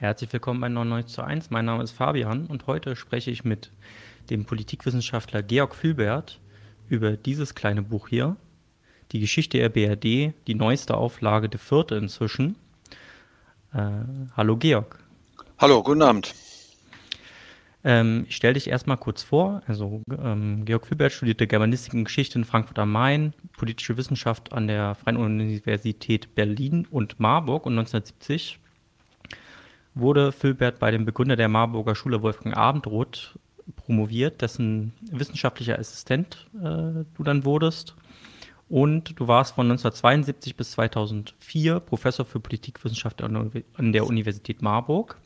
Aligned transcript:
Herzlich 0.00 0.32
willkommen 0.32 0.62
bei 0.62 0.70
99 0.70 1.14
zu 1.14 1.22
1. 1.22 1.50
Mein 1.50 1.66
Name 1.66 1.82
ist 1.82 1.90
Fabian 1.90 2.46
und 2.46 2.66
heute 2.66 2.96
spreche 2.96 3.30
ich 3.30 3.44
mit 3.44 3.70
dem 4.30 4.46
Politikwissenschaftler 4.46 5.42
Georg 5.42 5.74
Fülbert 5.74 6.40
über 6.88 7.18
dieses 7.18 7.54
kleine 7.54 7.82
Buch 7.82 8.08
hier, 8.08 8.36
die 9.12 9.20
Geschichte 9.20 9.58
der 9.58 9.68
BRD, 9.68 10.32
die 10.46 10.54
neueste 10.54 10.96
Auflage, 10.96 11.50
die 11.50 11.58
vierte 11.58 11.96
inzwischen. 11.96 12.56
Äh, 13.74 13.90
hallo 14.34 14.56
Georg. 14.56 15.04
Hallo, 15.58 15.82
guten 15.82 16.00
Abend. 16.00 16.34
Ähm, 17.84 18.24
ich 18.26 18.36
stelle 18.36 18.54
dich 18.54 18.68
erstmal 18.68 18.96
kurz 18.96 19.22
vor. 19.22 19.60
Also 19.66 20.00
ähm, 20.10 20.64
Georg 20.64 20.86
Fülbert 20.86 21.12
studierte 21.12 21.46
Germanistik 21.46 21.92
und 21.92 22.04
Geschichte 22.04 22.38
in 22.38 22.46
Frankfurt 22.46 22.78
am 22.78 22.90
Main, 22.90 23.34
politische 23.52 23.98
Wissenschaft 23.98 24.54
an 24.54 24.66
der 24.66 24.94
Freien 24.94 25.18
Universität 25.18 26.34
Berlin 26.34 26.86
und 26.90 27.20
Marburg 27.20 27.66
und 27.66 27.78
1970 27.78 28.60
wurde 29.94 30.32
Fülbert 30.32 30.78
bei 30.78 30.90
dem 30.90 31.04
Begründer 31.04 31.36
der 31.36 31.48
Marburger 31.48 31.94
Schule 31.94 32.22
Wolfgang 32.22 32.56
Abendroth 32.56 33.38
promoviert, 33.76 34.42
dessen 34.42 34.92
wissenschaftlicher 35.10 35.78
Assistent 35.78 36.48
äh, 36.54 37.04
du 37.14 37.22
dann 37.24 37.44
wurdest. 37.44 37.94
Und 38.68 39.18
du 39.18 39.26
warst 39.26 39.54
von 39.54 39.66
1972 39.66 40.56
bis 40.56 40.72
2004 40.72 41.80
Professor 41.80 42.24
für 42.24 42.38
Politikwissenschaft 42.38 43.20
an 43.22 43.92
der 43.92 44.06
Universität 44.06 44.62
Marburg. 44.62 45.16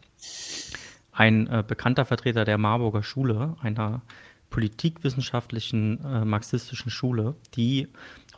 Ein 1.13 1.47
äh, 1.49 1.63
bekannter 1.67 2.07
Vertreter 2.07 2.47
der 2.47 2.57
Marburger 2.57 3.03
Schule, 3.03 3.57
einer 3.61 4.01
politikwissenschaftlichen 4.49 6.03
äh, 6.05 6.25
marxistischen 6.25 6.91
Schule, 6.91 7.35
die 7.55 7.89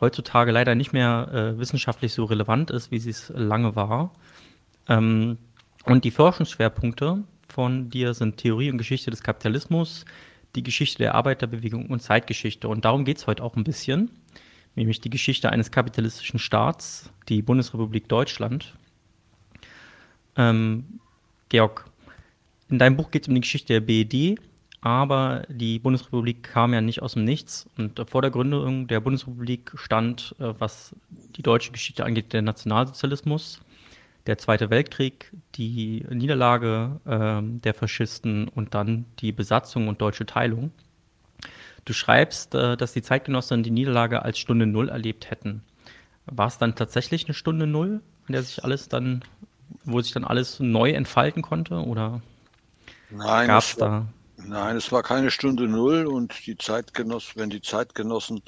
heutzutage 0.01 0.51
leider 0.51 0.75
nicht 0.75 0.91
mehr 0.91 1.29
äh, 1.31 1.59
wissenschaftlich 1.59 2.13
so 2.13 2.25
relevant 2.25 2.69
ist, 2.69 2.91
wie 2.91 2.99
sie 2.99 3.11
es 3.11 3.31
lange 3.33 3.75
war. 3.75 4.11
Ähm, 4.89 5.37
und 5.87 6.03
die 6.03 6.11
Forschungsschwerpunkte 6.11 7.23
von 7.47 7.89
dir 7.89 8.13
sind 8.13 8.37
Theorie 8.37 8.69
und 8.69 8.77
Geschichte 8.77 9.09
des 9.09 9.23
Kapitalismus, 9.23 10.03
die 10.55 10.63
Geschichte 10.63 10.99
der 10.99 11.15
Arbeiterbewegung 11.15 11.87
und 11.87 12.01
Zeitgeschichte. 12.01 12.67
Und 12.67 12.83
darum 12.83 13.05
geht 13.05 13.17
es 13.17 13.27
heute 13.27 13.41
auch 13.41 13.55
ein 13.55 13.63
bisschen, 13.63 14.11
nämlich 14.75 14.99
die 14.99 15.09
Geschichte 15.09 15.49
eines 15.49 15.71
kapitalistischen 15.71 16.39
Staats, 16.39 17.09
die 17.29 17.41
Bundesrepublik 17.41 18.09
Deutschland. 18.09 18.75
Ähm, 20.35 20.99
Georg, 21.49 21.85
in 22.69 22.79
deinem 22.79 22.97
Buch 22.97 23.09
geht 23.09 23.23
es 23.23 23.27
um 23.29 23.35
die 23.35 23.41
Geschichte 23.41 23.73
der 23.73 23.79
BED, 23.79 24.39
aber 24.81 25.43
die 25.49 25.79
Bundesrepublik 25.79 26.43
kam 26.43 26.73
ja 26.73 26.81
nicht 26.81 27.01
aus 27.01 27.13
dem 27.13 27.23
Nichts. 27.23 27.69
Und 27.77 28.01
vor 28.09 28.21
der 28.21 28.31
Gründung 28.31 28.87
der 28.87 28.99
Bundesrepublik 28.99 29.71
stand, 29.75 30.35
äh, 30.39 30.53
was 30.59 30.93
die 31.37 31.43
deutsche 31.43 31.71
Geschichte 31.71 32.03
angeht, 32.03 32.33
der 32.33 32.41
Nationalsozialismus 32.41 33.61
der 34.27 34.37
Zweite 34.37 34.69
Weltkrieg, 34.69 35.31
die 35.55 36.05
Niederlage 36.09 36.99
äh, 37.05 37.41
der 37.41 37.73
Faschisten 37.73 38.47
und 38.47 38.73
dann 38.73 39.05
die 39.19 39.31
Besatzung 39.31 39.87
und 39.87 40.01
deutsche 40.01 40.25
Teilung. 40.25 40.71
Du 41.85 41.93
schreibst, 41.93 42.53
äh, 42.53 42.75
dass 42.75 42.93
die 42.93 43.01
Zeitgenossen 43.01 43.63
die 43.63 43.71
Niederlage 43.71 44.21
als 44.23 44.37
Stunde 44.37 44.67
Null 44.67 44.89
erlebt 44.89 45.31
hätten. 45.31 45.63
War 46.25 46.47
es 46.47 46.57
dann 46.57 46.75
tatsächlich 46.75 47.25
eine 47.25 47.33
Stunde 47.33 47.65
Null, 47.65 48.01
in 48.27 48.33
der 48.33 48.43
sich 48.43 48.63
alles 48.63 48.89
dann, 48.89 49.23
wo 49.85 50.01
sich 50.01 50.11
dann 50.11 50.25
alles 50.25 50.59
neu 50.59 50.91
entfalten 50.91 51.41
konnte? 51.41 51.75
Oder 51.75 52.21
nein, 53.09 53.47
gab 53.47 53.63
es 53.63 53.77
da? 53.77 54.05
Nein, 54.35 54.75
es 54.75 54.91
war 54.91 55.01
keine 55.03 55.31
Stunde 55.31 55.67
Null 55.67 56.05
und 56.05 56.45
die 56.45 56.57
Zeitgenossen, 56.57 57.33
wenn 57.37 57.49
die 57.49 57.61
Zeitgenossen 57.61 58.41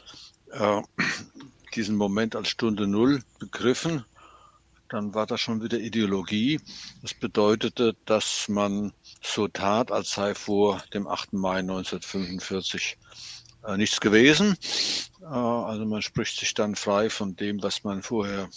äh, 0.52 0.82
diesen 1.76 1.96
Moment 1.96 2.36
als 2.36 2.50
Stunde 2.50 2.88
Null 2.88 3.22
begriffen, 3.40 4.04
dann 4.90 5.14
war 5.14 5.26
das 5.26 5.40
schon 5.40 5.62
wieder 5.62 5.80
Ideologie. 5.80 6.60
Das 7.02 7.14
bedeutete, 7.14 7.96
dass 8.06 8.48
man 8.50 8.92
so 9.22 9.48
tat, 9.48 9.92
als 9.92 10.12
sei 10.12 10.36
vor 10.36 10.84
dem 10.94 11.08
8. 11.08 11.34
Mai 11.34 11.60
1945 11.60 12.98
äh, 13.66 13.78
nichts 13.78 14.02
gewesen. 14.02 14.58
Äh, 15.22 15.26
also 15.26 15.86
man 15.86 16.02
spricht 16.02 16.40
sich 16.40 16.54
dann 16.54 16.76
frei 16.76 17.10
von 17.10 17.36
dem, 17.36 17.62
was 17.62 17.84
man 17.84 18.04
vorher 18.04 18.50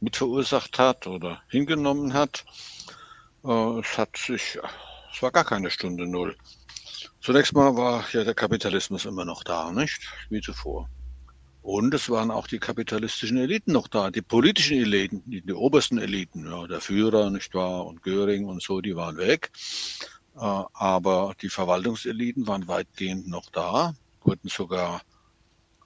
mitverursacht 0.00 0.78
hat 0.78 1.06
oder 1.06 1.42
hingenommen 1.48 2.12
hat. 2.12 2.44
Äh, 3.44 3.78
es 3.78 3.96
hat 3.96 4.16
sich, 4.16 4.58
es 5.12 5.22
war 5.22 5.30
gar 5.30 5.44
keine 5.44 5.70
Stunde 5.70 6.06
Null. 6.06 6.36
Zunächst 7.20 7.52
mal 7.52 7.76
war 7.76 8.04
ja 8.12 8.24
der 8.24 8.34
Kapitalismus 8.34 9.04
immer 9.04 9.24
noch 9.24 9.44
da, 9.44 9.70
nicht? 9.70 10.00
Wie 10.28 10.40
zuvor. 10.40 10.88
Und 11.62 11.94
es 11.94 12.10
waren 12.10 12.32
auch 12.32 12.48
die 12.48 12.58
kapitalistischen 12.58 13.38
Eliten 13.38 13.72
noch 13.72 13.86
da, 13.86 14.10
die 14.10 14.20
politischen 14.20 14.78
Eliten, 14.78 15.22
die, 15.26 15.42
die 15.42 15.52
obersten 15.52 15.98
Eliten, 15.98 16.44
ja, 16.44 16.66
der 16.66 16.80
Führer, 16.80 17.30
nicht 17.30 17.54
wahr, 17.54 17.86
und 17.86 18.02
Göring 18.02 18.46
und 18.46 18.60
so, 18.60 18.80
die 18.80 18.96
waren 18.96 19.16
weg. 19.16 19.50
Äh, 20.34 20.40
aber 20.40 21.34
die 21.40 21.48
Verwaltungseliten 21.48 22.48
waren 22.48 22.66
weitgehend 22.66 23.28
noch 23.28 23.48
da, 23.50 23.94
wurden 24.22 24.48
sogar 24.48 25.02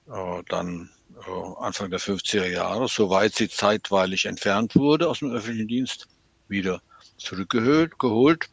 äh, 0.07 0.43
dann 0.49 0.89
äh, 1.15 1.63
Anfang 1.63 1.91
der 1.91 1.99
50er 1.99 2.47
Jahre, 2.47 2.87
soweit 2.87 3.35
sie 3.35 3.47
zeitweilig 3.47 4.25
entfernt 4.25 4.75
wurde 4.75 5.07
aus 5.07 5.19
dem 5.19 5.31
öffentlichen 5.31 5.67
Dienst, 5.67 6.07
wieder 6.47 6.81
zurückgeholt. 7.17 7.99
Geholt. 7.99 8.49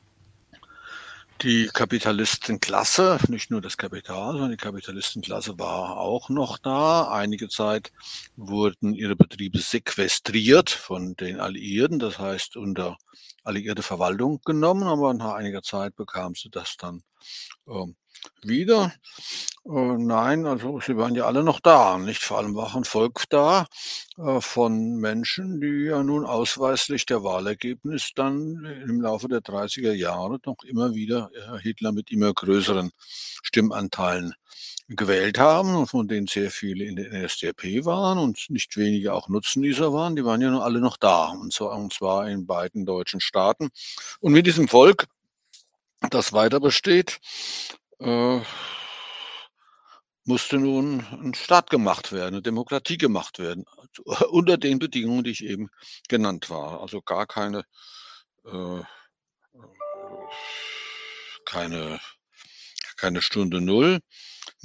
Die 1.44 1.66
Kapitalistenklasse, 1.66 3.19
nicht 3.28 3.50
nur 3.50 3.60
das 3.60 3.77
Kapital, 3.77 4.32
sondern 4.32 4.53
die 4.53 4.56
Kapitalistenklasse 4.56 5.59
war 5.59 5.99
auch 5.99 6.31
noch 6.31 6.56
da. 6.56 7.10
Einige 7.10 7.50
Zeit 7.50 7.93
wurden 8.34 8.94
ihre 8.94 9.15
Betriebe 9.15 9.59
sequestriert 9.59 10.71
von 10.71 11.16
den 11.16 11.41
Alliierten, 11.41 11.99
das 11.99 12.19
heißt 12.19 12.56
unter 12.56 12.97
alliierte 13.44 13.82
Verwaltung 13.82 14.41
genommen, 14.44 14.84
aber 14.84 15.15
nach 15.15 15.34
einiger 15.34 15.62
Zeit 15.62 15.94
bekam 15.97 16.34
sie 16.34 16.50
das 16.50 16.77
dann 16.77 17.03
ähm, 17.69 17.97
wieder. 18.43 18.93
Äh, 19.66 19.71
nein, 19.71 20.47
also 20.47 20.81
sie 20.81 20.97
waren 20.97 21.15
ja 21.15 21.25
alle 21.25 21.43
noch 21.43 21.60
da, 21.60 21.99
nicht? 21.99 22.22
Vor 22.22 22.38
allem 22.38 22.55
war 22.55 22.75
ein 22.75 22.84
Volk 22.84 23.25
da 23.31 23.66
äh, 24.19 24.41
von 24.41 24.97
Menschen, 24.97 25.60
die 25.60 25.87
ja 25.87 26.03
nun 26.03 26.27
ausweislich 26.27 27.06
der 27.06 27.22
Wahlergebnis 27.22 28.12
dann 28.15 28.65
im 28.87 29.00
Laufe 29.00 29.28
der 29.28 29.41
30er 29.41 29.93
Jahre 29.93 30.38
noch 30.44 30.65
immer 30.65 30.94
wieder 30.94 31.31
äh, 31.34 31.59
Hitler 31.61 31.93
mit 31.93 32.11
immer 32.11 32.32
größeren 32.32 32.91
Stimmanteilen 33.43 34.34
gewählt 34.89 35.39
haben 35.39 35.87
von 35.87 36.09
denen 36.09 36.27
sehr 36.27 36.50
viele 36.50 36.84
in 36.84 36.97
der 36.97 37.11
NSDAP 37.12 37.84
waren 37.87 38.19
und 38.19 38.47
nicht 38.50 38.77
wenige 38.77 39.15
auch 39.15 39.28
Nutznießer 39.28 39.93
waren. 39.93 40.15
Die 40.17 40.25
waren 40.25 40.43
ja 40.43 40.59
alle 40.59 40.81
noch 40.81 40.97
da 40.99 41.28
und 41.28 41.53
zwar, 41.53 42.28
in 42.28 42.47
beiden 42.47 42.84
deutschen 42.84 43.21
Staaten. 43.21 43.71
Und 44.21 44.33
mit 44.33 44.47
diesem 44.47 44.69
Volk, 44.69 45.06
das 46.11 46.33
weiter 46.33 46.61
besteht, 46.61 47.19
äh, 48.00 48.41
musste 50.27 50.59
nun 50.59 51.06
ein 51.12 51.34
Staat 51.34 51.71
gemacht 51.71 52.12
werden, 52.12 52.34
eine 52.34 52.43
Demokratie 52.43 52.99
gemacht 52.99 53.39
werden, 53.39 53.65
also, 53.77 54.28
unter 54.31 54.56
den 54.59 54.78
Bedingungen, 54.78 55.25
die 55.25 55.31
ich 55.33 55.44
eben 55.44 55.69
genannt 56.09 56.50
war. 56.50 56.81
Also 56.81 57.03
gar 57.03 57.27
keine, 57.27 57.65
äh, 58.47 58.83
keine, 61.44 62.00
keine 62.97 63.23
Stunde 63.23 63.61
Null. 63.61 64.00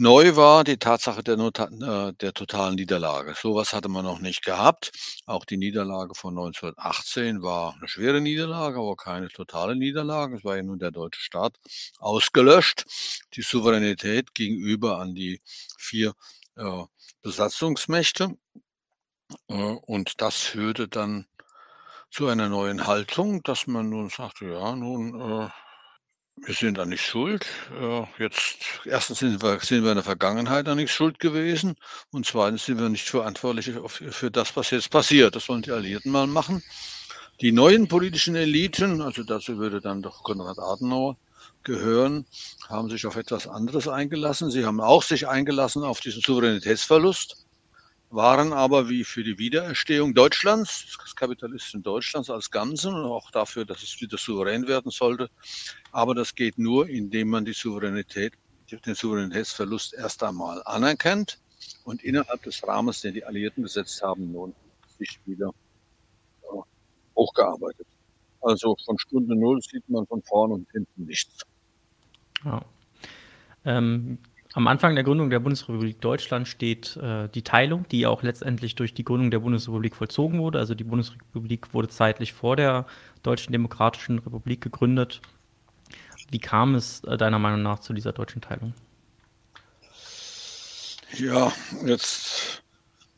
Neu 0.02 0.38
war 0.38 0.64
die 0.64 0.78
Tatsache 0.78 1.24
der, 1.24 1.36
Not 1.36 1.60
äh, 1.60 2.14
der 2.14 2.34
totalen 2.34 2.76
Niederlage. 2.76 3.34
Sowas 3.36 3.74
hatte 3.74 3.90
man 3.90 4.06
noch 4.06 4.20
nicht 4.20 4.46
gehabt. 4.46 4.94
Auch 5.26 5.44
die 5.44 5.58
Niederlage 5.58 6.16
von 6.16 6.38
1918 6.38 7.42
war 7.42 7.76
eine 7.76 7.90
schwere 7.90 8.22
Niederlage, 8.22 8.80
aber 8.80 8.96
keine 8.96 9.28
totale 9.28 9.76
Niederlage. 9.76 10.38
Es 10.38 10.46
war 10.46 10.56
ja 10.56 10.64
nun 10.64 10.80
der 10.80 10.92
deutsche 10.92 11.20
Staat 11.20 11.58
ausgelöscht. 11.98 12.86
Die 13.34 13.42
Souveränität 13.42 14.34
gegenüber 14.34 15.00
an 15.00 15.16
die 15.16 15.42
vier 15.78 16.14
äh, 16.56 16.84
Besatzungsmächte. 17.22 18.38
Äh, 19.50 19.54
und 19.54 20.22
das 20.22 20.38
führte 20.38 20.88
dann 20.88 21.26
zu 22.10 22.30
einer 22.30 22.48
neuen 22.48 22.88
Haltung, 22.88 23.44
dass 23.44 23.68
man 23.68 23.90
nun 23.90 24.10
sagte, 24.10 24.46
ja, 24.46 24.78
nun 24.78 25.20
äh, 25.20 25.50
wir 26.46 26.54
sind 26.54 26.80
an 26.80 26.90
nichts 26.90 27.06
schuld. 27.06 27.46
Äh, 27.80 28.04
jetzt 28.18 28.58
erstens 28.86 29.20
sind 29.20 29.42
wir 29.42 29.60
sind 29.60 29.84
wir 29.84 29.92
in 29.92 29.96
der 29.96 30.04
Vergangenheit 30.04 30.68
an 30.68 30.78
nichts 30.78 30.94
schuld 30.94 31.20
gewesen 31.20 31.76
und 32.12 32.26
zweitens 32.26 32.66
sind 32.66 32.80
wir 32.80 32.90
nicht 32.90 33.08
verantwortlich 33.08 33.72
für 33.88 34.32
das, 34.32 34.56
was 34.56 34.72
jetzt 34.72 34.90
passiert. 34.90 35.36
Das 35.36 35.50
wollen 35.50 35.62
die 35.62 35.72
Alliierten 35.72 36.12
mal 36.12 36.28
machen. 36.28 36.64
Die 37.42 37.52
neuen 37.52 37.88
politischen 37.88 38.36
Eliten, 38.36 39.02
also 39.02 39.24
dazu 39.24 39.58
würde 39.58 39.80
dann 39.80 40.02
doch 40.02 40.24
Konrad 40.24 40.60
Adenauer 40.60 41.18
gehören, 41.64 42.26
haben 42.68 42.90
sich 42.90 43.06
auf 43.06 43.16
etwas 43.16 43.48
anderes 43.48 43.88
eingelassen. 43.88 44.52
Sie 44.52 44.66
haben 44.66 44.82
auch 44.82 45.04
sich 45.04 45.28
eingelassen 45.28 45.84
auf 45.84 46.02
diesen 46.02 46.22
Souveränitätsverlust 46.22 47.46
waren 48.10 48.54
aber 48.54 48.90
wie 48.90 49.04
für 49.04 49.24
die 49.24 49.38
Wiedererstehung 49.38 50.14
Deutschlands, 50.14 50.98
des 51.04 51.16
Kapitalisten 51.16 51.84
Deutschlands 51.84 52.30
als 52.30 52.50
Ganzen 52.50 52.94
und 52.94 53.06
auch 53.06 53.30
dafür, 53.32 53.66
dass 53.66 53.84
es 53.84 54.02
wieder 54.02 54.18
souverän 54.18 54.68
werden 54.68 54.92
sollte. 54.92 55.30
Aber 55.92 56.16
das 56.16 56.34
geht 56.34 56.58
nur, 56.58 56.90
indem 56.90 57.30
man 57.30 57.46
die 57.46 57.54
Souveränität, 57.54 58.34
den 58.86 58.96
Souveränitätsverlust 58.96 59.94
erst 59.94 60.24
einmal 60.24 60.62
anerkennt 60.66 61.40
und 61.84 62.04
innerhalb 62.04 62.42
des 62.44 62.66
Rahmens, 62.68 63.02
den 63.02 63.14
die 63.14 63.24
Alliierten 63.24 63.64
gesetzt 63.64 64.02
haben, 64.02 64.32
nun 64.32 64.56
sich 64.98 65.20
wieder 65.26 65.54
hochgearbeitet. 67.16 67.88
Also 68.42 68.76
von 68.86 68.98
Stunde 68.98 69.36
Null 69.36 69.62
sieht 69.62 69.88
man 69.90 70.08
von 70.08 70.22
vorn 70.24 70.52
und 70.52 70.68
hinten 70.72 71.06
nichts. 71.06 71.44
Ja. 72.44 72.64
Ähm, 73.66 74.18
am 74.54 74.68
Anfang 74.68 74.96
der 74.96 75.04
Gründung 75.04 75.30
der 75.30 75.40
Bundesrepublik 75.40 76.02
Deutschland 76.02 76.48
steht 76.48 76.98
äh, 76.98 77.30
die 77.30 77.44
Teilung, 77.44 77.88
die 77.90 78.08
auch 78.08 78.24
letztendlich 78.24 78.76
durch 78.76 78.94
die 78.94 79.04
Gründung 79.04 79.30
der 79.30 79.40
Bundesrepublik 79.40 79.96
vollzogen 79.96 80.40
wurde. 80.40 80.58
Also 80.58 80.74
die 80.74 80.84
Bundesrepublik 80.84 81.74
wurde 81.74 81.88
zeitlich 81.88 82.34
vor 82.34 82.56
der 82.56 82.88
Deutschen 83.22 83.52
Demokratischen 83.52 84.18
Republik 84.20 84.62
gegründet. 84.62 85.22
Wie 86.32 86.40
kam 86.40 86.74
es 86.76 87.04
äh, 87.04 87.18
deiner 87.18 87.40
Meinung 87.40 87.62
nach 87.62 87.80
zu 87.80 87.94
dieser 87.94 88.12
deutschen 88.12 88.42
Teilung? 88.42 88.74
Ja, 91.18 91.52
jetzt 91.86 92.64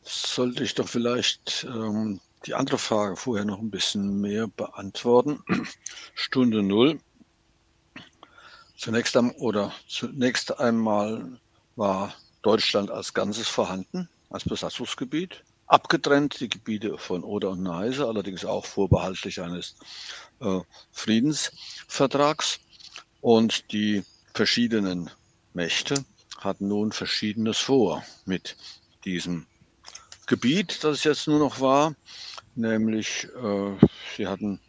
sollte 0.03 0.63
ich 0.63 0.75
doch 0.75 0.87
vielleicht 0.87 1.65
ähm, 1.69 2.19
die 2.45 2.55
andere 2.55 2.77
Frage 2.77 3.15
vorher 3.15 3.45
noch 3.45 3.59
ein 3.59 3.71
bisschen 3.71 4.19
mehr 4.19 4.47
beantworten. 4.47 5.39
Stunde 6.13 6.63
Null. 6.63 6.99
Zunächst, 8.81 9.15
am, 9.15 9.29
oder 9.35 9.71
zunächst 9.87 10.59
einmal 10.59 11.39
war 11.75 12.15
Deutschland 12.41 12.89
als 12.89 13.13
Ganzes 13.13 13.47
vorhanden, 13.47 14.09
als 14.31 14.43
Besatzungsgebiet. 14.43 15.43
Abgetrennt 15.67 16.39
die 16.39 16.49
Gebiete 16.49 16.97
von 16.97 17.23
Oder 17.23 17.51
und 17.51 17.61
Neise, 17.61 18.07
allerdings 18.07 18.43
auch 18.43 18.65
vorbehaltlich 18.65 19.39
eines 19.39 19.75
äh, 20.39 20.61
Friedensvertrags. 20.91 22.59
Und 23.21 23.71
die 23.71 24.03
verschiedenen 24.33 25.11
Mächte 25.53 26.03
hatten 26.39 26.67
nun 26.67 26.91
Verschiedenes 26.91 27.59
vor 27.59 28.03
mit 28.25 28.57
diesem 29.05 29.45
Gebiet, 30.25 30.83
das 30.83 30.97
es 30.97 31.03
jetzt 31.03 31.27
nur 31.27 31.37
noch 31.37 31.59
war 31.59 31.93
nämlich 32.55 33.27
äh, 33.41 33.87
sie 34.17 34.27
hatten 34.27 34.59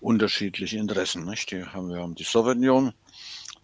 unterschiedliche 0.00 0.78
Interessen. 0.78 1.24
Nicht? 1.24 1.50
Die 1.50 1.64
haben, 1.64 1.90
wir 1.90 1.98
haben 1.98 2.14
die 2.14 2.24
Sowjetunion, 2.24 2.92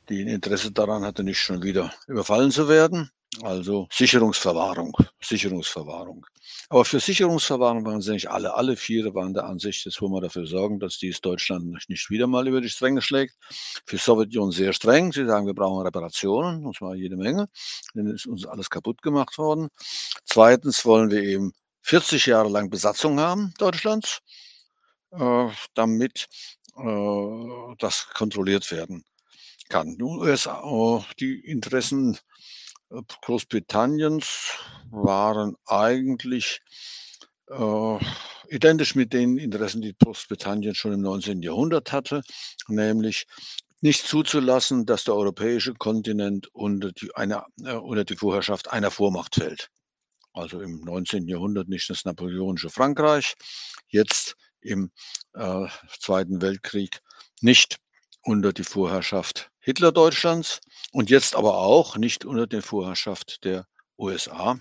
die 0.09 0.23
ein 0.23 0.29
Interesse 0.29 0.73
daran 0.73 1.05
hatte, 1.05 1.25
nicht 1.25 1.39
schon 1.39 1.63
wieder 1.63 1.93
überfallen 2.07 2.51
zu 2.51 2.69
werden. 2.69 3.11
Also 3.43 3.87
Sicherungsverwahrung, 3.93 4.97
Sicherungsverwahrung. 5.21 6.25
Aber 6.71 6.85
für 6.85 7.01
Sicherungsverwahrung 7.01 7.85
waren 7.85 8.01
sie 8.01 8.13
nicht 8.13 8.31
alle. 8.31 8.55
Alle 8.55 8.77
vier 8.77 9.15
waren 9.15 9.35
der 9.35 9.45
Ansicht, 9.45 9.85
jetzt 9.85 10.01
wollen 10.01 10.13
wir 10.13 10.23
dafür 10.23 10.47
sorgen, 10.47 10.81
dass 10.81 10.99
dies 10.99 11.21
Deutschland 11.21 11.85
nicht 11.89 12.09
wieder 12.09 12.27
mal 12.27 12.49
über 12.49 12.61
die 12.61 12.71
Stränge 12.71 13.03
schlägt. 13.03 13.35
Für 13.85 13.99
Sowjetunion 13.99 14.53
sehr 14.53 14.73
streng. 14.73 15.13
Sie 15.13 15.27
sagen, 15.27 15.47
wir 15.47 15.55
brauchen 15.55 15.85
Reparationen, 15.85 16.65
und 16.65 16.77
zwar 16.77 16.95
jede 16.95 17.17
Menge. 17.17 17.49
Denn 17.95 18.07
ist 18.07 18.27
uns 18.27 18.47
alles 18.47 18.71
kaputt 18.71 19.03
gemacht 19.03 19.37
worden. 19.37 19.69
Zweitens 20.25 20.85
wollen 20.87 21.11
wir 21.11 21.23
eben 21.23 21.53
40 21.83 22.27
Jahre 22.27 22.49
lang 22.49 22.71
Besatzung 22.71 23.21
haben 23.21 23.53
Deutschlands, 23.59 24.21
äh, 25.13 25.49
damit 25.75 26.27
äh, 26.79 27.75
das 27.79 28.09
kontrolliert 28.15 28.71
werden 28.71 29.05
kann. 29.69 29.97
Nun, 29.99 30.21
USA, 30.21 31.05
die 31.21 31.41
Interessen 31.41 32.19
äh, 32.91 33.01
Großbritanniens 33.23 34.53
waren 34.91 35.57
eigentlich 35.67 36.61
äh, 37.51 37.99
identisch 38.49 38.95
mit 38.95 39.13
den 39.13 39.39
Interessen, 39.39 39.83
die 39.83 39.97
Großbritannien 40.03 40.75
schon 40.75 40.93
im 40.93 41.03
19. 41.03 41.43
Jahrhundert 41.43 41.93
hatte, 41.93 42.23
nämlich 42.69 43.27
nicht 43.81 44.07
zuzulassen, 44.07 44.87
dass 44.87 45.05
der 45.05 45.15
europäische 45.15 45.75
Kontinent 45.75 46.49
unter 46.55 46.93
die, 46.93 47.15
eine, 47.15 47.45
äh, 47.63 47.75
unter 47.75 48.05
die 48.05 48.17
Vorherrschaft 48.17 48.71
einer 48.71 48.91
Vormacht 48.91 49.37
fällt 49.37 49.71
also 50.37 50.61
im 50.61 50.81
19. 50.83 51.27
Jahrhundert 51.27 51.69
nicht 51.69 51.89
das 51.91 52.05
napoleonische 52.05 52.71
Frankreich, 52.71 53.35
jetzt 53.89 54.37
im 54.61 54.91
äh, 55.35 55.67
Zweiten 55.99 56.43
Weltkrieg 56.43 57.01
nicht 57.41 57.79
unter 58.27 58.53
die 58.53 58.65
Vorherrschaft 58.65 59.51
Hitler-Deutschlands 59.61 60.61
und 60.93 61.11
jetzt 61.11 61.37
aber 61.37 61.59
auch 61.59 61.97
nicht 61.97 62.25
unter 62.25 62.47
die 62.47 62.61
Vorherrschaft 62.61 63.45
der 63.45 63.67
USA. 63.99 64.59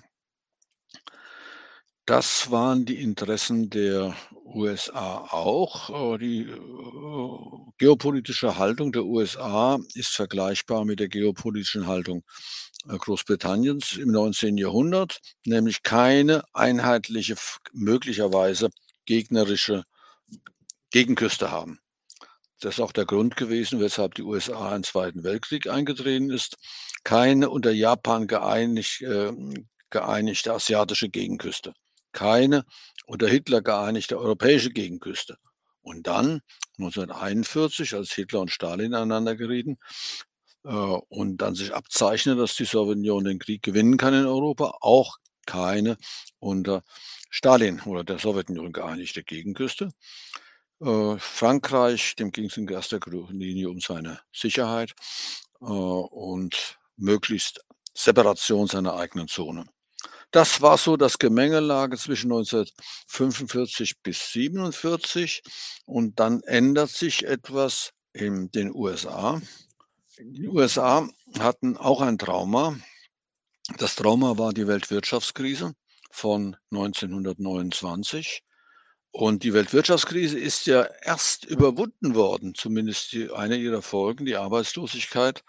Das 2.05 2.51
waren 2.51 2.85
die 2.85 3.01
Interessen 3.01 3.71
der 3.71 4.15
USA 4.45 5.27
auch. 5.31 6.13
Äh, 6.13 6.17
die 6.19 6.41
äh, 6.41 7.39
geopolitische 7.79 8.59
Haltung 8.59 8.91
der 8.91 9.05
USA 9.05 9.79
ist 9.95 10.09
vergleichbar 10.09 10.85
mit 10.85 10.99
der 10.99 11.07
geopolitischen 11.07 11.87
Haltung 11.87 12.23
äh, 12.87 12.95
Großbritanniens 12.95 13.93
im 13.97 14.11
19. 14.11 14.57
Jahrhundert, 14.57 15.19
nämlich 15.45 15.81
keine 15.81 16.43
einheitliche, 16.53 17.35
möglicherweise 17.73 18.69
gegnerische 19.05 19.83
Gegenküste 20.91 21.49
haben. 21.49 21.79
Das 22.65 22.79
ist 22.79 22.79
auch 22.79 22.93
der 22.93 23.05
Grund 23.05 23.37
gewesen, 23.37 23.79
weshalb 23.79 24.15
die 24.15 24.23
USA 24.23 24.69
in 24.69 24.77
den 24.77 24.83
Zweiten 24.83 25.23
Weltkrieg 25.23 25.69
eingetreten 25.69 26.31
ist. 26.31 26.57
Keine 27.03 27.51
unter 27.51 27.69
Japan 27.69 28.25
geeinigt, 28.25 29.03
äh, 29.03 29.31
geeinigte 29.91 30.51
asiatische 30.51 31.09
Gegenküste. 31.09 31.73
Keine 32.11 32.65
unter 33.05 33.27
Hitler 33.27 33.61
geeinigte 33.61 34.17
europäische 34.17 34.71
Gegenküste. 34.71 35.37
Und 35.83 36.07
dann 36.07 36.41
1941, 36.79 37.93
als 37.93 38.11
Hitler 38.13 38.41
und 38.41 38.49
Stalin 38.49 38.95
aneinander 38.95 39.35
gerieten, 39.35 39.77
äh, 40.63 40.69
und 40.69 41.37
dann 41.37 41.53
sich 41.53 41.71
abzeichnet, 41.71 42.39
dass 42.39 42.55
die 42.55 42.65
Sowjetunion 42.65 43.25
den 43.25 43.37
Krieg 43.37 43.61
gewinnen 43.61 43.97
kann 43.97 44.15
in 44.15 44.25
Europa, 44.25 44.79
auch 44.81 45.17
keine 45.45 45.97
unter 46.39 46.81
Stalin 47.29 47.79
oder 47.81 48.03
der 48.03 48.17
Sowjetunion 48.17 48.73
geeinigte 48.73 49.23
Gegenküste. 49.23 49.91
Äh, 50.81 51.17
Frankreich, 51.19 52.15
dem 52.15 52.31
ging 52.31 52.45
es 52.45 52.57
in 52.57 52.67
erster 52.67 52.99
Linie 53.29 53.69
um 53.69 53.79
seine 53.79 54.19
Sicherheit 54.33 54.93
äh, 55.61 55.65
und 55.65 56.77
möglichst 56.97 57.61
Separation 57.93 58.67
seiner 58.67 58.95
eigenen 58.95 59.27
Zone. 59.27 59.65
Das 60.31 60.61
war 60.61 60.77
so 60.77 60.97
das 60.97 61.17
Gemengelage 61.17 61.97
zwischen 61.97 62.31
1945 62.31 64.01
bis 64.03 64.35
1947 64.35 65.43
und 65.85 66.19
dann 66.19 66.41
ändert 66.41 66.89
sich 66.89 67.23
etwas 67.25 67.91
in 68.11 68.51
den 68.51 68.75
USA. 68.75 69.41
Die 70.19 70.47
USA 70.47 71.07
hatten 71.39 71.77
auch 71.77 72.01
ein 72.01 72.17
Trauma. 72.17 72.77
Das 73.77 73.95
Trauma 73.95 74.37
war 74.37 74.51
die 74.51 74.67
Weltwirtschaftskrise 74.67 75.73
von 76.11 76.57
1929. 76.71 78.43
Und 79.15 79.43
die 79.43 79.53
Weltwirtschaftskrise 79.53 80.37
ist 80.37 80.65
ja 80.65 80.83
erst 81.01 81.45
überwunden 81.45 82.15
worden, 82.15 82.53
zumindest 82.53 83.13
die, 83.13 83.31
eine 83.31 83.55
ihrer 83.55 83.81
Folgen, 83.81 84.25
die 84.25 84.35
Arbeitslosigkeit, 84.35 85.41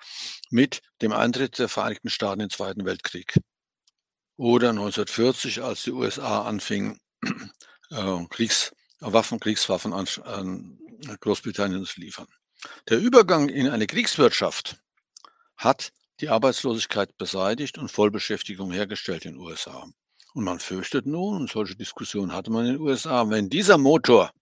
mit 0.50 0.82
dem 1.02 1.10
Eintritt 1.10 1.58
der 1.58 1.68
Vereinigten 1.68 2.08
Staaten 2.08 2.42
in 2.42 2.46
den 2.46 2.54
Zweiten 2.54 2.84
Weltkrieg. 2.84 3.40
Oder 4.36 4.68
1940, 4.70 5.64
als 5.64 5.82
die 5.82 5.90
USA 5.90 6.44
anfingen, 6.44 7.00
äh, 7.90 8.24
Kriegswaffen, 8.30 9.40
Kriegswaffen 9.40 9.92
an, 9.92 10.06
an 10.22 10.78
Großbritannien 11.18 11.84
zu 11.86 12.00
liefern. 12.00 12.28
Der 12.88 13.00
Übergang 13.00 13.48
in 13.48 13.68
eine 13.68 13.88
Kriegswirtschaft 13.88 14.76
hat 15.56 15.92
die 16.20 16.28
Arbeitslosigkeit 16.28 17.18
beseitigt 17.18 17.78
und 17.78 17.90
Vollbeschäftigung 17.90 18.70
hergestellt 18.70 19.24
in 19.24 19.32
den 19.32 19.40
USA. 19.40 19.88
Und 20.36 20.44
man 20.44 20.60
fürchtet 20.60 21.06
nun, 21.06 21.34
und 21.34 21.50
solche 21.50 21.76
Diskussionen 21.76 22.34
hatte 22.34 22.50
man 22.50 22.66
in 22.66 22.72
den 22.74 22.82
USA, 22.82 23.30
wenn 23.30 23.48
dieser 23.48 23.78
Motor 23.78 24.32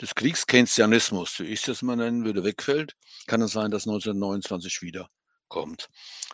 des 0.00 0.14
Kriegskeynesianismus, 0.14 1.40
wie 1.40 1.44
ich 1.44 1.60
das 1.60 1.82
mal 1.82 1.94
nennen 1.94 2.24
würde, 2.24 2.42
wegfällt, 2.42 2.96
kann 3.26 3.42
es 3.42 3.52
sein, 3.52 3.70
dass 3.70 3.86
1929 3.86 4.80
wieder 4.80 5.10
kommt. 5.48 5.90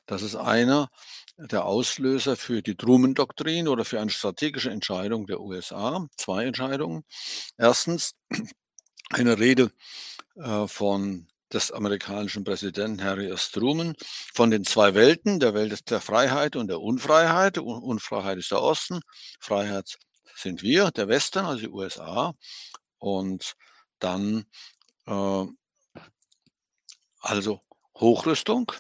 Das 0.07 0.23
ist 0.23 0.37
einer 0.37 0.89
der 1.37 1.65
Auslöser 1.65 2.37
für 2.37 2.63
die 2.63 2.77
Truman-Doktrin 2.77 3.67
oder 3.67 3.85
für 3.85 4.01
eine 4.01 4.11
strategische 4.11 4.71
Entscheidung 4.71 5.27
der 5.27 5.41
USA. 5.41 6.07
Zwei 6.17 6.45
Entscheidungen. 6.45 7.03
Erstens 7.59 8.15
eine 9.11 9.37
Rede 9.37 9.73
äh, 10.37 10.69
von 10.69 11.27
des 11.53 11.71
amerikanischen 11.71 12.45
Präsidenten 12.45 13.03
Harry 13.03 13.29
S. 13.29 13.51
Truman 13.51 13.95
von 14.35 14.51
den 14.51 14.65
zwei 14.65 14.95
Welten, 14.95 15.41
der 15.41 15.55
Welt 15.55 15.91
der 15.91 16.01
Freiheit 16.01 16.57
und 16.57 16.69
der 16.69 16.81
Unfreiheit. 16.81 17.59
Unfreiheit 17.59 18.39
ist 18.39 18.51
der 18.51 18.63
Osten, 18.63 19.01
Freiheit 19.41 19.97
sind 20.35 20.63
wir, 20.63 20.91
der 20.91 21.09
Westen, 21.09 21.45
also 21.45 21.61
die 21.61 21.69
USA. 21.69 22.35
Und 22.99 23.55
dann 23.99 24.45
äh, 25.07 25.47
also 27.21 27.61
Hochrüstung. 27.97 28.73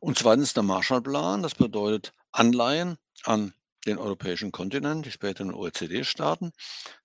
Und 0.00 0.18
zweitens 0.18 0.52
der 0.52 0.62
Marshallplan, 0.62 1.42
das 1.42 1.54
bedeutet 1.54 2.12
Anleihen 2.32 2.98
an 3.24 3.54
den 3.86 3.98
europäischen 3.98 4.52
Kontinent, 4.52 5.06
die 5.06 5.10
späteren 5.10 5.54
OECD-Staaten, 5.54 6.52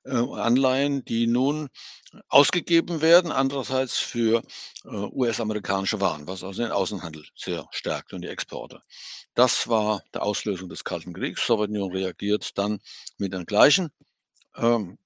äh, 0.03 0.11
Anleihen, 0.11 1.05
die 1.05 1.27
nun 1.27 1.69
ausgegeben 2.29 3.01
werden, 3.01 3.31
andererseits 3.31 3.97
für 3.97 4.43
äh, 4.85 4.87
US-amerikanische 4.89 6.01
Waren, 6.01 6.27
was 6.27 6.43
also 6.43 6.61
den 6.61 6.71
Außenhandel 6.71 7.25
sehr 7.35 7.67
stärkt 7.71 8.13
und 8.13 8.21
die 8.21 8.27
Exporte. 8.27 8.81
Das 9.33 9.67
war 9.67 10.03
der 10.13 10.23
Auslösung 10.23 10.69
des 10.69 10.83
Kalten 10.83 11.13
Kriegs. 11.13 11.41
Die 11.41 11.47
Sowjetunion 11.47 11.91
reagiert 11.91 12.57
dann 12.57 12.79
mit 13.17 13.33
den 13.33 13.45
gleichen 13.45 13.89
ähm, 14.55 14.97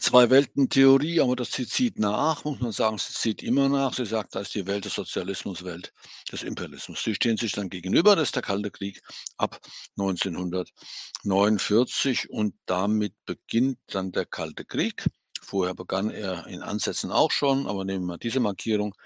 Zwei-Welten-Theorie, 0.00 1.20
aber 1.20 1.36
das 1.36 1.50
zieht 1.50 2.00
nach, 2.00 2.44
muss 2.44 2.58
man 2.60 2.72
sagen, 2.72 2.98
sie 2.98 3.12
zieht 3.12 3.44
immer 3.44 3.68
nach. 3.68 3.94
Sie 3.94 4.04
sagt, 4.04 4.34
da 4.34 4.40
ist 4.40 4.52
die 4.54 4.66
Welt 4.66 4.84
des 4.84 4.94
Sozialismus, 4.94 5.64
Welt 5.64 5.92
des 6.32 6.42
Imperialismus. 6.42 7.04
Sie 7.04 7.14
stehen 7.14 7.36
sich 7.36 7.52
dann 7.52 7.70
gegenüber, 7.70 8.16
das 8.16 8.28
ist 8.28 8.34
der 8.34 8.42
Kalte 8.42 8.72
Krieg 8.72 9.00
ab 9.36 9.60
1949 9.96 12.28
und 12.28 12.56
damit 12.66 13.14
beginnt 13.24 13.78
dann 13.86 14.10
der 14.10 14.26
Kalte 14.26 14.64
Krieg. 14.64 15.06
Vorher 15.40 15.74
begann 15.74 16.10
er 16.10 16.48
in 16.48 16.62
Ansätzen 16.62 17.12
auch 17.12 17.30
schon, 17.30 17.68
aber 17.68 17.84
nehmen 17.84 18.06
wir 18.06 18.18
diese 18.18 18.40
Markierung. 18.40 18.96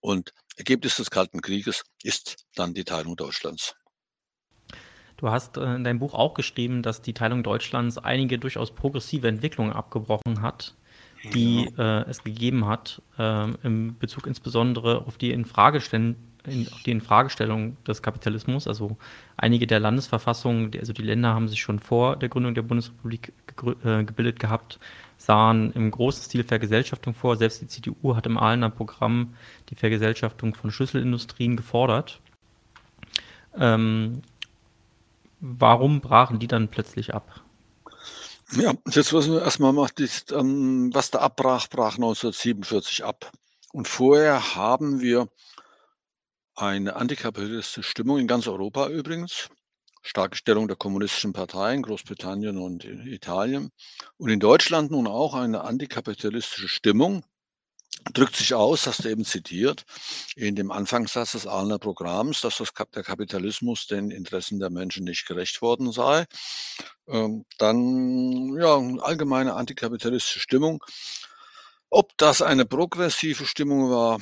Und 0.00 0.32
Ergebnis 0.56 0.96
des 0.96 1.10
Kalten 1.10 1.42
Krieges 1.42 1.82
ist 2.02 2.46
dann 2.54 2.72
die 2.72 2.84
Teilung 2.84 3.16
Deutschlands. 3.16 3.74
Du 5.18 5.30
hast 5.30 5.58
äh, 5.58 5.74
in 5.74 5.84
deinem 5.84 5.98
Buch 5.98 6.14
auch 6.14 6.32
geschrieben, 6.32 6.80
dass 6.80 7.02
die 7.02 7.12
Teilung 7.12 7.42
Deutschlands 7.42 7.98
einige 7.98 8.38
durchaus 8.38 8.70
progressive 8.70 9.28
Entwicklungen 9.28 9.72
abgebrochen 9.72 10.40
hat, 10.40 10.74
die 11.34 11.68
ja. 11.76 12.00
äh, 12.00 12.08
es 12.08 12.24
gegeben 12.24 12.66
hat, 12.66 13.02
äh, 13.18 13.50
im 13.64 13.98
Bezug 13.98 14.26
insbesondere 14.26 15.04
auf 15.06 15.18
die, 15.18 15.32
Infragestell 15.32 16.14
in, 16.46 16.68
auf 16.72 16.82
die 16.84 16.92
Infragestellung 16.92 17.76
des 17.84 18.00
Kapitalismus. 18.00 18.68
Also 18.68 18.96
einige 19.36 19.66
der 19.66 19.80
Landesverfassungen, 19.80 20.70
also 20.78 20.92
die 20.92 21.02
Länder 21.02 21.34
haben 21.34 21.48
sich 21.48 21.60
schon 21.60 21.80
vor 21.80 22.14
der 22.14 22.28
Gründung 22.28 22.54
der 22.54 22.62
Bundesrepublik 22.62 23.32
äh, 23.84 24.04
gebildet 24.04 24.38
gehabt, 24.38 24.78
sahen 25.16 25.72
im 25.72 25.90
großen 25.90 26.22
Stil 26.22 26.44
Vergesellschaftung 26.44 27.14
vor. 27.14 27.36
Selbst 27.36 27.60
die 27.60 27.66
CDU 27.66 28.14
hat 28.14 28.26
im 28.26 28.38
Ahlener 28.38 28.70
Programm 28.70 29.34
die 29.70 29.74
Vergesellschaftung 29.74 30.54
von 30.54 30.70
Schlüsselindustrien 30.70 31.56
gefordert. 31.56 32.20
Ähm, 33.58 34.22
warum 35.40 36.00
brachen 36.00 36.38
die 36.38 36.48
dann 36.48 36.68
plötzlich 36.68 37.14
ab? 37.14 37.44
Ja, 38.52 38.72
jetzt 38.90 39.12
müssen 39.12 39.34
wir 39.34 39.42
erstmal 39.42 39.72
machen, 39.72 40.08
ähm, 40.32 40.90
was 40.94 41.10
da 41.10 41.18
abbrach, 41.18 41.68
brach 41.68 41.96
1947 41.96 43.04
ab. 43.04 43.30
Und 43.72 43.88
vorher 43.88 44.54
haben 44.54 45.00
wir 45.00 45.28
eine 46.54 46.96
antikapitalistische 46.96 47.82
Stimmung 47.82 48.18
in 48.18 48.26
ganz 48.26 48.48
Europa 48.48 48.88
übrigens. 48.88 49.48
Starke 50.02 50.36
Stellung 50.36 50.66
der 50.66 50.76
kommunistischen 50.76 51.34
Parteien, 51.34 51.82
Großbritannien 51.82 52.56
und 52.56 52.84
Italien. 52.84 53.70
Und 54.16 54.30
in 54.30 54.40
Deutschland 54.40 54.90
nun 54.90 55.06
auch 55.06 55.34
eine 55.34 55.64
antikapitalistische 55.64 56.68
Stimmung, 56.68 57.24
drückt 58.12 58.36
sich 58.36 58.54
aus, 58.54 58.86
hast 58.86 59.04
du 59.04 59.10
eben 59.10 59.24
zitiert, 59.24 59.84
in 60.36 60.56
dem 60.56 60.70
Anfangssatz 60.70 61.32
des 61.32 61.46
Ahlener 61.46 61.78
Programms, 61.78 62.40
dass 62.40 62.58
das, 62.58 62.72
der 62.94 63.02
Kapitalismus 63.02 63.86
den 63.86 64.10
Interessen 64.10 64.58
der 64.58 64.70
Menschen 64.70 65.04
nicht 65.04 65.26
gerecht 65.26 65.62
worden 65.62 65.92
sei. 65.92 66.26
Ähm, 67.08 67.44
dann 67.58 68.54
ja, 68.56 68.76
allgemeine 69.02 69.54
antikapitalistische 69.54 70.40
Stimmung. 70.40 70.82
Ob 71.90 72.16
das 72.18 72.42
eine 72.42 72.66
progressive 72.66 73.46
Stimmung 73.46 73.90
war, 73.90 74.20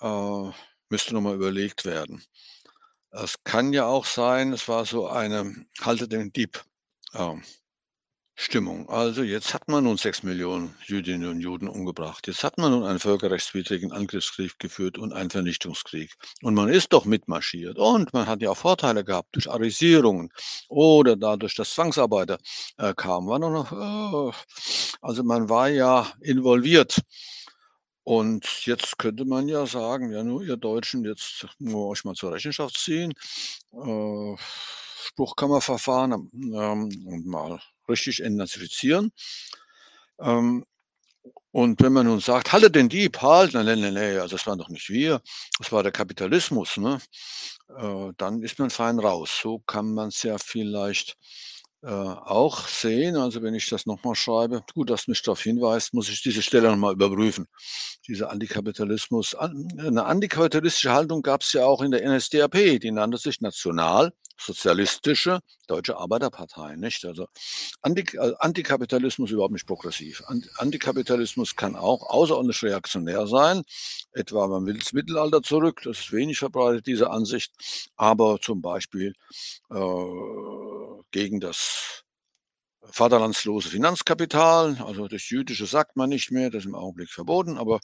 äh, 0.00 0.52
müsste 0.88 1.14
nochmal 1.14 1.34
überlegt 1.34 1.84
werden. 1.84 2.22
Es 3.10 3.42
kann 3.42 3.72
ja 3.72 3.86
auch 3.86 4.04
sein, 4.04 4.52
es 4.52 4.68
war 4.68 4.86
so 4.86 5.08
eine 5.08 5.66
Halte 5.80 6.06
den 6.06 6.32
Dieb. 6.32 6.62
Äh, 7.12 7.34
Stimmung. 8.42 8.88
Also 8.88 9.22
jetzt 9.22 9.52
hat 9.52 9.68
man 9.68 9.84
nun 9.84 9.98
sechs 9.98 10.22
Millionen 10.22 10.74
Jüdinnen 10.86 11.28
und 11.28 11.40
Juden 11.40 11.68
umgebracht. 11.68 12.26
Jetzt 12.26 12.42
hat 12.42 12.56
man 12.56 12.70
nun 12.72 12.84
einen 12.84 12.98
völkerrechtswidrigen 12.98 13.92
Angriffskrieg 13.92 14.58
geführt 14.58 14.96
und 14.96 15.12
einen 15.12 15.28
Vernichtungskrieg. 15.28 16.14
Und 16.40 16.54
man 16.54 16.70
ist 16.70 16.94
doch 16.94 17.04
mitmarschiert. 17.04 17.76
Und 17.76 18.14
man 18.14 18.26
hat 18.26 18.40
ja 18.40 18.48
auch 18.48 18.56
Vorteile 18.56 19.04
gehabt 19.04 19.36
durch 19.36 19.50
Arisierungen 19.50 20.32
oder 20.70 21.16
dadurch, 21.16 21.54
dass 21.54 21.74
Zwangsarbeiter 21.74 22.38
äh, 22.78 22.94
kamen. 22.94 23.28
War 23.28 23.38
noch, 23.38 23.72
äh, 23.72 24.36
also 25.02 25.22
man 25.22 25.50
war 25.50 25.68
ja 25.68 26.10
involviert. 26.22 26.98
Und 28.04 28.64
jetzt 28.64 28.96
könnte 28.96 29.26
man 29.26 29.48
ja 29.48 29.66
sagen, 29.66 30.12
ja 30.12 30.22
nur 30.24 30.42
ihr 30.42 30.56
Deutschen, 30.56 31.04
jetzt 31.04 31.46
nur 31.58 31.88
euch 31.88 32.04
mal 32.06 32.14
zur 32.14 32.32
Rechenschaft 32.32 32.78
ziehen. 32.78 33.12
Äh, 33.74 34.36
Spruchkammerverfahren 35.10 36.30
ähm, 36.32 37.06
und 37.06 37.26
mal 37.26 37.60
richtig 37.90 38.20
entnazifizieren. 38.22 39.12
Ähm, 40.20 40.64
und 41.52 41.82
wenn 41.82 41.92
man 41.92 42.06
nun 42.06 42.20
sagt, 42.20 42.52
halte 42.52 42.70
den 42.70 42.88
Dieb, 42.88 43.20
halt, 43.22 43.54
nein, 43.54 43.66
nein, 43.66 43.80
nein, 43.80 44.20
also 44.20 44.36
das 44.36 44.46
waren 44.46 44.58
doch 44.58 44.68
nicht 44.68 44.88
wir, 44.88 45.20
das 45.58 45.72
war 45.72 45.82
der 45.82 45.92
Kapitalismus, 45.92 46.76
ne? 46.76 47.00
Äh, 47.76 48.12
dann 48.16 48.42
ist 48.42 48.58
man 48.58 48.70
fein 48.70 48.98
raus. 49.00 49.40
So 49.42 49.58
kann 49.60 49.92
man 49.92 50.08
es 50.08 50.22
ja 50.22 50.38
vielleicht 50.38 51.16
äh, 51.82 51.88
auch 51.88 52.66
sehen. 52.68 53.16
Also 53.16 53.42
wenn 53.42 53.54
ich 53.54 53.68
das 53.68 53.86
nochmal 53.86 54.14
schreibe, 54.14 54.62
gut, 54.74 54.90
dass 54.90 55.08
mich 55.08 55.22
darauf 55.22 55.40
hinweist, 55.42 55.94
muss 55.94 56.08
ich 56.08 56.22
diese 56.22 56.42
Stelle 56.42 56.70
nochmal 56.70 56.94
überprüfen. 56.94 57.46
Dieser 58.06 58.30
Antikapitalismus. 58.30 59.34
Eine 59.34 60.04
antikapitalistische 60.04 60.92
Haltung 60.92 61.22
gab 61.22 61.42
es 61.42 61.52
ja 61.52 61.64
auch 61.64 61.82
in 61.82 61.90
der 61.90 62.06
NSDAP, 62.08 62.80
die 62.80 62.90
nannte 62.90 63.18
sich 63.18 63.40
National 63.40 64.12
sozialistische 64.40 65.40
Deutsche 65.66 65.96
Arbeiterpartei, 65.96 66.76
nicht? 66.76 67.04
Also 67.04 67.26
äh, 67.84 68.32
Antikapitalismus 68.38 69.30
überhaupt 69.30 69.52
nicht 69.52 69.66
progressiv. 69.66 70.22
Antikapitalismus 70.56 71.54
kann 71.54 71.76
auch 71.76 72.08
außerordentlich 72.08 72.62
reaktionär 72.62 73.26
sein. 73.26 73.62
Etwa 74.12 74.48
man 74.48 74.66
will 74.66 74.76
ins 74.76 74.92
Mittelalter 74.92 75.42
zurück, 75.42 75.80
das 75.84 76.00
ist 76.00 76.12
wenig 76.12 76.38
verbreitet, 76.38 76.86
diese 76.86 77.10
Ansicht, 77.10 77.52
aber 77.96 78.40
zum 78.40 78.62
Beispiel 78.62 79.12
äh, 79.70 79.74
gegen 81.10 81.40
das 81.40 82.04
vaterlandslose 82.82 83.68
Finanzkapital, 83.68 84.78
also 84.84 85.06
das 85.06 85.28
Jüdische 85.28 85.66
sagt 85.66 85.96
man 85.96 86.08
nicht 86.08 86.30
mehr, 86.30 86.50
das 86.50 86.60
ist 86.60 86.68
im 86.68 86.74
Augenblick 86.74 87.10
verboten, 87.10 87.58
aber 87.58 87.80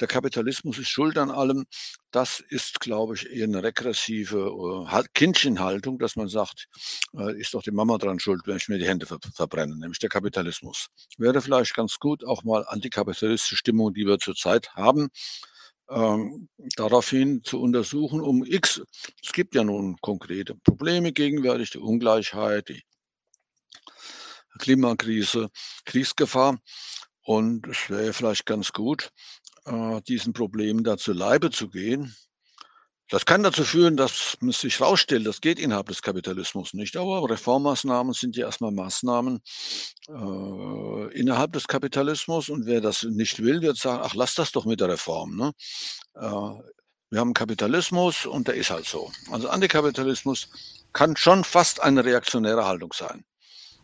der 0.00 0.08
Kapitalismus 0.08 0.78
ist 0.78 0.88
schuld 0.88 1.16
an 1.18 1.30
allem. 1.30 1.64
Das 2.10 2.40
ist, 2.48 2.80
glaube 2.80 3.14
ich, 3.14 3.28
eher 3.30 3.44
eine 3.44 3.62
regressive 3.62 4.86
äh, 4.90 5.02
Kindchenhaltung, 5.14 5.98
dass 5.98 6.16
man 6.16 6.28
sagt, 6.28 6.66
äh, 7.16 7.38
ist 7.40 7.54
doch 7.54 7.62
die 7.62 7.70
Mama 7.70 7.98
dran 7.98 8.20
schuld, 8.20 8.42
wenn 8.44 8.58
ich 8.58 8.68
mir 8.68 8.78
die 8.78 8.86
Hände 8.86 9.06
ver 9.06 9.18
verbrenne, 9.34 9.76
nämlich 9.76 9.98
der 9.98 10.10
Kapitalismus. 10.10 10.88
Wäre 11.18 11.40
vielleicht 11.40 11.74
ganz 11.74 11.98
gut, 11.98 12.24
auch 12.24 12.44
mal 12.44 12.64
antikapitalistische 12.68 13.56
Stimmung, 13.56 13.94
die 13.94 14.06
wir 14.06 14.18
zurzeit 14.18 14.74
haben, 14.74 15.08
ähm, 15.90 16.48
daraufhin 16.76 17.42
zu 17.44 17.60
untersuchen, 17.60 18.20
um 18.20 18.44
X, 18.44 18.82
es 19.22 19.32
gibt 19.32 19.54
ja 19.54 19.64
nun 19.64 19.96
konkrete 20.00 20.54
Probleme 20.54 21.12
gegenwärtig, 21.12 21.70
die 21.70 21.78
Ungleichheit, 21.78 22.68
die 22.68 22.82
Klimakrise, 24.58 25.50
Kriegsgefahr. 25.84 26.58
Und 27.22 27.66
es 27.66 27.88
wäre 27.88 28.12
vielleicht 28.12 28.46
ganz 28.46 28.72
gut, 28.72 29.10
äh, 29.64 30.00
diesen 30.02 30.32
Problemen 30.32 30.84
da 30.84 30.96
zu 30.96 31.12
Leibe 31.12 31.50
zu 31.50 31.68
gehen. 31.68 32.14
Das 33.10 33.26
kann 33.26 33.42
dazu 33.42 33.64
führen, 33.64 33.96
dass 33.96 34.38
man 34.40 34.52
sich 34.52 34.80
herausstellt, 34.80 35.26
das 35.26 35.42
geht 35.42 35.58
innerhalb 35.58 35.88
des 35.88 36.00
Kapitalismus 36.00 36.72
nicht. 36.72 36.96
Aber 36.96 37.28
Reformmaßnahmen 37.28 38.14
sind 38.14 38.36
ja 38.36 38.46
erstmal 38.46 38.72
Maßnahmen 38.72 39.42
äh, 40.08 41.18
innerhalb 41.18 41.52
des 41.52 41.68
Kapitalismus. 41.68 42.48
Und 42.48 42.64
wer 42.64 42.80
das 42.80 43.02
nicht 43.02 43.42
will, 43.42 43.60
wird 43.60 43.76
sagen, 43.76 44.02
ach, 44.02 44.14
lass 44.14 44.34
das 44.34 44.52
doch 44.52 44.64
mit 44.64 44.80
der 44.80 44.88
Reform. 44.88 45.36
Ne? 45.36 45.52
Äh, 46.14 46.62
wir 47.10 47.20
haben 47.20 47.34
Kapitalismus 47.34 48.24
und 48.24 48.48
der 48.48 48.54
ist 48.54 48.70
halt 48.70 48.86
so. 48.86 49.12
Also 49.30 49.50
Antikapitalismus 49.50 50.48
kann 50.94 51.14
schon 51.16 51.44
fast 51.44 51.82
eine 51.82 52.04
reaktionäre 52.04 52.64
Haltung 52.64 52.94
sein. 52.94 53.24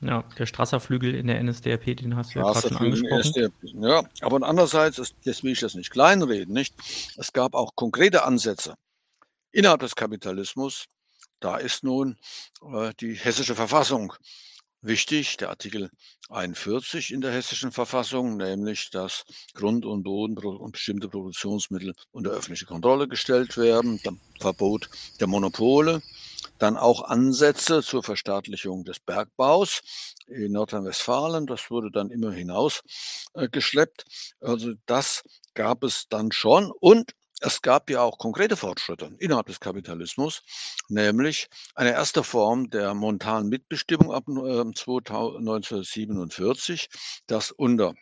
Ja, 0.01 0.25
der 0.39 0.47
Strasser-Flügel 0.47 1.15
in 1.15 1.27
der 1.27 1.43
NSDAP, 1.43 1.97
den 1.99 2.17
hast 2.17 2.35
du 2.35 2.39
ja 2.39 2.51
gerade 2.51 2.69
schon 2.69 2.77
angesprochen. 2.79 3.53
Ja, 3.83 4.03
aber 4.23 4.49
andererseits, 4.49 4.97
das 5.27 5.45
will 5.45 5.53
ich 5.53 5.61
das 5.61 5.75
nicht 5.75 5.91
kleinreden, 5.91 6.55
nicht? 6.55 6.75
Es 7.19 7.35
gab 7.35 7.55
auch 7.55 7.77
konkrete 7.77 8.25
Ansätze 8.25 8.77
innerhalb 9.53 9.81
des 9.81 9.97
Kapitalismus. 9.97 10.87
Da 11.41 11.57
ist 11.57 11.85
nun 11.85 12.19
äh, 12.73 12.93
die 13.01 13.15
hessische 13.15 13.55
Verfassung 13.55 14.13
wichtig, 14.83 15.37
der 15.37 15.51
Artikel 15.51 15.91
41 16.29 17.13
in 17.13 17.21
der 17.21 17.33
hessischen 17.33 17.73
Verfassung, 17.73 18.37
nämlich 18.37 18.91
dass 18.91 19.25
Grund 19.55 19.85
und 19.85 20.03
Boden 20.05 20.39
und 20.39 20.73
bestimmte 20.73 21.09
Produktionsmittel 21.09 21.95
unter 22.13 22.31
öffentliche 22.31 22.67
Kontrolle 22.67 23.09
gestellt 23.09 23.57
werden, 23.57 24.01
Verbot 24.41 24.89
der 25.19 25.27
Monopole, 25.27 26.03
dann 26.59 26.77
auch 26.77 27.03
Ansätze 27.03 27.83
zur 27.83 28.03
Verstaatlichung 28.03 28.85
des 28.85 29.01
Bergbaus 29.01 29.81
in 30.27 30.53
Nordrhein-Westfalen. 30.53 31.47
Das 31.47 31.71
wurde 31.71 31.91
dann 31.91 32.11
immer 32.11 32.33
hinaus 32.33 32.83
äh, 33.35 33.49
geschleppt. 33.49 34.05
Also 34.41 34.75
das 34.87 35.23
gab 35.55 35.83
es 35.85 36.07
dann 36.09 36.33
schon. 36.33 36.71
Und 36.71 37.13
es 37.41 37.63
gab 37.63 37.91
ja 37.91 38.03
auch 38.03 38.19
konkrete 38.19 38.57
Fortschritte 38.57 39.11
innerhalb 39.19 39.47
des 39.47 39.59
Kapitalismus, 39.61 40.43
nämlich 40.89 41.49
eine 41.75 41.93
erste 41.93 42.23
Form 42.23 42.71
der 42.71 42.95
momentanen 42.95 43.49
Mitbestimmung 43.49 44.13
ab 44.13 44.25
1947, 44.29 46.89
ähm, 46.93 46.99
das 47.27 47.51
unter 47.51 47.95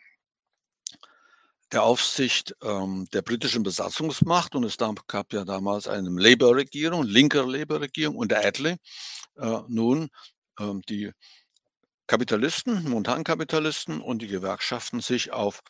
der 1.71 1.83
Aufsicht 1.83 2.55
ähm, 2.63 3.07
der 3.13 3.21
britischen 3.21 3.63
Besatzungsmacht 3.63 4.55
und 4.55 4.63
es 4.63 4.77
gab 5.07 5.33
ja 5.33 5.45
damals 5.45 5.87
eine 5.87 6.09
Labour-Regierung, 6.09 7.03
linker 7.03 7.45
Labour-Regierung 7.45 8.15
unter 8.15 8.43
Attlee, 8.43 8.77
äh, 9.37 9.59
nun 9.67 10.09
ähm, 10.59 10.81
die 10.89 11.11
Kapitalisten, 12.07 12.89
Montankapitalisten 12.89 14.01
und 14.01 14.23
die 14.23 14.27
Gewerkschaften 14.27 14.99
sich 14.99 15.31
auf 15.31 15.61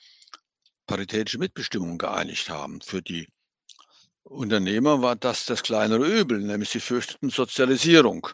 paritätische 0.88 1.38
Mitbestimmung 1.38 1.98
geeinigt 1.98 2.50
haben. 2.50 2.80
Für 2.82 3.02
die 3.02 3.28
Unternehmer 4.30 5.02
war 5.02 5.16
das 5.16 5.46
das 5.46 5.64
kleinere 5.64 6.06
Übel, 6.06 6.40
nämlich 6.40 6.70
sie 6.70 6.80
fürchteten 6.80 7.30
Sozialisierung. 7.30 8.28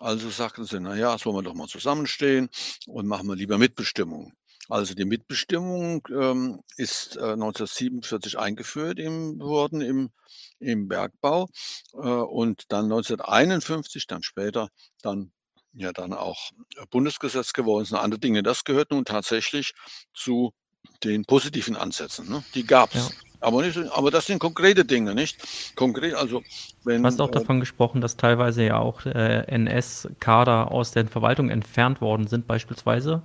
Also 0.00 0.30
sagten 0.30 0.64
sie, 0.64 0.80
na 0.80 0.96
ja, 0.96 1.16
sollen 1.18 1.36
wir 1.36 1.42
doch 1.42 1.54
mal 1.54 1.68
zusammenstehen 1.68 2.48
und 2.86 3.06
machen 3.06 3.28
wir 3.28 3.36
lieber 3.36 3.58
Mitbestimmung. 3.58 4.32
Also 4.70 4.94
die 4.94 5.04
Mitbestimmung 5.04 6.06
ähm, 6.10 6.62
ist 6.78 7.16
äh, 7.16 7.32
1947 7.32 8.38
eingeführt 8.38 8.98
im, 8.98 9.38
worden 9.38 9.82
im, 9.82 10.10
im 10.58 10.88
Bergbau 10.88 11.48
äh, 11.92 11.98
und 11.98 12.64
dann 12.68 12.84
1951, 12.84 14.06
dann 14.06 14.22
später, 14.22 14.70
dann 15.02 15.30
ja 15.74 15.92
dann 15.92 16.12
auch 16.14 16.50
Bundesgesetz 16.90 17.52
geworden 17.52 17.84
sind, 17.84 17.98
andere 17.98 18.20
Dinge. 18.20 18.42
Das 18.42 18.64
gehört 18.64 18.90
nun 18.90 19.04
tatsächlich 19.04 19.74
zu 20.14 20.54
den 21.02 21.24
positiven 21.24 21.76
Ansätzen. 21.76 22.28
Ne? 22.28 22.42
Die 22.54 22.64
gab 22.64 22.94
es. 22.94 23.10
Ja. 23.10 23.33
Aber, 23.44 23.62
nicht, 23.62 23.78
aber 23.92 24.10
das 24.10 24.26
sind 24.26 24.38
konkrete 24.38 24.86
Dinge, 24.86 25.14
nicht? 25.14 25.36
Konkret, 25.76 26.14
also 26.14 26.42
wenn. 26.82 27.02
Du 27.02 27.06
hast 27.06 27.20
auch 27.20 27.28
äh, 27.28 27.32
davon 27.32 27.60
gesprochen, 27.60 28.00
dass 28.00 28.16
teilweise 28.16 28.64
ja 28.64 28.78
auch 28.78 29.04
äh, 29.04 29.44
NS-Kader 29.46 30.72
aus 30.72 30.92
der 30.92 31.06
Verwaltung 31.06 31.50
entfernt 31.50 32.00
worden 32.00 32.26
sind, 32.26 32.46
beispielsweise. 32.46 33.22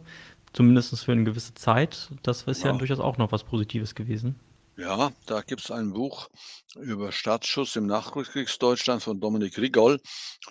Zumindest 0.51 0.99
für 1.05 1.13
eine 1.13 1.23
gewisse 1.23 1.53
Zeit. 1.53 2.09
Das 2.23 2.43
ist 2.43 2.63
ja, 2.63 2.71
ja 2.71 2.77
durchaus 2.77 2.99
auch 2.99 3.17
noch 3.17 3.31
was 3.31 3.43
Positives 3.43 3.95
gewesen. 3.95 4.35
Ja, 4.75 5.11
da 5.25 5.41
gibt 5.41 5.61
es 5.61 5.71
ein 5.71 5.93
Buch 5.93 6.29
über 6.75 7.11
Staatsschutz 7.11 7.75
im 7.75 7.85
Nachkriegsdeutschland 7.85 9.03
von 9.03 9.19
Dominik 9.19 9.57
Rigol, 9.57 9.99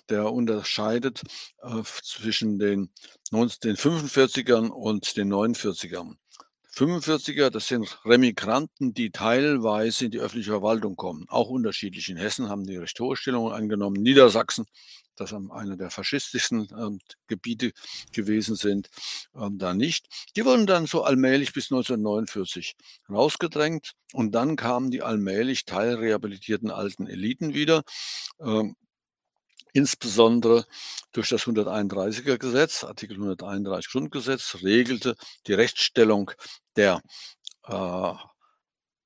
der 0.09 0.31
unterscheidet 0.31 1.21
äh, 1.63 1.83
zwischen 2.03 2.59
den, 2.59 2.89
19, 3.31 3.75
den 3.75 3.75
45ern 3.75 4.69
und 4.69 5.17
den 5.17 5.33
49ern. 5.33 6.15
45er, 6.75 7.49
das 7.49 7.67
sind 7.67 7.99
Remigranten, 8.05 8.93
die 8.93 9.09
teilweise 9.09 10.05
in 10.05 10.11
die 10.11 10.19
öffentliche 10.19 10.51
Verwaltung 10.51 10.95
kommen. 10.95 11.25
Auch 11.27 11.49
unterschiedlich. 11.49 12.09
In 12.09 12.17
Hessen 12.17 12.49
haben 12.49 12.65
die 12.65 12.77
recht 12.77 12.99
hohe 12.99 13.15
Stellungen 13.15 13.53
angenommen. 13.53 14.01
Niedersachsen, 14.01 14.65
das 15.15 15.33
einer 15.33 15.75
der 15.75 15.89
faschistischsten 15.89 16.67
ähm, 16.77 16.99
Gebiete 17.27 17.71
gewesen 18.13 18.55
sind, 18.55 18.89
ähm, 19.35 19.57
da 19.57 19.73
nicht. 19.73 20.07
Die 20.35 20.45
wurden 20.45 20.67
dann 20.67 20.85
so 20.85 21.03
allmählich 21.03 21.53
bis 21.53 21.71
1949 21.71 22.75
rausgedrängt 23.09 23.93
und 24.13 24.33
dann 24.33 24.55
kamen 24.55 24.91
die 24.91 25.01
allmählich 25.01 25.65
teilrehabilitierten 25.65 26.71
alten 26.71 27.07
Eliten 27.07 27.53
wieder. 27.53 27.83
Ähm, 28.39 28.75
Insbesondere 29.73 30.65
durch 31.11 31.29
das 31.29 31.43
131er 31.43 32.37
Gesetz, 32.37 32.83
Artikel 32.83 33.15
131 33.15 33.91
Grundgesetz, 33.91 34.57
regelte 34.63 35.15
die 35.47 35.53
Rechtsstellung 35.53 36.31
der 36.75 37.01
äh, 37.67 38.13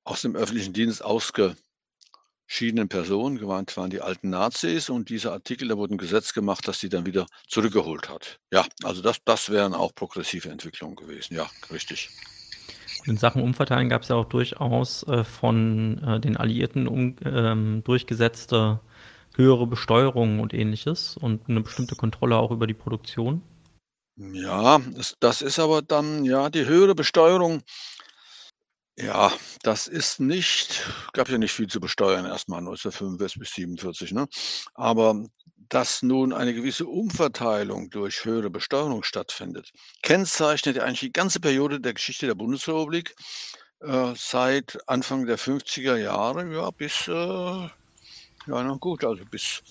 aus 0.04 0.22
dem 0.22 0.36
öffentlichen 0.36 0.72
Dienst 0.72 1.02
ausgeschiedenen 1.02 2.88
Personen, 2.88 3.38
gemeint 3.38 3.76
waren 3.76 3.90
die 3.90 4.00
alten 4.00 4.30
Nazis, 4.30 4.90
und 4.90 5.08
dieser 5.08 5.32
Artikel, 5.32 5.68
da 5.68 5.76
wurde 5.76 5.94
ein 5.94 5.98
Gesetz 5.98 6.32
gemacht, 6.32 6.68
das 6.68 6.80
sie 6.80 6.88
dann 6.88 7.06
wieder 7.06 7.26
zurückgeholt 7.48 8.08
hat. 8.08 8.38
Ja, 8.52 8.66
also 8.82 9.02
das, 9.02 9.18
das 9.24 9.50
wären 9.50 9.74
auch 9.74 9.94
progressive 9.94 10.50
Entwicklungen 10.50 10.96
gewesen. 10.96 11.34
Ja, 11.34 11.48
richtig. 11.70 12.10
In 13.06 13.18
Sachen 13.18 13.42
Umverteilen 13.42 13.90
gab 13.90 14.02
es 14.02 14.08
ja 14.08 14.16
auch 14.16 14.24
durchaus 14.24 15.02
äh, 15.04 15.24
von 15.24 16.02
äh, 16.02 16.20
den 16.20 16.36
Alliierten 16.38 16.88
um, 16.88 17.16
ähm, 17.24 17.82
durchgesetzte 17.84 18.80
höhere 19.34 19.66
Besteuerung 19.66 20.40
und 20.40 20.54
ähnliches 20.54 21.16
und 21.16 21.48
eine 21.48 21.60
bestimmte 21.60 21.96
Kontrolle 21.96 22.36
auch 22.36 22.50
über 22.50 22.66
die 22.66 22.74
Produktion? 22.74 23.42
Ja, 24.16 24.80
das, 25.20 25.42
ist 25.42 25.58
aber 25.58 25.82
dann, 25.82 26.24
ja, 26.24 26.48
die 26.48 26.66
höhere 26.66 26.94
Besteuerung, 26.94 27.62
ja, 28.96 29.32
das 29.62 29.88
ist 29.88 30.20
nicht, 30.20 30.86
gab 31.12 31.28
ja 31.28 31.36
nicht 31.36 31.52
viel 31.52 31.66
zu 31.66 31.80
besteuern 31.80 32.24
erstmal 32.24 32.60
1945 32.60 33.40
bis 33.40 33.50
47, 33.54 34.12
ne? 34.12 34.28
Aber 34.74 35.26
dass 35.68 36.02
nun 36.02 36.32
eine 36.32 36.54
gewisse 36.54 36.86
Umverteilung 36.86 37.90
durch 37.90 38.24
höhere 38.24 38.50
Besteuerung 38.50 39.02
stattfindet, 39.02 39.72
kennzeichnet 40.02 40.76
ja 40.76 40.84
eigentlich 40.84 41.00
die 41.00 41.12
ganze 41.12 41.40
Periode 41.40 41.80
der 41.80 41.94
Geschichte 41.94 42.26
der 42.26 42.36
Bundesrepublik 42.36 43.16
äh, 43.80 44.12
seit 44.16 44.78
Anfang 44.86 45.26
der 45.26 45.38
50er 45.38 45.96
Jahre 45.96 46.52
ja, 46.54 46.70
bis 46.70 47.08
äh, 47.08 47.68
ja, 48.46 48.62
na 48.62 48.74
gut, 48.74 49.04
also 49.04 49.24
bis, 49.24 49.62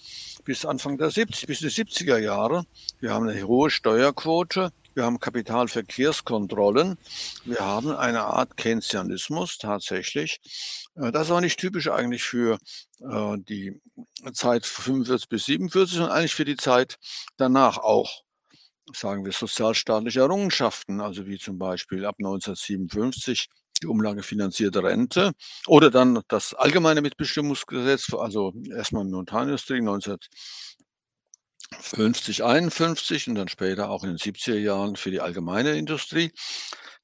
bis 0.44 0.66
Anfang 0.66 0.98
der 0.98 1.12
70, 1.12 1.48
bis 1.48 1.60
die 1.60 1.70
70er 1.70 2.18
Jahre. 2.18 2.66
Wir 3.00 3.14
haben 3.14 3.28
eine 3.28 3.48
hohe 3.48 3.70
Steuerquote, 3.70 4.72
wir 4.96 5.04
haben 5.04 5.20
Kapitalverkehrskontrollen, 5.20 6.98
wir 7.46 7.60
haben 7.60 7.92
eine 7.92 8.26
Art 8.26 8.58
Keynesianismus 8.58 9.58
tatsächlich. 9.58 10.40
Äh, 10.96 11.12
das 11.12 11.32
auch 11.32 11.42
nicht 11.42 11.60
typisch 11.60 11.88
eigentlich 11.88 12.24
für 12.24 12.58
äh, 13.00 13.38
die 13.38 13.82
Zeit 14.34 14.66
45 14.66 15.30
bis 15.30 15.46
47, 15.46 15.98
sondern 15.98 16.12
eigentlich 16.12 16.36
für 16.36 16.46
die 16.46 16.58
Zeit 16.58 16.98
danach 17.38 17.78
auch 17.78 18.24
sagen 18.92 19.24
wir, 19.24 19.32
sozialstaatliche 19.32 20.20
Errungenschaften, 20.20 21.00
also 21.00 21.26
wie 21.26 21.38
zum 21.38 21.58
Beispiel 21.58 22.06
ab 22.06 22.16
1957 22.20 23.48
die 23.84 23.88
umlagefinanzierte 23.88 24.84
Rente 24.84 25.32
oder 25.68 25.92
dann 25.92 26.22
das 26.28 26.54
allgemeine 26.54 27.02
Mitbestimmungsgesetz, 27.02 28.14
also 28.14 28.54
erstmal 28.76 29.06
Montanindustrie 29.06 29.80
1950, 29.80 32.44
51 32.44 33.30
und 33.30 33.36
dann 33.36 33.48
später 33.48 33.90
auch 33.90 34.04
in 34.04 34.10
den 34.10 34.18
70er 34.18 34.58
Jahren 34.58 34.96
für 34.96 35.12
die 35.12 35.22
allgemeine 35.22 35.78
Industrie. 35.78 36.32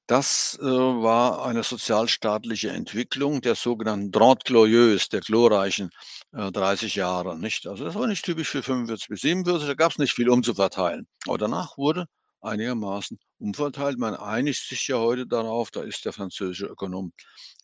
Das 0.08 0.58
äh, 0.60 0.66
war 0.66 1.46
eine 1.46 1.62
sozialstaatliche 1.62 2.72
Entwicklung 2.72 3.42
der 3.42 3.54
sogenannten 3.54 4.12
Droit 4.12 4.44
glorieuse, 4.44 5.08
der 5.10 5.22
glorreichen 5.22 5.92
äh, 6.34 6.52
30 6.52 6.96
Jahre. 6.96 7.38
Nicht? 7.38 7.68
Also 7.68 7.86
das 7.86 7.94
war 7.94 8.08
nicht 8.08 8.26
typisch 8.26 8.50
für 8.50 8.64
45 8.64 9.08
bis 9.08 9.22
47, 9.22 9.68
da 9.68 9.76
gab 9.76 9.92
es 9.92 10.00
nicht 10.00 10.14
viel 10.14 10.30
umzuverteilen. 10.30 11.08
Aber 11.28 11.38
danach 11.38 11.78
wurde 11.78 12.08
einigermaßen 12.42 13.20
umverteilt. 13.40 13.98
Man 13.98 14.16
einigt 14.16 14.68
sich 14.68 14.88
ja 14.88 14.98
heute 14.98 15.28
darauf, 15.28 15.72
da 15.72 15.82
ist 15.82 16.06
der 16.06 16.14
französische 16.14 16.66
Ökonom 16.66 17.12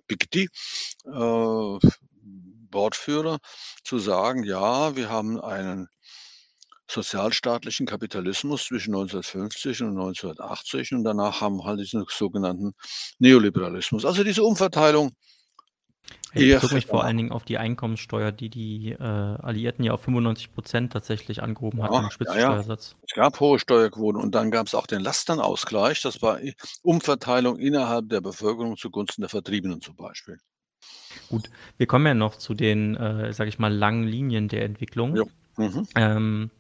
Piketty 0.08 0.50
äh, 1.06 1.80
Wortführer, 2.72 3.40
zu 3.84 4.00
sagen, 4.00 4.44
ja, 4.44 4.96
wir 4.96 5.10
haben 5.10 5.40
einen 5.40 5.88
sozialstaatlichen 6.90 7.86
Kapitalismus 7.88 8.66
zwischen 8.66 8.94
1950 8.94 9.82
und 9.84 9.90
1980 9.98 10.94
und 10.94 11.04
danach 11.04 11.42
haben 11.42 11.58
wir 11.58 11.66
halt 11.66 11.80
diesen 11.80 12.06
sogenannten 12.10 12.74
Neoliberalismus. 13.18 14.06
Also 14.06 14.24
diese 14.24 14.44
Umverteilung 14.44 15.12
ich 16.34 16.54
bezog 16.54 16.74
mich 16.74 16.86
vor 16.86 17.04
allen 17.04 17.18
Dingen 17.18 17.32
auf 17.32 17.44
die 17.44 17.58
Einkommenssteuer, 17.58 18.32
die 18.32 18.50
die 18.50 18.92
äh, 18.92 19.04
Alliierten 19.04 19.86
ja 19.86 19.94
auf 19.94 20.02
95 20.02 20.54
Prozent 20.54 20.94
tatsächlich 20.94 21.42
angehoben 21.42 21.82
hatten 21.82 22.04
im 22.04 22.12
Spitzensteuersatz. 22.12 22.92
Ja, 22.92 22.98
ja. 22.98 23.06
Es 23.08 23.16
gab 23.16 23.40
hohe 23.40 23.58
Steuerquoten 23.58 24.22
und 24.22 24.36
dann 24.36 24.52
gab 24.52 24.68
es 24.68 24.76
auch 24.76 24.88
den 24.88 25.02
Lasternausgleich. 25.02 26.02
Das 26.02 26.22
war 26.22 26.40
Umverteilung 26.82 27.58
innerhalb 27.58 28.10
der 28.10 28.22
Bevölkerung 28.22 28.76
zugunsten 28.76 29.22
der 29.22 29.30
Vertriebenen 29.30 29.82
zum 29.82 29.96
Beispiel. 29.96 30.38
Gut, 31.30 31.50
wir 31.78 31.88
kommen 31.88 32.06
ja 32.06 32.14
noch 32.14 32.36
zu 32.36 32.54
den, 32.54 32.96
äh, 32.98 33.32
sage 33.34 33.50
ich 33.50 33.58
mal, 33.58 33.74
langen 33.74 34.04
Linien 34.04 34.50
der 34.50 34.66
Entwicklung. 34.66 35.16
Ja. 35.16 35.24
Mhm. 35.58 35.88
Ähm, 35.96 36.52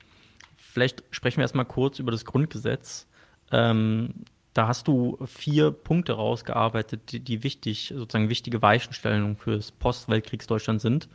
vielleicht 0.55 1.03
sprechen 1.11 1.37
wir 1.37 1.43
erstmal 1.43 1.65
kurz 1.65 1.99
über 1.99 2.11
das 2.11 2.23
Grundgesetz. 2.23 3.07
Ähm, 3.51 4.25
da 4.55 4.69
hast 4.69 4.87
du 4.87 5.19
vier 5.25 5.69
Punkte 5.71 6.13
rausgearbeitet, 6.13 7.11
die, 7.11 7.19
die 7.19 7.43
wichtig, 7.43 7.93
sozusagen 7.95 8.29
wichtige 8.29 8.61
Weichenstellungen 8.61 9.35
für 9.35 9.57
das 9.57 9.71
Post-Weltkriegsdeutschland 9.71 10.79
sind. 10.79 11.09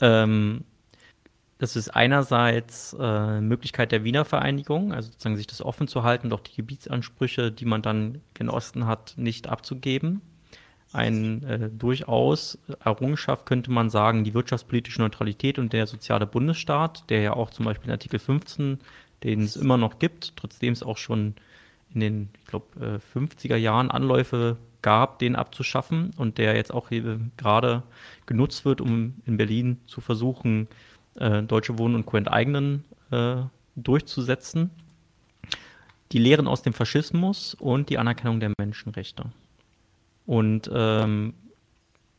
Ähm, 0.00 0.64
das 1.58 1.76
ist 1.76 1.90
einerseits 1.90 2.96
äh, 2.98 3.40
Möglichkeit 3.40 3.92
der 3.92 4.02
Wiener 4.02 4.24
Vereinigung, 4.24 4.92
also 4.92 5.12
sozusagen 5.12 5.36
sich 5.36 5.46
das 5.46 5.62
offen 5.62 5.86
zu 5.86 6.02
halten, 6.02 6.28
doch 6.28 6.40
die 6.40 6.56
Gebietsansprüche, 6.56 7.52
die 7.52 7.66
man 7.66 7.82
dann 7.82 8.20
gen 8.34 8.50
Osten 8.50 8.84
hat, 8.84 9.14
nicht 9.16 9.46
abzugeben. 9.46 10.20
Ein 10.92 11.44
äh, 11.44 11.70
durchaus 11.70 12.58
Errungenschaft 12.84 13.46
könnte 13.46 13.70
man 13.70 13.90
sagen, 13.90 14.24
die 14.24 14.34
wirtschaftspolitische 14.34 15.00
Neutralität 15.00 15.60
und 15.60 15.72
der 15.72 15.86
soziale 15.86 16.26
Bundesstaat, 16.26 17.08
der 17.10 17.20
ja 17.20 17.32
auch 17.34 17.50
zum 17.50 17.64
Beispiel 17.64 17.86
in 17.86 17.92
Artikel 17.92 18.18
15, 18.18 18.80
den 19.22 19.42
es 19.42 19.54
immer 19.54 19.76
noch 19.76 20.00
gibt, 20.00 20.36
trotzdem 20.36 20.72
es 20.72 20.82
auch 20.82 20.98
schon 20.98 21.36
in 21.94 22.00
den, 22.00 22.28
ich 22.40 22.46
glaube, 22.46 23.00
50er 23.14 23.56
Jahren 23.56 23.90
Anläufe 23.90 24.56
gab, 24.82 25.18
den 25.20 25.36
abzuschaffen 25.36 26.10
und 26.16 26.38
der 26.38 26.56
jetzt 26.56 26.72
auch 26.72 26.90
gerade 27.36 27.82
genutzt 28.26 28.64
wird, 28.64 28.80
um 28.80 29.14
in 29.24 29.36
Berlin 29.36 29.80
zu 29.86 30.00
versuchen, 30.00 30.68
äh, 31.14 31.42
Deutsche 31.42 31.78
Wohnen 31.78 31.94
und 31.94 32.06
Co. 32.06 32.16
enteignen 32.16 32.84
äh, 33.10 33.36
durchzusetzen. 33.76 34.70
Die 36.10 36.18
Lehren 36.18 36.46
aus 36.46 36.62
dem 36.62 36.74
Faschismus 36.74 37.54
und 37.54 37.88
die 37.88 37.98
Anerkennung 37.98 38.40
der 38.40 38.52
Menschenrechte. 38.58 39.24
Und 40.26 40.70
ähm, 40.72 41.34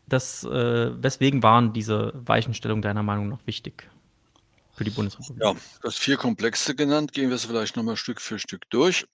das, 0.07 0.43
äh, 0.43 0.91
weswegen 1.01 1.43
waren 1.43 1.73
diese 1.73 2.13
Weichenstellungen 2.15 2.81
deiner 2.81 3.03
Meinung 3.03 3.29
nach 3.29 3.45
wichtig? 3.45 3.89
Für 4.73 4.83
die 4.83 4.91
Bundesrepublik. 4.91 5.43
Ja, 5.43 5.55
das 5.81 5.97
vier 5.97 6.17
Komplexe 6.17 6.75
genannt. 6.75 7.13
Gehen 7.13 7.29
wir 7.29 7.35
es 7.35 7.45
vielleicht 7.45 7.75
nochmal 7.75 7.95
Stück 7.95 8.19
für 8.19 8.39
Stück 8.39 8.69
durch. 8.69 9.05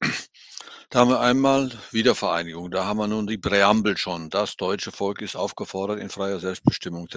Da 0.89 0.99
haben 0.99 1.11
wir 1.11 1.19
einmal 1.19 1.71
Wiedervereinigung. 1.91 2.71
Da 2.71 2.85
haben 2.85 2.97
wir 2.97 3.07
nun 3.07 3.27
die 3.27 3.37
Präambel 3.37 3.95
schon. 3.95 4.31
Das 4.31 4.55
deutsche 4.55 4.91
Volk 4.91 5.21
ist 5.21 5.35
aufgefordert 5.35 5.99
in 5.99 6.09
freier 6.09 6.39
Selbstbestimmung. 6.39 7.07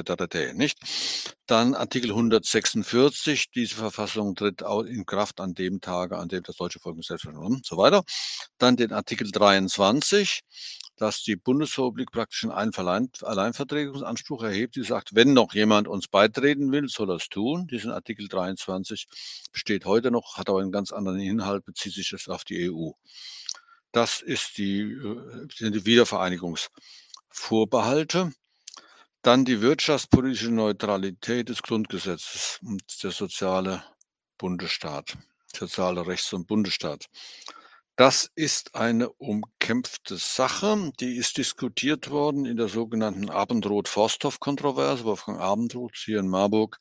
Nicht? 0.54 0.78
Dann 1.46 1.74
Artikel 1.74 2.10
146. 2.10 3.50
Diese 3.50 3.76
Verfassung 3.76 4.34
tritt 4.34 4.62
in 4.86 5.06
Kraft 5.06 5.40
an 5.40 5.54
dem 5.54 5.80
Tage, 5.80 6.18
an 6.18 6.28
dem 6.28 6.42
das 6.42 6.56
deutsche 6.56 6.80
Volk 6.80 6.96
in 6.96 7.02
Selbstbestimmung 7.02 7.46
und 7.46 7.64
so 7.64 7.78
weiter. 7.78 8.02
Dann 8.58 8.76
den 8.76 8.92
Artikel 8.92 9.30
23 9.30 10.42
dass 11.02 11.22
die 11.24 11.34
Bundesrepublik 11.34 12.12
praktisch 12.12 12.44
einen 12.44 12.52
Alleinvertretungsanspruch 12.52 14.44
erhebt, 14.44 14.76
die 14.76 14.84
sagt, 14.84 15.16
wenn 15.16 15.32
noch 15.32 15.52
jemand 15.52 15.88
uns 15.88 16.06
beitreten 16.06 16.70
will, 16.70 16.88
soll 16.88 17.10
es 17.10 17.28
tun. 17.28 17.66
Diesen 17.66 17.90
Artikel 17.90 18.28
23 18.28 19.08
besteht 19.50 19.84
heute 19.84 20.12
noch, 20.12 20.36
hat 20.36 20.48
aber 20.48 20.60
einen 20.60 20.70
ganz 20.70 20.92
anderen 20.92 21.18
Inhalt, 21.18 21.64
bezieht 21.64 21.94
sich 21.94 22.10
das 22.10 22.28
auf 22.28 22.44
die 22.44 22.70
EU. 22.70 22.92
Das 23.90 24.22
ist 24.22 24.58
die, 24.58 24.92
äh, 24.92 25.48
sind 25.52 25.74
die 25.74 25.84
Wiedervereinigungsvorbehalte. 25.84 28.32
Dann 29.22 29.44
die 29.44 29.60
wirtschaftspolitische 29.60 30.52
Neutralität 30.52 31.48
des 31.48 31.62
Grundgesetzes 31.62 32.60
und 32.62 33.02
der 33.02 33.10
soziale 33.10 33.82
Bundesstaat, 34.38 35.18
soziale 35.52 36.06
Rechts- 36.06 36.32
und 36.32 36.46
Bundesstaat. 36.46 37.08
Das 37.96 38.30
ist 38.34 38.74
eine 38.74 39.10
umkämpfte 39.10 40.16
Sache. 40.16 40.92
Die 40.98 41.16
ist 41.16 41.36
diskutiert 41.36 42.08
worden 42.08 42.46
in 42.46 42.56
der 42.56 42.68
sogenannten 42.68 43.28
Abendroth-Forsthoff-Kontroverse. 43.28 45.04
Wolfgang 45.04 45.38
Abendroth 45.38 45.96
hier 45.96 46.20
in 46.20 46.28
Marburg 46.28 46.78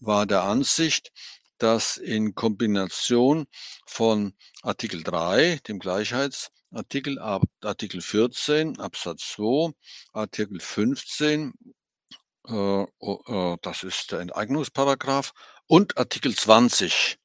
war 0.00 0.26
der 0.26 0.42
Ansicht, 0.42 1.12
dass 1.58 1.96
in 1.98 2.34
Kombination 2.34 3.46
von 3.86 4.34
Artikel 4.62 5.04
3, 5.04 5.60
dem 5.68 5.78
Gleichheitsartikel, 5.78 7.20
Artikel 7.20 8.00
14 8.00 8.80
Absatz 8.80 9.34
2, 9.36 9.72
Artikel 10.14 10.58
15, 10.58 11.52
äh, 12.48 12.82
äh, 12.82 13.56
das 13.62 13.84
ist 13.84 14.10
der 14.10 14.18
Enteignungsparagraph, 14.18 15.32
und 15.68 15.96
Artikel 15.96 16.34
20, 16.34 17.18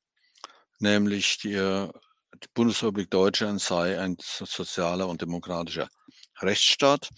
nämlich 0.78 1.39
die 1.39 1.89
die 2.35 2.47
Bundesrepublik 2.53 3.09
Deutschland 3.09 3.61
sei 3.61 3.99
ein 3.99 4.17
sozialer 4.19 5.07
und 5.07 5.21
demokratischer 5.21 5.89
Rechtsstaat, 6.41 7.09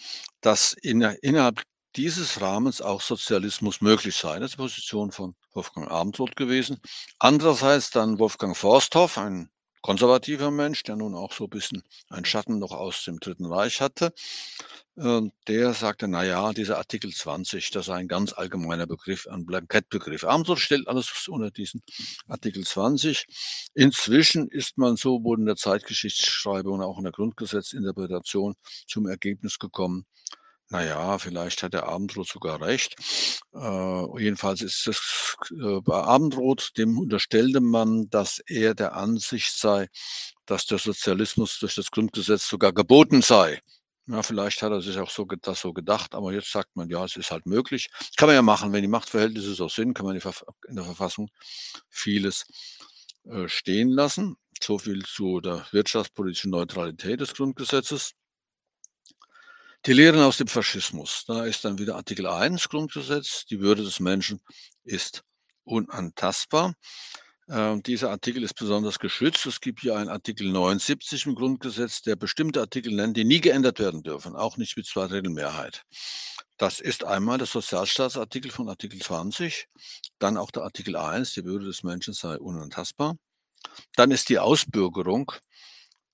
dass 0.41 0.73
in, 0.73 1.01
innerhalb 1.01 1.61
dieses 1.95 2.41
Rahmens 2.41 2.81
auch 2.81 3.01
Sozialismus 3.01 3.81
möglich 3.81 4.15
sei. 4.15 4.39
Das 4.39 4.51
ist 4.51 4.53
die 4.53 4.61
Position 4.61 5.11
von 5.11 5.35
Wolfgang 5.53 5.89
Abendroth 5.91 6.35
gewesen. 6.35 6.79
Andererseits 7.19 7.91
dann 7.91 8.17
Wolfgang 8.17 8.55
Forsthoff, 8.55 9.17
ein 9.17 9.50
konservativer 9.81 10.51
Mensch, 10.51 10.83
der 10.83 10.95
nun 10.95 11.15
auch 11.15 11.33
so 11.33 11.45
ein 11.45 11.49
bisschen 11.49 11.83
einen 12.09 12.25
Schatten 12.25 12.59
noch 12.59 12.71
aus 12.71 13.03
dem 13.03 13.19
Dritten 13.19 13.45
Reich 13.45 13.81
hatte, 13.81 14.13
ähm, 14.97 15.31
der 15.47 15.73
sagte, 15.73 16.07
na 16.07 16.23
ja, 16.23 16.53
dieser 16.53 16.77
Artikel 16.77 17.11
20, 17.11 17.71
das 17.71 17.85
sei 17.85 17.95
ein 17.95 18.07
ganz 18.07 18.33
allgemeiner 18.33 18.87
Begriff, 18.87 19.27
ein 19.27 19.45
Blankettbegriff. 19.45 20.23
Amsel 20.23 20.57
stellt 20.57 20.87
alles 20.87 21.27
unter 21.27 21.49
diesen 21.49 21.81
Artikel 22.27 22.65
20. 22.65 23.25
Inzwischen 23.73 24.49
ist 24.49 24.77
man 24.77 24.97
sowohl 24.97 25.39
in 25.39 25.45
der 25.45 25.55
Zeitgeschichtsschreibung 25.55 26.75
und 26.79 26.81
auch 26.83 26.97
in 26.97 27.05
der 27.05 27.13
Grundgesetzinterpretation 27.13 28.55
zum 28.87 29.07
Ergebnis 29.07 29.59
gekommen, 29.59 30.05
naja, 30.71 31.17
vielleicht 31.19 31.63
hat 31.63 31.73
der 31.73 31.87
Abendrot 31.87 32.29
sogar 32.29 32.61
recht. 32.61 32.95
Äh, 33.53 34.21
jedenfalls 34.21 34.61
ist 34.61 34.87
es 34.87 35.35
äh, 35.51 35.81
bei 35.81 36.01
Abendrot, 36.01 36.71
dem 36.77 36.97
unterstellte 36.97 37.59
man, 37.59 38.09
dass 38.09 38.39
er 38.47 38.73
der 38.73 38.95
Ansicht 38.95 39.53
sei, 39.57 39.89
dass 40.45 40.65
der 40.67 40.77
Sozialismus 40.77 41.59
durch 41.59 41.75
das 41.75 41.91
Grundgesetz 41.91 42.47
sogar 42.47 42.71
geboten 42.71 43.21
sei. 43.21 43.59
Ja, 44.07 44.23
vielleicht 44.23 44.61
hat 44.61 44.71
er 44.71 44.81
sich 44.81 44.97
auch 44.97 45.09
so, 45.09 45.25
das 45.25 45.59
so 45.59 45.73
gedacht, 45.73 46.15
aber 46.15 46.31
jetzt 46.31 46.51
sagt 46.51 46.73
man, 46.75 46.89
ja, 46.89 47.03
es 47.03 47.17
ist 47.17 47.31
halt 47.31 47.45
möglich. 47.45 47.89
Kann 48.15 48.27
man 48.27 48.35
ja 48.35 48.41
machen, 48.41 48.71
wenn 48.71 48.81
die 48.81 48.87
Machtverhältnisse 48.87 49.53
so 49.53 49.67
sind, 49.67 49.93
kann 49.93 50.05
man 50.05 50.15
in 50.15 50.75
der 50.75 50.85
Verfassung 50.85 51.29
vieles 51.89 52.45
äh, 53.25 53.49
stehen 53.49 53.89
lassen. 53.89 54.37
So 54.63 54.77
viel 54.77 55.03
zu 55.03 55.41
der 55.41 55.67
wirtschaftspolitischen 55.71 56.51
Neutralität 56.51 57.19
des 57.19 57.33
Grundgesetzes. 57.33 58.13
Die 59.87 59.93
Lehren 59.93 60.19
aus 60.19 60.37
dem 60.37 60.45
Faschismus. 60.45 61.23
Da 61.25 61.43
ist 61.43 61.65
dann 61.65 61.79
wieder 61.79 61.95
Artikel 61.95 62.27
1 62.27 62.69
Grundgesetz. 62.69 63.45
Die 63.47 63.61
Würde 63.61 63.83
des 63.83 63.99
Menschen 63.99 64.39
ist 64.83 65.23
unantastbar. 65.63 66.75
Ähm, 67.49 67.81
dieser 67.81 68.11
Artikel 68.11 68.43
ist 68.43 68.53
besonders 68.53 68.99
geschützt. 68.99 69.43
Es 69.47 69.59
gibt 69.59 69.79
hier 69.79 69.97
einen 69.97 70.09
Artikel 70.09 70.51
79 70.51 71.25
im 71.25 71.33
Grundgesetz, 71.33 72.03
der 72.03 72.15
bestimmte 72.15 72.59
Artikel 72.61 72.93
nennt, 72.93 73.17
die 73.17 73.23
nie 73.23 73.41
geändert 73.41 73.79
werden 73.79 74.03
dürfen, 74.03 74.35
auch 74.35 74.55
nicht 74.57 74.77
mit 74.77 74.85
zwei 74.85 75.07
Drittel 75.07 75.31
Mehrheit. 75.31 75.81
Das 76.57 76.79
ist 76.79 77.03
einmal 77.03 77.39
der 77.39 77.47
Sozialstaatsartikel 77.47 78.51
von 78.51 78.69
Artikel 78.69 79.01
20, 79.01 79.67
dann 80.19 80.37
auch 80.37 80.51
der 80.51 80.61
Artikel 80.61 80.95
1, 80.95 81.33
die 81.33 81.43
Würde 81.43 81.65
des 81.65 81.81
Menschen 81.81 82.13
sei 82.13 82.37
unantastbar. 82.37 83.15
Dann 83.95 84.11
ist 84.11 84.29
die 84.29 84.37
Ausbürgerung 84.37 85.31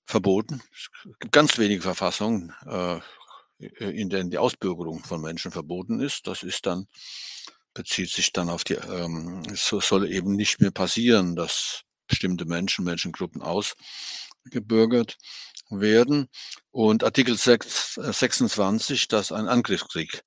verboten. 0.06 0.62
Es 0.72 0.88
gibt 1.20 1.32
ganz 1.32 1.58
wenige 1.58 1.82
Verfassungen, 1.82 2.54
äh, 2.66 2.98
in 3.58 4.08
denen 4.08 4.30
die 4.30 4.38
Ausbürgerung 4.38 5.02
von 5.04 5.20
Menschen 5.20 5.50
verboten 5.50 6.00
ist. 6.00 6.26
Das 6.26 6.42
ist 6.42 6.66
dann, 6.66 6.86
bezieht 7.74 8.10
sich 8.10 8.32
dann 8.32 8.50
auf 8.50 8.64
die, 8.64 8.74
ähm, 8.74 9.42
so 9.54 9.80
soll 9.80 10.10
eben 10.10 10.34
nicht 10.34 10.60
mehr 10.60 10.70
passieren, 10.70 11.36
dass 11.36 11.82
bestimmte 12.06 12.44
Menschen, 12.46 12.84
Menschengruppen 12.84 13.42
ausgebürgert 13.42 15.16
werden. 15.70 16.28
Und 16.70 17.04
Artikel 17.04 17.36
6, 17.36 17.94
26, 17.94 19.02
äh, 19.02 19.06
das 19.08 19.32
ein 19.32 19.48
Angriffskrieg 19.48 20.22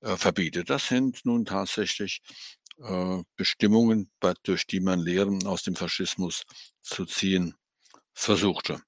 äh, 0.00 0.16
verbietet. 0.16 0.70
Das 0.70 0.88
sind 0.88 1.24
nun 1.24 1.44
tatsächlich 1.44 2.20
äh, 2.78 3.22
Bestimmungen, 3.36 4.10
durch 4.42 4.66
die 4.66 4.80
man 4.80 5.00
Lehren 5.00 5.46
aus 5.46 5.62
dem 5.62 5.76
Faschismus 5.76 6.42
zu 6.82 7.06
ziehen 7.06 7.54
versuchte. 8.12 8.80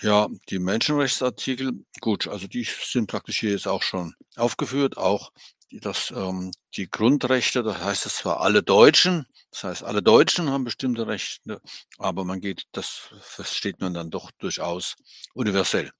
Ja, 0.00 0.28
die 0.50 0.58
Menschenrechtsartikel, 0.58 1.84
gut, 2.00 2.26
also 2.26 2.46
die 2.46 2.64
sind 2.64 3.06
praktisch 3.08 3.40
hier 3.40 3.52
jetzt 3.52 3.68
auch 3.68 3.82
schon 3.82 4.14
aufgeführt, 4.36 4.96
auch 4.96 5.32
die, 5.70 5.80
das, 5.80 6.12
ähm, 6.14 6.50
die 6.76 6.90
Grundrechte, 6.90 7.62
das 7.62 7.82
heißt 7.82 8.06
es 8.06 8.16
zwar 8.16 8.40
alle 8.40 8.62
Deutschen, 8.62 9.26
das 9.50 9.64
heißt 9.64 9.84
alle 9.84 10.02
Deutschen 10.02 10.50
haben 10.50 10.64
bestimmte 10.64 11.06
Rechte, 11.06 11.60
aber 11.98 12.24
man 12.24 12.40
geht, 12.40 12.64
das 12.72 13.10
versteht 13.20 13.80
man 13.80 13.94
dann 13.94 14.10
doch 14.10 14.30
durchaus 14.32 14.96
universell. 15.32 15.92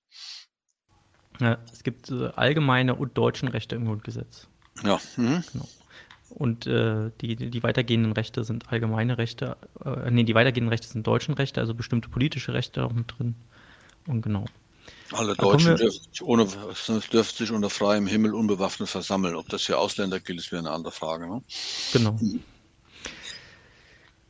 Ja, 1.41 1.59
es 1.73 1.83
gibt 1.83 2.11
äh, 2.11 2.31
allgemeine 2.35 2.95
und 2.95 3.17
deutschen 3.17 3.49
Rechte 3.49 3.77
im 3.77 3.87
Grundgesetz. 3.87 4.49
Ja. 4.83 5.01
Mhm. 5.17 5.43
Genau. 5.53 5.69
Und 6.31 6.67
äh, 6.67 7.11
die, 7.21 7.37
die 7.37 7.63
weitergehenden 7.63 8.13
Rechte 8.13 8.43
sind 8.43 8.73
allgemeine 8.73 9.19
Rechte, 9.19 9.57
äh, 9.85 10.11
nee, 10.11 10.25
die 10.25 10.35
weitergehenden 10.35 10.71
Rechte 10.71 10.89
sind 10.89 11.07
deutschen 11.07 11.35
Rechte, 11.35 11.61
also 11.61 11.75
bestimmte 11.75 12.09
politische 12.09 12.55
Rechte 12.55 12.85
auch 12.85 12.93
mit 12.93 13.15
drin. 13.17 13.37
Und 14.07 14.23
genau. 14.23 14.45
Alle 15.13 15.35
Deutschen 15.35 15.77
dürfen 15.77 16.01
sich, 16.13 16.23
ohne, 16.23 16.47
dürfen 17.13 17.37
sich 17.37 17.51
unter 17.51 17.71
freiem 17.71 18.07
Himmel 18.07 18.35
unbewaffnet 18.35 18.89
versammeln. 18.89 19.35
Ob 19.37 19.49
das 19.49 19.63
für 19.63 19.79
Ausländer 19.79 20.21
gilt, 20.21 20.41
ist 20.41 20.53
wieder 20.53 20.61
eine 20.61 20.71
andere 20.71 20.93
Frage. 20.93 21.27
Ne? 21.27 21.43
Genau. 21.93 22.19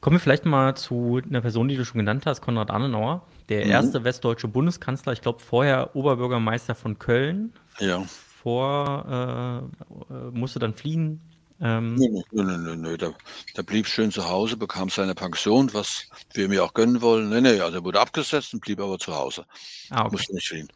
Kommen 0.01 0.17
wir 0.17 0.21
vielleicht 0.21 0.45
mal 0.45 0.77
zu 0.77 1.21
einer 1.25 1.41
Person, 1.41 1.69
die 1.69 1.77
du 1.77 1.85
schon 1.85 1.99
genannt 1.99 2.27
hast, 2.27 2.43
Konrad 2.43 2.71
Adenauer, 2.71 3.27
der 3.49 3.65
mhm. 3.65 3.71
erste 3.71 4.05
westdeutsche 4.05 4.49
Bundeskanzler, 4.49 5.15
ich 5.15 5.23
glaube 5.23 5.41
vorher 5.41 5.97
Oberbürgermeister 5.97 6.75
von 6.75 6.99
Köln. 6.99 7.55
Ja. 7.79 8.05
Vor, 8.43 9.71
äh, 10.11 10.15
musste 10.31 10.59
dann 10.59 10.75
fliehen 10.75 11.23
ähm, 11.65 11.95
nö, 11.95 12.23
nö, 12.31 12.59
nö, 12.59 12.77
nö, 12.77 12.97
Der, 12.99 13.15
der, 13.57 13.63
blieb 13.63 13.87
schön 13.87 14.11
zu 14.11 14.29
Hause, 14.29 14.59
bekam 14.59 14.91
seine 14.91 15.15
Pension, 15.15 15.73
was 15.73 16.07
wir 16.35 16.47
mir 16.49 16.63
auch 16.63 16.75
gönnen 16.75 17.01
wollen. 17.01 17.31
Nee, 17.31 17.41
nee, 17.41 17.61
also 17.61 17.79
er 17.79 17.85
wurde 17.85 18.01
abgesetzt 18.01 18.53
und 18.53 18.61
blieb 18.61 18.81
aber 18.81 18.99
zu 18.99 19.17
Hause. 19.17 19.47
Ah, 19.89 20.03
okay. 20.03 20.13
Musste 20.13 20.35
nicht 20.35 20.47
fliehen. 20.47 20.69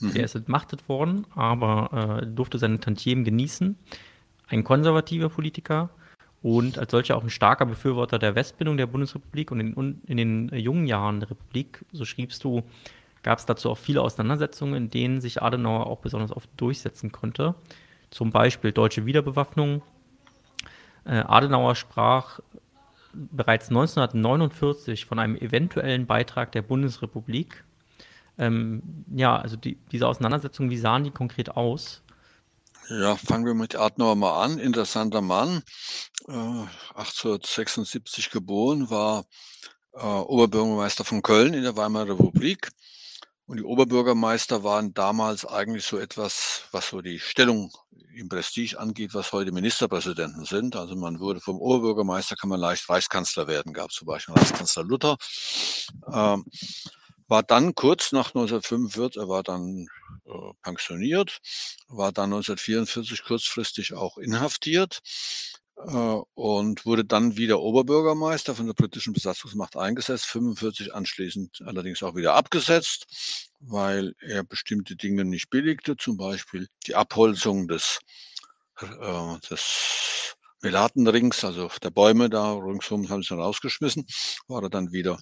Mhm. 0.00 0.16
Er 0.16 0.24
ist 0.24 0.34
entmachtet 0.34 0.88
worden, 0.88 1.26
aber 1.34 2.22
äh, 2.22 2.26
durfte 2.26 2.58
seine 2.58 2.80
Tantiemen 2.80 3.24
genießen. 3.24 3.76
Ein 4.48 4.64
konservativer 4.64 5.28
Politiker 5.28 5.90
und 6.42 6.78
als 6.78 6.90
solcher 6.90 7.18
auch 7.18 7.22
ein 7.22 7.28
starker 7.28 7.66
Befürworter 7.66 8.18
der 8.18 8.34
Westbindung 8.34 8.78
der 8.78 8.86
Bundesrepublik 8.86 9.50
und 9.50 9.60
in, 9.60 10.00
in 10.06 10.16
den 10.16 10.48
jungen 10.54 10.86
Jahren 10.86 11.20
der 11.20 11.32
Republik, 11.32 11.84
so 11.92 12.06
schriebst 12.06 12.42
du, 12.44 12.62
gab 13.22 13.38
es 13.38 13.44
dazu 13.44 13.68
auch 13.68 13.76
viele 13.76 14.00
Auseinandersetzungen, 14.00 14.74
in 14.74 14.90
denen 14.90 15.20
sich 15.20 15.42
Adenauer 15.42 15.86
auch 15.86 15.98
besonders 15.98 16.32
oft 16.32 16.48
durchsetzen 16.56 17.12
konnte. 17.12 17.54
Zum 18.08 18.30
Beispiel 18.30 18.72
deutsche 18.72 19.04
Wiederbewaffnung, 19.04 19.76
äh, 19.78 19.99
Adenauer 21.04 21.74
sprach 21.74 22.40
bereits 23.12 23.68
1949 23.68 25.06
von 25.06 25.18
einem 25.18 25.36
eventuellen 25.36 26.06
Beitrag 26.06 26.52
der 26.52 26.62
Bundesrepublik. 26.62 27.64
Ähm, 28.38 28.82
ja, 29.14 29.36
also 29.36 29.56
die, 29.56 29.76
diese 29.92 30.06
Auseinandersetzungen, 30.06 30.70
wie 30.70 30.78
sahen 30.78 31.04
die 31.04 31.10
konkret 31.10 31.56
aus? 31.56 32.02
Ja, 32.88 33.16
fangen 33.16 33.46
wir 33.46 33.54
mit 33.54 33.76
Adenauer 33.76 34.16
mal 34.16 34.44
an. 34.44 34.58
Interessanter 34.58 35.20
Mann, 35.20 35.62
äh, 36.26 36.32
1876 36.32 38.30
geboren, 38.30 38.90
war 38.90 39.24
äh, 39.92 40.04
Oberbürgermeister 40.04 41.04
von 41.04 41.22
Köln 41.22 41.54
in 41.54 41.62
der 41.62 41.76
Weimarer 41.76 42.18
Republik. 42.18 42.70
Und 43.50 43.56
die 43.56 43.64
Oberbürgermeister 43.64 44.62
waren 44.62 44.94
damals 44.94 45.44
eigentlich 45.44 45.84
so 45.84 45.98
etwas, 45.98 46.68
was 46.70 46.90
so 46.90 47.00
die 47.00 47.18
Stellung 47.18 47.72
im 48.14 48.28
Prestige 48.28 48.78
angeht, 48.78 49.12
was 49.12 49.32
heute 49.32 49.50
Ministerpräsidenten 49.50 50.44
sind. 50.44 50.76
Also 50.76 50.94
man 50.94 51.18
wurde 51.18 51.40
vom 51.40 51.58
Oberbürgermeister 51.58 52.36
kann 52.36 52.48
man 52.48 52.60
leicht 52.60 52.88
Reichskanzler 52.88 53.48
werden, 53.48 53.72
gab 53.72 53.90
zum 53.90 54.06
Beispiel 54.06 54.36
Reichskanzler 54.36 54.84
Luther. 54.84 55.16
Ähm, 56.06 56.44
war 57.26 57.42
dann 57.42 57.74
kurz 57.74 58.12
nach 58.12 58.28
1945, 58.28 59.20
er 59.20 59.28
war 59.28 59.42
dann 59.42 59.88
äh, 60.26 60.52
pensioniert, 60.62 61.38
war 61.88 62.12
dann 62.12 62.32
1944 62.32 63.24
kurzfristig 63.24 63.94
auch 63.94 64.16
inhaftiert 64.18 65.00
und 66.34 66.84
wurde 66.84 67.04
dann 67.04 67.36
wieder 67.36 67.60
Oberbürgermeister 67.60 68.54
von 68.54 68.66
der 68.66 68.74
britischen 68.74 69.12
Besatzungsmacht 69.12 69.76
eingesetzt, 69.76 70.26
45 70.26 70.94
anschließend 70.94 71.62
allerdings 71.64 72.02
auch 72.02 72.14
wieder 72.14 72.34
abgesetzt, 72.34 73.06
weil 73.60 74.14
er 74.20 74.44
bestimmte 74.44 74.96
Dinge 74.96 75.24
nicht 75.24 75.50
billigte, 75.50 75.96
zum 75.96 76.16
Beispiel 76.16 76.68
die 76.86 76.94
Abholzung 76.94 77.66
des, 77.68 77.98
äh, 78.80 79.38
des 79.48 80.36
Melatenrings, 80.62 81.42
also 81.44 81.70
der 81.82 81.90
Bäume 81.90 82.28
da 82.28 82.52
ringsum 82.52 83.08
haben 83.08 83.22
sie 83.22 83.30
dann 83.30 83.40
rausgeschmissen, 83.40 84.04
war 84.48 84.62
er 84.62 84.70
dann 84.70 84.92
wieder 84.92 85.18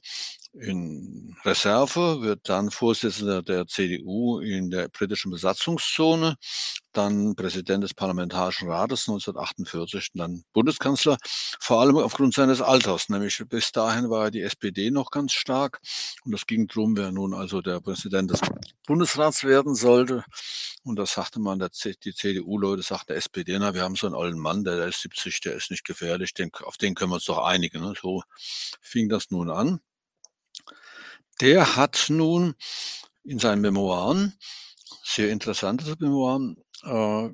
in 0.53 1.37
Reserve, 1.45 2.23
wird 2.23 2.49
dann 2.49 2.71
Vorsitzender 2.71 3.43
der 3.43 3.67
CDU 3.67 4.41
in 4.41 4.71
der 4.71 4.89
britischen 4.89 5.31
Besatzungszone, 5.31 6.37
dann 6.93 7.37
Präsident 7.37 7.85
des 7.85 7.95
Parlamentarischen 7.95 8.69
Rates 8.69 9.09
1948 9.09 10.11
und 10.15 10.19
dann 10.19 10.45
Bundeskanzler, 10.53 11.17
vor 11.61 11.81
allem 11.81 11.97
aufgrund 11.97 12.35
seines 12.35 12.61
Alters. 12.61 13.09
Nämlich 13.09 13.43
bis 13.49 13.73
dahin 13.73 14.11
war 14.11 14.31
die 14.31 14.43
SPD 14.43 14.91
noch 14.91 15.11
ganz 15.11 15.33
stark 15.33 15.81
und 16.25 16.35
es 16.35 16.47
ging 16.47 16.67
darum, 16.67 16.97
wer 16.97 17.13
nun 17.13 17.35
also 17.35 17.61
der 17.61 17.81
Präsident 17.81 18.31
des 18.31 18.41
Bundesrats 18.87 19.45
werden 19.45 19.75
sollte. 19.75 20.25
Und 20.83 20.97
da 20.97 21.07
sagte 21.07 21.41
man, 21.41 21.59
die 21.59 22.15
CDU-Leute 22.15 22.83
sagten 22.83 23.09
der 23.09 23.17
SPD, 23.19 23.59
na, 23.59 23.75
wir 23.75 23.83
haben 23.83 23.97
so 23.97 24.07
einen 24.07 24.17
alten 24.17 24.39
Mann, 24.39 24.65
der, 24.65 24.77
der 24.77 24.89
ist 24.89 25.03
70, 25.03 25.41
der 25.43 25.55
ist 25.55 25.71
nicht 25.71 25.85
gefährlich, 25.85 26.35
den, 26.35 26.51
auf 26.63 26.79
den 26.79 26.95
können 26.95 27.11
wir 27.11 27.17
uns 27.17 27.27
doch 27.27 27.39
einigen. 27.39 27.83
Ne? 27.83 27.95
So 28.01 28.23
fing 28.81 29.09
das 29.09 29.31
nun 29.31 29.51
an. 29.51 29.81
Der 31.41 31.77
hat 31.77 32.07
nun 32.09 32.55
in 33.23 33.39
seinen 33.39 33.61
Memoiren, 33.61 34.37
sehr 35.05 35.31
interessante 35.31 35.95
Memoiren, 36.01 36.57
äh, 36.83 37.29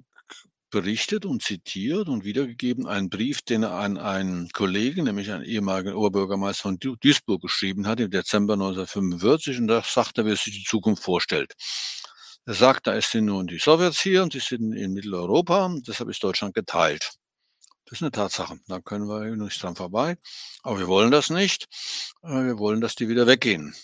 berichtet 0.70 1.24
und 1.24 1.42
zitiert 1.42 2.08
und 2.08 2.24
wiedergegeben 2.24 2.86
einen 2.86 3.08
Brief, 3.08 3.40
den 3.42 3.62
er 3.62 3.72
an 3.72 3.96
einen 3.96 4.50
Kollegen, 4.50 5.04
nämlich 5.04 5.30
einen 5.30 5.44
ehemaligen 5.44 5.94
Oberbürgermeister 5.94 6.64
von 6.64 6.78
Duisburg 6.78 7.40
geschrieben 7.40 7.86
hat 7.86 8.00
im 8.00 8.10
Dezember 8.10 8.54
1945 8.54 9.58
und 9.58 9.68
da 9.68 9.82
sagt 9.82 10.18
er, 10.18 10.26
wie 10.26 10.32
er 10.32 10.36
sich 10.36 10.52
die 10.52 10.64
Zukunft 10.64 11.02
vorstellt. 11.02 11.54
Er 12.44 12.54
sagt, 12.54 12.86
da 12.86 13.00
sind 13.00 13.26
nun 13.26 13.46
die 13.46 13.58
Sowjets 13.58 14.00
hier 14.00 14.22
und 14.22 14.34
die 14.34 14.40
sind 14.40 14.74
in 14.74 14.92
Mitteleuropa, 14.92 15.74
deshalb 15.86 16.10
ist 16.10 16.22
Deutschland 16.22 16.54
geteilt. 16.54 17.12
Das 17.86 17.98
ist 17.98 18.02
eine 18.02 18.10
Tatsache. 18.10 18.58
Da 18.66 18.80
können 18.80 19.06
wir 19.06 19.34
nicht 19.36 19.62
dran 19.62 19.76
vorbei. 19.76 20.16
Aber 20.62 20.78
wir 20.78 20.88
wollen 20.88 21.10
das 21.10 21.30
nicht. 21.30 21.66
Äh, 22.22 22.44
wir 22.44 22.58
wollen, 22.58 22.80
dass 22.80 22.94
die 22.94 23.08
wieder 23.08 23.26
weggehen 23.26 23.74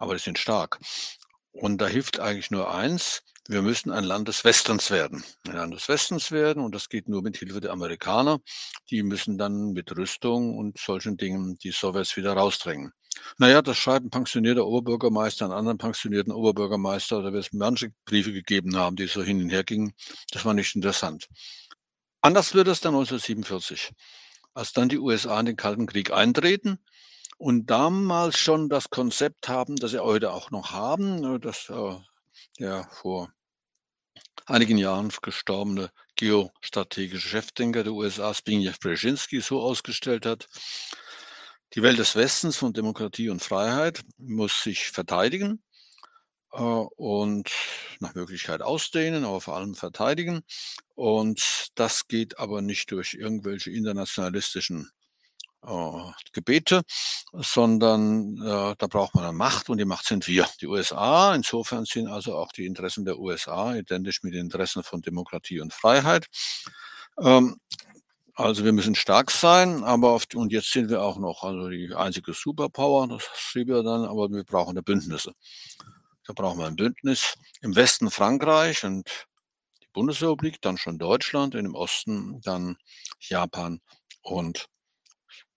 aber 0.00 0.14
die 0.14 0.20
sind 0.20 0.38
stark. 0.38 0.80
Und 1.52 1.78
da 1.78 1.86
hilft 1.86 2.18
eigentlich 2.18 2.50
nur 2.50 2.74
eins, 2.74 3.22
wir 3.48 3.62
müssen 3.62 3.90
ein 3.90 4.04
Land 4.04 4.28
des 4.28 4.44
Westens 4.44 4.90
werden. 4.90 5.24
Ein 5.46 5.56
Land 5.56 5.74
des 5.74 5.88
Westens 5.88 6.30
werden 6.30 6.62
und 6.62 6.74
das 6.74 6.88
geht 6.88 7.08
nur 7.08 7.22
mit 7.22 7.36
Hilfe 7.36 7.60
der 7.60 7.72
Amerikaner. 7.72 8.38
Die 8.90 9.02
müssen 9.02 9.38
dann 9.38 9.72
mit 9.72 9.96
Rüstung 9.96 10.56
und 10.56 10.78
solchen 10.78 11.16
Dingen 11.16 11.58
die 11.58 11.72
Sowjets 11.72 12.16
wieder 12.16 12.32
rausdrängen. 12.32 12.92
Naja, 13.38 13.60
das 13.60 13.76
schreibt 13.76 14.06
ein 14.06 14.10
pensionierter 14.10 14.64
Oberbürgermeister, 14.66 15.44
einen 15.44 15.54
anderen 15.54 15.78
pensionierten 15.78 16.32
Oberbürgermeister, 16.32 17.22
da 17.22 17.32
wird 17.32 17.44
es 17.46 17.52
manche 17.52 17.92
Briefe 18.04 18.32
gegeben 18.32 18.76
haben, 18.76 18.96
die 18.96 19.06
so 19.06 19.22
hin 19.22 19.42
und 19.42 19.50
her 19.50 19.64
gingen. 19.64 19.92
Das 20.30 20.44
war 20.44 20.54
nicht 20.54 20.76
interessant. 20.76 21.26
Anders 22.22 22.54
wird 22.54 22.68
es 22.68 22.80
dann 22.80 22.94
1947, 22.94 23.90
als 24.54 24.72
dann 24.72 24.88
die 24.88 24.98
USA 24.98 25.40
in 25.40 25.46
den 25.46 25.56
Kalten 25.56 25.86
Krieg 25.86 26.12
eintreten 26.12 26.78
und 27.40 27.70
damals 27.70 28.38
schon 28.38 28.68
das 28.68 28.90
Konzept 28.90 29.48
haben, 29.48 29.76
das 29.76 29.92
sie 29.92 30.04
heute 30.04 30.32
auch 30.32 30.50
noch 30.50 30.72
haben, 30.72 31.36
äh, 31.36 31.40
das 31.40 31.70
äh, 31.70 31.96
der 32.58 32.86
vor 32.92 33.32
einigen 34.44 34.76
Jahren 34.76 35.10
gestorbene 35.22 35.90
geostrategische 36.16 37.28
Chefdenker 37.28 37.82
der 37.82 37.94
USA, 37.94 38.34
Zbigniew 38.34 38.74
Brzezinski, 38.78 39.40
so 39.40 39.62
ausgestellt 39.62 40.26
hat. 40.26 40.48
Die 41.72 41.82
Welt 41.82 41.98
des 41.98 42.14
Westens 42.14 42.58
von 42.58 42.74
Demokratie 42.74 43.30
und 43.30 43.42
Freiheit 43.42 44.02
muss 44.18 44.62
sich 44.62 44.90
verteidigen 44.90 45.62
äh, 46.52 46.58
und 46.60 47.50
nach 48.00 48.14
Möglichkeit 48.14 48.60
ausdehnen, 48.60 49.24
aber 49.24 49.40
vor 49.40 49.56
allem 49.56 49.74
verteidigen. 49.74 50.42
Und 50.94 51.70
das 51.74 52.06
geht 52.06 52.38
aber 52.38 52.60
nicht 52.60 52.90
durch 52.90 53.14
irgendwelche 53.14 53.70
internationalistischen 53.70 54.90
äh, 55.66 56.12
Gebete, 56.32 56.82
sondern 57.32 58.36
äh, 58.38 58.74
da 58.78 58.86
braucht 58.88 59.14
man 59.14 59.24
eine 59.24 59.32
Macht 59.32 59.68
und 59.68 59.78
die 59.78 59.84
Macht 59.84 60.06
sind 60.06 60.26
wir, 60.26 60.46
die 60.60 60.66
USA. 60.66 61.34
Insofern 61.34 61.84
sind 61.84 62.08
also 62.08 62.36
auch 62.36 62.52
die 62.52 62.66
Interessen 62.66 63.04
der 63.04 63.18
USA 63.18 63.74
identisch 63.74 64.22
mit 64.22 64.34
den 64.34 64.42
Interessen 64.46 64.82
von 64.82 65.02
Demokratie 65.02 65.60
und 65.60 65.72
Freiheit. 65.72 66.26
Ähm, 67.20 67.56
also 68.34 68.64
wir 68.64 68.72
müssen 68.72 68.94
stark 68.94 69.30
sein, 69.30 69.84
aber 69.84 70.12
auf, 70.12 70.24
und 70.34 70.50
jetzt 70.50 70.72
sind 70.72 70.88
wir 70.88 71.02
auch 71.02 71.18
noch 71.18 71.42
also 71.42 71.68
die 71.68 71.94
einzige 71.94 72.32
Superpower, 72.32 73.06
das 73.08 73.28
schrieb 73.34 73.68
er 73.68 73.82
dann, 73.82 74.04
aber 74.04 74.30
wir 74.30 74.44
brauchen 74.44 74.70
eine 74.70 74.82
Bündnisse. 74.82 75.34
Da 76.26 76.32
brauchen 76.32 76.58
wir 76.58 76.66
ein 76.66 76.76
Bündnis 76.76 77.34
im 77.60 77.76
Westen 77.76 78.10
Frankreich 78.10 78.84
und 78.84 79.26
die 79.82 79.88
Bundesrepublik, 79.92 80.62
dann 80.62 80.78
schon 80.78 80.98
Deutschland, 80.98 81.54
und 81.54 81.66
im 81.66 81.74
Osten 81.74 82.40
dann 82.40 82.76
Japan 83.18 83.80
und 84.22 84.68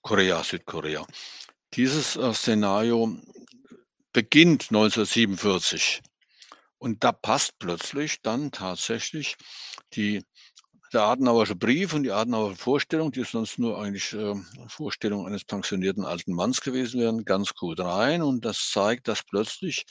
Korea, 0.03 0.43
Südkorea. 0.43 1.07
Dieses 1.73 2.17
äh, 2.17 2.33
Szenario 2.33 3.17
beginnt 4.11 4.63
1947 4.69 6.01
und 6.77 7.05
da 7.05 7.13
passt 7.13 7.57
plötzlich 7.57 8.21
dann 8.21 8.51
tatsächlich 8.51 9.37
die, 9.93 10.21
der 10.91 11.03
Adenauersche 11.03 11.55
Brief 11.55 11.93
und 11.93 12.03
die 12.03 12.11
Adenauersche 12.11 12.57
Vorstellung, 12.57 13.13
die 13.13 13.23
sonst 13.23 13.57
nur 13.57 13.81
eigentlich 13.81 14.11
äh, 14.11 14.35
Vorstellung 14.67 15.25
eines 15.25 15.45
pensionierten 15.45 16.03
alten 16.03 16.33
Manns 16.33 16.59
gewesen 16.59 16.99
wären, 16.99 17.23
ganz 17.23 17.55
gut 17.55 17.79
rein. 17.79 18.21
Und 18.21 18.43
das 18.43 18.71
zeigt, 18.71 19.07
dass 19.07 19.23
plötzlich 19.23 19.85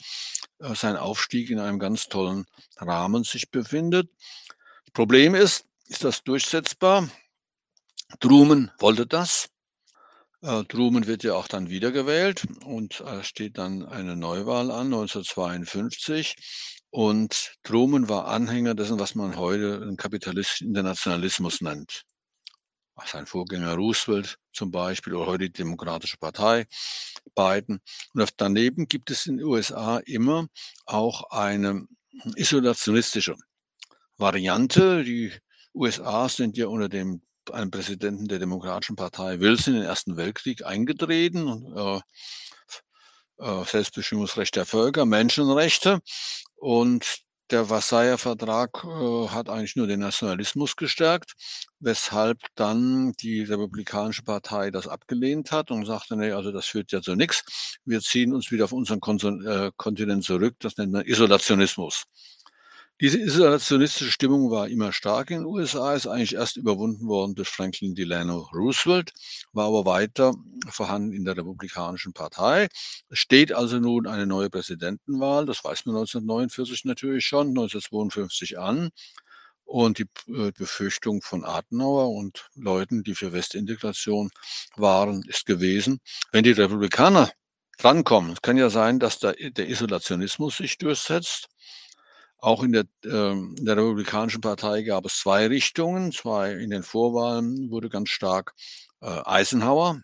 äh, 0.59 0.75
sein 0.75 0.95
Aufstieg 0.95 1.49
in 1.49 1.59
einem 1.59 1.79
ganz 1.79 2.07
tollen 2.07 2.45
Rahmen 2.77 3.23
sich 3.23 3.49
befindet. 3.49 4.11
Problem 4.93 5.33
ist, 5.33 5.65
ist 5.87 6.03
das 6.03 6.23
durchsetzbar? 6.23 7.09
Truman 8.19 8.71
wollte 8.77 9.07
das. 9.07 9.49
Äh, 10.43 10.65
Truman 10.65 11.07
wird 11.07 11.23
ja 11.23 11.35
auch 11.35 11.47
dann 11.47 11.69
wiedergewählt 11.69 12.45
und 12.65 12.99
äh, 12.99 13.23
steht 13.23 13.57
dann 13.57 13.85
eine 13.85 14.17
Neuwahl 14.17 14.71
an, 14.71 14.87
1952. 14.87 16.35
Und 16.89 17.53
Truman 17.63 18.09
war 18.09 18.27
Anhänger 18.27 18.75
dessen, 18.75 18.99
was 18.99 19.15
man 19.15 19.37
heute 19.37 19.81
einen 19.81 19.95
kapitalistischen 19.95 20.67
Internationalismus 20.67 21.61
nennt. 21.61 22.03
Sein 23.05 23.25
Vorgänger 23.25 23.73
Roosevelt 23.75 24.37
zum 24.51 24.69
Beispiel 24.69 25.15
oder 25.15 25.27
heute 25.27 25.45
die 25.45 25.53
Demokratische 25.53 26.17
Partei, 26.17 26.65
Biden. 27.35 27.79
Und 28.13 28.29
daneben 28.37 28.87
gibt 28.87 29.11
es 29.11 29.25
in 29.25 29.37
den 29.37 29.45
USA 29.45 29.99
immer 29.99 30.47
auch 30.85 31.23
eine 31.31 31.87
isolationistische 32.35 33.35
Variante. 34.17 35.05
Die 35.05 35.31
USA 35.73 36.27
sind 36.27 36.57
ja 36.57 36.67
unter 36.67 36.89
dem 36.89 37.21
einem 37.51 37.71
Präsidenten 37.71 38.27
der 38.27 38.39
Demokratischen 38.39 38.95
Partei 38.95 39.39
Wilson 39.39 39.73
in 39.75 39.81
den 39.81 39.89
Ersten 39.89 40.17
Weltkrieg 40.17 40.65
eingetreten 40.65 41.47
und 41.47 41.77
äh, 41.77 42.01
äh, 43.39 43.65
Selbstbestimmungsrecht 43.65 44.55
der 44.55 44.65
Völker, 44.65 45.05
Menschenrechte 45.05 45.99
und 46.55 47.23
der 47.51 47.65
Versailler 47.65 48.17
Vertrag 48.17 48.83
äh, 48.83 49.27
hat 49.27 49.49
eigentlich 49.49 49.75
nur 49.75 49.85
den 49.85 49.99
Nationalismus 49.99 50.75
gestärkt, 50.75 51.33
weshalb 51.79 52.39
dann 52.55 53.11
die 53.19 53.43
Republikanische 53.43 54.23
Partei 54.23 54.71
das 54.71 54.87
abgelehnt 54.87 55.51
hat 55.51 55.69
und 55.69 55.85
sagte, 55.85 56.15
nee, 56.15 56.31
also 56.31 56.51
das 56.51 56.65
führt 56.65 56.91
ja 56.91 57.01
zu 57.01 57.15
nichts. 57.15 57.77
Wir 57.85 58.01
ziehen 58.01 58.33
uns 58.33 58.51
wieder 58.51 58.65
auf 58.65 58.71
unseren 58.71 58.99
äh, 59.45 59.71
Kontinent 59.77 60.23
zurück. 60.23 60.55
Das 60.59 60.77
nennt 60.77 60.93
man 60.93 61.05
Isolationismus. 61.05 62.05
Diese 63.01 63.19
isolationistische 63.19 64.11
Stimmung 64.11 64.49
war 64.51 64.67
immer 64.67 64.93
stark 64.93 65.31
in 65.31 65.39
den 65.39 65.45
USA, 65.45 65.93
ist 65.95 66.07
eigentlich 66.07 66.35
erst 66.35 66.57
überwunden 66.57 67.07
worden 67.07 67.35
durch 67.35 67.49
Franklin 67.49 67.95
Delano 67.95 68.49
Roosevelt, 68.53 69.11
war 69.51 69.67
aber 69.67 69.85
weiter 69.85 70.33
vorhanden 70.69 71.11
in 71.11 71.25
der 71.25 71.35
Republikanischen 71.35 72.13
Partei. 72.13 72.67
Es 73.09 73.19
steht 73.19 73.51
also 73.51 73.79
nun 73.79 74.07
eine 74.07 74.27
neue 74.27 74.49
Präsidentenwahl, 74.49 75.45
das 75.45 75.63
weiß 75.63 75.85
man 75.85 75.95
1949 75.95 76.85
natürlich 76.85 77.25
schon, 77.25 77.47
1952 77.49 78.59
an. 78.59 78.89
Und 79.65 79.97
die 79.97 80.05
äh, 80.27 80.51
Befürchtung 80.51 81.21
von 81.21 81.43
Adenauer 81.45 82.09
und 82.11 82.49
Leuten, 82.55 83.03
die 83.03 83.15
für 83.15 83.33
Westintegration 83.33 84.29
waren, 84.75 85.23
ist 85.27 85.45
gewesen, 85.45 85.99
wenn 86.31 86.43
die 86.43 86.51
Republikaner 86.51 87.31
drankommen. 87.77 88.33
Es 88.33 88.41
kann 88.41 88.57
ja 88.57 88.69
sein, 88.69 88.99
dass 88.99 89.19
der, 89.19 89.33
der 89.33 89.67
Isolationismus 89.69 90.57
sich 90.57 90.77
durchsetzt. 90.77 91.49
Auch 92.43 92.61
in 92.61 92.73
der, 92.73 92.83
äh, 93.05 93.31
in 93.31 93.63
der 93.63 93.77
Republikanischen 93.77 94.41
Partei 94.41 94.81
gab 94.81 95.05
es 95.05 95.17
zwei 95.17 95.47
Richtungen. 95.47 96.11
Zwei 96.11 96.51
in 96.51 96.71
den 96.71 96.83
Vorwahlen 96.83 97.71
wurde 97.71 97.87
ganz 97.87 98.09
stark 98.09 98.53
äh, 98.99 99.21
Eisenhower, 99.23 100.01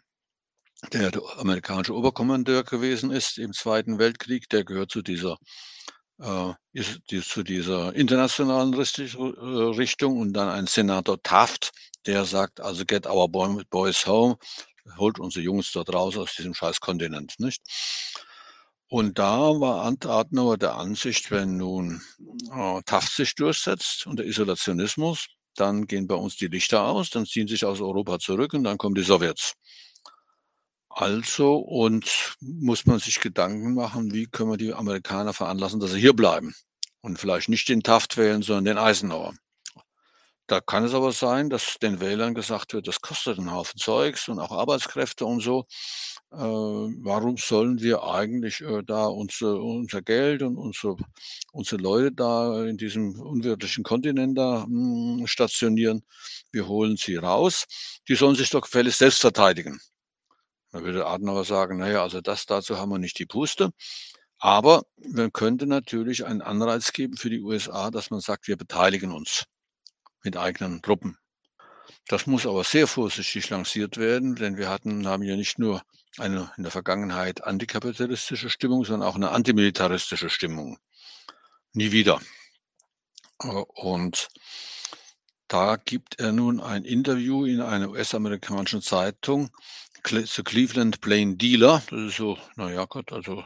der 0.94 1.12
der 1.12 1.22
amerikanische 1.38 1.94
Oberkommandeur 1.94 2.64
gewesen 2.64 3.12
ist 3.12 3.38
im 3.40 3.52
Zweiten 3.52 4.00
Weltkrieg, 4.00 4.48
der 4.48 4.64
gehört 4.64 4.90
zu 4.90 5.02
dieser 5.02 5.36
äh, 6.22 6.54
ist, 6.72 7.02
die, 7.12 7.22
zu 7.22 7.44
dieser 7.44 7.94
internationalen 7.94 8.74
äh, 8.74 9.78
Richtung 9.78 10.18
und 10.18 10.32
dann 10.32 10.48
ein 10.48 10.68
Senator 10.68 11.22
Taft, 11.22 11.74
der 12.06 12.24
sagt, 12.24 12.62
also 12.62 12.86
get 12.86 13.06
our 13.06 13.28
boys 13.28 14.08
home, 14.08 14.38
holt 14.98 15.20
unsere 15.20 15.44
Jungs 15.44 15.74
dort 15.74 15.94
raus 15.94 16.16
aus 16.16 16.36
diesem 16.38 16.54
scheiß 16.54 16.80
Kontinent, 16.80 17.38
nicht? 17.38 17.62
Und 18.90 19.20
da 19.20 19.38
war 19.60 19.86
Adenauer 19.86 20.58
der 20.58 20.76
Ansicht, 20.76 21.30
wenn 21.30 21.58
nun 21.58 22.02
äh, 22.52 22.82
Taft 22.86 23.14
sich 23.14 23.36
durchsetzt 23.36 24.08
und 24.08 24.18
der 24.18 24.26
Isolationismus, 24.26 25.28
dann 25.56 25.86
gehen 25.86 26.08
bei 26.08 26.16
uns 26.16 26.38
die 26.38 26.48
Lichter 26.48 26.82
aus, 26.84 27.12
dann 27.12 27.28
ziehen 27.28 27.48
sich 27.48 27.66
aus 27.66 27.82
Europa 27.82 28.18
zurück 28.18 28.54
und 28.54 28.64
dann 28.64 28.80
kommen 28.80 28.96
die 28.96 29.04
Sowjets. 29.04 29.54
Also 30.90 31.58
und 31.58 32.36
muss 32.42 32.88
man 32.88 32.98
sich 32.98 33.20
Gedanken 33.20 33.76
machen, 33.76 34.12
wie 34.12 34.26
können 34.26 34.50
wir 34.52 34.58
die 34.58 34.74
Amerikaner 34.74 35.34
veranlassen, 35.34 35.80
dass 35.80 35.92
sie 35.92 36.00
hier 36.00 36.14
bleiben 36.14 36.56
und 37.02 37.20
vielleicht 37.20 37.48
nicht 37.48 37.70
den 37.70 37.84
Taft 37.84 38.18
wählen, 38.18 38.42
sondern 38.42 38.66
den 38.66 38.78
Eisenhower. 38.80 39.36
Da 40.48 40.62
kann 40.62 40.84
es 40.84 40.96
aber 40.96 41.12
sein, 41.12 41.52
dass 41.52 41.78
den 41.80 42.00
Wählern 42.00 42.34
gesagt 42.34 42.74
wird, 42.74 42.88
das 42.88 43.02
kostet 43.02 43.38
einen 43.38 43.52
Haufen 43.52 43.80
Zeugs 43.80 44.28
und 44.30 44.40
auch 44.40 44.52
Arbeitskräfte 44.52 45.26
und 45.26 45.42
so. 45.42 45.66
Äh, 46.32 46.38
warum 46.38 47.38
sollen 47.38 47.82
wir 47.82 48.04
eigentlich 48.04 48.62
äh, 48.62 48.84
da 48.84 49.08
unser, 49.08 49.60
unser 49.62 50.02
Geld 50.04 50.44
und 50.44 50.58
unsere, 50.58 50.96
unsere 51.52 51.82
Leute 51.82 52.12
da 52.12 52.66
in 52.66 52.78
diesem 52.78 53.20
unwirtlichen 53.20 53.84
Kontinent 53.84 54.38
da 54.38 54.64
hm, 54.66 55.26
stationieren? 55.26 56.04
Wir 56.52 56.68
holen 56.68 56.98
sie 56.98 57.16
raus. 57.16 57.66
Die 58.08 58.16
sollen 58.16 58.36
sich 58.36 58.52
doch 58.52 58.62
gefälligst 58.62 59.00
selbst 59.00 59.22
verteidigen. 59.22 59.80
Da 60.72 60.84
würde 60.84 61.08
Adenauer 61.08 61.46
sagen, 61.46 61.80
naja, 61.80 62.04
also 62.04 62.22
das 62.22 62.46
dazu 62.46 62.78
haben 62.78 62.92
wir 62.92 63.00
nicht 63.00 63.18
die 63.18 63.26
Puste. 63.26 63.72
Aber 64.38 64.84
man 64.98 65.34
könnte 65.34 65.66
natürlich 65.66 66.26
einen 66.26 66.42
Anreiz 66.44 66.94
geben 66.94 67.18
für 67.18 67.30
die 67.32 67.42
USA, 67.42 67.92
dass 67.92 68.12
man 68.12 68.22
sagt, 68.22 68.48
wir 68.48 68.56
beteiligen 68.58 69.12
uns 69.12 69.46
mit 70.24 70.38
eigenen 70.38 70.82
Truppen. 70.84 71.18
Das 72.08 72.28
muss 72.28 72.46
aber 72.46 72.64
sehr 72.64 72.88
vorsichtig 72.88 73.50
lanciert 73.50 73.98
werden, 73.98 74.36
denn 74.36 74.58
wir 74.58 74.70
hatten, 74.70 75.08
haben 75.08 75.24
ja 75.24 75.36
nicht 75.36 75.60
nur 75.60 75.82
eine 76.20 76.52
in 76.58 76.64
der 76.64 76.72
Vergangenheit 76.72 77.44
antikapitalistische 77.44 78.50
Stimmung, 78.50 78.86
sondern 78.86 79.08
auch 79.08 79.16
eine 79.16 79.32
antimilitaristische 79.32 80.30
Stimmung. 80.30 80.78
Nie 81.74 81.92
wieder. 81.92 82.20
Und 83.38 84.30
da 85.48 85.78
gibt 85.78 86.20
er 86.20 86.32
nun 86.32 86.60
ein 86.60 86.84
Interview 86.84 87.46
in 87.46 87.62
einer 87.62 87.90
US-amerikanischen 87.90 88.82
Zeitung, 88.82 89.50
The 90.06 90.44
Cleveland 90.44 91.02
Plain 91.02 91.38
Dealer. 91.38 91.82
Das 91.90 92.00
ist 92.00 92.18
so, 92.18 92.38
naja 92.56 92.86
Gott, 92.86 93.12
also 93.12 93.44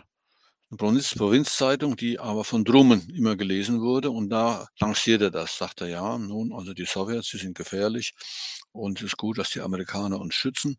eine 0.69 0.77
Provinz, 0.77 1.15
Provinzzeitung, 1.15 1.95
die 1.95 2.19
aber 2.19 2.43
von 2.43 2.65
Drummond 2.65 3.09
immer 3.09 3.35
gelesen 3.35 3.81
wurde. 3.81 4.09
Und 4.09 4.29
da 4.29 4.67
lanciert 4.79 5.21
er 5.21 5.31
das, 5.31 5.57
sagt 5.57 5.81
er, 5.81 5.87
ja, 5.87 6.17
nun, 6.17 6.51
also 6.53 6.73
die 6.73 6.85
Sowjets, 6.85 7.29
die 7.29 7.37
sind 7.37 7.55
gefährlich 7.55 8.13
und 8.71 8.99
es 8.99 9.05
ist 9.05 9.17
gut, 9.17 9.37
dass 9.37 9.51
die 9.51 9.61
Amerikaner 9.61 10.19
uns 10.19 10.35
schützen. 10.35 10.77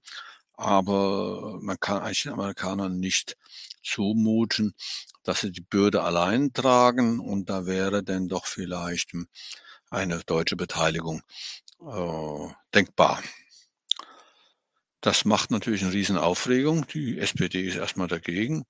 Aber 0.55 1.59
man 1.61 1.79
kann 1.81 2.03
eigentlich 2.03 2.23
den 2.23 2.33
Amerikanern 2.33 2.99
nicht 2.99 3.37
zumuten, 3.83 4.75
dass 5.23 5.41
sie 5.41 5.53
die 5.53 5.61
Bürde 5.61 6.03
allein 6.03 6.53
tragen. 6.53 7.21
Und 7.21 7.51
da 7.51 7.67
wäre 7.67 8.03
denn 8.03 8.29
doch 8.29 8.47
vielleicht 8.47 9.13
eine 9.91 10.21
deutsche 10.21 10.57
Beteiligung 10.57 11.23
äh, 11.81 12.49
denkbar. 12.75 13.23
Das 15.01 15.25
macht 15.25 15.51
natürlich 15.51 15.83
eine 15.83 15.93
riesen 15.93 16.17
Aufregung. 16.17 16.87
Die 16.87 17.19
SPD 17.19 17.67
ist 17.67 17.77
erstmal 17.77 18.09
dagegen 18.09 18.65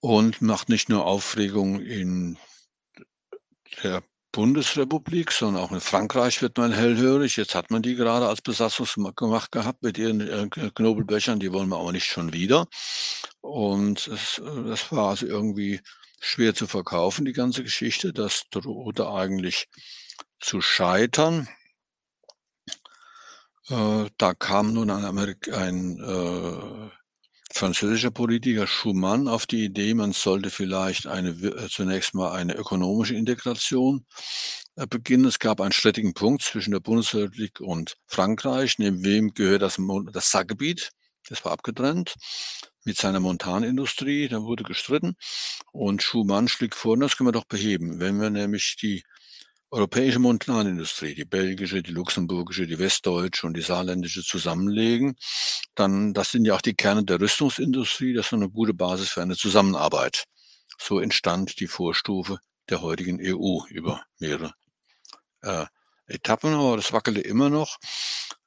und 0.00 0.42
macht 0.42 0.68
nicht 0.68 0.88
nur 0.88 1.06
Aufregung 1.06 1.80
in 1.80 2.38
der 3.82 4.02
Bundesrepublik, 4.34 5.30
sondern 5.30 5.62
auch 5.62 5.70
in 5.70 5.80
Frankreich 5.80 6.42
wird 6.42 6.58
man 6.58 6.72
hellhörig. 6.72 7.36
Jetzt 7.36 7.54
hat 7.54 7.70
man 7.70 7.82
die 7.82 7.94
gerade 7.94 8.26
als 8.26 8.42
Besatzungsmacht 8.42 9.52
gehabt 9.52 9.82
mit 9.84 9.96
ihren 9.96 10.20
äh, 10.20 10.48
Knobelbechern, 10.74 11.38
die 11.38 11.52
wollen 11.52 11.68
wir 11.68 11.78
aber 11.78 11.92
nicht 11.92 12.06
schon 12.06 12.32
wieder. 12.32 12.66
Und 13.40 14.08
es, 14.08 14.42
das 14.44 14.90
war 14.90 15.10
also 15.10 15.26
irgendwie 15.26 15.80
schwer 16.20 16.52
zu 16.52 16.66
verkaufen, 16.66 17.24
die 17.24 17.32
ganze 17.32 17.62
Geschichte. 17.62 18.12
Das 18.12 18.46
drohte 18.50 19.08
eigentlich 19.08 19.68
zu 20.40 20.60
scheitern. 20.60 21.48
Äh, 23.68 24.06
da 24.18 24.34
kam 24.34 24.72
nun 24.72 24.90
ein, 24.90 25.04
Amerik 25.04 25.52
ein 25.52 26.00
äh, 26.00 26.90
französischer 27.54 28.10
Politiker 28.10 28.66
Schumann 28.66 29.28
auf 29.28 29.46
die 29.46 29.64
Idee, 29.64 29.94
man 29.94 30.12
sollte 30.12 30.50
vielleicht 30.50 31.06
eine, 31.06 31.30
äh, 31.30 31.68
zunächst 31.68 32.12
mal 32.12 32.32
eine 32.32 32.54
ökonomische 32.56 33.14
Integration 33.14 34.04
äh, 34.74 34.86
beginnen. 34.88 35.26
Es 35.26 35.38
gab 35.38 35.60
einen 35.60 35.70
strittigen 35.70 36.14
Punkt 36.14 36.42
zwischen 36.42 36.72
der 36.72 36.80
Bundesrepublik 36.80 37.60
und 37.60 37.96
Frankreich, 38.06 38.78
neben 38.78 39.04
wem 39.04 39.34
gehört 39.34 39.62
das, 39.62 39.78
das 40.12 40.30
Saargebiet. 40.30 40.90
Das 41.28 41.44
war 41.44 41.52
abgetrennt 41.52 42.14
mit 42.84 42.98
seiner 42.98 43.20
Montanindustrie, 43.20 44.28
da 44.28 44.42
wurde 44.42 44.64
gestritten 44.64 45.14
und 45.72 46.02
Schumann 46.02 46.48
schlägt 46.48 46.74
vor, 46.74 46.98
das 46.98 47.16
können 47.16 47.28
wir 47.28 47.32
doch 47.32 47.46
beheben, 47.46 48.00
wenn 48.00 48.20
wir 48.20 48.30
nämlich 48.30 48.76
die 48.82 49.04
europäische 49.74 50.20
Montanindustrie, 50.20 51.16
die 51.16 51.24
belgische, 51.24 51.82
die 51.82 51.90
luxemburgische, 51.90 52.68
die 52.68 52.78
westdeutsche 52.78 53.44
und 53.44 53.56
die 53.56 53.60
saarländische 53.60 54.22
zusammenlegen, 54.22 55.16
dann, 55.74 56.14
das 56.14 56.30
sind 56.30 56.44
ja 56.44 56.54
auch 56.54 56.60
die 56.60 56.74
Kerne 56.74 57.04
der 57.04 57.20
Rüstungsindustrie, 57.20 58.14
das 58.14 58.26
ist 58.26 58.32
eine 58.34 58.48
gute 58.48 58.72
Basis 58.72 59.08
für 59.08 59.22
eine 59.22 59.36
Zusammenarbeit. 59.36 60.26
So 60.78 61.00
entstand 61.00 61.58
die 61.58 61.66
Vorstufe 61.66 62.38
der 62.68 62.82
heutigen 62.82 63.18
EU 63.20 63.66
über 63.68 64.04
mehrere 64.20 64.52
äh, 65.42 65.66
Etappen, 66.06 66.54
aber 66.54 66.76
das 66.76 66.92
wackelte 66.92 67.22
immer 67.22 67.50
noch. 67.50 67.78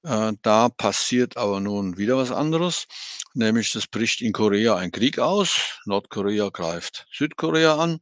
Äh, 0.03 0.31
da 0.41 0.69
passiert 0.69 1.35
aber 1.35 1.59
nun 1.59 1.97
wieder 1.97 2.15
was 2.15 2.31
anderes, 2.31 2.85
nämlich 3.33 3.75
es 3.75 3.87
bricht 3.87 4.21
in 4.21 4.31
Korea 4.31 4.77
ein 4.77 4.91
Krieg 4.91 5.19
aus. 5.19 5.79
Nordkorea 5.85 6.49
greift 6.49 7.05
Südkorea 7.11 7.75
an 7.75 7.99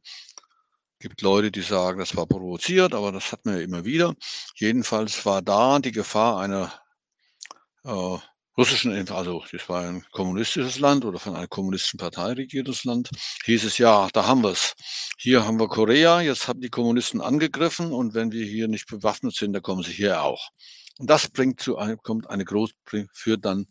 gibt 0.98 1.22
Leute, 1.22 1.50
die 1.50 1.62
sagen, 1.62 1.98
das 1.98 2.16
war 2.16 2.26
provoziert, 2.26 2.94
aber 2.94 3.12
das 3.12 3.32
hatten 3.32 3.50
wir 3.50 3.58
ja 3.58 3.64
immer 3.64 3.84
wieder. 3.84 4.14
Jedenfalls 4.54 5.24
war 5.26 5.42
da 5.42 5.78
die 5.78 5.92
Gefahr 5.92 6.40
einer 6.40 6.72
äh, 7.84 8.18
russischen, 8.56 9.08
also 9.10 9.44
das 9.52 9.68
war 9.68 9.82
ein 9.82 10.04
kommunistisches 10.12 10.78
Land 10.78 11.04
oder 11.04 11.18
von 11.18 11.36
einer 11.36 11.46
kommunistischen 11.46 11.98
Partei 11.98 12.32
regiertes 12.32 12.84
Land, 12.84 13.10
hieß 13.44 13.64
es 13.64 13.78
ja, 13.78 14.08
da 14.12 14.26
haben 14.26 14.42
wir 14.42 14.50
es. 14.50 14.74
Hier 15.18 15.44
haben 15.44 15.60
wir 15.60 15.68
Korea, 15.68 16.20
jetzt 16.20 16.48
haben 16.48 16.60
die 16.60 16.70
Kommunisten 16.70 17.20
angegriffen 17.20 17.92
und 17.92 18.14
wenn 18.14 18.32
wir 18.32 18.44
hier 18.44 18.68
nicht 18.68 18.86
bewaffnet 18.86 19.34
sind, 19.34 19.52
dann 19.52 19.62
kommen 19.62 19.82
sie 19.82 19.92
hier 19.92 20.22
auch. 20.22 20.48
Und 20.98 21.10
das 21.10 21.28
bringt 21.28 21.60
zu 21.60 21.76
eine, 21.76 21.96
kommt 21.98 22.30
eine 22.30 22.44
groß, 22.44 22.70
führt 23.12 23.44
dann 23.44 23.66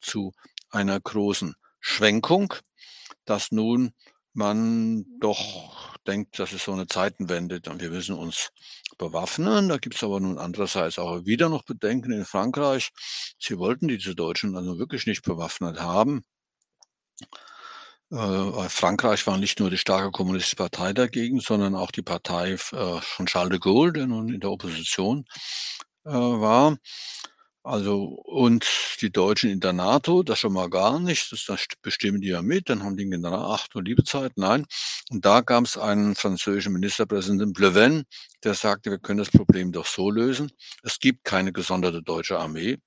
zu 0.00 0.32
einer 0.70 1.00
großen 1.00 1.54
Schwenkung, 1.80 2.54
dass 3.24 3.50
nun 3.50 3.92
man 4.32 5.04
doch 5.18 5.96
denkt, 6.08 6.38
das 6.38 6.52
ist 6.52 6.64
so 6.64 6.72
eine 6.72 6.86
Zeitenwende 6.86 7.60
und 7.68 7.80
wir 7.80 7.90
müssen 7.90 8.16
uns 8.16 8.50
bewaffnen. 8.98 9.68
Da 9.68 9.76
gibt 9.76 9.96
es 9.96 10.02
aber 10.02 10.20
nun 10.20 10.38
andererseits 10.38 10.98
auch 10.98 11.24
wieder 11.24 11.48
noch 11.48 11.64
Bedenken 11.64 12.12
in 12.12 12.24
Frankreich. 12.24 12.90
Sie 13.38 13.58
wollten 13.58 13.88
diese 13.88 14.14
Deutschen 14.14 14.56
also 14.56 14.78
wirklich 14.78 15.06
nicht 15.06 15.22
bewaffnet 15.22 15.80
haben. 15.80 16.24
Äh, 18.10 18.68
Frankreich 18.68 19.26
war 19.26 19.36
nicht 19.36 19.60
nur 19.60 19.70
die 19.70 19.76
starke 19.76 20.10
kommunistische 20.10 20.56
Partei 20.56 20.94
dagegen, 20.94 21.40
sondern 21.40 21.74
auch 21.74 21.90
die 21.90 22.02
Partei 22.02 22.52
äh, 22.52 23.00
von 23.00 23.26
Charles 23.26 23.50
de 23.50 23.58
Gaulle, 23.58 23.92
der 23.92 24.06
nun 24.06 24.32
in 24.32 24.40
der 24.40 24.50
Opposition 24.50 25.26
äh, 26.06 26.10
war. 26.10 26.78
Also, 27.68 28.04
und 28.24 28.66
die 29.02 29.12
Deutschen 29.12 29.50
in 29.50 29.60
der 29.60 29.74
NATO, 29.74 30.22
das 30.22 30.38
schon 30.38 30.54
mal 30.54 30.70
gar 30.70 30.98
nicht, 30.98 31.30
das, 31.32 31.44
das 31.44 31.66
bestimmen 31.82 32.22
die 32.22 32.28
ja 32.28 32.40
mit, 32.40 32.70
dann 32.70 32.82
haben 32.82 32.96
die 32.96 33.04
General, 33.04 33.54
ach 33.54 33.68
du 33.68 33.80
liebe 33.80 34.04
Zeit, 34.04 34.32
nein. 34.36 34.64
Und 35.10 35.22
da 35.26 35.42
gab 35.42 35.64
es 35.66 35.76
einen 35.76 36.14
französischen 36.14 36.72
Ministerpräsidenten, 36.72 37.52
Pleven, 37.52 38.04
der 38.42 38.54
sagte, 38.54 38.90
wir 38.90 38.98
können 38.98 39.18
das 39.18 39.30
Problem 39.30 39.70
doch 39.70 39.84
so 39.84 40.10
lösen. 40.10 40.50
Es 40.82 40.98
gibt 40.98 41.24
keine 41.24 41.52
gesonderte 41.52 42.02
deutsche 42.02 42.38
Armee, 42.38 42.78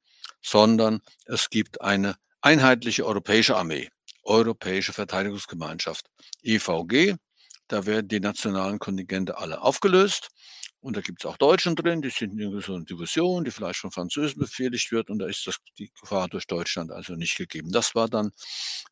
sondern 0.41 1.01
es 1.25 1.51
gibt 1.51 1.79
eine 1.81 2.15
einheitliche 2.41 3.05
europäische 3.05 3.57
Armee, 3.57 3.87
Europäische 4.23 4.93
Verteidigungsgemeinschaft, 4.93 6.07
EVG. 6.41 7.17
Da 7.67 7.85
werden 7.85 8.07
die 8.07 8.19
nationalen 8.19 8.79
Kontingente 8.79 9.37
alle 9.37 9.61
aufgelöst 9.61 10.29
Und 10.81 10.97
da 10.97 11.01
gibt 11.01 11.23
es 11.23 11.29
auch 11.29 11.37
Deutschen 11.37 11.75
drin, 11.75 12.01
die 12.01 12.09
sind 12.09 12.39
in 12.39 12.59
so 12.59 12.73
einer 12.73 12.85
Division, 12.85 13.43
die 13.43 13.51
vielleicht 13.51 13.77
von 13.79 13.91
Französen 13.91 14.39
befehligt 14.39 14.91
wird. 14.91 15.11
Und 15.11 15.19
da 15.19 15.27
ist 15.27 15.45
das, 15.45 15.57
die 15.77 15.91
Gefahr 15.99 16.27
durch 16.27 16.47
Deutschland 16.47 16.91
also 16.91 17.13
nicht 17.13 17.37
gegeben. 17.37 17.71
Das 17.71 17.93
war 17.93 18.09
dann 18.09 18.31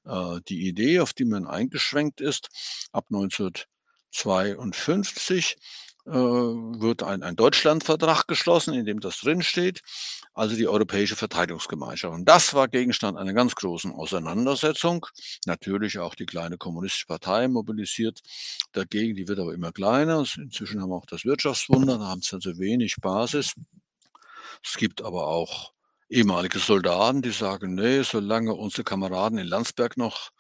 äh, 0.06 0.40
die 0.48 0.68
Idee, 0.68 1.00
auf 1.00 1.14
die 1.14 1.26
man 1.26 1.48
eingeschränkt 1.48 2.22
ist. 2.22 2.50
Ab 2.92 3.06
1952 3.10 5.58
äh, 6.06 6.12
wird 6.12 7.02
ein, 7.02 7.24
ein 7.24 7.36
Deutschlandvertrag 7.36 8.28
geschlossen, 8.28 8.76
in 8.76 8.86
dem 8.86 9.00
das 9.00 9.20
drinsteht, 9.20 9.82
also 10.34 10.56
die 10.56 10.68
Europäische 10.68 11.16
Verteidigungsgemeinschaft. 11.16 12.14
Und 12.14 12.26
das 12.26 12.54
war 12.54 12.68
Gegenstand 12.68 13.18
einer 13.18 13.34
ganz 13.34 13.56
großen 13.56 13.92
Auseinandersetzung. 13.92 15.06
Natürlich 15.46 16.00
auch 16.00 16.16
die 16.16 16.26
kleine 16.26 16.58
kommunistische 16.58 17.08
Partei 17.08 17.48
mobilisiert 17.48 18.20
dagegen, 18.72 19.16
die 19.16 19.28
wird 19.28 19.40
aber 19.40 19.54
immer 19.54 19.72
kleiner. 19.72 20.24
Inzwischen 20.38 20.82
haben 20.82 20.90
wir 20.90 20.96
auch 20.96 21.06
das 21.06 21.26
Wirtschaftswunder, 21.26 21.98
da 21.98 22.08
haben 22.08 22.22
sie 22.22 22.36
also 22.36 22.58
wenig 22.58 22.96
Basis. 23.02 23.54
Es 24.64 24.76
gibt 24.76 25.02
aber 25.02 25.28
auch 25.28 25.74
ehemalige 26.10 26.60
Soldaten, 26.60 27.22
die 27.22 27.32
sagen, 27.32 27.76
nee, 27.76 28.02
solange 28.02 28.54
unsere 28.54 28.84
Kameraden 28.84 29.38
in 29.38 29.48
Landsberg 29.48 29.96
noch 29.96 30.32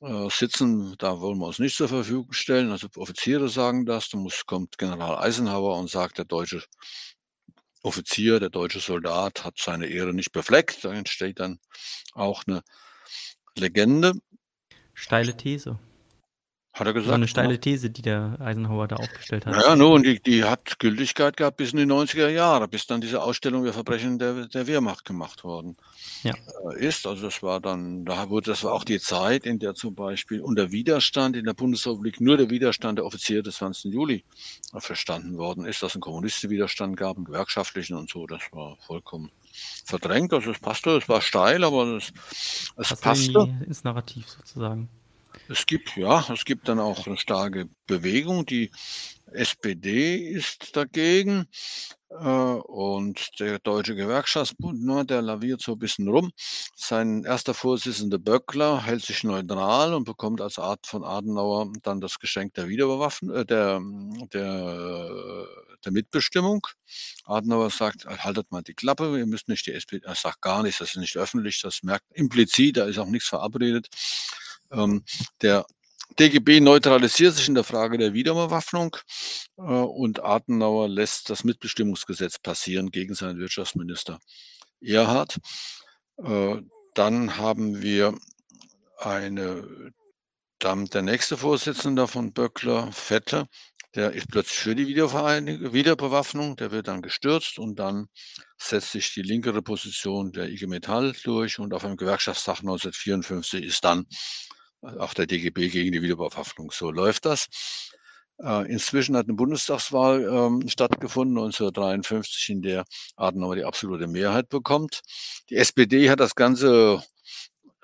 äh, 0.00 0.28
sitzen, 0.30 0.94
da 0.98 1.20
wollen 1.20 1.38
wir 1.38 1.46
uns 1.46 1.58
nicht 1.58 1.76
zur 1.76 1.88
Verfügung 1.88 2.32
stellen. 2.32 2.70
Also 2.70 2.88
Offiziere 2.96 3.48
sagen 3.48 3.84
das, 3.84 4.08
dann 4.08 4.22
muss, 4.22 4.46
kommt 4.46 4.78
General 4.78 5.18
Eisenhower 5.18 5.78
und 5.78 5.90
sagt, 5.90 6.18
der 6.18 6.24
deutsche 6.24 6.62
Offizier, 7.82 8.40
der 8.40 8.50
deutsche 8.50 8.80
Soldat 8.80 9.44
hat 9.44 9.58
seine 9.58 9.86
Ehre 9.86 10.12
nicht 10.12 10.32
befleckt. 10.32 10.84
Da 10.84 10.92
entsteht 10.92 11.40
dann 11.40 11.58
auch 12.12 12.44
eine 12.46 12.62
Legende. 13.56 14.12
Steile 14.94 15.36
These. 15.36 15.78
Hat 16.78 16.86
er 16.86 16.92
gesagt? 16.92 17.08
So 17.08 17.14
eine 17.14 17.28
steile 17.28 17.58
These, 17.58 17.90
die 17.90 18.02
der 18.02 18.36
Eisenhower 18.40 18.86
da 18.86 18.96
aufgestellt 18.96 19.46
hat. 19.46 19.54
Ja, 19.54 19.74
nun, 19.74 20.02
die, 20.02 20.20
die 20.20 20.44
hat 20.44 20.78
Gültigkeit 20.78 21.36
gehabt 21.36 21.56
bis 21.56 21.72
in 21.72 21.78
die 21.78 21.86
90er 21.86 22.28
Jahre, 22.28 22.68
bis 22.68 22.86
dann 22.86 23.00
diese 23.00 23.22
Ausstellung 23.22 23.64
der 23.64 23.72
Verbrechen 23.72 24.18
der, 24.18 24.46
der 24.46 24.66
Wehrmacht 24.66 25.04
gemacht 25.04 25.42
worden 25.42 25.76
ja. 26.22 26.34
Äh, 26.70 26.86
ist. 26.86 27.06
Also 27.06 27.26
das 27.26 27.42
war 27.42 27.60
dann, 27.60 28.04
da 28.04 28.30
wurde, 28.30 28.50
das 28.50 28.62
war 28.62 28.72
auch 28.72 28.84
die 28.84 29.00
Zeit, 29.00 29.44
in 29.44 29.58
der 29.58 29.74
zum 29.74 29.94
Beispiel 29.94 30.40
unter 30.40 30.70
Widerstand 30.70 31.36
in 31.36 31.44
der 31.44 31.54
Bundesrepublik 31.54 32.20
nur 32.20 32.36
der 32.36 32.50
Widerstand 32.50 32.98
der 32.98 33.06
Offiziere 33.06 33.42
des 33.42 33.56
20. 33.56 33.92
Juli 33.92 34.24
verstanden 34.78 35.36
worden 35.36 35.64
ist, 35.64 35.82
dass 35.82 35.92
es 35.92 35.96
einen 35.96 36.02
kommunistischen 36.02 36.50
Widerstand 36.50 36.96
gab, 36.96 37.16
einen 37.16 37.24
gewerkschaftlichen 37.24 37.96
und 37.96 38.08
so. 38.08 38.26
Das 38.26 38.42
war 38.52 38.76
vollkommen 38.86 39.30
verdrängt. 39.84 40.32
Also 40.32 40.52
es 40.52 40.58
passte, 40.58 40.96
es 40.96 41.08
war 41.08 41.20
steil, 41.20 41.64
aber 41.64 41.96
es, 41.96 42.12
es 42.76 43.00
passte. 43.00 43.58
ins 43.66 43.82
Narrativ 43.84 44.28
sozusagen. 44.28 44.88
Es 45.48 45.66
gibt, 45.66 45.96
ja, 45.96 46.24
es 46.32 46.44
gibt 46.44 46.68
dann 46.68 46.78
auch 46.78 47.06
eine 47.06 47.16
starke 47.16 47.68
Bewegung. 47.86 48.44
Die 48.46 48.70
SPD 49.32 50.16
ist 50.16 50.76
dagegen 50.76 51.46
äh, 52.10 52.14
und 52.14 53.28
der 53.40 53.58
Deutsche 53.58 53.94
Gewerkschaftsbund, 53.94 54.84
ne, 54.84 55.04
der 55.04 55.22
laviert 55.22 55.60
so 55.62 55.72
ein 55.72 55.78
bisschen 55.78 56.08
rum. 56.08 56.30
Sein 56.74 57.24
erster 57.24 57.54
Vorsitzender 57.54 58.18
Böckler 58.18 58.84
hält 58.84 59.02
sich 59.04 59.24
neutral 59.24 59.94
und 59.94 60.04
bekommt 60.04 60.40
als 60.40 60.58
Art 60.58 60.86
von 60.86 61.04
Adenauer 61.04 61.72
dann 61.82 62.00
das 62.00 62.18
Geschenk 62.18 62.54
der 62.54 62.68
Wiederbewaffnung, 62.68 63.36
äh, 63.36 63.44
der, 63.44 63.80
der, 64.32 65.46
der 65.84 65.92
Mitbestimmung. 65.92 66.66
Adenauer 67.24 67.70
sagt, 67.70 68.06
haltet 68.06 68.50
mal 68.50 68.62
die 68.62 68.74
Klappe, 68.74 69.18
ihr 69.18 69.26
müsst 69.26 69.48
nicht 69.48 69.66
die 69.66 69.72
SPD, 69.72 70.06
er 70.06 70.14
sagt 70.14 70.40
gar 70.40 70.62
nichts, 70.62 70.78
das 70.78 70.90
ist 70.90 70.96
nicht 70.96 71.16
öffentlich, 71.16 71.60
das 71.62 71.82
merkt 71.82 72.06
implizit, 72.12 72.76
da 72.78 72.86
ist 72.86 72.98
auch 72.98 73.06
nichts 73.06 73.28
verabredet. 73.28 73.88
Ähm, 74.70 75.04
der 75.42 75.66
DGB 76.18 76.60
neutralisiert 76.60 77.34
sich 77.34 77.48
in 77.48 77.54
der 77.54 77.64
Frage 77.64 77.96
der 77.98 78.12
Wiederbewaffnung 78.12 78.96
äh, 79.56 79.62
und 79.62 80.22
Adenauer 80.24 80.88
lässt 80.88 81.30
das 81.30 81.44
Mitbestimmungsgesetz 81.44 82.38
passieren 82.38 82.90
gegen 82.90 83.14
seinen 83.14 83.38
Wirtschaftsminister 83.38 84.18
Erhard. 84.80 85.38
Äh, 86.16 86.56
dann 86.94 87.36
haben 87.36 87.82
wir 87.82 88.18
eine, 88.98 89.92
dann 90.58 90.86
der 90.86 91.02
nächste 91.02 91.36
Vorsitzende 91.36 92.08
von 92.08 92.32
Böckler, 92.32 92.90
Vetter, 92.90 93.46
der 93.94 94.12
ist 94.12 94.28
plötzlich 94.30 94.58
für 94.58 94.74
die 94.74 94.86
Wiederbewaffnung, 94.88 96.56
der 96.56 96.72
wird 96.72 96.88
dann 96.88 97.00
gestürzt 97.00 97.58
und 97.58 97.78
dann 97.78 98.08
setzt 98.58 98.92
sich 98.92 99.14
die 99.14 99.22
linkere 99.22 99.62
Position 99.62 100.32
der 100.32 100.48
IG 100.50 100.66
Metall 100.66 101.14
durch 101.22 101.58
und 101.58 101.72
auf 101.72 101.84
einem 101.84 101.96
Gewerkschaftstag 101.96 102.58
1954 102.58 103.64
ist 103.64 103.84
dann 103.84 104.06
auch 104.82 105.14
der 105.14 105.26
DGB 105.26 105.68
gegen 105.68 105.92
die 105.92 106.02
Wiederbewaffnung. 106.02 106.70
So 106.70 106.90
läuft 106.90 107.26
das. 107.26 107.48
Äh, 108.40 108.70
inzwischen 108.70 109.16
hat 109.16 109.26
eine 109.26 109.34
Bundestagswahl 109.34 110.22
ähm, 110.22 110.68
stattgefunden, 110.68 111.36
1953, 111.38 112.50
in 112.50 112.62
der 112.62 112.84
Adenauer 113.16 113.56
die 113.56 113.64
absolute 113.64 114.06
Mehrheit 114.06 114.48
bekommt. 114.48 115.02
Die 115.50 115.56
SPD 115.56 116.08
hat 116.08 116.20
das 116.20 116.36
Ganze 116.36 117.02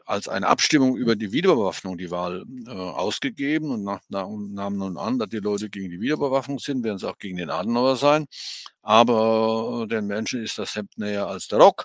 als 0.04 0.28
eine 0.28 0.46
Abstimmung 0.46 0.96
über 0.96 1.16
die 1.16 1.32
Wiederbewaffnung 1.32 1.96
die 1.96 2.10
Wahl 2.10 2.44
äh, 2.66 2.70
ausgegeben 2.70 3.70
und 3.70 3.84
nach, 3.84 4.00
nach, 4.08 4.26
nahm 4.28 4.76
nun 4.76 4.98
an, 4.98 5.18
dass 5.18 5.30
die 5.30 5.38
Leute 5.38 5.70
gegen 5.70 5.90
die 5.90 6.00
Wiederbewaffnung 6.00 6.58
sind, 6.58 6.84
werden 6.84 6.98
sie 6.98 7.08
auch 7.08 7.18
gegen 7.18 7.38
den 7.38 7.50
Adenauer 7.50 7.96
sein. 7.96 8.26
Aber 8.82 9.86
den 9.88 10.06
Menschen 10.06 10.42
ist 10.42 10.58
das 10.58 10.76
Hemd 10.76 10.98
näher 10.98 11.26
als 11.26 11.48
der 11.48 11.58
Rock. 11.58 11.84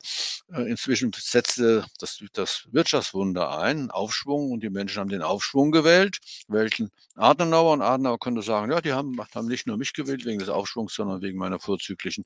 Äh, 0.54 0.70
inzwischen 0.70 1.12
setzte 1.16 1.86
das, 2.00 2.22
das 2.34 2.68
Wirtschaftswunder 2.72 3.58
ein, 3.60 3.90
Aufschwung, 3.90 4.52
und 4.52 4.64
die 4.64 4.70
Menschen 4.70 5.00
haben 5.00 5.10
den 5.10 5.22
Aufschwung 5.22 5.72
gewählt, 5.72 6.18
welchen 6.50 6.90
Adenauer. 7.16 7.74
Und 7.74 7.82
Adenauer 7.82 8.20
könnte 8.20 8.42
sagen, 8.42 8.72
ja, 8.72 8.82
die 8.82 8.94
haben, 8.94 9.18
haben 9.34 9.48
nicht 9.48 9.66
nur 9.66 9.78
mich 9.78 9.94
gewählt 9.94 10.26
wegen 10.26 10.40
des 10.40 10.50
Aufschwungs, 10.50 10.94
sondern 10.94 11.22
wegen 11.22 11.38
meiner 11.38 11.60
vorzüglichen 11.60 12.26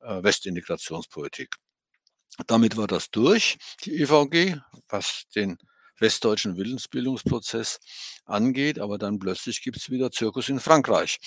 äh, 0.00 0.22
Westintegrationspolitik. 0.22 1.56
Damit 2.46 2.76
war 2.76 2.86
das 2.86 3.10
durch, 3.10 3.58
die 3.84 4.00
EVG, 4.02 4.58
was 4.88 5.24
den 5.34 5.56
westdeutschen 6.00 6.56
Willensbildungsprozess 6.56 7.78
angeht. 8.24 8.78
Aber 8.78 8.98
dann 8.98 9.18
plötzlich 9.18 9.62
gibt 9.62 9.76
es 9.76 9.90
wieder 9.90 10.10
Zirkus 10.10 10.48
in 10.48 10.60
Frankreich. 10.60 11.18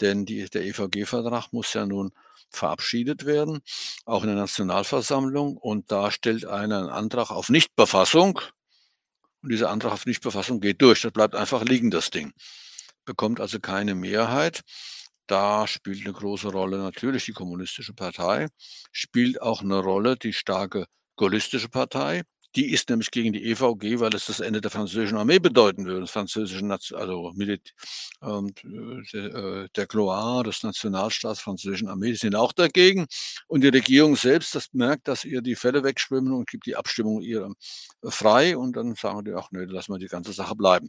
Denn 0.00 0.24
die, 0.24 0.48
der 0.48 0.64
EVG-Vertrag 0.64 1.52
muss 1.52 1.72
ja 1.74 1.86
nun 1.86 2.12
verabschiedet 2.50 3.26
werden, 3.26 3.60
auch 4.04 4.22
in 4.22 4.28
der 4.28 4.36
Nationalversammlung. 4.36 5.56
Und 5.56 5.90
da 5.92 6.10
stellt 6.10 6.46
einer 6.46 6.78
einen 6.78 6.88
Antrag 6.88 7.30
auf 7.30 7.48
Nichtbefassung. 7.48 8.40
Und 9.42 9.52
dieser 9.52 9.70
Antrag 9.70 9.92
auf 9.92 10.06
Nichtbefassung 10.06 10.60
geht 10.60 10.80
durch. 10.82 11.02
Das 11.02 11.12
bleibt 11.12 11.34
einfach 11.34 11.62
liegen, 11.64 11.90
das 11.90 12.10
Ding. 12.10 12.32
Bekommt 13.04 13.40
also 13.40 13.60
keine 13.60 13.94
Mehrheit. 13.94 14.62
Da 15.26 15.66
spielt 15.66 16.04
eine 16.04 16.12
große 16.12 16.48
Rolle 16.48 16.78
natürlich 16.78 17.24
die 17.24 17.32
Kommunistische 17.32 17.94
Partei, 17.94 18.48
spielt 18.92 19.42
auch 19.42 19.62
eine 19.62 19.78
Rolle 19.78 20.16
die 20.16 20.32
starke 20.32 20.86
Gaullistische 21.16 21.68
Partei. 21.68 22.22
Die 22.54 22.72
ist 22.72 22.88
nämlich 22.88 23.10
gegen 23.10 23.34
die 23.34 23.44
EVG, 23.50 24.00
weil 24.00 24.14
es 24.14 24.26
das 24.26 24.40
Ende 24.40 24.62
der 24.62 24.70
französischen 24.70 25.18
Armee 25.18 25.38
bedeuten 25.38 25.84
würde. 25.84 26.00
Das 26.00 26.12
französische, 26.12 26.64
also 26.94 27.32
Milit, 27.34 27.74
ähm, 28.22 28.54
der, 29.12 29.34
äh, 29.34 29.68
der 29.76 29.86
Gloire 29.86 30.42
des 30.42 30.62
Nationalstaats 30.62 31.40
französischen 31.40 31.88
Armee, 31.88 32.12
die 32.12 32.16
sind 32.16 32.34
auch 32.34 32.52
dagegen. 32.54 33.06
Und 33.46 33.62
die 33.62 33.68
Regierung 33.68 34.16
selbst, 34.16 34.54
das 34.54 34.68
merkt, 34.72 35.06
dass 35.06 35.24
ihr 35.24 35.42
die 35.42 35.54
Fälle 35.54 35.84
wegschwimmen 35.84 36.32
und 36.32 36.48
gibt 36.48 36.64
die 36.66 36.76
Abstimmung 36.76 37.20
ihr 37.20 37.50
äh, 38.02 38.10
frei. 38.10 38.56
Und 38.56 38.74
dann 38.76 38.94
sagen 38.94 39.24
die 39.24 39.34
auch, 39.34 39.50
nö, 39.50 39.64
lassen 39.66 39.92
wir 39.92 39.98
die 39.98 40.06
ganze 40.06 40.32
Sache 40.32 40.54
bleiben. 40.54 40.88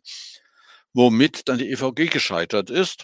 Womit 0.93 1.49
dann 1.49 1.57
die 1.57 1.69
EVG 1.71 2.07
gescheitert 2.09 2.69
ist. 2.69 3.03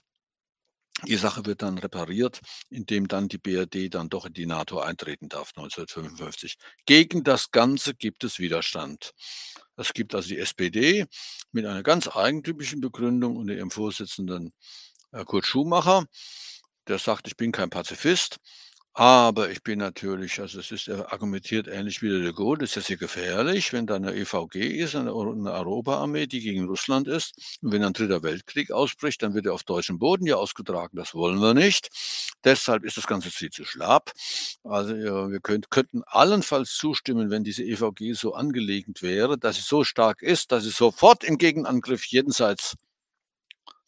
Die 1.06 1.18
Sache 1.18 1.46
wird 1.46 1.62
dann 1.62 1.78
repariert, 1.78 2.40
indem 2.70 3.08
dann 3.08 3.28
die 3.28 3.38
BRD 3.38 3.94
dann 3.94 4.10
doch 4.10 4.26
in 4.26 4.34
die 4.34 4.46
NATO 4.46 4.80
eintreten 4.80 5.28
darf 5.28 5.50
1955. 5.56 6.56
Gegen 6.86 7.24
das 7.24 7.52
Ganze 7.52 7.94
gibt 7.94 8.24
es 8.24 8.40
Widerstand. 8.40 9.12
Es 9.76 9.94
gibt 9.94 10.16
also 10.16 10.30
die 10.30 10.40
SPD 10.40 11.06
mit 11.52 11.66
einer 11.66 11.84
ganz 11.84 12.08
eigentypischen 12.08 12.80
Begründung 12.80 13.36
unter 13.36 13.54
ihrem 13.54 13.72
Vorsitzenden 13.72 14.54
äh, 15.12 15.26
Kurt 15.26 15.46
Schumacher, 15.46 16.06
der 16.88 17.00
sagt, 17.00 17.28
ich 17.28 17.36
bin 17.36 17.52
kein 17.52 17.70
Pazifist, 17.70 18.38
aber 18.96 19.50
ich 19.50 19.64
bin 19.64 19.80
natürlich, 19.80 20.40
also 20.40 20.60
es 20.60 20.72
ist, 20.72 20.88
er 20.88 21.12
argumentiert 21.12 21.68
ähnlich 21.68 22.04
wie 22.04 22.10
der 22.10 22.20
de 22.20 22.32
Gaulle, 22.32 22.66
ist 22.66 22.76
ja 22.76 22.82
sehr 22.84 22.98
gefährlich, 22.98 23.74
wenn 23.74 23.88
da 23.88 23.96
eine 23.96 24.14
EVG 24.14 24.56
ist, 24.56 24.96
eine, 24.96 25.12
eine 25.12 25.52
Europaarmee, 25.52 26.28
die 26.28 26.42
gegen 26.42 26.66
Russland 26.66 27.08
ist. 27.08 27.58
Und 27.64 27.72
wenn 27.72 27.84
ein 27.84 27.94
dritter 27.94 28.22
Weltkrieg 28.22 28.70
ausbricht, 28.72 29.24
dann 29.24 29.34
wird 29.34 29.48
er 29.48 29.54
auf 29.56 29.64
deutschem 29.64 29.98
Boden 29.98 30.28
ja 30.28 30.36
ausgetragen. 30.36 30.96
Das 30.96 31.16
wollen 31.16 31.40
wir 31.40 31.56
nicht. 31.56 31.90
Deshalb 32.44 32.84
ist 32.84 32.98
das 32.98 33.08
Ganze 33.08 33.32
viel 33.32 33.50
zu 33.50 33.66
schlapp. 33.66 34.12
Also 34.64 34.96
wir 34.96 35.40
könnt, 35.42 35.72
könnten 35.72 36.04
allenfalls 36.06 36.76
zustimmen, 36.76 37.32
wenn 37.32 37.44
diese 37.44 37.64
EVG 37.64 38.14
so 38.14 38.36
angelegt 38.36 39.02
wäre, 39.02 39.40
dass 39.40 39.56
sie 39.56 39.64
so 39.64 39.84
stark 39.84 40.22
ist, 40.22 40.52
dass 40.52 40.66
sie 40.66 40.70
sofort 40.70 41.24
im 41.24 41.40
Gegenangriff 41.40 42.06
jenseits 42.06 42.76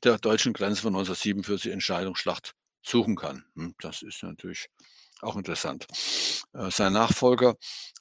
der 0.03 0.17
deutschen 0.17 0.53
Grenze 0.53 0.81
von 0.81 0.95
1947 0.95 1.71
Entscheidungsschlacht 1.71 2.55
suchen 2.85 3.15
kann. 3.15 3.43
Hm, 3.55 3.75
das 3.81 4.01
ist 4.01 4.23
natürlich 4.23 4.69
auch 5.21 5.35
interessant. 5.35 5.87
Äh, 6.53 6.69
sein 6.71 6.93
Nachfolger, 6.93 7.55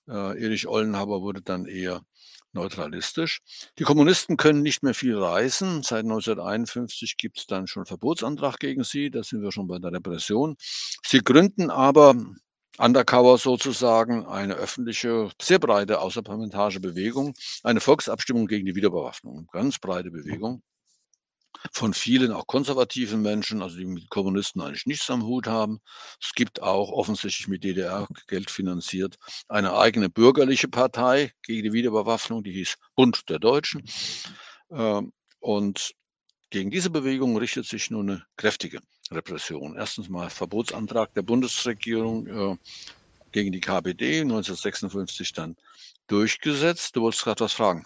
äh, 0.08 0.42
Erich 0.42 0.66
Ollenhaber, 0.66 1.22
wurde 1.22 1.42
dann 1.42 1.66
eher 1.66 2.02
neutralistisch. 2.52 3.40
Die 3.78 3.84
Kommunisten 3.84 4.36
können 4.36 4.62
nicht 4.62 4.82
mehr 4.82 4.94
viel 4.94 5.18
reisen. 5.18 5.82
Seit 5.82 6.04
1951 6.04 7.16
gibt 7.16 7.38
es 7.38 7.46
dann 7.46 7.66
schon 7.66 7.86
Verbotsantrag 7.86 8.58
gegen 8.58 8.84
sie. 8.84 9.10
Da 9.10 9.22
sind 9.24 9.42
wir 9.42 9.52
schon 9.52 9.66
bei 9.66 9.78
der 9.78 9.92
Repression. 9.92 10.56
Sie 11.04 11.18
gründen 11.18 11.70
aber 11.70 12.14
undercover 12.78 13.38
sozusagen 13.38 14.26
eine 14.26 14.54
öffentliche, 14.54 15.30
sehr 15.40 15.58
breite 15.58 16.00
außerparlamentarische 16.00 16.80
Bewegung, 16.80 17.34
eine 17.62 17.80
Volksabstimmung 17.80 18.46
gegen 18.46 18.66
die 18.66 18.74
Wiederbewaffnung. 18.74 19.48
Ganz 19.52 19.78
breite 19.78 20.10
Bewegung 20.10 20.62
von 21.72 21.94
vielen 21.94 22.32
auch 22.32 22.46
konservativen 22.46 23.22
Menschen, 23.22 23.62
also 23.62 23.76
die 23.76 23.86
mit 23.86 24.10
Kommunisten 24.10 24.60
eigentlich 24.60 24.86
nichts 24.86 25.10
am 25.10 25.24
Hut 25.24 25.46
haben. 25.46 25.80
Es 26.20 26.32
gibt 26.34 26.62
auch 26.62 26.90
offensichtlich 26.90 27.48
mit 27.48 27.64
DDR-Geld 27.64 28.50
finanziert 28.50 29.16
eine 29.48 29.76
eigene 29.76 30.08
bürgerliche 30.08 30.68
Partei 30.68 31.32
gegen 31.42 31.62
die 31.62 31.72
Wiederbewaffnung, 31.72 32.42
die 32.42 32.52
hieß 32.52 32.76
Bund 32.94 33.28
der 33.28 33.38
Deutschen. 33.38 33.82
Ähm, 34.70 35.12
und 35.40 35.94
gegen 36.50 36.70
diese 36.70 36.90
Bewegung 36.90 37.36
richtet 37.36 37.66
sich 37.66 37.90
nun 37.90 38.10
eine 38.10 38.26
kräftige 38.36 38.80
Repression. 39.10 39.76
Erstens 39.76 40.08
mal 40.08 40.30
Verbotsantrag 40.30 41.12
der 41.14 41.22
Bundesregierung 41.22 42.26
äh, 42.26 42.56
gegen 43.32 43.52
die 43.52 43.60
KPD 43.60 44.20
1956 44.20 45.32
dann 45.32 45.56
durchgesetzt. 46.06 46.94
Du 46.94 47.02
wolltest 47.02 47.24
gerade 47.24 47.44
was 47.44 47.52
fragen. 47.52 47.84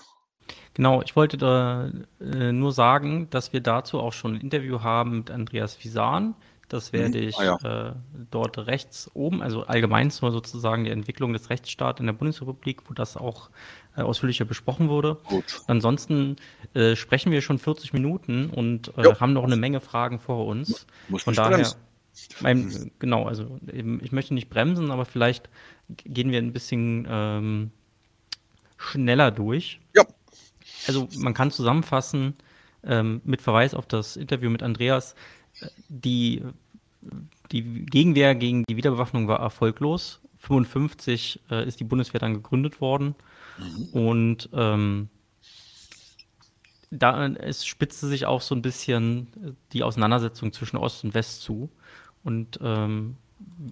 Genau, 0.74 1.02
ich 1.02 1.16
wollte 1.16 1.36
da 1.36 1.90
äh, 2.20 2.52
nur 2.52 2.72
sagen, 2.72 3.28
dass 3.30 3.52
wir 3.52 3.60
dazu 3.60 3.98
auch 3.98 4.12
schon 4.12 4.34
ein 4.34 4.40
Interview 4.40 4.80
haben 4.82 5.18
mit 5.18 5.30
Andreas 5.30 5.82
Visan. 5.82 6.34
Das 6.68 6.92
mhm. 6.92 6.98
werde 6.98 7.18
ich 7.18 7.36
ah, 7.38 7.58
ja. 7.62 7.88
äh, 7.88 7.92
dort 8.30 8.58
rechts 8.58 9.10
oben, 9.14 9.42
also 9.42 9.64
allgemein 9.64 10.10
zur 10.10 10.30
sozusagen 10.30 10.84
der 10.84 10.92
Entwicklung 10.92 11.32
des 11.32 11.50
Rechtsstaats 11.50 11.98
in 11.98 12.06
der 12.06 12.12
Bundesrepublik, 12.12 12.88
wo 12.88 12.94
das 12.94 13.16
auch 13.16 13.50
äh, 13.96 14.02
ausführlicher 14.02 14.44
besprochen 14.44 14.88
wurde. 14.88 15.16
Gut. 15.24 15.62
Ansonsten 15.66 16.36
äh, 16.74 16.94
sprechen 16.94 17.32
wir 17.32 17.40
schon 17.40 17.58
40 17.58 17.92
Minuten 17.92 18.50
und 18.50 18.96
äh, 18.98 19.14
haben 19.18 19.32
noch 19.32 19.44
eine 19.44 19.56
Menge 19.56 19.80
Fragen 19.80 20.20
vor 20.20 20.46
uns. 20.46 20.86
Muss 21.08 21.22
Von 21.22 21.34
daher, 21.34 21.72
mein, 22.40 22.92
genau, 22.98 23.24
also 23.24 23.58
eben, 23.72 24.00
ich 24.04 24.12
möchte 24.12 24.34
nicht 24.34 24.50
bremsen, 24.50 24.90
aber 24.90 25.06
vielleicht 25.06 25.48
gehen 25.88 26.30
wir 26.30 26.38
ein 26.38 26.52
bisschen 26.52 27.06
ähm, 27.10 27.70
schneller 28.76 29.30
durch. 29.30 29.80
Ja 29.96 30.04
also 30.86 31.08
man 31.16 31.34
kann 31.34 31.50
zusammenfassen, 31.50 32.34
ähm, 32.84 33.20
mit 33.24 33.42
Verweis 33.42 33.74
auf 33.74 33.86
das 33.86 34.16
Interview 34.16 34.50
mit 34.50 34.62
Andreas, 34.62 35.14
äh, 35.60 35.66
die, 35.88 36.42
die 37.50 37.62
Gegenwehr 37.86 38.34
gegen 38.34 38.64
die 38.68 38.76
Wiederbewaffnung 38.76 39.28
war 39.28 39.40
erfolglos. 39.40 40.20
1955 40.42 41.40
äh, 41.50 41.66
ist 41.66 41.80
die 41.80 41.84
Bundeswehr 41.84 42.20
dann 42.20 42.34
gegründet 42.34 42.80
worden 42.80 43.16
mhm. 43.58 43.84
und 43.92 44.48
ähm, 44.52 45.08
da 46.90 47.26
es 47.26 47.66
spitzte 47.66 48.06
sich 48.06 48.26
auch 48.26 48.40
so 48.40 48.54
ein 48.54 48.62
bisschen 48.62 49.56
die 49.72 49.82
Auseinandersetzung 49.82 50.52
zwischen 50.52 50.78
Ost 50.78 51.04
und 51.04 51.14
West 51.14 51.42
zu. 51.42 51.70
Und 52.24 52.58
ähm, 52.62 53.16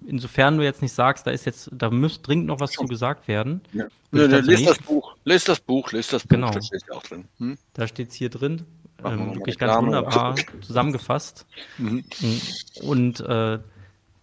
insofern 0.05 0.57
du 0.57 0.63
jetzt 0.63 0.81
nicht 0.81 0.93
sagst, 0.93 1.27
da 1.27 1.31
ist 1.31 1.45
jetzt, 1.45 1.69
da 1.71 1.89
müsste 1.89 2.23
dringend 2.23 2.47
noch 2.47 2.59
was 2.59 2.71
zu 2.71 2.85
gesagt 2.85 3.27
werden. 3.27 3.61
Ja. 3.73 3.85
Nee, 4.11 4.25
lest 4.25 4.67
das 4.67 4.79
Buch, 4.79 5.15
lest 5.23 5.47
das 5.47 5.59
Buch, 5.59 5.91
lest 5.91 6.13
das 6.13 6.23
Buch, 6.23 6.29
genau. 6.29 6.51
da 6.51 6.61
steht 6.61 6.91
auch 6.91 7.03
drin. 7.03 7.25
Hm? 7.37 7.57
Da 7.73 7.87
steht 7.87 8.09
es 8.09 8.15
hier 8.15 8.29
drin. 8.29 8.65
Ähm, 9.03 9.35
wirklich 9.35 9.57
ganz 9.57 9.73
Dame. 9.73 9.87
wunderbar 9.87 10.35
zusammengefasst. 10.61 11.45
Mhm. 11.77 12.03
Und 12.81 13.19
äh, 13.19 13.59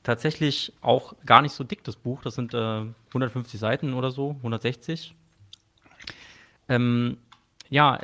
tatsächlich 0.02 0.72
auch 0.80 1.14
gar 1.24 1.42
nicht 1.42 1.52
so 1.52 1.64
dick, 1.64 1.84
das 1.84 1.96
Buch. 1.96 2.22
Das 2.22 2.34
sind 2.34 2.54
äh, 2.54 2.84
150 3.08 3.58
Seiten 3.60 3.94
oder 3.94 4.10
so, 4.10 4.30
160. 4.38 5.14
Ähm, 6.68 7.18
ja, 7.70 8.00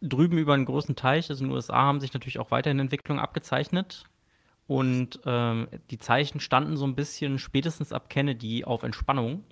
drüben 0.00 0.38
über 0.38 0.54
einen 0.54 0.64
großen 0.64 0.96
Teich, 0.96 1.30
also 1.30 1.44
in 1.44 1.50
den 1.50 1.54
USA, 1.54 1.76
haben 1.76 2.00
sich 2.00 2.14
natürlich 2.14 2.38
auch 2.38 2.50
weiterhin 2.50 2.78
Entwicklungen 2.78 3.20
abgezeichnet. 3.20 4.04
Und 4.66 5.20
ähm, 5.24 5.68
die 5.90 5.98
Zeichen 5.98 6.40
standen 6.40 6.76
so 6.76 6.86
ein 6.86 6.96
bisschen 6.96 7.38
spätestens 7.38 7.92
ab 7.92 8.10
Kennedy 8.10 8.64
auf 8.64 8.82
Entspannung. 8.82 9.44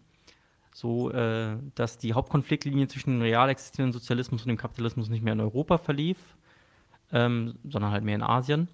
So, 0.72 1.10
äh, 1.12 1.56
dass 1.76 1.98
die 1.98 2.14
Hauptkonfliktlinie 2.14 2.88
zwischen 2.88 3.10
dem 3.10 3.22
real 3.22 3.48
existierenden 3.48 3.92
Sozialismus 3.92 4.42
und 4.42 4.48
dem 4.48 4.56
Kapitalismus 4.56 5.08
nicht 5.08 5.22
mehr 5.22 5.34
in 5.34 5.40
Europa 5.40 5.78
verlief, 5.78 6.18
ähm, 7.12 7.54
sondern 7.62 7.92
halt 7.92 8.02
mehr 8.02 8.16
in 8.16 8.22
Asien. 8.22 8.66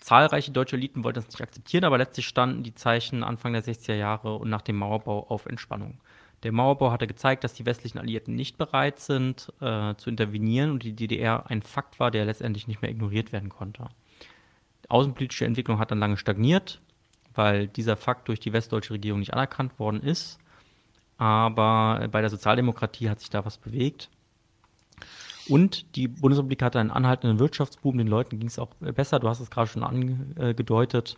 Zahlreiche 0.00 0.52
deutsche 0.52 0.76
Eliten 0.76 1.02
wollten 1.02 1.16
das 1.16 1.26
nicht 1.26 1.42
akzeptieren, 1.42 1.82
aber 1.82 1.98
letztlich 1.98 2.28
standen 2.28 2.62
die 2.62 2.74
Zeichen 2.74 3.24
Anfang 3.24 3.52
der 3.52 3.64
60er 3.64 3.96
Jahre 3.96 4.36
und 4.36 4.48
nach 4.48 4.62
dem 4.62 4.76
Mauerbau 4.76 5.26
auf 5.28 5.46
Entspannung. 5.46 6.00
Der 6.44 6.52
Mauerbau 6.52 6.92
hatte 6.92 7.08
gezeigt, 7.08 7.42
dass 7.42 7.54
die 7.54 7.66
westlichen 7.66 7.98
Alliierten 7.98 8.36
nicht 8.36 8.56
bereit 8.56 9.00
sind, 9.00 9.52
äh, 9.60 9.96
zu 9.96 10.08
intervenieren 10.08 10.70
und 10.70 10.84
die 10.84 10.94
DDR 10.94 11.50
ein 11.50 11.62
Fakt 11.62 11.98
war, 11.98 12.12
der 12.12 12.24
letztendlich 12.24 12.68
nicht 12.68 12.80
mehr 12.82 12.90
ignoriert 12.92 13.32
werden 13.32 13.48
konnte 13.48 13.88
außenpolitische 14.88 15.44
Entwicklung 15.44 15.78
hat 15.78 15.90
dann 15.90 15.98
lange 15.98 16.16
stagniert, 16.16 16.80
weil 17.34 17.68
dieser 17.68 17.96
Fakt 17.96 18.28
durch 18.28 18.40
die 18.40 18.52
westdeutsche 18.52 18.94
Regierung 18.94 19.20
nicht 19.20 19.34
anerkannt 19.34 19.78
worden 19.78 20.02
ist. 20.02 20.38
Aber 21.16 22.08
bei 22.10 22.20
der 22.20 22.30
Sozialdemokratie 22.30 23.10
hat 23.10 23.20
sich 23.20 23.30
da 23.30 23.44
was 23.44 23.58
bewegt. 23.58 24.08
Und 25.48 25.96
die 25.96 26.08
Bundesrepublik 26.08 26.62
hatte 26.62 26.78
einen 26.78 26.90
anhaltenden 26.90 27.38
Wirtschaftsboom, 27.38 27.96
den 27.98 28.06
Leuten 28.06 28.38
ging 28.38 28.48
es 28.48 28.58
auch 28.58 28.68
besser. 28.80 29.18
Du 29.18 29.28
hast 29.28 29.40
es 29.40 29.50
gerade 29.50 29.68
schon 29.68 29.82
angedeutet. 29.82 31.16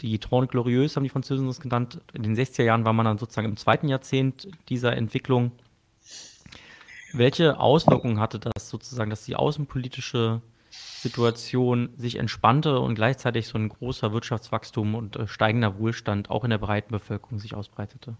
Die 0.00 0.18
Trône 0.18 0.46
Glorieuse 0.46 0.96
haben 0.96 1.04
die 1.04 1.10
Französen 1.10 1.46
das 1.46 1.60
genannt. 1.60 2.00
In 2.12 2.22
den 2.22 2.34
60er 2.34 2.64
Jahren 2.64 2.84
war 2.84 2.92
man 2.92 3.04
dann 3.04 3.18
sozusagen 3.18 3.48
im 3.48 3.56
zweiten 3.56 3.88
Jahrzehnt 3.88 4.48
dieser 4.68 4.96
Entwicklung. 4.96 5.52
Welche 7.12 7.58
Auswirkungen 7.58 8.18
hatte 8.18 8.38
das 8.38 8.68
sozusagen, 8.70 9.10
dass 9.10 9.24
die 9.24 9.36
außenpolitische 9.36 10.40
Situation 11.00 11.94
sich 11.96 12.16
entspannte 12.16 12.78
und 12.78 12.94
gleichzeitig 12.94 13.48
so 13.48 13.56
ein 13.56 13.68
großer 13.68 14.12
Wirtschaftswachstum 14.12 14.94
und 14.94 15.16
äh, 15.16 15.26
steigender 15.26 15.78
Wohlstand 15.78 16.30
auch 16.30 16.44
in 16.44 16.50
der 16.50 16.58
breiten 16.58 16.92
Bevölkerung 16.92 17.38
sich 17.38 17.54
ausbreitete? 17.54 18.16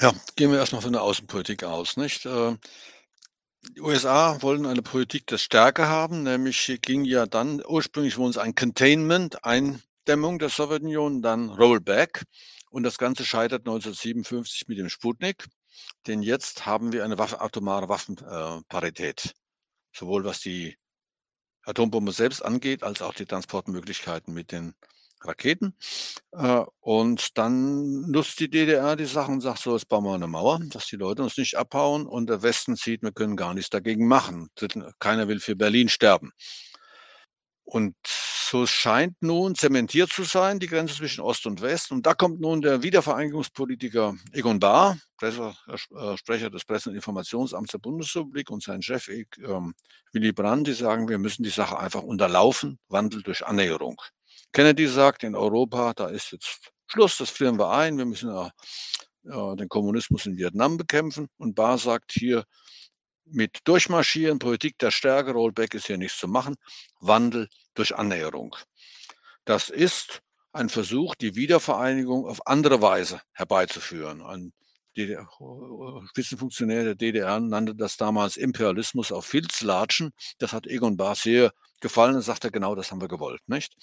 Ja, 0.00 0.12
gehen 0.36 0.52
wir 0.52 0.58
erstmal 0.58 0.82
von 0.82 0.92
der 0.92 1.02
Außenpolitik 1.02 1.64
aus, 1.64 1.96
nicht? 1.96 2.26
Äh, 2.26 2.56
die 3.74 3.80
USA 3.80 4.40
wollten 4.42 4.66
eine 4.66 4.82
Politik 4.82 5.26
der 5.26 5.38
Stärke 5.38 5.88
haben, 5.88 6.22
nämlich 6.22 6.78
ging 6.82 7.04
ja 7.04 7.26
dann 7.26 7.62
ursprünglich 7.66 8.16
wohl 8.16 8.38
ein 8.38 8.54
Containment, 8.54 9.44
Eindämmung 9.44 10.38
der 10.38 10.50
Sowjetunion, 10.50 11.22
dann 11.22 11.50
Rollback. 11.50 12.22
Und 12.70 12.84
das 12.84 12.98
Ganze 12.98 13.24
scheitert 13.24 13.62
1957 13.62 14.68
mit 14.68 14.78
dem 14.78 14.88
Sputnik, 14.88 15.46
denn 16.06 16.22
jetzt 16.22 16.66
haben 16.66 16.92
wir 16.92 17.04
eine 17.04 17.18
Waffe, 17.18 17.40
atomare 17.40 17.88
Waffenparität, 17.88 19.34
sowohl 19.92 20.24
was 20.24 20.40
die 20.40 20.76
Atombombe 21.66 22.12
selbst 22.12 22.42
angeht, 22.42 22.82
als 22.82 23.02
auch 23.02 23.14
die 23.14 23.26
Transportmöglichkeiten 23.26 24.32
mit 24.32 24.52
den 24.52 24.74
Raketen. 25.22 25.74
Äh, 26.32 26.64
und 26.80 27.36
dann 27.38 28.02
nutzt 28.10 28.38
die 28.40 28.50
DDR 28.50 28.96
die 28.96 29.06
Sachen 29.06 29.34
und 29.34 29.40
sagt 29.40 29.58
so, 29.58 29.74
jetzt 29.74 29.88
bauen 29.88 30.04
wir 30.04 30.14
eine 30.14 30.26
Mauer, 30.26 30.60
dass 30.70 30.86
die 30.86 30.96
Leute 30.96 31.22
uns 31.22 31.36
nicht 31.36 31.56
abhauen 31.56 32.06
und 32.06 32.28
der 32.28 32.42
Westen 32.42 32.76
sieht, 32.76 33.02
wir 33.02 33.12
können 33.12 33.36
gar 33.36 33.54
nichts 33.54 33.70
dagegen 33.70 34.06
machen. 34.06 34.48
Keiner 34.98 35.28
will 35.28 35.40
für 35.40 35.56
Berlin 35.56 35.88
sterben. 35.88 36.30
Und 37.64 37.96
so 38.48 38.64
scheint 38.64 39.16
nun 39.20 39.56
zementiert 39.56 40.10
zu 40.12 40.22
sein, 40.22 40.60
die 40.60 40.68
Grenze 40.68 40.94
zwischen 40.94 41.20
Ost 41.20 41.46
und 41.46 41.62
West. 41.62 41.90
Und 41.90 42.06
da 42.06 42.14
kommt 42.14 42.40
nun 42.40 42.62
der 42.62 42.82
Wiedervereinigungspolitiker 42.82 44.14
Egon 44.32 44.60
Bahr, 44.60 44.96
äh, 45.20 46.16
Sprecher 46.16 46.50
des 46.50 46.64
Presse- 46.64 46.90
und 46.90 46.94
Informationsamts 46.94 47.72
der 47.72 47.78
Bundesrepublik 47.78 48.50
und 48.50 48.62
sein 48.62 48.82
Chef 48.82 49.08
ähm, 49.08 49.74
Willy 50.12 50.32
Brandt, 50.32 50.68
die 50.68 50.74
sagen, 50.74 51.08
wir 51.08 51.18
müssen 51.18 51.42
die 51.42 51.50
Sache 51.50 51.76
einfach 51.76 52.02
unterlaufen, 52.02 52.78
Wandel 52.88 53.22
durch 53.22 53.44
Annäherung. 53.44 54.00
Kennedy 54.52 54.86
sagt, 54.86 55.24
in 55.24 55.34
Europa, 55.34 55.92
da 55.94 56.06
ist 56.06 56.30
jetzt 56.30 56.70
Schluss, 56.86 57.18
das 57.18 57.30
frieren 57.30 57.58
wir 57.58 57.70
ein, 57.70 57.98
wir 57.98 58.06
müssen 58.06 58.30
ja, 58.30 58.50
ja 59.24 59.56
den 59.56 59.68
Kommunismus 59.68 60.24
in 60.24 60.36
Vietnam 60.36 60.76
bekämpfen. 60.76 61.26
Und 61.36 61.56
Bahr 61.56 61.78
sagt 61.78 62.12
hier, 62.12 62.44
mit 63.26 63.60
Durchmarschieren, 63.64 64.38
Politik 64.38 64.78
der 64.78 64.90
Stärke, 64.90 65.32
Rollback 65.32 65.74
ist 65.74 65.86
hier 65.86 65.98
nichts 65.98 66.18
zu 66.18 66.28
machen, 66.28 66.56
Wandel 67.00 67.48
durch 67.74 67.94
Annäherung. 67.96 68.56
Das 69.44 69.68
ist 69.70 70.22
ein 70.52 70.68
Versuch, 70.68 71.14
die 71.14 71.34
Wiedervereinigung 71.34 72.26
auf 72.26 72.46
andere 72.46 72.80
Weise 72.80 73.20
herbeizuführen. 73.32 74.22
Ein 74.22 74.52
DDR, 74.96 75.28
Spitzenfunktionär 76.08 76.84
der 76.84 76.94
DDR 76.94 77.38
nannte 77.40 77.74
das 77.74 77.96
damals 77.96 78.36
Imperialismus 78.36 79.12
auf 79.12 79.26
Filzlatschen. 79.26 80.12
Das 80.38 80.52
hat 80.52 80.66
Egon 80.66 80.96
Bahr 80.96 81.14
sehr 81.14 81.52
gefallen 81.80 82.16
und 82.16 82.22
sagte, 82.22 82.50
genau 82.50 82.74
das 82.74 82.90
haben 82.90 83.00
wir 83.00 83.08
gewollt, 83.08 83.42
nicht? 83.46 83.74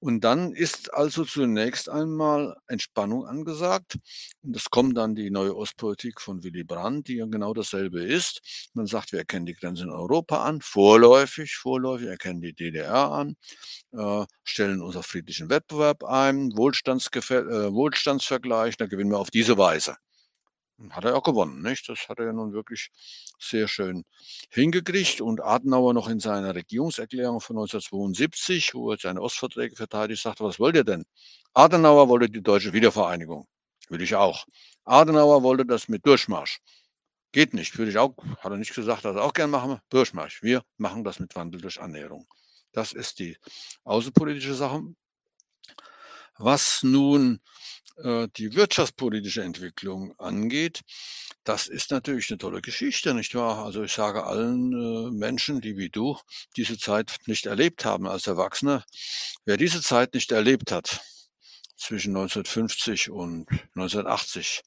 Und 0.00 0.22
dann 0.22 0.52
ist 0.52 0.94
also 0.94 1.24
zunächst 1.24 1.88
einmal 1.88 2.56
Entspannung 2.68 3.26
angesagt. 3.26 3.98
Und 4.42 4.54
es 4.54 4.70
kommt 4.70 4.96
dann 4.96 5.16
die 5.16 5.30
neue 5.30 5.56
Ostpolitik 5.56 6.20
von 6.20 6.44
Willy 6.44 6.62
Brandt, 6.62 7.08
die 7.08 7.16
ja 7.16 7.26
genau 7.26 7.52
dasselbe 7.52 8.02
ist. 8.04 8.70
Man 8.74 8.86
sagt, 8.86 9.10
wir 9.10 9.18
erkennen 9.18 9.46
die 9.46 9.54
Grenze 9.54 9.82
in 9.82 9.90
Europa 9.90 10.44
an, 10.44 10.60
vorläufig, 10.60 11.56
vorläufig 11.56 12.08
erkennen 12.08 12.40
die 12.40 12.54
DDR 12.54 13.10
an, 13.10 13.36
äh, 13.92 14.24
stellen 14.44 14.82
uns 14.82 14.96
friedlichen 15.06 15.50
Wettbewerb 15.50 16.04
ein, 16.04 16.56
Wohlstandsgefä 16.56 17.38
äh, 17.38 17.72
Wohlstandsvergleich, 17.72 18.76
da 18.76 18.86
gewinnen 18.86 19.10
wir 19.10 19.18
auf 19.18 19.30
diese 19.30 19.58
Weise. 19.58 19.96
Hat 20.90 21.04
er 21.04 21.16
auch 21.16 21.24
gewonnen, 21.24 21.60
nicht? 21.62 21.88
Das 21.88 22.08
hat 22.08 22.20
er 22.20 22.26
ja 22.26 22.32
nun 22.32 22.52
wirklich 22.52 22.90
sehr 23.40 23.66
schön 23.66 24.04
hingekriegt. 24.50 25.20
Und 25.20 25.42
Adenauer 25.42 25.92
noch 25.92 26.08
in 26.08 26.20
seiner 26.20 26.54
Regierungserklärung 26.54 27.40
von 27.40 27.56
1972, 27.56 28.74
wo 28.74 28.92
er 28.92 28.98
seine 28.98 29.20
Ostverträge 29.20 29.74
verteidigt, 29.74 30.22
sagte, 30.22 30.44
was 30.44 30.60
wollt 30.60 30.76
ihr 30.76 30.84
denn? 30.84 31.04
Adenauer 31.52 32.08
wollte 32.08 32.30
die 32.30 32.42
deutsche 32.42 32.72
Wiedervereinigung. 32.72 33.46
Will 33.88 34.02
ich 34.02 34.14
auch. 34.14 34.44
Adenauer 34.84 35.42
wollte 35.42 35.66
das 35.66 35.88
mit 35.88 36.06
Durchmarsch. 36.06 36.60
Geht 37.32 37.54
nicht, 37.54 37.76
würde 37.76 37.90
ich 37.90 37.98
auch, 37.98 38.14
hat 38.38 38.52
er 38.52 38.56
nicht 38.56 38.74
gesagt, 38.74 39.04
dass 39.04 39.16
er 39.16 39.24
auch 39.24 39.32
gern 39.32 39.50
machen. 39.50 39.80
Durchmarsch. 39.90 40.42
Wir 40.42 40.62
machen 40.76 41.04
das 41.04 41.18
mit 41.18 41.34
Wandel 41.34 41.60
durch 41.60 41.80
Annäherung. 41.80 42.26
Das 42.72 42.92
ist 42.92 43.18
die 43.18 43.36
außenpolitische 43.84 44.54
Sache. 44.54 44.82
Was 46.38 46.84
nun 46.84 47.40
äh, 47.96 48.28
die 48.36 48.54
wirtschaftspolitische 48.54 49.42
Entwicklung 49.42 50.18
angeht, 50.18 50.82
das 51.44 51.66
ist 51.66 51.90
natürlich 51.90 52.30
eine 52.30 52.38
tolle 52.38 52.62
Geschichte, 52.62 53.12
nicht 53.12 53.34
wahr? 53.34 53.64
Also 53.64 53.82
ich 53.82 53.92
sage 53.92 54.24
allen 54.24 54.72
äh, 54.72 55.10
Menschen, 55.10 55.60
die 55.60 55.76
wie 55.76 55.88
du 55.88 56.16
diese 56.56 56.78
Zeit 56.78 57.16
nicht 57.26 57.46
erlebt 57.46 57.84
haben 57.84 58.06
als 58.06 58.26
Erwachsene, 58.28 58.84
wer 59.46 59.56
diese 59.56 59.82
Zeit 59.82 60.14
nicht 60.14 60.30
erlebt 60.30 60.70
hat, 60.70 61.00
zwischen 61.76 62.10
1950 62.10 63.10
und 63.10 63.48
1980, 63.74 64.62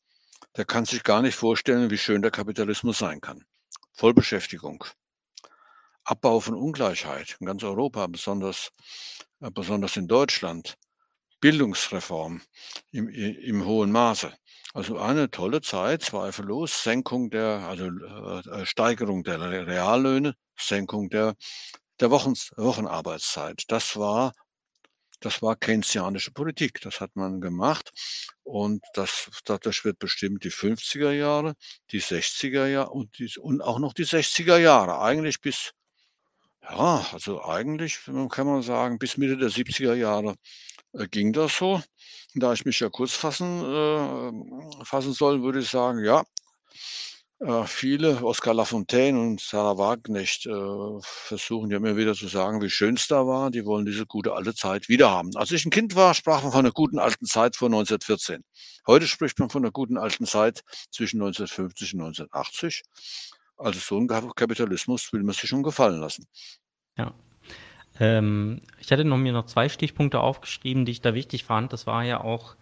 der 0.57 0.65
kann 0.65 0.85
sich 0.85 1.03
gar 1.03 1.21
nicht 1.21 1.35
vorstellen, 1.35 1.89
wie 1.89 1.97
schön 1.97 2.21
der 2.21 2.31
Kapitalismus 2.31 2.97
sein 2.97 3.21
kann. 3.21 3.45
Vollbeschäftigung, 3.93 4.83
Abbau 6.03 6.39
von 6.39 6.55
Ungleichheit 6.55 7.37
in 7.39 7.45
ganz 7.45 7.63
Europa, 7.63 8.07
besonders, 8.07 8.71
äh, 9.39 9.51
besonders 9.51 9.95
in 9.97 10.07
Deutschland, 10.07 10.77
Bildungsreform 11.41 12.41
im, 12.91 13.09
im 13.09 13.65
hohen 13.65 13.91
Maße. 13.91 14.31
Also 14.73 14.97
eine 14.99 15.29
tolle 15.29 15.61
Zeit, 15.61 16.03
zweifellos. 16.03 16.83
Senkung 16.83 17.29
der, 17.29 17.65
also 17.67 17.87
äh, 17.87 18.65
Steigerung 18.65 19.23
der 19.23 19.41
Reallöhne, 19.67 20.35
Senkung 20.57 21.09
der, 21.09 21.35
der 21.99 22.11
Wochen, 22.11 22.33
Wochenarbeitszeit. 22.55 23.63
Das 23.67 23.97
war, 23.97 24.31
das 25.19 25.41
war 25.41 25.55
keynesianische 25.57 26.31
Politik. 26.31 26.79
Das 26.81 27.01
hat 27.01 27.15
man 27.15 27.41
gemacht. 27.41 27.91
Und 28.43 28.83
das, 28.93 29.29
dadurch 29.43 29.83
wird 29.83 29.99
bestimmt 29.99 30.43
die 30.45 30.51
50er 30.51 31.11
Jahre, 31.11 31.55
die 31.91 32.01
60er 32.01 32.67
Jahre 32.67 32.91
und, 32.91 33.17
die, 33.19 33.29
und 33.39 33.61
auch 33.61 33.79
noch 33.79 33.93
die 33.93 34.05
60er 34.05 34.57
Jahre. 34.57 35.01
Eigentlich 35.01 35.41
bis, 35.41 35.71
ja, 36.61 37.05
also 37.11 37.43
eigentlich 37.43 37.99
kann 38.29 38.47
man 38.47 38.61
sagen, 38.61 38.99
bis 38.99 39.17
Mitte 39.17 39.37
der 39.37 39.49
70er 39.49 39.95
Jahre 39.95 40.31
äh, 40.31 40.80
ging 41.09 41.33
das 41.33 41.57
so. 41.57 41.81
Da 42.35 42.53
ich 42.53 42.65
mich 42.65 42.79
ja 42.79 42.89
kurz 42.89 43.13
fassen, 43.13 43.63
äh, 43.63 44.83
fassen 44.85 45.13
soll, 45.13 45.43
würde 45.43 45.59
ich 45.59 45.69
sagen, 45.69 46.03
ja, 46.03 46.23
äh, 47.41 47.65
viele, 47.65 48.23
Oskar 48.23 48.53
Lafontaine 48.53 49.19
und 49.19 49.41
Sarah 49.41 49.77
Wagenknecht, 49.77 50.45
äh, 50.45 50.99
versuchen 51.01 51.71
ja 51.71 51.77
immer 51.77 51.97
wieder 51.97 52.13
zu 52.13 52.27
sagen, 52.27 52.61
wie 52.61 52.69
schön 52.69 52.95
es 52.95 53.07
da 53.07 53.25
war. 53.25 53.49
Die 53.49 53.65
wollen 53.65 53.85
diese 53.85 54.05
gute 54.05 54.33
alte 54.33 54.53
Zeit 54.53 54.89
wiederhaben. 54.89 55.35
Als 55.35 55.51
ich 55.51 55.65
ein 55.65 55.71
Kind 55.71 55.95
war, 55.95 56.13
sprach 56.13 56.43
man 56.43 56.51
von 56.51 56.59
einer 56.59 56.71
guten 56.71 56.99
alten 56.99 57.25
Zeit 57.25 57.55
vor 57.55 57.67
1914. 57.69 58.43
Heute 58.85 59.07
spricht 59.07 59.39
man 59.39 59.49
von 59.49 59.63
einer 59.63 59.71
guten 59.71 59.97
alten 59.97 60.27
Zeit 60.27 60.61
zwischen 60.91 61.19
1950 61.19 61.95
und 61.95 62.01
1980. 62.01 62.83
Also 63.57 63.79
so 63.79 63.97
ein 63.97 64.07
Kapitalismus 64.07 65.11
will 65.11 65.23
man 65.23 65.33
sich 65.33 65.49
schon 65.49 65.63
gefallen 65.63 65.99
lassen. 65.99 66.27
Ja. 66.95 67.13
Ähm, 68.01 68.61
ich 68.79 68.91
hatte 68.91 69.05
noch, 69.05 69.17
mir 69.17 69.31
noch 69.31 69.45
zwei 69.45 69.69
Stichpunkte 69.69 70.19
aufgeschrieben, 70.19 70.85
die 70.85 70.91
ich 70.91 71.01
da 71.01 71.13
wichtig 71.13 71.43
fand. 71.43 71.71
Das 71.71 71.85
war 71.85 72.03
ja 72.03 72.19
auch 72.19 72.55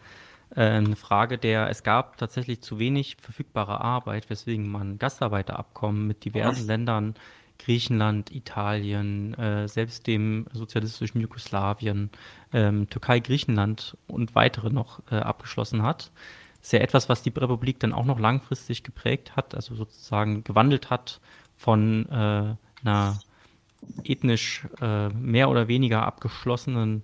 äh, 0.54 0.64
eine 0.64 0.98
Frage 0.98 1.38
der, 1.38 1.70
es 1.70 1.82
gab 1.82 2.18
tatsächlich 2.18 2.60
zu 2.60 2.78
wenig 2.78 3.16
verfügbare 3.22 3.80
Arbeit, 3.80 4.30
weswegen 4.30 4.70
man 4.70 5.00
Gastarbeiterabkommen 5.00 6.06
mit 6.06 6.26
diversen 6.26 6.68
Ländern, 6.68 7.16
Griechenland, 7.58 8.36
Italien, 8.36 9.34
äh, 9.36 9.70
selbst 9.70 10.08
dem 10.08 10.46
sozialistischen 10.52 11.22
Jugoslawien, 11.22 12.10
ähm, 12.52 12.90
Türkei, 12.90 13.22
Griechenland 13.22 13.98
und 14.08 14.36
weitere 14.36 14.70
noch 14.70 15.02
äh, 15.10 15.16
abgeschlossen 15.16 15.84
hat. 15.84 16.12
Das 16.58 16.68
ist 16.68 16.74
ja 16.74 16.80
etwas, 16.80 17.08
was 17.08 17.22
die 17.22 17.30
Republik 17.30 17.80
dann 17.80 17.94
auch 17.94 18.06
noch 18.06 18.20
langfristig 18.20 18.84
geprägt 18.84 19.38
hat, 19.38 19.56
also 19.56 19.76
sozusagen 19.76 20.44
gewandelt 20.44 20.90
hat 20.90 21.22
von 21.56 22.10
äh, 22.10 22.56
einer 22.84 23.20
ethnisch 24.04 24.68
äh, 24.82 25.10
mehr 25.10 25.50
oder 25.50 25.68
weniger 25.68 26.04
abgeschlossenen 26.04 27.04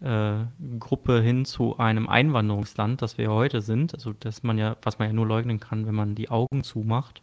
äh, 0.00 0.44
Gruppe 0.78 1.20
hin 1.20 1.44
zu 1.44 1.78
einem 1.78 2.08
Einwanderungsland, 2.08 3.02
das 3.02 3.18
wir 3.18 3.30
heute 3.30 3.60
sind, 3.60 3.94
also 3.94 4.12
dass 4.12 4.42
man 4.42 4.58
ja, 4.58 4.76
was 4.82 4.98
man 4.98 5.08
ja 5.08 5.12
nur 5.12 5.26
leugnen 5.26 5.60
kann, 5.60 5.86
wenn 5.86 5.94
man 5.94 6.14
die 6.14 6.30
Augen 6.30 6.64
zumacht. 6.64 7.22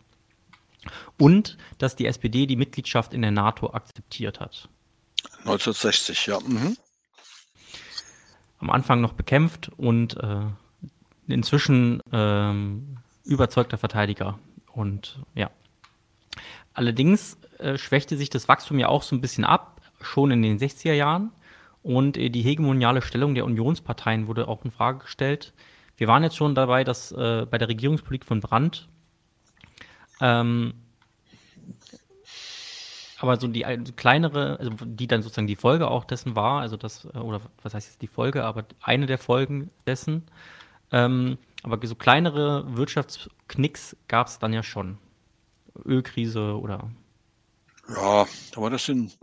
Und 1.17 1.57
dass 1.79 1.95
die 1.95 2.05
SPD 2.05 2.45
die 2.45 2.55
Mitgliedschaft 2.55 3.13
in 3.13 3.21
der 3.21 3.31
NATO 3.31 3.73
akzeptiert 3.73 4.39
hat. 4.39 4.69
1960, 5.39 6.27
ja. 6.27 6.39
Mhm. 6.39 6.77
Am 8.59 8.69
Anfang 8.69 9.01
noch 9.01 9.13
bekämpft 9.13 9.69
und 9.77 10.17
äh, 10.17 10.45
inzwischen 11.27 12.01
ähm, 12.11 12.97
überzeugter 13.23 13.77
Verteidiger. 13.77 14.39
Und 14.71 15.19
ja. 15.35 15.49
Allerdings 16.77 17.37
äh, 17.57 17.77
schwächte 17.77 18.17
sich 18.17 18.29
das 18.29 18.47
Wachstum 18.47 18.77
ja 18.77 18.87
auch 18.87 19.01
so 19.01 19.15
ein 19.15 19.21
bisschen 19.21 19.43
ab, 19.43 19.81
schon 19.99 20.29
in 20.31 20.43
den 20.43 20.59
60er 20.59 20.93
Jahren. 20.93 21.31
Und 21.81 22.17
äh, 22.17 22.29
die 22.29 22.43
hegemoniale 22.43 23.01
Stellung 23.01 23.33
der 23.33 23.45
Unionsparteien 23.45 24.27
wurde 24.27 24.47
auch 24.47 24.63
in 24.63 24.71
Frage 24.71 24.99
gestellt. 24.99 25.53
Wir 25.95 26.07
waren 26.07 26.21
jetzt 26.21 26.37
schon 26.37 26.53
dabei, 26.53 26.83
dass 26.83 27.11
äh, 27.11 27.47
bei 27.49 27.57
der 27.57 27.67
Regierungspolitik 27.67 28.27
von 28.27 28.41
Brandt 28.41 28.87
ähm, 30.21 30.73
aber 33.19 33.39
so 33.39 33.47
die 33.47 33.63
kleinere, 33.95 34.59
also 34.59 34.71
die 34.85 35.07
dann 35.07 35.23
sozusagen 35.23 35.47
die 35.47 35.55
Folge 35.55 35.89
auch 35.89 36.05
dessen 36.05 36.35
war, 36.35 36.61
also 36.61 36.77
das, 36.77 37.05
äh, 37.05 37.17
oder 37.17 37.41
was 37.63 37.73
heißt 37.73 37.87
jetzt 37.87 38.01
die 38.01 38.07
Folge, 38.07 38.43
aber 38.43 38.65
eine 38.81 39.07
der 39.07 39.17
Folgen 39.17 39.71
dessen, 39.87 40.23
ähm, 40.91 41.37
aber 41.63 41.85
so 41.85 41.95
kleinere 41.95 42.77
Wirtschaftsknicks 42.77 43.97
gab 44.07 44.27
es 44.27 44.37
dann 44.39 44.53
ja 44.53 44.61
schon. 44.61 44.99
Ölkrise 45.85 46.57
oder? 46.59 46.89
Ja, 47.89 48.27
aber 48.55 48.69
das 48.69 48.85
sind, 48.85 49.17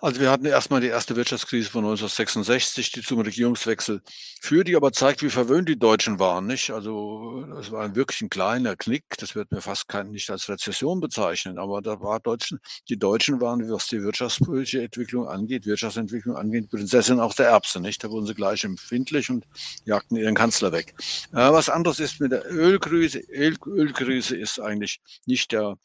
also 0.00 0.20
wir 0.20 0.30
hatten 0.30 0.46
erstmal 0.46 0.80
die 0.80 0.88
erste 0.88 1.16
Wirtschaftskrise 1.16 1.70
von 1.70 1.84
1966, 1.84 2.92
die 2.92 3.02
zum 3.02 3.20
Regierungswechsel 3.20 4.00
führt, 4.40 4.68
die 4.68 4.76
aber 4.76 4.92
zeigt, 4.92 5.22
wie 5.22 5.30
verwöhnt 5.30 5.68
die 5.68 5.78
Deutschen 5.78 6.18
waren, 6.18 6.46
nicht? 6.46 6.70
Also, 6.70 7.46
es 7.60 7.70
war 7.70 7.94
wirklich 7.94 8.20
ein 8.22 8.30
kleiner 8.30 8.76
Knick. 8.76 9.04
Das 9.18 9.34
wird 9.34 9.52
mir 9.52 9.60
fast 9.60 9.88
kein, 9.88 10.10
nicht 10.10 10.30
als 10.30 10.48
Rezession 10.48 11.00
bezeichnen, 11.00 11.58
aber 11.58 11.82
da 11.82 12.00
war 12.00 12.20
Deutschen, 12.20 12.60
die 12.88 12.98
Deutschen 12.98 13.40
waren, 13.40 13.70
was 13.70 13.88
die 13.88 14.02
wirtschaftspolitische 14.02 14.82
Entwicklung 14.82 15.28
angeht, 15.28 15.66
Wirtschaftsentwicklung 15.66 16.36
angeht, 16.36 16.70
Prinzessin 16.70 17.20
auch 17.20 17.34
der 17.34 17.48
Erbse, 17.48 17.80
nicht? 17.80 18.02
Da 18.02 18.10
wurden 18.10 18.26
sie 18.26 18.34
gleich 18.34 18.64
empfindlich 18.64 19.30
und 19.30 19.46
jagten 19.84 20.16
ihren 20.16 20.34
Kanzler 20.34 20.72
weg. 20.72 20.94
Äh, 21.32 21.52
was 21.52 21.68
anderes 21.68 22.00
ist 22.00 22.20
mit 22.20 22.32
der 22.32 22.50
Ölkrise. 22.50 23.20
Öl, 23.30 23.56
Ölkrise 23.66 24.36
ist 24.36 24.60
eigentlich 24.60 25.00
nicht 25.26 25.52
der 25.52 25.76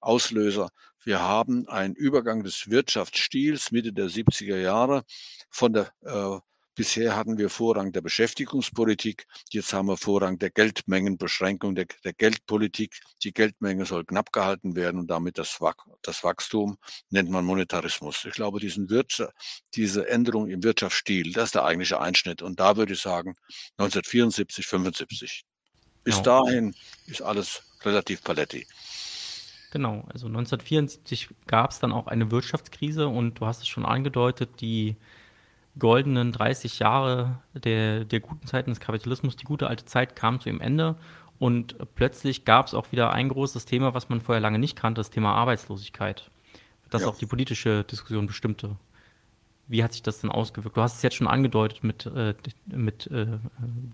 Auslöser 0.00 0.70
wir 1.08 1.22
haben 1.22 1.66
einen 1.68 1.94
Übergang 1.94 2.42
des 2.42 2.68
Wirtschaftsstils 2.68 3.72
Mitte 3.72 3.94
der 3.94 4.10
70er 4.10 4.58
Jahre 4.58 5.04
von 5.48 5.72
der 5.72 5.90
äh, 6.02 6.38
Bisher 6.74 7.16
hatten 7.16 7.38
wir 7.38 7.48
Vorrang 7.48 7.92
der 7.92 8.02
Beschäftigungspolitik, 8.02 9.26
jetzt 9.50 9.72
haben 9.72 9.88
wir 9.88 9.96
Vorrang 9.96 10.38
der 10.38 10.50
Geldmengenbeschränkung, 10.50 11.74
der, 11.74 11.86
der, 12.04 12.12
Geldpolitik. 12.12 13.00
Die 13.24 13.32
Geldmenge 13.32 13.84
soll 13.84 14.04
knapp 14.04 14.30
gehalten 14.32 14.76
werden 14.76 15.00
und 15.00 15.08
damit 15.08 15.38
das, 15.38 15.58
das, 16.02 16.22
Wachstum 16.22 16.76
nennt 17.10 17.30
man 17.30 17.44
Monetarismus. 17.44 18.26
Ich 18.26 18.34
glaube, 18.34 18.60
diese 18.60 20.08
Änderung 20.08 20.48
im 20.48 20.62
Wirtschaftsstil, 20.62 21.32
das 21.32 21.46
ist 21.46 21.54
der 21.56 21.64
eigentliche 21.64 22.00
Einschnitt. 22.00 22.42
Und 22.42 22.60
da 22.60 22.76
würde 22.76 22.92
ich 22.92 23.00
sagen 23.00 23.34
1974, 23.78 24.66
75. 24.66 25.44
Bis 26.04 26.16
ja. 26.16 26.22
dahin 26.22 26.76
ist 27.06 27.22
alles 27.22 27.62
relativ 27.82 28.22
paletti. 28.22 28.66
Genau, 29.70 30.04
also 30.12 30.28
1974 30.28 31.28
gab 31.46 31.72
es 31.72 31.78
dann 31.78 31.92
auch 31.92 32.06
eine 32.06 32.30
Wirtschaftskrise 32.30 33.08
und 33.08 33.34
du 33.38 33.46
hast 33.46 33.60
es 33.60 33.68
schon 33.68 33.84
angedeutet, 33.84 34.60
die 34.60 34.96
goldenen 35.78 36.32
30 36.32 36.78
Jahre 36.78 37.40
der, 37.52 38.04
der 38.04 38.20
guten 38.20 38.46
Zeiten 38.46 38.70
des 38.70 38.80
Kapitalismus, 38.80 39.36
die 39.36 39.44
gute 39.44 39.66
alte 39.66 39.84
Zeit 39.84 40.16
kam 40.16 40.40
zu 40.40 40.48
ihrem 40.48 40.60
Ende 40.60 40.96
und 41.38 41.76
plötzlich 41.94 42.44
gab 42.44 42.66
es 42.66 42.74
auch 42.74 42.90
wieder 42.92 43.12
ein 43.12 43.28
großes 43.28 43.64
Thema, 43.64 43.94
was 43.94 44.08
man 44.08 44.20
vorher 44.20 44.40
lange 44.40 44.58
nicht 44.58 44.76
kannte, 44.76 45.00
das 45.00 45.10
Thema 45.10 45.34
Arbeitslosigkeit, 45.34 46.30
das 46.90 47.02
ja. 47.02 47.08
auch 47.08 47.18
die 47.18 47.26
politische 47.26 47.84
Diskussion 47.84 48.26
bestimmte. 48.26 48.76
Wie 49.68 49.84
hat 49.84 49.92
sich 49.92 50.02
das 50.02 50.20
denn 50.20 50.30
ausgewirkt? 50.30 50.76
Du 50.76 50.80
hast 50.80 50.96
es 50.96 51.02
jetzt 51.02 51.16
schon 51.16 51.28
angedeutet 51.28 51.84
mit, 51.84 52.06
äh, 52.06 52.34
mit 52.66 53.06
äh, 53.08 53.26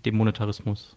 dem 0.05 0.15
Monetarismus. 0.15 0.95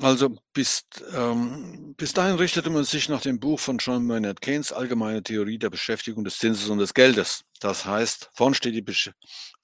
Also 0.00 0.36
bis, 0.52 0.84
ähm, 1.12 1.94
bis 1.96 2.12
dahin 2.12 2.36
richtete 2.36 2.70
man 2.70 2.84
sich 2.84 3.08
nach 3.08 3.20
dem 3.20 3.38
Buch 3.38 3.60
von 3.60 3.78
John 3.78 4.04
Maynard 4.04 4.40
Keynes, 4.40 4.72
Allgemeine 4.72 5.22
Theorie 5.22 5.58
der 5.58 5.70
Beschäftigung 5.70 6.24
des 6.24 6.38
Zinses 6.38 6.68
und 6.68 6.78
des 6.78 6.94
Geldes. 6.94 7.44
Das 7.60 7.84
heißt, 7.84 8.30
vorn 8.34 8.54
steht 8.54 8.74
die, 8.74 8.82
Besch 8.82 9.10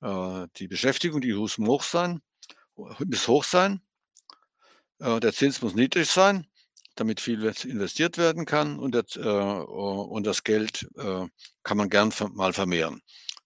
äh, 0.03 0.47
die 0.57 0.69
Beschäftigung, 0.69 1.21
die 1.21 1.33
muss 1.33 1.59
hoch 1.59 1.83
sein, 1.83 2.21
muss 2.77 3.29
hoch 3.29 3.45
sein, 3.45 3.81
äh, 5.01 5.19
der 5.21 5.33
Zins 5.33 5.63
muss 5.63 5.75
niedrig 5.75 6.09
sein, 6.09 6.47
damit 6.95 7.21
viel 7.21 7.43
investiert 7.65 8.19
werden 8.19 8.47
kann 8.47 8.79
und 8.79 8.95
das, 8.95 9.17
äh, 9.17 9.21
und 9.21 10.27
das 10.27 10.45
Geld 10.45 10.89
äh, 10.97 11.27
kann 11.63 11.77
man 11.77 11.91
gern 11.91 12.13
mal 12.35 12.53
vermehren. 12.53 13.01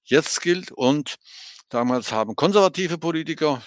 Jetzt 0.04 0.42
gilt 0.42 0.70
und 0.70 1.16
damals 1.70 2.12
haben 2.12 2.36
konservative 2.36 2.98
Politiker 2.98 3.62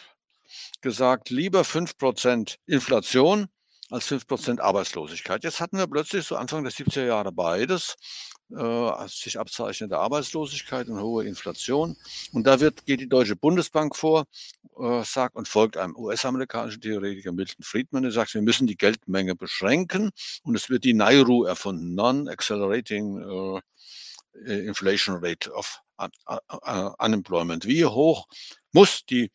gesagt, 0.81 1.29
lieber 1.29 1.61
5% 1.61 2.57
Inflation 2.65 3.47
als 3.89 4.07
5% 4.11 4.59
Arbeitslosigkeit. 4.59 5.43
Jetzt 5.43 5.61
hatten 5.61 5.77
wir 5.77 5.87
plötzlich 5.87 6.25
so 6.25 6.35
Anfang 6.35 6.63
der 6.63 6.73
70er 6.73 7.05
Jahre 7.05 7.31
beides, 7.31 7.95
äh, 8.49 9.07
sich 9.07 9.39
abzeichnende 9.39 9.97
Arbeitslosigkeit 9.97 10.87
und 10.87 11.01
hohe 11.01 11.25
Inflation. 11.25 11.95
Und 12.33 12.45
da 12.45 12.59
wird, 12.59 12.85
geht 12.85 12.99
die 12.99 13.09
Deutsche 13.09 13.35
Bundesbank 13.35 13.95
vor, 13.95 14.25
äh, 14.79 15.03
sagt 15.03 15.35
und 15.35 15.47
folgt 15.47 15.77
einem 15.77 15.95
US-amerikanischen 15.95 16.81
Theoretiker 16.81 17.31
Milton 17.31 17.63
Friedman, 17.63 18.03
der 18.03 18.11
sagt, 18.11 18.33
wir 18.33 18.41
müssen 18.41 18.67
die 18.67 18.77
Geldmenge 18.77 19.35
beschränken 19.35 20.11
und 20.43 20.55
es 20.55 20.69
wird 20.69 20.83
die 20.83 20.93
NAIRU 20.93 21.45
erfunden, 21.45 21.95
Non-Accelerating 21.95 23.19
äh, 23.19 23.61
Inflation 24.65 25.17
Rate 25.23 25.51
of 25.51 25.79
Unemployment. 26.99 27.65
Wie 27.65 27.85
hoch 27.85 28.27
muss 28.71 29.03
die 29.05 29.23
äh, 29.23 29.29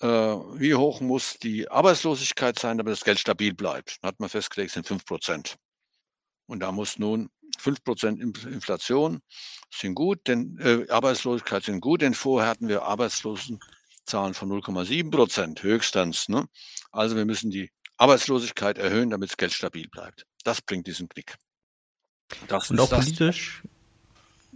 wie 0.00 0.74
hoch 0.74 1.00
muss 1.00 1.38
die 1.38 1.70
Arbeitslosigkeit 1.70 2.58
sein, 2.58 2.78
damit 2.78 2.92
das 2.92 3.04
Geld 3.04 3.18
stabil 3.18 3.54
bleibt? 3.54 3.98
Da 4.02 4.08
hat 4.08 4.20
man 4.20 4.28
festgelegt, 4.28 4.72
sind 4.72 4.86
5 4.86 5.04
Prozent. 5.04 5.56
Und 6.46 6.60
da 6.60 6.72
muss 6.72 6.98
nun 6.98 7.30
5 7.58 7.84
Prozent 7.84 8.20
Inflation 8.20 9.20
sind 9.70 9.94
gut, 9.94 10.26
denn 10.26 10.58
äh, 10.58 10.90
Arbeitslosigkeit 10.90 11.64
sind 11.64 11.80
gut, 11.80 12.02
denn 12.02 12.14
vorher 12.14 12.50
hatten 12.50 12.68
wir 12.68 12.82
Arbeitslosenzahlen 12.82 14.34
von 14.34 14.50
0,7 14.50 15.10
Prozent 15.10 15.62
höchstens. 15.62 16.28
Ne? 16.28 16.46
Also 16.92 17.16
wir 17.16 17.24
müssen 17.24 17.50
die 17.50 17.70
Arbeitslosigkeit 17.96 18.78
erhöhen, 18.78 19.10
damit 19.10 19.30
das 19.30 19.36
Geld 19.36 19.52
stabil 19.52 19.88
bleibt. 19.88 20.26
Das 20.42 20.60
bringt 20.60 20.86
diesen 20.86 21.08
Knick. 21.08 21.36
Das 22.48 22.70
Und 22.70 22.80
auch 22.80 22.90
politisch? 22.90 23.62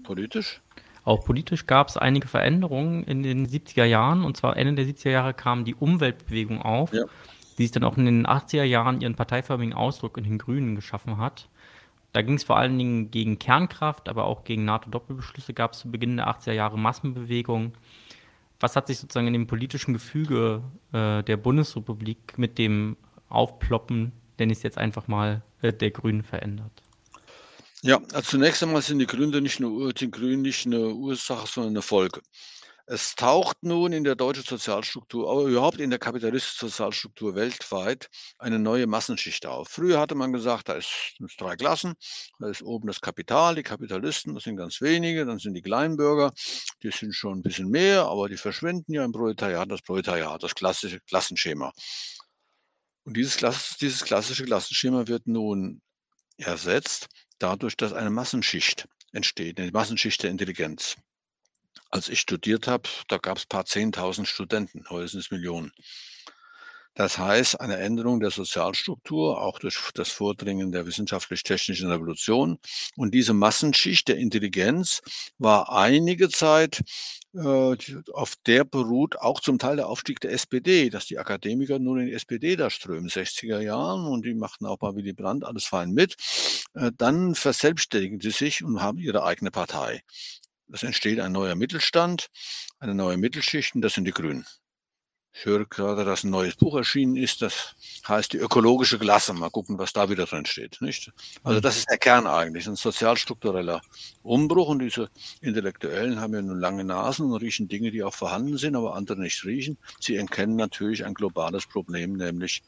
Politisch? 0.02 0.60
Auch 1.08 1.24
politisch 1.24 1.64
gab 1.64 1.88
es 1.88 1.96
einige 1.96 2.28
Veränderungen 2.28 3.02
in 3.04 3.22
den 3.22 3.48
70er 3.48 3.84
Jahren. 3.84 4.26
Und 4.26 4.36
zwar 4.36 4.58
Ende 4.58 4.74
der 4.74 4.94
70er 4.94 5.08
Jahre 5.08 5.32
kam 5.32 5.64
die 5.64 5.74
Umweltbewegung 5.74 6.60
auf, 6.60 6.92
ja. 6.92 7.06
die 7.56 7.62
sich 7.62 7.72
dann 7.72 7.84
auch 7.84 7.96
in 7.96 8.04
den 8.04 8.26
80er 8.26 8.64
Jahren 8.64 9.00
ihren 9.00 9.14
parteiförmigen 9.14 9.72
Ausdruck 9.72 10.18
in 10.18 10.24
den 10.24 10.36
Grünen 10.36 10.74
geschaffen 10.74 11.16
hat. 11.16 11.48
Da 12.12 12.20
ging 12.20 12.34
es 12.34 12.44
vor 12.44 12.58
allen 12.58 12.76
Dingen 12.76 13.10
gegen 13.10 13.38
Kernkraft, 13.38 14.10
aber 14.10 14.26
auch 14.26 14.44
gegen 14.44 14.66
NATO-Doppelbeschlüsse 14.66 15.54
gab 15.54 15.72
es 15.72 15.78
zu 15.78 15.90
Beginn 15.90 16.18
der 16.18 16.28
80er 16.28 16.52
Jahre 16.52 16.78
Massenbewegungen. 16.78 17.72
Was 18.60 18.76
hat 18.76 18.88
sich 18.88 18.98
sozusagen 18.98 19.28
in 19.28 19.32
dem 19.32 19.46
politischen 19.46 19.94
Gefüge 19.94 20.62
äh, 20.92 21.22
der 21.22 21.38
Bundesrepublik 21.38 22.36
mit 22.36 22.58
dem 22.58 22.98
Aufploppen, 23.30 24.12
nenne 24.38 24.52
ich 24.52 24.58
es 24.58 24.62
jetzt 24.62 24.76
einfach 24.76 25.08
mal, 25.08 25.40
äh, 25.62 25.72
der 25.72 25.90
Grünen 25.90 26.22
verändert? 26.22 26.82
Ja, 27.82 28.00
also 28.12 28.22
zunächst 28.22 28.62
einmal 28.62 28.82
sind 28.82 28.98
die 28.98 29.06
Gründe 29.06 29.40
nicht 29.40 29.60
nur 29.60 29.92
die 29.92 30.10
Grünen 30.10 30.42
nicht 30.42 30.66
eine 30.66 30.94
Ursache, 30.94 31.46
sondern 31.46 31.72
eine 31.74 31.82
Folge. 31.82 32.20
Es 32.86 33.14
taucht 33.14 33.58
nun 33.62 33.92
in 33.92 34.02
der 34.02 34.16
deutschen 34.16 34.44
Sozialstruktur, 34.44 35.30
aber 35.30 35.42
überhaupt 35.42 35.78
in 35.78 35.90
der 35.90 35.98
kapitalistischen 35.98 36.70
Sozialstruktur 36.70 37.34
weltweit 37.34 38.08
eine 38.38 38.58
neue 38.58 38.86
Massenschicht 38.86 39.44
auf. 39.44 39.68
Früher 39.68 40.00
hatte 40.00 40.14
man 40.14 40.32
gesagt, 40.32 40.70
da 40.70 40.72
ist 40.72 40.88
es 41.22 41.36
drei 41.36 41.54
Klassen. 41.54 41.94
Da 42.40 42.48
ist 42.48 42.62
oben 42.62 42.88
das 42.88 43.00
Kapital, 43.02 43.54
die 43.56 43.62
Kapitalisten, 43.62 44.34
das 44.34 44.44
sind 44.44 44.56
ganz 44.56 44.80
wenige. 44.80 45.26
Dann 45.26 45.38
sind 45.38 45.52
die 45.52 45.62
Kleinbürger, 45.62 46.32
die 46.82 46.90
sind 46.90 47.14
schon 47.14 47.40
ein 47.40 47.42
bisschen 47.42 47.68
mehr, 47.68 48.06
aber 48.06 48.28
die 48.30 48.38
verschwinden 48.38 48.92
ja 48.94 49.04
im 49.04 49.12
Proletariat, 49.12 49.70
das 49.70 49.82
Proletariat, 49.82 50.42
das 50.42 50.54
klassische 50.54 51.00
Klassenschema. 51.00 51.72
Und 53.04 53.16
dieses, 53.16 53.36
dieses 53.80 54.02
klassische 54.02 54.44
Klassenschema 54.46 55.06
wird 55.06 55.26
nun 55.26 55.82
ersetzt 56.38 57.08
dadurch, 57.38 57.76
dass 57.76 57.92
eine 57.92 58.10
Massenschicht 58.10 58.88
entsteht, 59.12 59.60
eine 59.60 59.70
Massenschicht 59.70 60.22
der 60.22 60.30
Intelligenz. 60.30 60.96
Als 61.90 62.08
ich 62.08 62.20
studiert 62.20 62.66
habe, 62.66 62.88
da 63.08 63.16
gab 63.16 63.38
es 63.38 63.44
ein 63.44 63.48
paar 63.48 63.64
Zehntausend 63.64 64.28
Studenten, 64.28 64.84
heute 64.90 65.08
sind 65.08 65.20
es 65.20 65.30
Millionen. 65.30 65.72
Das 66.98 67.16
heißt, 67.16 67.60
eine 67.60 67.76
Änderung 67.76 68.18
der 68.18 68.32
Sozialstruktur, 68.32 69.40
auch 69.40 69.60
durch 69.60 69.78
das 69.94 70.10
Vordringen 70.10 70.72
der 70.72 70.84
wissenschaftlich-technischen 70.84 71.88
Revolution. 71.92 72.58
Und 72.96 73.14
diese 73.14 73.34
Massenschicht 73.34 74.08
der 74.08 74.16
Intelligenz 74.16 75.00
war 75.38 75.72
einige 75.72 76.28
Zeit, 76.28 76.82
äh, 77.38 77.76
auf 78.12 78.34
der 78.46 78.64
beruht 78.64 79.18
auch 79.18 79.40
zum 79.40 79.58
Teil 79.58 79.76
der 79.76 79.88
Aufstieg 79.88 80.20
der 80.20 80.32
SPD, 80.32 80.90
dass 80.90 81.06
die 81.06 81.18
Akademiker 81.18 81.78
nun 81.78 82.00
in 82.00 82.06
die 82.06 82.12
SPD 82.12 82.56
da 82.56 82.70
strömen, 82.70 83.08
60er 83.08 83.60
Jahren, 83.60 84.06
und 84.06 84.24
die 84.26 84.34
machten 84.34 84.66
auch 84.66 84.78
bei 84.78 84.94
Willy 84.94 85.12
Brandt 85.12 85.44
alles 85.44 85.64
fein 85.64 85.92
mit. 85.92 86.16
Äh, 86.74 86.90
dann 86.96 87.34
verselbstständigen 87.34 88.20
sie 88.20 88.30
sich 88.30 88.64
und 88.64 88.82
haben 88.82 88.98
ihre 88.98 89.24
eigene 89.24 89.50
Partei. 89.50 90.02
Es 90.72 90.82
entsteht 90.82 91.20
ein 91.20 91.32
neuer 91.32 91.54
Mittelstand, 91.54 92.28
eine 92.78 92.94
neue 92.94 93.16
Mittelschicht, 93.16 93.74
und 93.74 93.82
das 93.82 93.94
sind 93.94 94.04
die 94.04 94.12
Grünen. 94.12 94.44
Ich 95.32 95.44
höre 95.44 95.66
gerade, 95.66 96.04
dass 96.04 96.24
ein 96.24 96.30
neues 96.30 96.56
Buch 96.56 96.76
erschienen 96.76 97.14
ist, 97.14 97.42
das 97.42 97.76
heißt 98.08 98.32
die 98.32 98.38
ökologische 98.38 98.98
Klasse. 98.98 99.34
Mal 99.34 99.50
gucken, 99.50 99.78
was 99.78 99.92
da 99.92 100.10
wieder 100.10 100.26
drin 100.26 100.46
steht. 100.46 100.80
Nicht? 100.80 101.12
Also 101.44 101.60
das 101.60 101.76
ist 101.76 101.88
der 101.90 101.98
Kern 101.98 102.26
eigentlich, 102.26 102.66
ein 102.66 102.74
sozialstruktureller 102.74 103.80
Umbruch. 104.22 104.68
Und 104.68 104.80
diese 104.80 105.10
Intellektuellen 105.40 106.20
haben 106.20 106.34
ja 106.34 106.42
nun 106.42 106.58
lange 106.58 106.82
Nasen 106.82 107.30
und 107.30 107.40
riechen 107.40 107.68
Dinge, 107.68 107.90
die 107.92 108.02
auch 108.02 108.14
vorhanden 108.14 108.58
sind, 108.58 108.74
aber 108.74 108.96
andere 108.96 109.20
nicht 109.20 109.44
riechen. 109.44 109.78
Sie 110.00 110.16
erkennen 110.16 110.56
natürlich 110.56 111.04
ein 111.04 111.14
globales 111.14 111.66
Problem, 111.66 112.14
nämlich 112.14 112.64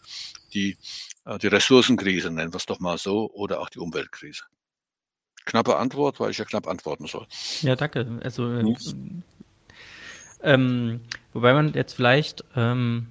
die, 0.55 0.77
äh, 1.25 1.39
die 1.39 1.49
Ressourcenkrise, 1.49 2.31
nennen 2.31 2.53
wir 2.53 2.59
es 2.59 2.67
doch 2.67 2.79
mal 2.79 2.99
so, 2.99 3.31
oder 3.33 3.61
auch 3.61 3.71
die 3.71 3.81
Umweltkrise. 3.81 4.45
Knappe 5.45 5.77
Antwort, 5.77 6.21
weil 6.21 6.31
ich 6.31 6.39
ja 6.39 6.45
knapp 6.45 6.69
antworten 6.69 7.07
soll. 7.07 7.27
Ja, 7.63 7.75
danke. 7.75 8.21
Also 8.23 8.45
hm? 8.45 9.23
Ähm, 10.43 11.01
wobei 11.33 11.53
man 11.53 11.73
jetzt 11.75 11.95
vielleicht 11.95 12.45
ähm, 12.57 13.09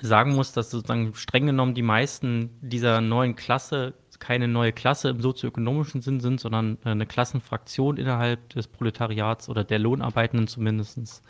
sagen 0.00 0.34
muss, 0.34 0.52
dass 0.52 0.70
sozusagen 0.70 1.14
streng 1.14 1.46
genommen 1.46 1.74
die 1.74 1.82
meisten 1.82 2.50
dieser 2.60 3.00
neuen 3.00 3.36
Klasse 3.36 3.94
keine 4.22 4.46
neue 4.46 4.72
Klasse 4.72 5.08
im 5.08 5.20
sozioökonomischen 5.20 6.00
Sinn 6.00 6.20
sind, 6.20 6.38
sondern 6.38 6.78
eine 6.84 7.06
Klassenfraktion 7.06 7.96
innerhalb 7.96 8.50
des 8.50 8.68
Proletariats 8.68 9.48
oder 9.48 9.64
der 9.64 9.80
Lohnarbeitenden 9.80 10.46
zumindest, 10.46 11.22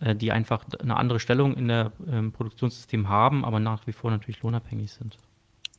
äh, 0.00 0.14
die 0.14 0.30
einfach 0.30 0.66
eine 0.78 0.96
andere 0.96 1.20
Stellung 1.20 1.54
in 1.54 1.68
der 1.68 1.92
im 2.06 2.32
Produktionssystem 2.32 3.08
haben, 3.08 3.46
aber 3.46 3.60
nach 3.60 3.86
wie 3.86 3.92
vor 3.92 4.10
natürlich 4.10 4.42
lohnabhängig 4.42 4.92
sind. 4.92 5.16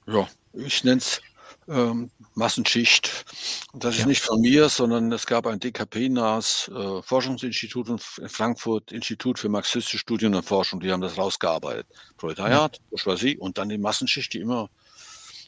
Ja, 0.08 0.28
ich 0.54 0.84
nenne 0.84 0.98
es 0.98 1.22
ähm, 1.68 2.12
Massenschicht. 2.34 3.26
Und 3.74 3.84
das 3.84 3.96
ist 3.96 4.02
ja. 4.02 4.08
nicht 4.08 4.22
von 4.22 4.42
mir, 4.42 4.70
sondern 4.70 5.12
es 5.12 5.26
gab 5.26 5.48
ein 5.48 5.60
DKP-nahes 5.60 6.70
äh, 6.74 7.02
Forschungsinstitut 7.02 7.90
in 7.90 8.00
Frankfurt, 8.30 8.92
Institut 8.92 9.40
für 9.40 9.50
marxistische 9.50 9.98
Studien 9.98 10.36
und 10.36 10.44
Forschung, 10.44 10.80
die 10.80 10.92
haben 10.92 11.02
das 11.02 11.18
rausgearbeitet. 11.18 11.88
Proletariat, 12.18 12.78
ja. 12.78 12.84
Bourgeoisie 12.90 13.38
und 13.38 13.58
dann 13.58 13.70
die 13.70 13.78
Massenschicht, 13.78 14.34
die 14.34 14.40
immer, 14.40 14.70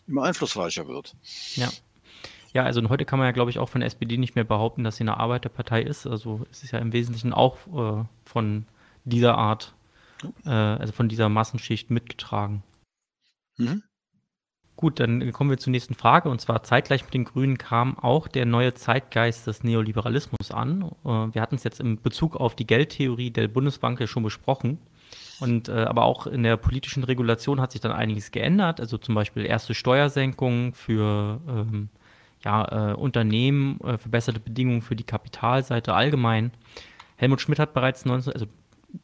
immer 0.08 0.24
einflussreicher 0.24 0.88
wird. 0.88 1.16
Ja. 1.55 1.70
Ja, 2.53 2.64
also 2.64 2.82
heute 2.89 3.05
kann 3.05 3.20
man 3.20 3.28
ja, 3.28 3.34
glaube 3.34 3.51
ich, 3.51 3.60
auch 3.60 3.70
von 3.70 3.82
der 3.82 3.88
SPD 3.88 4.18
nicht 4.18 4.36
mehr 4.36 4.43
behaupten, 4.43 4.84
dass 4.84 4.95
sie 4.95 5.03
eine 5.03 5.18
Arbeiterpartei 5.18 5.84
ist. 5.84 6.08
Also 6.08 6.45
es 6.49 6.64
ist 6.64 6.72
ja 6.72 6.80
im 6.80 6.93
Wesentlichen 6.93 7.34
auch 7.34 7.58
äh, 7.68 8.03
von 8.26 8.66
dieser 9.03 9.38
Art, 9.38 9.76
äh, 10.45 10.49
also 10.49 10.93
von 10.93 11.10
dieser 11.10 11.30
Massenschicht 11.30 11.91
mitgetragen. 11.91 12.64
Mhm. 13.58 13.84
Gut, 14.78 15.00
dann 15.00 15.32
kommen 15.32 15.50
wir 15.50 15.58
zur 15.58 15.72
nächsten 15.72 15.96
Frage. 15.96 16.30
Und 16.30 16.40
zwar 16.40 16.62
zeitgleich 16.62 17.04
mit 17.04 17.14
den 17.16 17.26
Grünen 17.26 17.58
kam 17.58 17.98
auch 17.98 18.28
der 18.28 18.46
neue 18.46 18.76
Zeitgeist 18.76 19.48
des 19.48 19.64
Neoliberalismus 19.64 20.52
an. 20.52 20.92
Äh, 21.04 21.10
wir 21.34 21.42
hatten 21.42 21.56
es 21.56 21.64
jetzt 21.64 21.80
in 21.80 22.00
Bezug 22.00 22.36
auf 22.36 22.56
die 22.56 22.68
Geldtheorie 22.68 23.32
der 23.32 23.48
Bundesbank 23.48 24.00
ja 24.00 24.06
schon 24.06 24.22
besprochen. 24.22 24.78
Und 25.40 25.68
äh, 25.68 25.72
aber 25.72 26.06
auch 26.06 26.28
in 26.28 26.44
der 26.44 26.58
politischen 26.58 27.04
Regulation 27.04 27.60
hat 27.60 27.72
sich 27.72 27.82
dann 27.82 27.92
einiges 27.92 28.30
geändert. 28.30 28.80
Also 28.80 29.00
zum 29.00 29.16
Beispiel 29.16 29.48
erste 29.48 29.74
Steuersenkungen 29.74 30.74
für 30.74 31.42
ähm, 31.48 31.90
ja, 32.46 32.92
äh, 32.92 32.94
Unternehmen, 32.94 33.82
äh, 33.82 33.98
verbesserte 33.98 34.40
Bedingungen 34.40 34.84
für 34.84 34.96
die 34.96 35.04
Kapitalseite 35.04 35.96
allgemein. 35.96 36.52
Helmut 37.16 37.42
Schmidt 37.42 37.58
hat 37.58 37.74
bereits 37.74 38.06
19, 38.06 38.32
also 38.32 38.46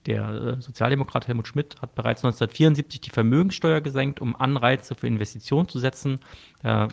der 0.06 0.30
äh, 0.30 0.62
Sozialdemokrat 0.62 1.28
Helmut 1.28 1.48
Schmidt 1.48 1.82
hat 1.82 1.96
bereits 1.96 2.24
1974 2.24 3.02
die 3.02 3.10
Vermögenssteuer 3.10 3.82
gesenkt, 3.82 4.22
um 4.22 4.36
Anreize 4.36 4.96
für 4.96 5.08
Investitionen 5.08 5.68
zu 5.68 5.80
setzen. 5.80 6.20
Da 6.62 6.88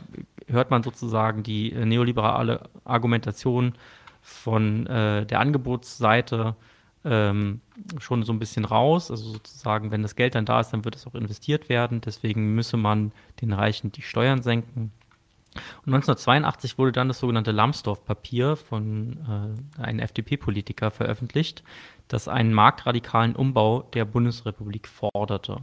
hört 0.46 0.70
man 0.70 0.82
sozusagen 0.82 1.42
die 1.42 1.72
äh, 1.72 1.84
neoliberale 1.84 2.68
Argumentation 2.84 3.74
von 4.22 4.86
äh, 4.86 5.26
der 5.26 5.40
Angebotsseite 5.40 6.56
ähm, 7.04 7.60
schon 7.98 8.22
so 8.22 8.32
ein 8.32 8.38
bisschen 8.38 8.64
raus. 8.64 9.10
Also 9.10 9.30
sozusagen, 9.32 9.90
wenn 9.90 10.02
das 10.02 10.16
Geld 10.16 10.34
dann 10.34 10.44
da 10.44 10.60
ist, 10.60 10.70
dann 10.70 10.84
wird 10.84 10.96
es 10.96 11.06
auch 11.06 11.14
investiert 11.14 11.68
werden. 11.68 12.00
Deswegen 12.00 12.54
müsse 12.54 12.76
man 12.76 13.12
den 13.40 13.52
Reichen 13.52 13.92
die 13.92 14.02
Steuern 14.02 14.42
senken. 14.42 14.92
Und 15.86 15.94
1982 15.94 16.78
wurde 16.78 16.92
dann 16.92 17.08
das 17.08 17.18
sogenannte 17.18 17.52
Lambsdorff-Papier 17.52 18.56
von 18.56 19.56
äh, 19.78 19.82
einem 19.82 20.00
FDP-Politiker 20.00 20.90
veröffentlicht, 20.90 21.62
das 22.08 22.28
einen 22.28 22.52
marktradikalen 22.52 23.36
Umbau 23.36 23.82
der 23.94 24.04
Bundesrepublik 24.04 24.88
forderte. 24.88 25.62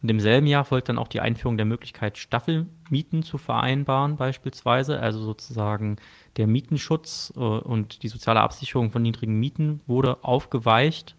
In 0.00 0.08
demselben 0.08 0.46
Jahr 0.46 0.64
folgt 0.64 0.88
dann 0.88 0.98
auch 0.98 1.08
die 1.08 1.20
Einführung 1.20 1.56
der 1.56 1.66
Möglichkeit, 1.66 2.18
Staffelmieten 2.18 3.24
zu 3.24 3.36
vereinbaren, 3.36 4.16
beispielsweise. 4.16 5.00
Also 5.00 5.20
sozusagen 5.20 5.96
der 6.36 6.46
Mietenschutz 6.46 7.32
äh, 7.36 7.40
und 7.40 8.02
die 8.02 8.08
soziale 8.08 8.40
Absicherung 8.40 8.92
von 8.92 9.02
niedrigen 9.02 9.40
Mieten 9.40 9.80
wurde 9.86 10.22
aufgeweicht. 10.22 11.16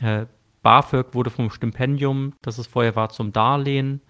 Äh, 0.00 0.26
BAföG 0.62 1.14
wurde 1.14 1.30
vom 1.30 1.50
Stipendium, 1.50 2.34
das 2.40 2.58
es 2.58 2.68
vorher 2.68 2.94
war, 2.96 3.10
zum 3.10 3.32
Darlehen. 3.32 4.00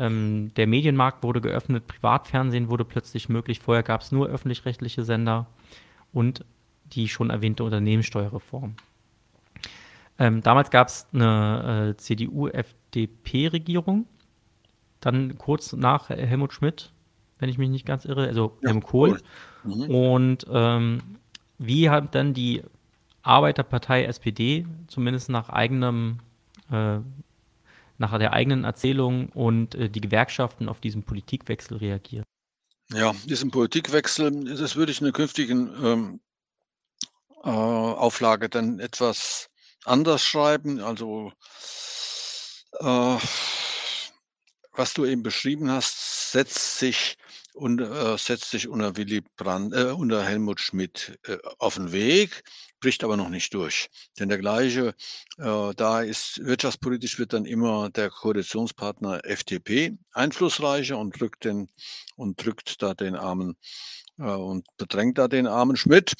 Ähm, 0.00 0.52
der 0.56 0.66
Medienmarkt 0.66 1.22
wurde 1.22 1.42
geöffnet, 1.42 1.86
Privatfernsehen 1.86 2.70
wurde 2.70 2.86
plötzlich 2.86 3.28
möglich. 3.28 3.60
Vorher 3.60 3.82
gab 3.82 4.00
es 4.00 4.10
nur 4.10 4.28
öffentlich-rechtliche 4.28 5.04
Sender 5.04 5.46
und 6.12 6.44
die 6.86 7.08
schon 7.08 7.28
erwähnte 7.28 7.64
Unternehmenssteuerreform. 7.64 8.76
Ähm, 10.18 10.42
damals 10.42 10.70
gab 10.70 10.88
es 10.88 11.06
eine 11.12 11.90
äh, 11.90 11.96
CDU-FDP-Regierung. 11.98 14.06
Dann 15.00 15.36
kurz 15.36 15.74
nach 15.74 16.08
Helmut 16.08 16.54
Schmidt, 16.54 16.92
wenn 17.38 17.50
ich 17.50 17.58
mich 17.58 17.68
nicht 17.68 17.86
ganz 17.86 18.06
irre, 18.06 18.26
also 18.26 18.56
ja, 18.62 18.68
Helmut 18.68 18.84
Kohl. 18.84 19.20
Cool. 19.64 19.74
Mhm. 19.74 19.94
Und 19.94 20.46
ähm, 20.50 21.02
wie 21.58 21.90
hat 21.90 22.14
dann 22.14 22.32
die 22.32 22.62
Arbeiterpartei 23.22 24.04
SPD, 24.04 24.66
zumindest 24.86 25.28
nach 25.28 25.50
eigenem, 25.50 26.20
äh, 26.70 27.00
nach 28.00 28.18
der 28.18 28.32
eigenen 28.32 28.64
Erzählung 28.64 29.28
und 29.28 29.74
äh, 29.74 29.90
die 29.90 30.00
Gewerkschaften 30.00 30.68
auf 30.68 30.80
diesen 30.80 31.04
Politikwechsel 31.04 31.76
reagiert? 31.76 32.24
Ja, 32.92 33.14
diesen 33.24 33.50
Politikwechsel, 33.50 34.56
das 34.56 34.74
würde 34.74 34.90
ich 34.90 35.00
in 35.00 35.04
der 35.04 35.12
künftigen 35.12 35.70
ähm, 35.84 36.20
äh, 37.44 37.48
Auflage 37.50 38.48
dann 38.48 38.80
etwas 38.80 39.48
anders 39.84 40.24
schreiben. 40.24 40.80
Also, 40.80 41.32
äh, 42.80 43.16
was 44.72 44.94
du 44.94 45.04
eben 45.04 45.22
beschrieben 45.22 45.70
hast, 45.70 46.32
setzt 46.32 46.78
sich 46.78 47.16
und 47.54 47.80
äh, 47.80 48.16
setzt 48.18 48.50
sich 48.50 48.68
unter 48.68 48.96
Willy 48.96 49.22
Brandt, 49.36 49.74
äh, 49.74 49.92
unter 49.92 50.24
Helmut 50.24 50.60
Schmidt 50.60 51.18
äh, 51.26 51.38
auf 51.58 51.74
den 51.74 51.92
Weg, 51.92 52.42
bricht 52.80 53.04
aber 53.04 53.16
noch 53.16 53.28
nicht 53.28 53.52
durch. 53.54 53.88
Denn 54.18 54.28
der 54.28 54.38
gleiche, 54.38 54.94
äh, 55.38 55.74
da 55.74 56.02
ist 56.02 56.44
wirtschaftspolitisch 56.44 57.18
wird 57.18 57.32
dann 57.32 57.44
immer 57.44 57.90
der 57.90 58.10
Koalitionspartner 58.10 59.24
FDP 59.24 59.98
einflussreicher 60.12 60.98
und 60.98 61.20
drückt 61.20 61.44
den 61.44 61.68
und 62.16 62.44
drückt 62.44 62.82
da 62.82 62.94
den 62.94 63.14
armen 63.16 63.56
und 64.20 64.66
bedrängt 64.76 65.18
da 65.18 65.28
den 65.28 65.46
armen 65.46 65.76
Schmidt, 65.76 66.12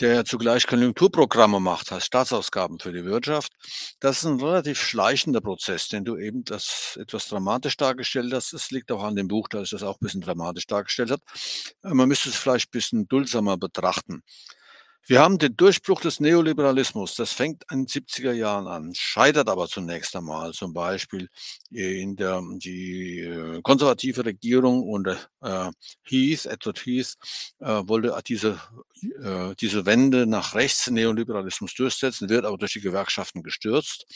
der 0.00 0.14
ja 0.14 0.24
zugleich 0.24 0.66
Konjunkturprogramme 0.66 1.60
macht, 1.60 1.90
heißt 1.90 2.06
Staatsausgaben 2.06 2.78
für 2.78 2.92
die 2.92 3.04
Wirtschaft. 3.04 3.52
Das 4.00 4.18
ist 4.18 4.24
ein 4.24 4.40
relativ 4.40 4.80
schleichender 4.80 5.40
Prozess, 5.40 5.88
den 5.88 6.04
du 6.04 6.16
eben 6.16 6.44
das 6.44 6.98
etwas 7.00 7.28
dramatisch 7.28 7.76
dargestellt 7.76 8.32
hast. 8.32 8.52
Es 8.52 8.70
liegt 8.70 8.90
auch 8.90 9.02
an 9.02 9.16
dem 9.16 9.28
Buch, 9.28 9.48
dass 9.48 9.64
ich 9.64 9.70
das 9.70 9.82
auch 9.82 9.96
ein 9.96 10.04
bisschen 10.04 10.20
dramatisch 10.20 10.66
dargestellt 10.66 11.10
habe. 11.10 11.22
Äh, 11.82 11.94
man 11.94 12.08
müsste 12.08 12.28
es 12.28 12.36
vielleicht 12.36 12.68
ein 12.68 12.72
bisschen 12.72 13.08
duldsamer 13.08 13.56
betrachten. 13.56 14.22
Wir 15.06 15.20
haben 15.20 15.36
den 15.36 15.54
Durchbruch 15.54 16.00
des 16.00 16.18
Neoliberalismus. 16.18 17.14
Das 17.14 17.32
fängt 17.32 17.64
in 17.70 17.80
den 17.80 17.86
70er 17.86 18.32
Jahren 18.32 18.66
an, 18.66 18.94
scheitert 18.94 19.50
aber 19.50 19.68
zunächst 19.68 20.16
einmal. 20.16 20.52
Zum 20.52 20.72
Beispiel 20.72 21.28
in 21.70 22.16
der 22.16 22.42
die 22.56 23.20
äh, 23.20 23.60
konservative 23.60 24.24
Regierung 24.24 24.82
unter 24.82 25.18
äh, 25.42 25.70
Heath, 26.04 26.46
Edward 26.46 26.86
Heath, 26.86 27.16
äh, 27.60 27.82
wollte 27.86 28.18
diese, 28.26 28.58
äh, 29.22 29.54
diese 29.60 29.84
Wende 29.84 30.26
nach 30.26 30.54
rechts 30.54 30.90
Neoliberalismus 30.90 31.74
durchsetzen, 31.74 32.30
wird 32.30 32.46
aber 32.46 32.56
durch 32.56 32.72
die 32.72 32.80
Gewerkschaften 32.80 33.42
gestürzt. 33.42 34.06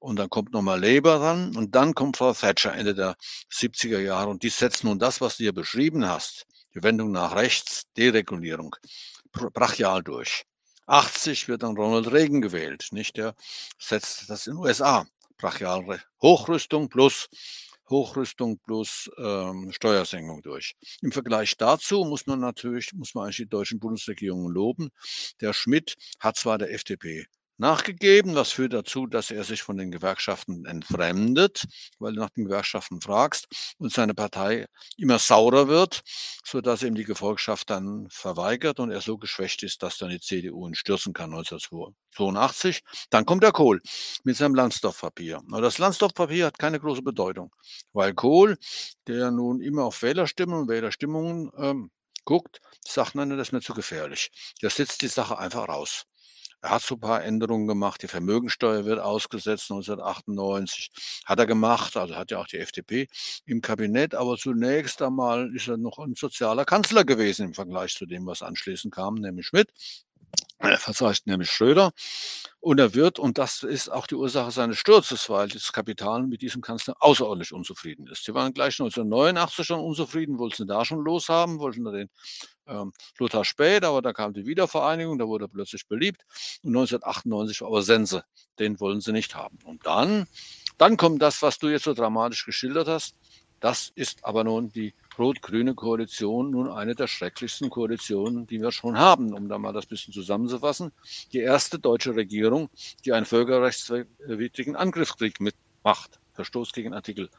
Und 0.00 0.18
dann 0.18 0.30
kommt 0.30 0.52
nochmal 0.52 0.80
Labour 0.84 1.20
ran 1.20 1.54
und 1.54 1.76
dann 1.76 1.94
kommt 1.94 2.16
Frau 2.16 2.32
Thatcher 2.32 2.74
Ende 2.74 2.96
der 2.96 3.14
70er 3.52 4.00
Jahre 4.00 4.30
und 4.30 4.42
die 4.42 4.48
setzt 4.48 4.82
nun 4.82 4.98
das, 4.98 5.20
was 5.20 5.36
du 5.36 5.44
hier 5.44 5.54
beschrieben 5.54 6.04
hast, 6.04 6.44
die 6.74 6.82
Wendung 6.82 7.12
nach 7.12 7.36
rechts, 7.36 7.84
Deregulierung 7.96 8.74
brachial 9.52 10.02
durch. 10.02 10.44
80 10.86 11.48
wird 11.48 11.62
dann 11.62 11.76
Ronald 11.76 12.12
Reagan 12.12 12.40
gewählt, 12.42 12.88
nicht? 12.92 13.16
Der 13.16 13.34
setzt 13.78 14.28
das 14.28 14.46
in 14.46 14.54
den 14.54 14.62
USA. 14.62 15.06
Brachial 15.38 16.00
Hochrüstung 16.22 16.88
plus 16.88 17.28
Hochrüstung 17.88 18.58
plus 18.58 19.10
ähm, 19.18 19.70
Steuersenkung 19.72 20.42
durch. 20.42 20.74
Im 21.02 21.12
Vergleich 21.12 21.56
dazu 21.56 22.04
muss 22.04 22.26
man 22.26 22.40
natürlich, 22.40 22.92
muss 22.94 23.14
man 23.14 23.24
eigentlich 23.24 23.36
die 23.36 23.48
deutschen 23.48 23.78
Bundesregierungen 23.78 24.52
loben. 24.52 24.90
Der 25.40 25.52
Schmidt 25.52 25.96
hat 26.18 26.36
zwar 26.36 26.58
der 26.58 26.72
FDP 26.72 27.26
nachgegeben. 27.58 28.34
Das 28.34 28.52
führt 28.52 28.72
dazu, 28.72 29.06
dass 29.06 29.30
er 29.30 29.44
sich 29.44 29.62
von 29.62 29.76
den 29.76 29.90
Gewerkschaften 29.90 30.64
entfremdet, 30.66 31.64
weil 31.98 32.14
du 32.14 32.20
nach 32.20 32.30
den 32.30 32.44
Gewerkschaften 32.46 33.00
fragst 33.00 33.46
und 33.78 33.92
seine 33.92 34.14
Partei 34.14 34.66
immer 34.96 35.18
saurer 35.18 35.68
wird, 35.68 36.02
sodass 36.44 36.82
ihm 36.82 36.94
die 36.94 37.04
Gefolgschaft 37.04 37.70
dann 37.70 38.06
verweigert 38.10 38.80
und 38.80 38.90
er 38.90 39.00
so 39.00 39.18
geschwächt 39.18 39.62
ist, 39.62 39.82
dass 39.82 39.98
dann 39.98 40.10
die 40.10 40.20
CDU 40.20 40.66
ihn 40.66 40.74
stürzen 40.74 41.12
kann 41.12 41.30
1982. 41.32 42.82
Dann 43.10 43.26
kommt 43.26 43.42
der 43.42 43.52
Kohl 43.52 43.80
mit 44.24 44.36
seinem 44.36 44.54
Landsdorf-Papier. 44.54 45.40
Aber 45.50 45.60
das 45.60 45.78
Landsdorf-Papier 45.78 46.46
hat 46.46 46.58
keine 46.58 46.80
große 46.80 47.02
Bedeutung, 47.02 47.52
weil 47.92 48.14
Kohl, 48.14 48.56
der 49.06 49.30
nun 49.30 49.60
immer 49.60 49.84
auf 49.84 50.02
Wählerstimmen 50.02 50.54
und 50.60 50.68
Wählerstimmungen 50.68 51.50
ähm, 51.58 51.90
guckt, 52.24 52.60
sagt, 52.86 53.14
nein, 53.14 53.30
das 53.30 53.48
ist 53.48 53.52
mir 53.52 53.60
zu 53.60 53.74
gefährlich. 53.74 54.30
Der 54.62 54.70
setzt 54.70 55.02
die 55.02 55.08
Sache 55.08 55.38
einfach 55.38 55.68
raus. 55.68 56.06
Er 56.64 56.70
hat 56.70 56.82
so 56.82 56.94
ein 56.94 57.00
paar 57.00 57.22
Änderungen 57.22 57.66
gemacht. 57.66 58.02
Die 58.02 58.08
Vermögensteuer 58.08 58.86
wird 58.86 58.98
ausgesetzt 58.98 59.70
1998. 59.70 60.90
Hat 61.26 61.38
er 61.38 61.44
gemacht, 61.46 61.94
also 61.94 62.16
hat 62.16 62.30
ja 62.30 62.38
auch 62.38 62.46
die 62.46 62.56
FDP 62.56 63.06
im 63.44 63.60
Kabinett. 63.60 64.14
Aber 64.14 64.38
zunächst 64.38 65.02
einmal 65.02 65.54
ist 65.54 65.68
er 65.68 65.76
noch 65.76 65.98
ein 65.98 66.14
sozialer 66.14 66.64
Kanzler 66.64 67.04
gewesen 67.04 67.48
im 67.48 67.54
Vergleich 67.54 67.94
zu 67.94 68.06
dem, 68.06 68.24
was 68.24 68.40
anschließend 68.42 68.94
kam, 68.94 69.16
nämlich 69.16 69.46
Schmidt. 69.46 69.68
Er 70.58 70.78
verzeichnet 70.78 71.26
nämlich 71.26 71.50
Schröder. 71.50 71.92
Und 72.60 72.80
er 72.80 72.94
wird, 72.94 73.18
und 73.18 73.36
das 73.36 73.62
ist 73.62 73.90
auch 73.90 74.06
die 74.06 74.14
Ursache 74.14 74.50
seines 74.50 74.78
Sturzes, 74.78 75.28
weil 75.28 75.48
das 75.48 75.72
Kapital 75.72 76.22
mit 76.22 76.40
diesem 76.40 76.62
Kanzler 76.62 76.94
außerordentlich 77.00 77.52
unzufrieden 77.52 78.06
ist. 78.06 78.24
Sie 78.24 78.32
waren 78.32 78.54
gleich 78.54 78.80
1989 78.80 79.66
schon 79.66 79.80
unzufrieden, 79.80 80.38
wollten 80.38 80.56
sie 80.56 80.66
da 80.66 80.84
schon 80.84 81.04
loshaben, 81.04 81.58
wollten 81.58 81.84
den 81.84 82.08
ähm, 82.66 82.92
Lothar 83.18 83.44
Späth, 83.44 83.84
aber 83.84 84.00
da 84.00 84.14
kam 84.14 84.32
die 84.32 84.46
Wiedervereinigung, 84.46 85.18
da 85.18 85.26
wurde 85.26 85.44
er 85.44 85.48
plötzlich 85.48 85.86
beliebt. 85.86 86.22
Und 86.62 86.70
1998 86.70 87.60
war 87.60 87.68
aber 87.68 87.82
Sense, 87.82 88.24
den 88.58 88.80
wollen 88.80 89.02
sie 89.02 89.12
nicht 89.12 89.34
haben. 89.34 89.58
Und 89.64 89.84
dann, 89.84 90.26
dann 90.78 90.96
kommt 90.96 91.20
das, 91.20 91.42
was 91.42 91.58
du 91.58 91.68
jetzt 91.68 91.84
so 91.84 91.92
dramatisch 91.92 92.46
geschildert 92.46 92.88
hast. 92.88 93.14
Das 93.64 93.92
ist 93.94 94.26
aber 94.26 94.44
nun 94.44 94.70
die 94.72 94.92
rot-grüne 95.18 95.74
Koalition, 95.74 96.50
nun 96.50 96.70
eine 96.70 96.94
der 96.94 97.06
schrecklichsten 97.06 97.70
Koalitionen, 97.70 98.46
die 98.46 98.60
wir 98.60 98.70
schon 98.72 98.98
haben, 98.98 99.32
um 99.32 99.48
da 99.48 99.56
mal 99.56 99.72
das 99.72 99.86
bisschen 99.86 100.12
zusammenzufassen. 100.12 100.92
Die 101.32 101.38
erste 101.38 101.78
deutsche 101.78 102.14
Regierung, 102.14 102.68
die 103.06 103.14
einen 103.14 103.24
völkerrechtswidrigen 103.24 104.76
Angriffskrieg 104.76 105.40
mitmacht. 105.40 106.20
Verstoß 106.34 106.72
gegen 106.74 106.92
Artikel 106.92 107.30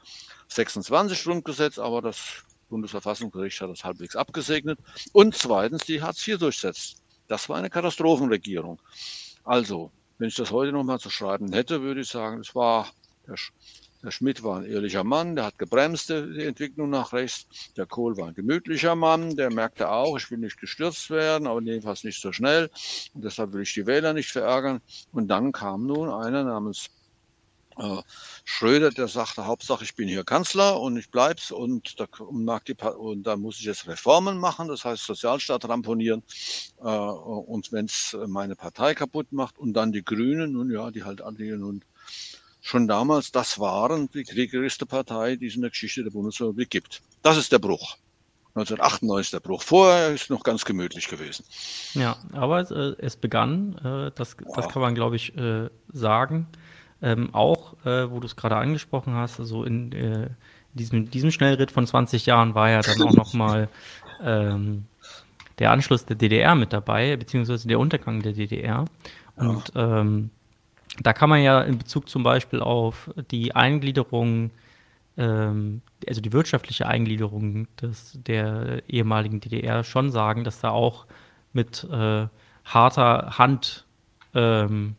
26 0.47 1.25
Grundgesetz, 1.25 1.77
aber 1.77 2.01
das 2.01 2.43
Bundesverfassungsgericht 2.69 3.61
hat 3.61 3.69
das 3.69 3.83
halbwegs 3.83 4.15
abgesegnet. 4.15 4.79
Und 5.13 5.35
zweitens 5.35 5.83
die 5.85 6.01
Hartz 6.01 6.27
IV 6.27 6.39
durchsetzt. 6.39 7.03
Das 7.27 7.49
war 7.49 7.57
eine 7.57 7.69
Katastrophenregierung. 7.69 8.81
Also, 9.43 9.91
wenn 10.17 10.29
ich 10.29 10.35
das 10.35 10.49
heute 10.49 10.71
nochmal 10.71 10.99
zu 10.99 11.11
schreiben 11.11 11.53
hätte, 11.53 11.83
würde 11.83 12.01
ich 12.01 12.07
sagen, 12.07 12.39
es 12.39 12.55
war 12.55 12.89
der, 13.27 13.35
der 14.05 14.11
Schmidt 14.11 14.43
war 14.43 14.59
ein 14.59 14.65
ehrlicher 14.65 15.03
Mann, 15.03 15.35
der 15.35 15.45
hat 15.45 15.57
gebremst 15.57 16.09
die 16.09 16.43
Entwicklung 16.43 16.91
nach 16.91 17.11
rechts. 17.11 17.73
Der 17.75 17.87
Kohl 17.87 18.15
war 18.17 18.27
ein 18.27 18.35
gemütlicher 18.35 18.95
Mann, 18.95 19.35
der 19.35 19.51
merkte 19.51 19.89
auch, 19.89 20.15
ich 20.15 20.29
will 20.29 20.37
nicht 20.37 20.59
gestürzt 20.59 21.09
werden, 21.09 21.47
aber 21.47 21.59
jedenfalls 21.61 22.03
nicht 22.03 22.21
so 22.21 22.31
schnell. 22.31 22.69
Und 23.15 23.25
deshalb 23.25 23.53
will 23.53 23.63
ich 23.63 23.73
die 23.73 23.87
Wähler 23.87 24.13
nicht 24.13 24.31
verärgern. 24.31 24.81
Und 25.11 25.27
dann 25.27 25.51
kam 25.51 25.87
nun 25.87 26.09
einer 26.09 26.43
namens 26.43 26.87
äh, 27.77 28.01
Schröder, 28.43 28.91
der 28.91 29.07
sagte, 29.07 29.47
Hauptsache 29.47 29.83
ich 29.83 29.95
bin 29.95 30.07
hier 30.07 30.23
Kanzler 30.23 30.79
und 30.79 30.97
ich 30.97 31.09
bleib's 31.09 31.51
und 31.51 31.99
da, 31.99 32.05
mag 32.31 32.63
die, 32.65 32.75
und 32.75 33.23
da 33.23 33.35
muss 33.35 33.57
ich 33.59 33.65
jetzt 33.65 33.87
Reformen 33.87 34.37
machen, 34.37 34.67
das 34.67 34.85
heißt 34.85 35.03
Sozialstaat 35.03 35.67
ramponieren 35.67 36.21
äh, 36.77 36.83
und 36.83 37.71
wenn's 37.71 38.15
meine 38.27 38.55
Partei 38.55 38.93
kaputt 38.93 39.31
macht 39.31 39.57
und 39.57 39.73
dann 39.73 39.91
die 39.91 40.05
Grünen, 40.05 40.51
nun 40.51 40.71
ja, 40.71 40.91
die 40.91 41.03
halt 41.03 41.21
alle 41.21 41.57
nun 41.57 41.83
schon 42.65 42.87
damals, 42.87 43.31
das 43.31 43.59
waren 43.59 44.09
die 44.11 44.23
kriegerischste 44.23 44.87
Partei, 44.87 45.35
die 45.35 45.47
es 45.47 45.55
in 45.55 45.61
der 45.61 45.69
Geschichte 45.69 46.03
der 46.03 46.09
Bundesrepublik 46.09 46.71
gibt. 46.71 47.01
Das 47.21 47.37
ist 47.37 47.51
der 47.51 47.59
Bruch. 47.59 47.97
1998 48.55 49.31
der 49.31 49.39
Bruch. 49.39 49.61
Vorher 49.61 50.09
ist 50.09 50.31
noch 50.31 50.41
ganz 50.41 50.65
gemütlich 50.65 51.07
gewesen. 51.07 51.45
Ja, 51.93 52.17
aber 52.31 52.61
es, 52.61 52.71
äh, 52.71 52.95
es 52.97 53.17
begann, 53.17 53.77
äh, 53.83 54.11
das, 54.15 54.35
das 54.55 54.67
kann 54.69 54.81
man, 54.81 54.95
glaube 54.95 55.15
ich, 55.15 55.37
äh, 55.37 55.69
sagen, 55.93 56.47
ähm, 57.03 57.35
auch, 57.35 57.73
äh, 57.85 58.09
wo 58.09 58.19
du 58.19 58.25
es 58.25 58.35
gerade 58.35 58.55
angesprochen 58.55 59.13
hast, 59.13 59.39
also 59.39 59.63
in 59.63 59.91
äh, 59.91 60.29
diesem, 60.73 61.11
diesem 61.11 61.29
Schnellritt 61.29 61.69
von 61.69 61.85
20 61.85 62.25
Jahren 62.25 62.55
war 62.55 62.71
ja 62.71 62.81
dann 62.81 63.01
auch 63.03 63.13
nochmal 63.13 63.69
ähm, 64.23 64.85
der 65.59 65.69
Anschluss 65.69 66.05
der 66.05 66.15
DDR 66.15 66.55
mit 66.55 66.73
dabei, 66.73 67.15
beziehungsweise 67.15 67.67
der 67.67 67.77
Untergang 67.77 68.23
der 68.23 68.33
DDR. 68.33 68.85
Und 69.35 69.71
ja. 69.75 69.99
ähm, 69.99 70.31
da 71.01 71.13
kann 71.13 71.29
man 71.29 71.41
ja 71.41 71.61
in 71.61 71.77
Bezug 71.77 72.09
zum 72.09 72.23
Beispiel 72.23 72.59
auf 72.61 73.09
die 73.31 73.55
Eingliederung 73.55 74.51
ähm, 75.17 75.81
also 76.07 76.21
die 76.21 76.33
wirtschaftliche 76.33 76.87
Eingliederung 76.87 77.67
des, 77.81 78.19
der 78.21 78.83
ehemaligen 78.87 79.39
DDR 79.39 79.83
schon 79.83 80.11
sagen, 80.11 80.43
dass 80.43 80.59
da 80.59 80.69
auch 80.71 81.05
mit 81.53 81.85
äh, 81.85 82.27
harter 82.65 83.37
Hand 83.37 83.85
ähm, 84.33 84.95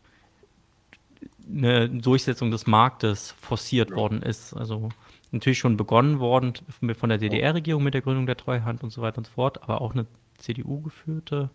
eine 1.49 1.89
Durchsetzung 1.89 2.51
des 2.51 2.67
Marktes 2.67 3.35
forciert 3.41 3.91
ja. 3.91 3.97
worden 3.97 4.23
ist. 4.23 4.55
Also 4.55 4.89
natürlich 5.33 5.59
schon 5.59 5.77
begonnen 5.77 6.19
worden 6.19 6.55
von 6.99 7.09
der 7.09 7.19
DDR-Regierung 7.19 7.83
mit 7.83 7.95
der 7.95 8.01
Gründung 8.01 8.27
der 8.27 8.37
Treuhand 8.37 8.83
und 8.83 8.91
so 8.91 9.03
weiter 9.03 9.19
und 9.19 9.27
so 9.27 9.33
fort, 9.33 9.63
aber 9.63 9.81
auch 9.81 9.93
eine 9.93 10.07
CDU-geführte 10.39 11.51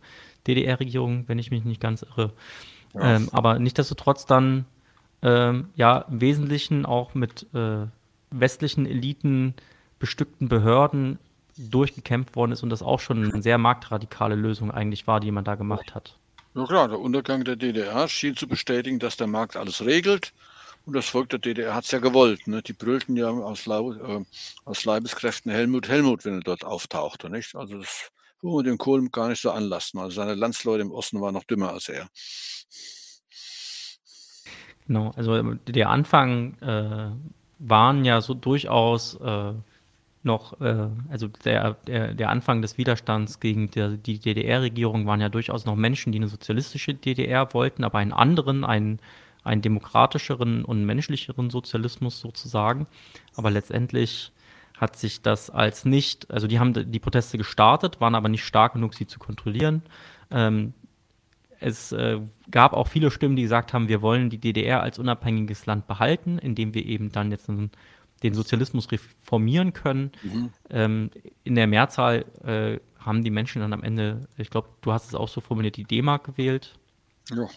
DDR-Regierung, 0.48 1.28
wenn 1.28 1.40
ich 1.40 1.52
mich 1.52 1.64
nicht 1.64 1.82
ganz 1.82 2.04
irre. 2.04 2.34
Ja. 2.94 3.16
Ähm, 3.16 3.30
aber 3.32 3.60
nichtsdestotrotz 3.60 4.26
dann 4.26 4.66
ähm, 5.22 5.70
ja 5.76 6.00
im 6.10 6.22
Wesentlichen 6.22 6.86
auch 6.86 7.14
mit 7.14 7.46
äh, 7.54 7.86
westlichen 8.32 8.86
Eliten 8.86 9.54
bestückten 10.00 10.50
Behörden 10.50 11.20
durchgekämpft 11.58 12.36
worden 12.36 12.54
ist 12.54 12.64
und 12.64 12.70
das 12.70 12.82
auch 12.82 13.00
schon 13.00 13.32
eine 13.32 13.42
sehr 13.42 13.58
marktradikale 13.58 14.36
Lösung 14.36 14.72
eigentlich 14.72 15.06
war, 15.06 15.20
die 15.20 15.32
man 15.32 15.44
da 15.44 15.56
gemacht 15.56 15.94
hat. 15.94 16.18
Ja 16.56 16.66
klar, 16.66 16.88
der 16.88 17.00
Untergang 17.00 17.44
der 17.44 17.56
DDR 17.56 18.08
schien 18.08 18.36
zu 18.36 18.48
bestätigen, 18.48 19.00
dass 19.00 19.18
der 19.18 19.28
Markt 19.28 19.56
alles 19.56 19.86
regelt. 19.86 20.34
Und 20.86 20.96
das 20.96 21.08
Volk 21.08 21.30
der 21.30 21.40
DDR 21.40 21.76
hat 21.76 21.86
es 21.86 21.92
ja 21.92 22.00
gewollt. 22.00 22.48
Ne? 22.48 22.62
Die 22.64 22.74
brüllten 22.74 23.16
ja 23.16 23.30
aus, 23.30 23.68
äh, 23.68 24.24
aus, 24.66 24.84
Leibeskräften 24.84 25.52
Helmut, 25.52 25.88
Helmut, 25.88 26.26
wenn 26.26 26.36
er 26.36 26.42
dort 26.42 26.66
auftauchte. 26.66 27.30
Nicht? 27.30 27.56
Also 27.56 27.78
das 27.78 28.12
wir 28.44 28.64
dem 28.64 28.78
Kohl 28.78 29.08
gar 29.10 29.30
nicht 29.30 29.42
so 29.42 29.52
anlassen. 29.52 30.00
Also 30.00 30.16
seine 30.16 30.36
Landsleute 30.36 30.82
im 30.82 30.92
Osten 30.92 31.22
waren 31.22 31.34
noch 31.34 31.44
dümmer 31.44 31.74
als 31.74 31.90
er. 31.90 32.10
Genau, 34.88 35.12
also 35.16 35.42
der 35.54 35.90
Anfang 35.90 36.58
äh, 36.60 37.12
waren 37.60 38.04
ja 38.04 38.22
so 38.22 38.34
durchaus 38.34 39.16
äh, 39.16 39.54
noch, 40.24 40.60
äh, 40.62 40.90
also 41.10 41.28
der, 41.28 41.76
der, 41.88 42.14
der 42.14 42.30
Anfang 42.30 42.62
des 42.62 42.78
Widerstands 42.78 43.40
gegen 43.40 43.72
der, 43.72 43.90
die 43.90 44.20
DDR-Regierung 44.20 45.06
waren 45.06 45.22
ja 45.22 45.30
durchaus 45.30 45.66
noch 45.66 45.76
Menschen, 45.76 46.12
die 46.12 46.20
eine 46.20 46.28
sozialistische 46.28 46.94
DDR 46.94 47.54
wollten, 47.54 47.84
aber 47.84 48.00
einen 48.00 48.14
anderen, 48.14 48.64
einen, 48.64 49.00
einen 49.44 49.62
demokratischeren 49.62 50.66
und 50.66 50.86
menschlicheren 50.86 51.50
Sozialismus 51.50 52.20
sozusagen. 52.20 52.88
Aber 53.36 53.50
letztendlich 53.50 54.32
hat 54.82 54.98
sich 54.98 55.22
das 55.22 55.52
als 55.52 55.86
nicht, 55.86 56.32
also 56.32 56.48
die 56.48 56.60
haben 56.60 56.92
die 56.92 57.00
Proteste 57.00 57.38
gestartet, 57.38 58.02
waren 58.02 58.16
aber 58.16 58.30
nicht 58.30 58.44
stark 58.44 58.74
genug, 58.74 58.96
sie 58.96 59.06
zu 59.06 59.20
kontrollieren. 59.20 59.84
Ähm, 60.32 60.74
es 61.60 61.92
äh, 61.92 62.20
gab 62.50 62.74
auch 62.74 62.88
viele 62.88 63.12
Stimmen, 63.12 63.36
die 63.36 63.44
gesagt 63.44 63.74
haben, 63.74 63.88
wir 63.88 64.02
wollen 64.02 64.32
die 64.32 64.40
DDR 64.40 64.82
als 64.82 64.98
unabhängiges 64.98 65.68
Land 65.68 65.86
behalten, 65.86 66.40
indem 66.40 66.74
wir 66.74 66.84
eben 66.84 67.12
dann 67.12 67.30
jetzt 67.30 67.48
einen 67.48 67.70
den 68.24 68.34
Sozialismus 68.34 68.92
reformieren 68.92 69.74
können. 69.74 70.12
Mhm. 70.22 70.50
Ähm, 70.70 71.12
in 71.44 71.56
der 71.56 71.68
Mehrzahl 71.68 72.26
äh, 72.44 72.80
haben 73.00 73.24
die 73.24 73.32
Menschen 73.32 73.62
dann 73.62 73.74
am 73.74 73.84
Ende, 73.84 74.28
ich 74.38 74.50
glaube, 74.52 74.70
du 74.82 74.92
hast 74.92 75.08
es 75.08 75.16
auch 75.16 75.28
so 75.28 75.42
formuliert, 75.42 75.76
die 75.76 75.86
D-Mark 75.86 76.24
gewählt. 76.26 76.76
Ja. 77.32 77.48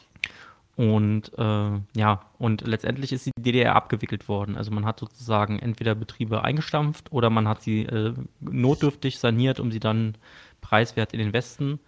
Und 0.77 1.31
äh, 1.39 1.71
ja, 1.97 2.23
und 2.39 2.63
letztendlich 2.63 3.13
ist 3.13 3.27
die 3.27 3.33
DDR 3.39 3.77
abgewickelt 3.77 4.29
worden. 4.29 4.57
Also 4.57 4.73
man 4.73 4.85
hat 4.85 4.99
sozusagen 4.99 5.59
entweder 5.61 5.95
Betriebe 5.95 6.43
eingestampft 6.43 7.13
oder 7.13 7.31
man 7.31 7.47
hat 7.47 7.63
sie 7.63 7.83
äh, 7.83 8.15
notdürftig 8.41 9.19
saniert, 9.19 9.61
um 9.61 9.71
sie 9.71 9.79
dann 9.79 10.17
preiswert 10.61 11.13
in 11.13 11.21
den 11.21 11.33
Westen 11.33 11.79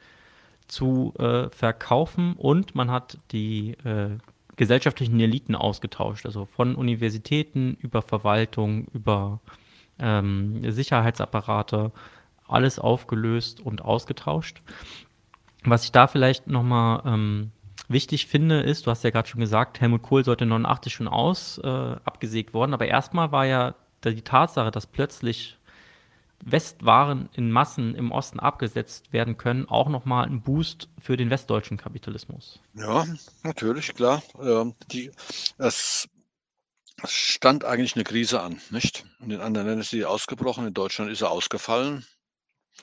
zu 0.68 1.14
äh, 1.18 1.48
verkaufen. 1.50 2.34
Und 2.34 2.76
man 2.76 2.90
hat 2.92 3.18
die 3.32 3.72
äh, 3.84 4.18
gesellschaftlichen 4.54 5.18
Eliten 5.18 5.56
ausgetauscht, 5.56 6.24
also 6.24 6.46
von 6.46 6.76
Universitäten 6.76 7.76
über 7.80 8.02
Verwaltung, 8.02 8.86
über 8.94 9.40
ähm, 9.98 10.70
Sicherheitsapparate, 10.70 11.90
alles 12.46 12.78
aufgelöst 12.78 13.60
und 13.60 13.82
ausgetauscht. 13.82 14.62
Was 15.64 15.84
ich 15.84 15.92
da 15.92 16.06
vielleicht 16.06 16.46
nochmal 16.46 17.02
ähm, 17.04 17.50
wichtig 17.88 18.26
finde, 18.26 18.60
ist, 18.60 18.86
du 18.86 18.90
hast 18.90 19.04
ja 19.04 19.10
gerade 19.10 19.28
schon 19.28 19.40
gesagt, 19.40 19.80
Helmut 19.80 20.02
Kohl 20.02 20.24
sollte 20.24 20.46
89 20.46 20.92
schon 20.92 21.08
aus 21.08 21.58
äh, 21.58 21.68
abgesägt 21.68 22.54
worden, 22.54 22.74
aber 22.74 22.86
erstmal 22.86 23.32
war 23.32 23.46
ja 23.46 23.74
die 24.04 24.22
Tatsache, 24.22 24.70
dass 24.70 24.86
plötzlich 24.86 25.58
Westwaren 26.44 27.28
in 27.32 27.50
Massen 27.50 27.94
im 27.94 28.12
Osten 28.12 28.40
abgesetzt 28.40 29.12
werden 29.12 29.36
können, 29.36 29.68
auch 29.68 29.88
nochmal 29.88 30.26
ein 30.26 30.42
Boost 30.42 30.88
für 31.00 31.16
den 31.16 31.30
westdeutschen 31.30 31.76
Kapitalismus. 31.76 32.60
Ja, 32.74 33.06
natürlich, 33.42 33.94
klar. 33.94 34.22
Ähm, 34.40 34.74
die, 34.92 35.10
es, 35.58 36.08
es 37.02 37.12
stand 37.12 37.64
eigentlich 37.64 37.94
eine 37.94 38.04
Krise 38.04 38.42
an, 38.42 38.60
nicht? 38.70 39.06
In 39.20 39.30
den 39.30 39.40
anderen 39.40 39.66
Ländern 39.66 39.80
ist 39.80 39.90
sie 39.90 40.04
ausgebrochen, 40.04 40.66
in 40.66 40.74
Deutschland 40.74 41.10
ist 41.10 41.18
sie 41.18 41.28
ausgefallen 41.28 42.06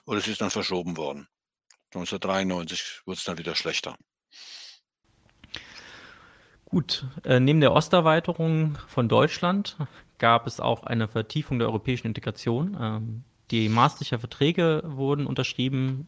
oder 0.06 0.18
es 0.18 0.28
ist 0.28 0.42
dann 0.42 0.50
verschoben 0.50 0.98
worden. 0.98 1.28
1993 1.94 3.02
wurde 3.06 3.18
es 3.18 3.24
dann 3.24 3.38
wieder 3.38 3.56
schlechter. 3.56 3.96
Gut, 6.74 7.06
äh, 7.24 7.40
neben 7.40 7.62
der 7.62 7.72
Osterweiterung 7.72 8.80
von 8.88 9.08
Deutschland 9.08 9.78
gab 10.18 10.48
es 10.48 10.60
auch 10.60 10.82
eine 10.82 11.08
Vertiefung 11.08 11.60
der 11.60 11.68
europäischen 11.68 12.08
Integration. 12.08 12.76
Ähm, 12.82 13.24
die 13.52 13.70
Maastrichter 13.70 14.18
Verträge 14.18 14.82
wurden 14.84 15.28
unterschrieben. 15.28 16.08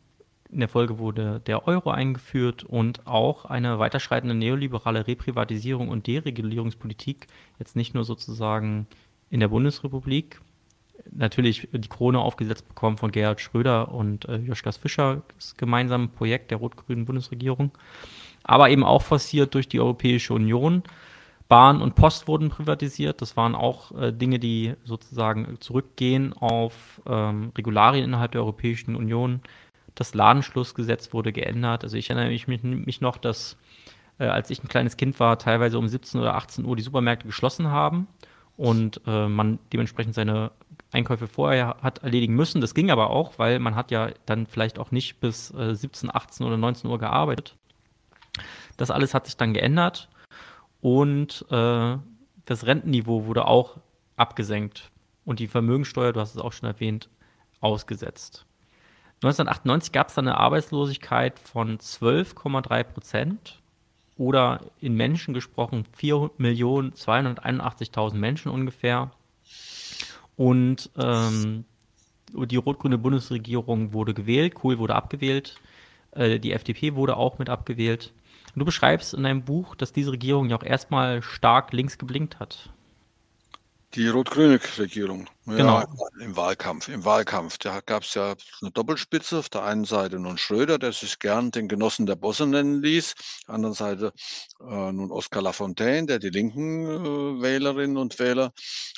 In 0.50 0.62
der 0.62 0.68
Folge 0.68 0.98
wurde 0.98 1.40
der 1.46 1.68
Euro 1.68 1.92
eingeführt 1.92 2.64
und 2.64 3.06
auch 3.06 3.46
eine 3.46 3.78
weiterschreitende 3.78 4.34
neoliberale 4.34 5.06
Reprivatisierung 5.06 5.90
und 5.90 6.08
Deregulierungspolitik, 6.08 7.28
jetzt 7.60 7.76
nicht 7.76 7.94
nur 7.94 8.04
sozusagen 8.04 8.88
in 9.30 9.42
der 9.42 9.50
Bundesrepublik, 9.50 10.42
natürlich 11.12 11.70
die 11.72 11.90
Krone 11.90 12.18
aufgesetzt 12.18 12.68
bekommen 12.68 12.98
von 12.98 13.12
Gerhard 13.12 13.40
Schröder 13.40 13.94
und 13.94 14.26
äh, 14.26 14.38
Joschkas 14.38 14.78
Fischer, 14.78 15.22
das 15.36 15.58
gemeinsame 15.58 16.08
Projekt 16.08 16.50
der 16.50 16.58
rot-grünen 16.58 17.06
Bundesregierung, 17.06 17.70
aber 18.46 18.70
eben 18.70 18.84
auch 18.84 19.02
forciert 19.02 19.54
durch 19.54 19.68
die 19.68 19.80
Europäische 19.80 20.34
Union 20.34 20.84
Bahn 21.48 21.82
und 21.82 21.96
Post 21.96 22.28
wurden 22.28 22.50
privatisiert. 22.50 23.22
Das 23.22 23.38
waren 23.38 23.54
auch 23.54 23.92
äh, 23.92 24.12
Dinge, 24.12 24.40
die 24.40 24.74
sozusagen 24.84 25.58
zurückgehen 25.60 26.34
auf 26.34 27.02
ähm, 27.06 27.52
Regularien 27.56 28.06
innerhalb 28.06 28.32
der 28.32 28.42
Europäischen 28.42 28.96
Union. 28.96 29.42
Das 29.94 30.16
Ladenschlussgesetz 30.16 31.14
wurde 31.14 31.32
geändert. 31.32 31.84
Also 31.84 31.98
ich 31.98 32.10
erinnere 32.10 32.32
mich, 32.32 32.48
mich 32.48 33.00
noch, 33.00 33.18
dass 33.18 33.58
äh, 34.18 34.26
als 34.26 34.50
ich 34.50 34.64
ein 34.64 34.68
kleines 34.68 34.98
Kind 34.98 35.20
war, 35.20 35.38
teilweise 35.38 35.78
um 35.78 35.88
17 35.88 36.20
oder 36.20 36.36
18 36.36 36.66
Uhr 36.66 36.76
die 36.76 36.82
Supermärkte 36.82 37.28
geschlossen 37.28 37.70
haben 37.70 38.08
und 38.58 39.02
äh, 39.06 39.28
man 39.28 39.60
dementsprechend 39.72 40.16
seine 40.16 40.52
Einkäufe 40.92 41.28
vorher 41.28 41.78
hat 41.84 42.00
erledigen 42.00 42.34
müssen. 42.34 42.60
Das 42.60 42.74
ging 42.74 42.90
aber 42.90 43.12
auch, 43.12 43.38
weil 43.38 43.60
man 43.60 43.76
hat 43.76 43.92
ja 43.92 44.10
dann 44.26 44.48
vielleicht 44.48 44.80
auch 44.80 44.92
nicht 44.92 45.20
bis 45.20 45.50
17, 45.50 46.10
äh, 46.10 46.14
18 46.14 46.46
oder 46.46 46.58
19 46.58 46.90
Uhr 46.90 46.98
gearbeitet. 46.98 47.56
Das 48.78 48.92
alles 48.92 49.14
hat 49.14 49.26
sich 49.26 49.38
dann 49.38 49.54
geändert 49.54 50.10
und 50.82 51.46
äh, 51.50 51.98
das 52.46 52.66
Rentenniveau 52.66 53.26
wurde 53.26 53.48
auch 53.48 53.78
abgesenkt 54.18 54.92
und 55.26 55.40
die 55.40 55.48
Vermögensteuer, 55.48 56.14
du 56.14 56.20
hast 56.20 56.36
es 56.36 56.42
auch 56.42 56.54
schon 56.54 56.70
erwähnt, 56.70 57.10
ausgesetzt. 57.60 58.46
1998 59.24 59.92
gab 59.92 60.10
es 60.10 60.16
dann 60.16 60.28
eine 60.28 60.38
Arbeitslosigkeit 60.38 61.40
von 61.40 61.80
12,3 61.80 62.84
Prozent 62.84 63.60
oder 64.18 64.62
in 64.80 64.96
Menschen 64.96 65.34
gesprochen 65.34 65.86
4.281.000 66.00 68.14
Menschen 68.16 68.52
ungefähr. 68.52 69.10
Und 70.36 70.92
ähm, 70.98 71.66
die 72.34 72.58
rot-grüne 72.58 72.98
Bundesregierung 72.98 73.94
wurde 73.94 74.14
gewählt, 74.14 74.56
Kohl 74.56 74.80
wurde 74.80 74.96
abgewählt, 74.96 75.62
äh, 76.12 76.40
die 76.40 76.52
FDP 76.52 76.96
wurde 76.96 77.16
auch 77.18 77.40
mit 77.40 77.50
abgewählt. 77.50 78.14
Du 78.56 78.64
beschreibst 78.64 79.14
in 79.14 79.24
deinem 79.24 79.44
Buch, 79.44 79.76
dass 79.76 79.92
diese 79.92 80.14
Regierung 80.14 80.50
ja 80.50 80.56
auch 80.56 80.64
erstmal 80.64 81.22
stark 81.22 81.74
links 81.74 81.98
geblinkt 81.98 82.40
hat. 82.40 82.70
Die 83.96 84.10
rot-grüne 84.10 84.60
Regierung. 84.78 85.26
Ja, 85.46 85.56
genau. 85.56 85.84
Im 86.20 86.36
Wahlkampf. 86.36 86.90
Im 86.90 87.06
Wahlkampf. 87.06 87.58
Da 87.60 87.80
gab 87.80 88.04
es 88.04 88.14
ja 88.14 88.36
eine 88.62 88.72
Doppelspitze. 88.72 89.40
Auf 89.40 89.48
der 89.48 89.64
einen 89.64 89.86
Seite 89.86 90.20
nun 90.20 90.38
Schröder, 90.38 90.78
der 90.78 90.92
sich 90.92 91.18
gern 91.18 91.52
den 91.52 91.70
Genossen 91.70 92.06
der 92.06 92.18
Bosse 92.18 92.46
nennen 92.46 92.82
ließ. 92.82 93.14
Auf 93.14 93.46
der 93.46 93.56
anderen 93.56 93.74
Seite 93.74 94.12
äh, 94.60 94.92
nun 94.92 95.12
Oskar 95.12 95.44
Lafontaine, 95.44 96.08
der 96.08 96.20
die 96.20 96.30
linken 96.30 96.86
äh, 96.88 97.42
Wählerinnen 97.42 97.96
und 97.96 98.20
Wähler 98.20 98.52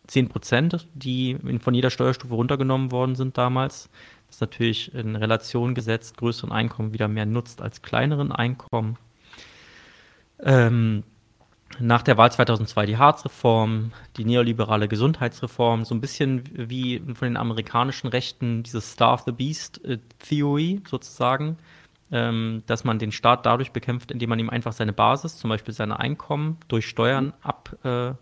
10 0.07 0.29
Prozent, 0.29 0.87
die 0.95 1.37
von 1.61 1.73
jeder 1.73 1.91
Steuerstufe 1.91 2.33
runtergenommen 2.33 2.91
worden 2.91 3.15
sind 3.15 3.37
damals. 3.37 3.89
Das 4.27 4.37
ist 4.37 4.41
natürlich 4.41 4.93
in 4.95 5.15
Relation 5.15 5.75
gesetzt, 5.75 6.17
größeren 6.17 6.51
Einkommen 6.51 6.93
wieder 6.93 7.07
mehr 7.07 7.27
nutzt 7.27 7.61
als 7.61 7.81
kleineren 7.81 8.31
Einkommen. 8.31 8.97
Ähm, 10.41 11.03
nach 11.79 12.01
der 12.01 12.17
Wahl 12.17 12.31
2002 12.31 12.87
die 12.87 12.97
Harz-Reform, 12.97 13.91
die 14.17 14.25
neoliberale 14.25 14.87
Gesundheitsreform, 14.87 15.85
so 15.85 15.93
ein 15.93 16.01
bisschen 16.01 16.43
wie 16.53 16.99
von 17.13 17.27
den 17.27 17.37
amerikanischen 17.37 18.07
Rechten 18.07 18.63
diese 18.63 18.81
Star 18.81 19.13
of 19.13 19.21
the 19.25 19.31
Beast 19.31 19.83
äh, 19.85 19.99
Theory 20.17 20.81
sozusagen, 20.89 21.57
ähm, 22.11 22.63
dass 22.65 22.83
man 22.83 22.99
den 22.99 23.11
Staat 23.11 23.45
dadurch 23.45 23.71
bekämpft, 23.71 24.11
indem 24.11 24.29
man 24.29 24.39
ihm 24.39 24.49
einfach 24.49 24.73
seine 24.73 24.93
Basis, 24.93 25.37
zum 25.37 25.49
Beispiel 25.49 25.73
seine 25.73 25.99
Einkommen, 25.99 26.57
durch 26.67 26.87
Steuern 26.87 27.33
ab, 27.41 27.75
äh, 27.83 28.13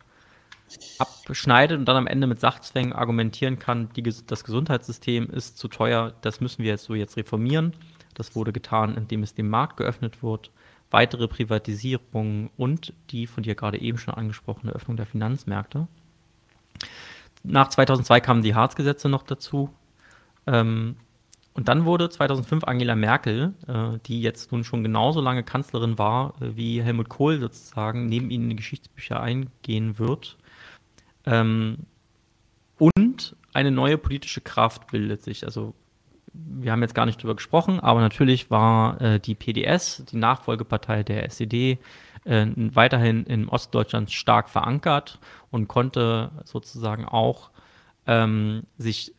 abschneidet 0.99 1.79
und 1.79 1.85
dann 1.85 1.95
am 1.95 2.07
Ende 2.07 2.27
mit 2.27 2.39
Sachzwängen 2.39 2.93
argumentieren 2.93 3.59
kann, 3.59 3.89
die, 3.95 4.03
das 4.03 4.43
Gesundheitssystem 4.43 5.29
ist 5.29 5.57
zu 5.57 5.67
teuer, 5.67 6.13
das 6.21 6.41
müssen 6.41 6.63
wir 6.63 6.71
jetzt 6.71 6.85
so 6.85 6.95
jetzt 6.95 7.15
reformieren. 7.17 7.73
Das 8.13 8.35
wurde 8.35 8.51
getan, 8.51 8.95
indem 8.97 9.23
es 9.23 9.35
dem 9.35 9.47
Markt 9.49 9.77
geöffnet 9.77 10.23
wird. 10.23 10.51
Weitere 10.89 11.27
Privatisierungen 11.27 12.49
und 12.57 12.93
die 13.11 13.27
von 13.27 13.43
dir 13.43 13.55
gerade 13.55 13.79
eben 13.79 13.97
schon 13.97 14.15
angesprochene 14.15 14.71
Öffnung 14.71 14.97
der 14.97 15.05
Finanzmärkte. 15.05 15.88
Nach 17.43 17.69
2002 17.69 18.19
kamen 18.21 18.41
die 18.41 18.55
Harzgesetze 18.55 19.07
noch 19.07 19.23
dazu. 19.23 19.69
Ähm, 20.47 20.95
und 21.58 21.68
dann 21.68 21.86
wurde 21.86 22.08
2005 22.08 22.66
Angela 22.66 22.95
Merkel, 22.95 23.55
äh, 23.68 23.97
die 24.05 24.22
jetzt 24.22 24.51
nun 24.51 24.64
schon 24.64 24.84
genauso 24.84 25.22
lange 25.22 25.41
Kanzlerin 25.43 25.97
war, 25.97 26.36
äh, 26.39 26.55
wie 26.55 26.84
Helmut 26.84 27.10
Kohl 27.10 27.39
sozusagen, 27.39 28.05
neben 28.05 28.30
ihnen 28.30 28.43
in 28.43 28.49
die 28.51 28.55
Geschichtsbücher 28.58 29.20
eingehen 29.20 29.97
wird. 29.97 30.38
Ähm, 31.26 31.80
und 32.78 33.36
eine 33.53 33.72
neue 33.72 33.97
politische 33.97 34.39
Kraft 34.39 34.91
bildet 34.91 35.24
sich. 35.24 35.45
Also 35.45 35.74
wir 36.32 36.72
haben 36.72 36.84
jetzt 36.84 36.93
gar 36.93 37.08
nicht 37.08 37.24
drüber 37.24 37.36
gesprochen, 37.36 37.80
aber 37.80 38.01
natürlich 38.01 38.51
war 38.51 39.01
äh, 39.01 39.20
die 39.20 39.34
PDS, 39.34 40.03
die 40.12 40.18
Nachfolgepartei 40.18 41.01
der 41.01 41.26
SED, 41.26 41.80
äh, 42.26 42.45
weiterhin 42.55 43.24
in 43.24 43.49
Ostdeutschland 43.49 44.12
stark 44.12 44.49
verankert 44.49 45.18
und 45.49 45.68
konnte 45.68 46.30
sozusagen 46.45 47.05
auch 47.05 47.49
ähm, 48.05 48.64
sich 48.78 49.14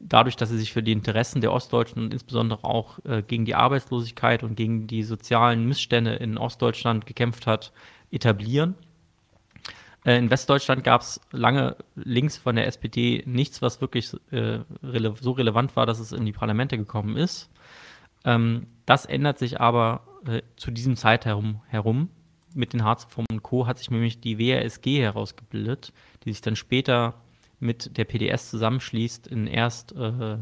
dadurch, 0.00 0.36
dass 0.36 0.48
sie 0.48 0.58
sich 0.58 0.72
für 0.72 0.82
die 0.82 0.92
Interessen 0.92 1.40
der 1.40 1.52
Ostdeutschen 1.52 2.02
und 2.02 2.12
insbesondere 2.12 2.64
auch 2.64 2.98
äh, 3.04 3.22
gegen 3.22 3.44
die 3.44 3.54
Arbeitslosigkeit 3.54 4.42
und 4.42 4.56
gegen 4.56 4.86
die 4.86 5.02
sozialen 5.02 5.66
Missstände 5.66 6.14
in 6.14 6.38
Ostdeutschland 6.38 7.06
gekämpft 7.06 7.46
hat, 7.46 7.72
etablieren. 8.10 8.74
Äh, 10.04 10.16
in 10.16 10.30
Westdeutschland 10.30 10.82
gab 10.82 11.02
es 11.02 11.20
lange 11.30 11.76
links 11.94 12.38
von 12.38 12.56
der 12.56 12.66
SPD 12.66 13.22
nichts, 13.26 13.60
was 13.62 13.80
wirklich 13.80 14.14
äh, 14.30 14.60
rele 14.82 15.14
so 15.20 15.32
relevant 15.32 15.76
war, 15.76 15.86
dass 15.86 16.00
es 16.00 16.12
in 16.12 16.24
die 16.24 16.32
Parlamente 16.32 16.78
gekommen 16.78 17.16
ist. 17.16 17.50
Ähm, 18.24 18.66
das 18.86 19.04
ändert 19.04 19.38
sich 19.38 19.60
aber 19.60 20.02
äh, 20.26 20.42
zu 20.56 20.70
diesem 20.70 20.96
Zeitraum 20.96 21.60
herum. 21.68 22.08
Mit 22.52 22.72
den 22.72 22.82
Harzreformen 22.82 23.28
und 23.30 23.42
Co. 23.44 23.66
hat 23.66 23.78
sich 23.78 23.90
nämlich 23.90 24.20
die 24.20 24.38
WRSG 24.38 25.00
herausgebildet, 25.00 25.92
die 26.24 26.32
sich 26.32 26.40
dann 26.40 26.56
später 26.56 27.14
mit 27.60 27.96
der 27.96 28.04
PDS 28.04 28.50
zusammenschließt 28.50 29.26
in 29.26 29.46
erst 29.46 29.92
äh, 29.92 30.38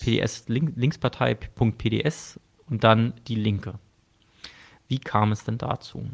PDS 0.00 0.48
Link, 0.48 0.72
Linkspartei.pds 0.76 2.40
und 2.66 2.84
dann 2.84 3.14
die 3.26 3.34
Linke. 3.34 3.78
Wie 4.88 4.98
kam 4.98 5.32
es 5.32 5.44
denn 5.44 5.58
dazu? 5.58 6.06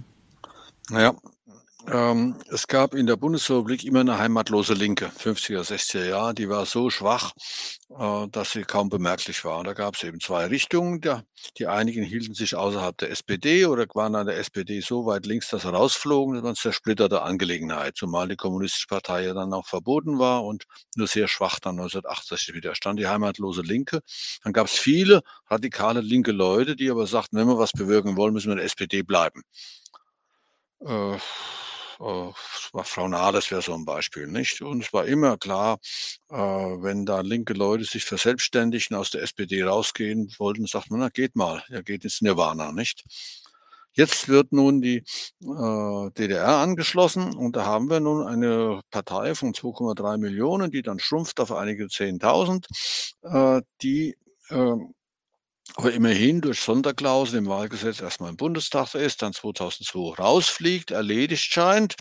Naja, 0.88 1.14
ähm, 1.88 2.36
es 2.50 2.66
gab 2.66 2.94
in 2.94 3.06
der 3.06 3.16
Bundesrepublik 3.16 3.84
immer 3.84 4.00
eine 4.00 4.18
heimatlose 4.18 4.74
Linke, 4.74 5.06
50er, 5.18 5.62
60er 5.62 6.04
Jahre. 6.04 6.34
Die 6.34 6.48
war 6.48 6.66
so 6.66 6.90
schwach, 6.90 7.32
äh, 7.98 8.28
dass 8.28 8.52
sie 8.52 8.62
kaum 8.62 8.88
bemerklich 8.88 9.44
war. 9.44 9.64
Da 9.64 9.72
gab 9.72 9.96
es 9.96 10.02
eben 10.02 10.20
zwei 10.20 10.46
Richtungen. 10.46 11.00
Der, 11.00 11.24
die 11.58 11.66
einigen 11.66 12.04
hielten 12.04 12.34
sich 12.34 12.54
außerhalb 12.54 12.96
der 12.98 13.10
SPD 13.10 13.64
oder 13.66 13.86
waren 13.94 14.14
an 14.14 14.26
der 14.26 14.36
SPD 14.36 14.80
so 14.80 15.06
weit 15.06 15.26
links, 15.26 15.48
dass 15.48 15.62
sie 15.62 15.72
rausflogen. 15.72 16.34
Das 16.34 16.42
war 16.42 16.50
eine 16.50 16.56
zersplitterte 16.56 17.22
Angelegenheit, 17.22 17.96
zumal 17.96 18.28
die 18.28 18.36
Kommunistische 18.36 18.86
Partei 18.86 19.24
ja 19.24 19.34
dann 19.34 19.52
auch 19.52 19.66
verboten 19.66 20.18
war 20.18 20.44
und 20.44 20.64
nur 20.96 21.06
sehr 21.06 21.28
schwach 21.28 21.60
dann 21.60 21.78
1968 21.78 22.54
wieder 22.54 22.74
stand. 22.74 23.00
Die 23.00 23.08
heimatlose 23.08 23.62
Linke. 23.62 24.00
Dann 24.44 24.52
gab 24.52 24.66
es 24.66 24.78
viele 24.78 25.22
radikale 25.48 26.00
linke 26.00 26.32
Leute, 26.32 26.76
die 26.76 26.90
aber 26.90 27.06
sagten, 27.06 27.36
wenn 27.36 27.48
wir 27.48 27.58
was 27.58 27.72
bewirken 27.72 28.16
wollen, 28.16 28.34
müssen 28.34 28.48
wir 28.48 28.52
in 28.52 28.58
der 28.58 28.66
SPD 28.66 29.02
bleiben. 29.02 29.42
Äh, 30.80 31.18
äh, 32.00 32.82
Frau 32.84 33.08
Nahles 33.08 33.50
wäre 33.50 33.62
so 33.62 33.74
ein 33.74 33.84
Beispiel, 33.84 34.26
nicht? 34.26 34.62
Und 34.62 34.84
es 34.84 34.92
war 34.92 35.06
immer 35.06 35.36
klar, 35.38 35.78
äh, 36.30 36.36
wenn 36.36 37.06
da 37.06 37.20
linke 37.20 37.52
Leute 37.54 37.84
sich 37.84 38.04
verselbstständigen, 38.04 38.96
aus 38.96 39.10
der 39.10 39.22
SPD 39.22 39.62
rausgehen 39.62 40.32
wollten, 40.38 40.66
sagt 40.66 40.90
man, 40.90 41.00
na 41.00 41.08
geht 41.08 41.36
mal, 41.36 41.62
ihr 41.68 41.82
geht 41.82 42.04
ins 42.04 42.20
Nirvana, 42.22 42.72
nicht? 42.72 43.04
Jetzt 43.92 44.28
wird 44.28 44.52
nun 44.52 44.80
die 44.80 44.98
äh, 45.42 46.10
DDR 46.12 46.58
angeschlossen 46.58 47.34
und 47.34 47.56
da 47.56 47.64
haben 47.64 47.90
wir 47.90 47.98
nun 48.00 48.26
eine 48.26 48.80
Partei 48.90 49.34
von 49.34 49.52
2,3 49.52 50.16
Millionen, 50.18 50.70
die 50.70 50.82
dann 50.82 51.00
schrumpft 51.00 51.40
auf 51.40 51.52
einige 51.52 51.86
10.000, 51.86 52.66
äh, 53.22 53.62
die 53.82 54.16
äh, 54.50 54.76
aber 55.76 55.92
immerhin 55.92 56.40
durch 56.40 56.60
Sonderklausel 56.60 57.38
im 57.38 57.46
Wahlgesetz 57.46 58.00
erstmal 58.00 58.30
im 58.30 58.36
Bundestag 58.36 58.94
ist, 58.94 59.22
dann 59.22 59.32
2002 59.32 60.14
rausfliegt, 60.18 60.90
erledigt 60.90 61.52
scheint. 61.52 61.94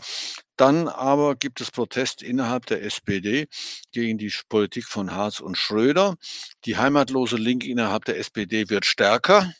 Dann 0.56 0.88
aber 0.88 1.36
gibt 1.36 1.60
es 1.60 1.70
Protest 1.70 2.22
innerhalb 2.22 2.66
der 2.66 2.82
SPD 2.82 3.46
gegen 3.92 4.18
die 4.18 4.32
Politik 4.48 4.84
von 4.84 5.12
Harz 5.12 5.40
und 5.40 5.56
Schröder. 5.56 6.16
Die 6.66 6.76
heimatlose 6.76 7.36
Linke 7.36 7.68
innerhalb 7.68 8.04
der 8.04 8.18
SPD 8.18 8.68
wird 8.68 8.84
stärker. 8.84 9.52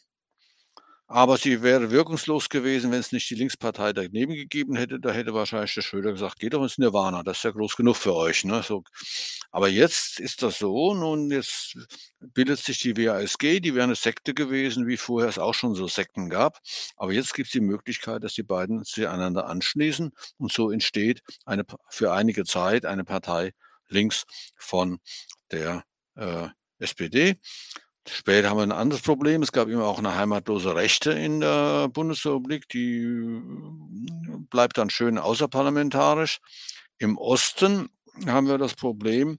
Aber 1.13 1.39
sie 1.39 1.61
wäre 1.63 1.91
wirkungslos 1.91 2.49
gewesen, 2.49 2.93
wenn 2.93 3.01
es 3.01 3.11
nicht 3.11 3.29
die 3.31 3.35
Linkspartei 3.35 3.93
daneben 3.93 4.33
gegeben 4.33 4.77
hätte. 4.77 5.01
Da 5.01 5.11
hätte 5.11 5.35
wahrscheinlich 5.35 5.75
der 5.75 5.83
Schröder 5.83 6.13
gesagt, 6.13 6.39
geht 6.39 6.55
doch 6.55 6.63
ins 6.63 6.79
Nirvana, 6.79 7.25
das 7.25 7.39
ist 7.39 7.43
ja 7.43 7.51
groß 7.51 7.75
genug 7.75 7.97
für 7.97 8.15
euch. 8.15 8.45
Ne? 8.45 8.63
So. 8.63 8.85
Aber 9.51 9.69
jetzt 9.69 10.21
ist 10.21 10.41
das 10.45 10.61
so, 10.61 10.95
nun 10.95 11.33
jetzt 11.33 11.77
bildet 12.21 12.61
sich 12.61 12.79
die 12.79 12.97
WASG, 12.97 13.59
die 13.59 13.75
wäre 13.75 13.83
eine 13.83 13.97
Sekte 13.97 14.35
gewesen, 14.35 14.87
wie 14.87 14.97
vorher 14.97 15.29
es 15.29 15.41
auch 15.41 15.55
schon 15.55 15.75
so 15.75 15.89
Sekten 15.89 16.31
gab. 16.31 16.61
Aber 16.97 17.13
jetzt 17.13 17.35
gibt 17.35 17.49
es 17.49 17.53
die 17.53 17.61
Möglichkeit, 17.61 18.23
dass 18.23 18.35
die 18.35 18.45
beiden 18.45 18.85
sich 18.85 19.09
einander 19.09 19.49
anschließen 19.49 20.13
und 20.39 20.53
so 20.53 20.71
entsteht 20.71 21.23
eine, 21.45 21.65
für 21.89 22.13
einige 22.13 22.45
Zeit 22.45 22.87
eine 22.87 23.03
Partei 23.03 23.51
links 23.89 24.27
von 24.57 25.01
der 25.51 25.83
äh, 26.15 26.47
SPD. 26.79 27.37
Später 28.09 28.51
haben 28.51 28.59
wir 28.59 28.63
ein 28.63 28.73
anderes 28.73 29.03
Problem. 29.03 29.43
Es 29.43 29.53
gab 29.53 29.69
immer 29.69 29.85
auch 29.85 29.99
eine 29.99 30.15
heimatlose 30.15 30.75
Rechte 30.75 31.13
in 31.13 31.41
der 31.41 31.89
Bundesrepublik, 31.89 32.69
die 32.69 33.03
hm, 33.03 34.47
bleibt 34.51 34.79
dann 34.79 34.91
schön 34.91 35.19
außerparlamentarisch. 35.19 36.41
Im 36.99 37.19
Osten 37.19 37.89
haben 38.27 38.49
wir 38.49 38.59
das 38.59 38.75
Problem, 38.75 39.39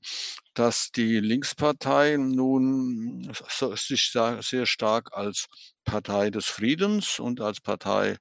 dass 0.53 0.91
die 0.91 1.19
Linkspartei 1.19 2.17
nun 2.17 3.31
sich 3.75 4.11
sehr 4.11 4.65
stark 4.65 5.09
als 5.13 5.47
Partei 5.83 6.29
des 6.29 6.45
Friedens 6.45 7.19
und 7.19 7.41
als 7.41 7.61
Partei 7.61 8.17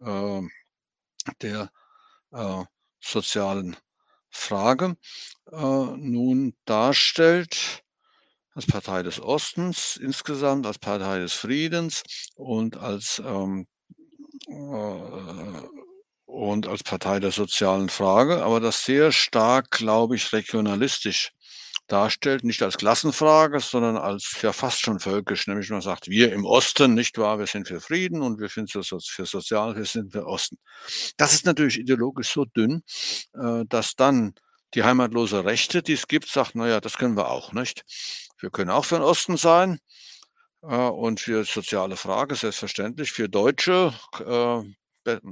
äh, 0.00 0.42
der 1.42 1.70
äh, 2.32 2.64
sozialen 3.00 3.76
Frage 4.30 4.96
äh, 5.50 5.56
nun 5.56 6.54
darstellt 6.64 7.84
als 8.56 8.66
Partei 8.66 9.02
des 9.02 9.20
Ostens 9.20 9.96
insgesamt, 9.96 10.66
als 10.66 10.78
Partei 10.78 11.18
des 11.18 11.34
Friedens 11.34 12.02
und 12.36 12.78
als 12.78 13.22
ähm, 13.24 13.66
äh, 14.48 15.62
und 16.24 16.66
als 16.66 16.82
Partei 16.82 17.20
der 17.20 17.30
sozialen 17.30 17.88
Frage, 17.88 18.42
aber 18.42 18.60
das 18.60 18.84
sehr 18.84 19.12
stark, 19.12 19.70
glaube 19.70 20.16
ich, 20.16 20.32
regionalistisch 20.32 21.32
darstellt, 21.86 22.44
nicht 22.44 22.62
als 22.62 22.78
Klassenfrage, 22.78 23.60
sondern 23.60 23.96
als 23.96 24.36
ja 24.42 24.52
fast 24.52 24.80
schon 24.80 25.00
völkisch, 25.00 25.46
nämlich 25.46 25.70
man 25.70 25.82
sagt, 25.82 26.08
wir 26.08 26.32
im 26.32 26.44
Osten, 26.44 26.94
nicht 26.94 27.16
wahr, 27.18 27.38
wir 27.38 27.46
sind 27.46 27.68
für 27.68 27.80
Frieden 27.80 28.22
und 28.22 28.40
wir 28.40 28.48
sind 28.48 28.70
für 28.72 28.82
Sozial, 28.82 29.76
wir 29.76 29.84
sind 29.84 30.12
für 30.12 30.26
Osten. 30.26 30.58
Das 31.16 31.32
ist 31.32 31.46
natürlich 31.46 31.78
ideologisch 31.78 32.32
so 32.32 32.44
dünn, 32.44 32.82
äh, 33.34 33.64
dass 33.68 33.94
dann 33.94 34.34
die 34.74 34.82
heimatlose 34.82 35.44
Rechte, 35.44 35.82
die 35.82 35.92
es 35.92 36.08
gibt, 36.08 36.28
sagt, 36.28 36.54
naja, 36.54 36.80
das 36.80 36.98
können 36.98 37.16
wir 37.16 37.30
auch, 37.30 37.52
nicht? 37.52 37.84
Wir 38.38 38.50
können 38.50 38.70
auch 38.70 38.84
für 38.84 38.96
den 38.96 39.04
Osten 39.04 39.36
sein, 39.36 39.80
äh, 40.62 40.76
und 40.76 41.20
für 41.20 41.44
soziale 41.44 41.96
Frage 41.96 42.34
selbstverständlich. 42.34 43.12
Für 43.12 43.28
Deutsche 43.28 43.92
äh, 44.18 44.62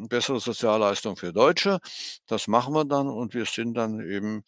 bessere 0.08 0.38
Sozialleistung 0.38 1.16
für 1.16 1.32
Deutsche. 1.32 1.80
Das 2.28 2.46
machen 2.46 2.74
wir 2.74 2.84
dann 2.84 3.08
und 3.08 3.34
wir 3.34 3.44
sind 3.44 3.74
dann 3.74 4.00
eben 4.00 4.44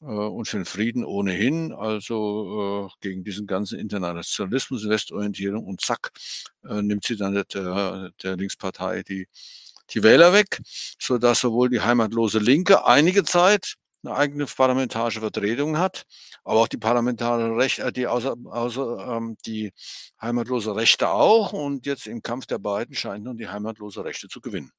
äh, 0.00 0.04
und 0.06 0.48
für 0.48 0.56
den 0.58 0.66
Frieden 0.66 1.04
ohnehin, 1.04 1.72
also 1.72 2.88
äh, 2.88 2.94
gegen 3.00 3.22
diesen 3.22 3.46
ganzen 3.46 3.78
Internationalismus, 3.78 4.88
Westorientierung 4.88 5.64
und 5.64 5.80
zack, 5.80 6.10
äh, 6.68 6.82
nimmt 6.82 7.04
sie 7.04 7.16
dann 7.16 7.34
der, 7.34 8.10
der 8.22 8.36
Linkspartei 8.36 9.04
die, 9.04 9.28
die 9.90 10.02
Wähler 10.02 10.32
weg, 10.32 10.60
sodass 10.98 11.40
sowohl 11.40 11.70
die 11.70 11.80
heimatlose 11.80 12.40
Linke 12.40 12.84
einige 12.84 13.22
Zeit 13.22 13.76
eine 14.04 14.16
eigene 14.16 14.46
parlamentarische 14.46 15.20
Vertretung 15.20 15.78
hat, 15.78 16.04
aber 16.44 16.60
auch 16.60 16.68
die 16.68 16.76
parlamentarische 16.76 17.56
Rechte, 17.56 17.82
äh, 17.82 17.92
die, 17.92 18.06
außer, 18.06 18.34
außer, 18.44 19.16
ähm, 19.16 19.36
die 19.46 19.72
heimatlose 20.20 20.76
Rechte 20.76 21.08
auch. 21.08 21.52
Und 21.52 21.86
jetzt 21.86 22.06
im 22.06 22.22
Kampf 22.22 22.46
der 22.46 22.58
beiden 22.58 22.94
scheint 22.94 23.24
nun 23.24 23.36
die 23.36 23.48
heimatlose 23.48 24.04
Rechte 24.04 24.28
zu 24.28 24.40
gewinnen. 24.40 24.70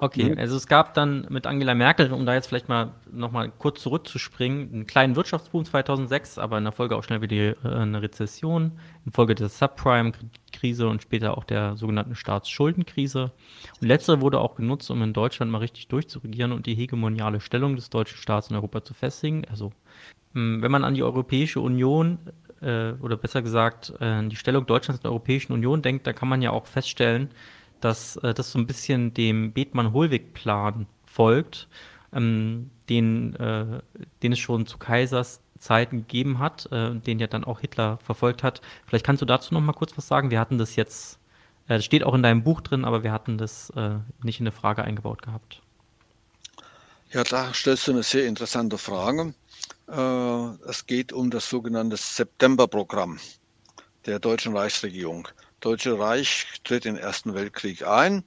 Okay, 0.00 0.30
mhm. 0.30 0.38
also 0.38 0.56
es 0.56 0.66
gab 0.66 0.94
dann 0.94 1.26
mit 1.30 1.46
Angela 1.46 1.74
Merkel, 1.74 2.12
um 2.12 2.26
da 2.26 2.34
jetzt 2.34 2.48
vielleicht 2.48 2.68
mal 2.68 2.92
nochmal 3.12 3.50
kurz 3.58 3.80
zurückzuspringen, 3.80 4.72
einen 4.72 4.86
kleinen 4.86 5.16
Wirtschaftsboom 5.16 5.64
2006, 5.64 6.38
aber 6.38 6.58
in 6.58 6.64
der 6.64 6.72
Folge 6.72 6.96
auch 6.96 7.04
schnell 7.04 7.22
wieder 7.22 7.56
äh, 7.64 7.74
eine 7.76 8.02
Rezession, 8.02 8.72
in 9.06 9.12
Folge 9.12 9.34
der 9.34 9.48
Subprime-Krise 9.48 10.88
und 10.88 11.02
später 11.02 11.38
auch 11.38 11.44
der 11.44 11.76
sogenannten 11.76 12.16
Staatsschuldenkrise. 12.16 13.32
Und 13.80 13.86
letztere 13.86 14.20
wurde 14.20 14.40
auch 14.40 14.56
genutzt, 14.56 14.90
um 14.90 15.02
in 15.02 15.12
Deutschland 15.12 15.50
mal 15.52 15.58
richtig 15.58 15.88
durchzuregieren 15.88 16.52
und 16.52 16.66
die 16.66 16.74
hegemoniale 16.74 17.40
Stellung 17.40 17.76
des 17.76 17.88
deutschen 17.90 18.18
Staats 18.18 18.50
in 18.50 18.56
Europa 18.56 18.82
zu 18.82 18.94
festigen. 18.94 19.44
Also 19.48 19.72
hm, 20.34 20.60
wenn 20.60 20.70
man 20.70 20.84
an 20.84 20.94
die 20.94 21.02
Europäische 21.02 21.60
Union 21.60 22.18
äh, 22.60 22.92
oder 23.00 23.16
besser 23.16 23.42
gesagt 23.42 23.92
äh, 24.00 24.04
an 24.04 24.28
die 24.28 24.36
Stellung 24.36 24.66
Deutschlands 24.66 24.98
in 25.00 25.02
der 25.02 25.12
Europäischen 25.12 25.52
Union 25.52 25.82
denkt, 25.82 26.06
da 26.06 26.12
kann 26.12 26.28
man 26.28 26.42
ja 26.42 26.50
auch 26.50 26.66
feststellen, 26.66 27.30
dass 27.84 28.16
äh, 28.16 28.34
das 28.34 28.50
so 28.50 28.58
ein 28.58 28.66
bisschen 28.66 29.14
dem 29.14 29.52
Bethmann-Hollweg-Plan 29.52 30.86
folgt, 31.06 31.68
ähm, 32.12 32.70
den, 32.88 33.34
äh, 33.36 33.80
den 34.22 34.32
es 34.32 34.38
schon 34.38 34.66
zu 34.66 34.78
Kaisers 34.78 35.40
Zeiten 35.58 35.98
gegeben 35.98 36.38
hat, 36.38 36.70
äh, 36.72 36.94
den 36.94 37.18
ja 37.18 37.26
dann 37.26 37.44
auch 37.44 37.60
Hitler 37.60 37.98
verfolgt 38.02 38.42
hat. 38.42 38.60
Vielleicht 38.86 39.06
kannst 39.06 39.22
du 39.22 39.26
dazu 39.26 39.54
noch 39.54 39.60
mal 39.60 39.72
kurz 39.72 39.96
was 39.96 40.06
sagen. 40.06 40.30
Wir 40.30 40.40
hatten 40.40 40.58
das 40.58 40.76
jetzt, 40.76 41.18
äh, 41.68 41.76
das 41.76 41.84
steht 41.84 42.04
auch 42.04 42.14
in 42.14 42.22
deinem 42.22 42.42
Buch 42.42 42.60
drin, 42.60 42.84
aber 42.84 43.02
wir 43.02 43.12
hatten 43.12 43.38
das 43.38 43.70
äh, 43.70 43.96
nicht 44.22 44.40
in 44.40 44.44
eine 44.46 44.52
Frage 44.52 44.84
eingebaut 44.84 45.22
gehabt. 45.22 45.62
Ja, 47.12 47.22
da 47.22 47.54
stellst 47.54 47.86
du 47.86 47.92
eine 47.92 48.02
sehr 48.02 48.26
interessante 48.26 48.76
Frage. 48.76 49.34
Äh, 49.88 50.68
es 50.68 50.86
geht 50.86 51.12
um 51.12 51.30
das 51.30 51.48
sogenannte 51.48 51.96
Septemberprogramm 51.96 53.18
der 54.04 54.18
deutschen 54.18 54.56
Reichsregierung. 54.56 55.28
Deutsche 55.64 55.98
Reich 55.98 56.46
tritt 56.62 56.84
in 56.84 56.96
den 56.96 57.02
Ersten 57.02 57.32
Weltkrieg 57.32 57.86
ein 57.86 58.22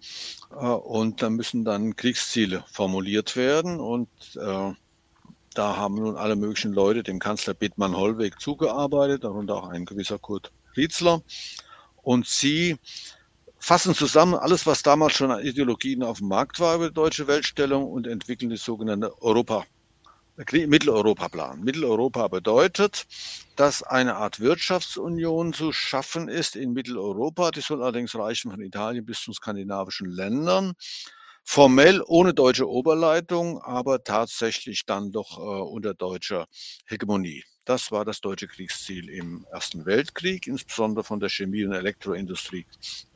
äh, 0.51 0.65
und 0.65 1.22
da 1.22 1.30
müssen 1.30 1.64
dann 1.64 1.95
Kriegsziele 1.95 2.64
formuliert 2.72 3.35
werden 3.35 3.80
und 3.80 4.09
äh, 4.35 4.73
da 5.53 5.76
haben 5.76 5.95
nun 5.95 6.18
alle 6.18 6.35
möglichen 6.35 6.73
Leute 6.73 7.03
dem 7.03 7.19
Kanzler 7.19 7.53
Bittmann 7.53 7.95
Hollweg 7.95 8.39
zugearbeitet, 8.41 9.23
darunter 9.23 9.55
auch 9.55 9.69
ein 9.69 9.85
gewisser 9.85 10.18
Kurt 10.18 10.51
Rietzler. 10.76 11.22
Und 12.03 12.27
sie 12.27 12.77
fassen 13.59 13.93
zusammen 13.93 14.35
alles, 14.35 14.65
was 14.65 14.84
damals 14.84 15.14
schon 15.14 15.31
an 15.31 15.43
Ideologien 15.43 16.03
auf 16.03 16.19
dem 16.19 16.27
Markt 16.27 16.59
war 16.59 16.76
über 16.76 16.89
die 16.89 16.93
deutsche 16.93 17.27
Weltstellung 17.27 17.85
und 17.91 18.07
entwickeln 18.07 18.49
die 18.49 18.57
sogenannte 18.57 19.19
Europa 19.22 19.65
Mitteleuropa-Plan. 20.38 21.61
Mitteleuropa 21.61 22.27
bedeutet, 22.27 23.07
dass 23.55 23.81
eine 23.81 24.18
Art 24.18 24.39
Wirtschaftsunion 24.39 25.51
zu 25.53 25.72
schaffen 25.72 26.30
ist 26.30 26.55
in 26.55 26.73
Mitteleuropa. 26.73 27.49
Die 27.51 27.61
soll 27.61 27.81
allerdings 27.81 28.14
reichen 28.15 28.51
von 28.51 28.61
Italien 28.61 29.05
bis 29.05 29.22
zu 29.22 29.34
skandinavischen 29.34 30.09
Ländern. 30.11 30.73
Formell 31.43 32.03
ohne 32.05 32.34
deutsche 32.34 32.69
Oberleitung, 32.69 33.61
aber 33.61 34.03
tatsächlich 34.03 34.85
dann 34.85 35.11
doch 35.11 35.39
äh, 35.39 35.41
unter 35.41 35.93
deutscher 35.93 36.45
Hegemonie. 36.85 37.43
Das 37.68 37.91
war 37.91 38.06
das 38.06 38.22
deutsche 38.22 38.48
Kriegsziel 38.48 39.10
im 39.10 39.45
Ersten 39.52 39.85
Weltkrieg, 39.85 40.48
insbesondere 40.48 41.03
von 41.03 41.19
der 41.19 41.27
Chemie- 41.27 41.65
und 41.65 41.73
Elektroindustrie 41.73 42.65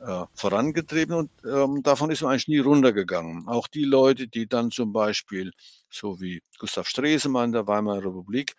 äh, 0.00 0.24
vorangetrieben. 0.34 1.14
Und 1.14 1.30
ähm, 1.46 1.82
davon 1.82 2.10
ist 2.10 2.20
man 2.20 2.32
eigentlich 2.32 2.48
nie 2.48 2.58
runtergegangen. 2.58 3.48
Auch 3.48 3.66
die 3.66 3.84
Leute, 3.84 4.28
die 4.28 4.46
dann 4.46 4.70
zum 4.70 4.92
Beispiel, 4.92 5.52
so 5.88 6.20
wie 6.20 6.42
Gustav 6.58 6.86
Stresemann 6.86 7.52
der 7.52 7.66
Weimarer 7.66 8.04
Republik, 8.04 8.54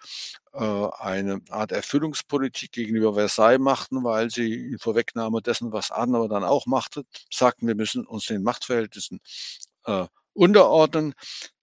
äh, 0.53 0.87
eine 0.97 1.41
Art 1.51 1.71
Erfüllungspolitik 1.71 2.71
gegenüber 2.71 3.13
Versailles 3.13 3.59
machten, 3.59 4.03
weil 4.03 4.31
sie 4.31 4.51
in 4.51 4.79
Vorwegnahme 4.79 5.43
dessen, 5.43 5.71
was 5.73 5.91
Adenauer 5.91 6.27
dann 6.27 6.43
auch 6.43 6.65
machte, 6.65 7.03
sagten, 7.31 7.67
wir 7.67 7.75
müssen 7.75 8.07
uns 8.07 8.25
den 8.25 8.41
Machtverhältnissen 8.41 9.19
äh, 9.85 10.07
unterordnen 10.33 11.13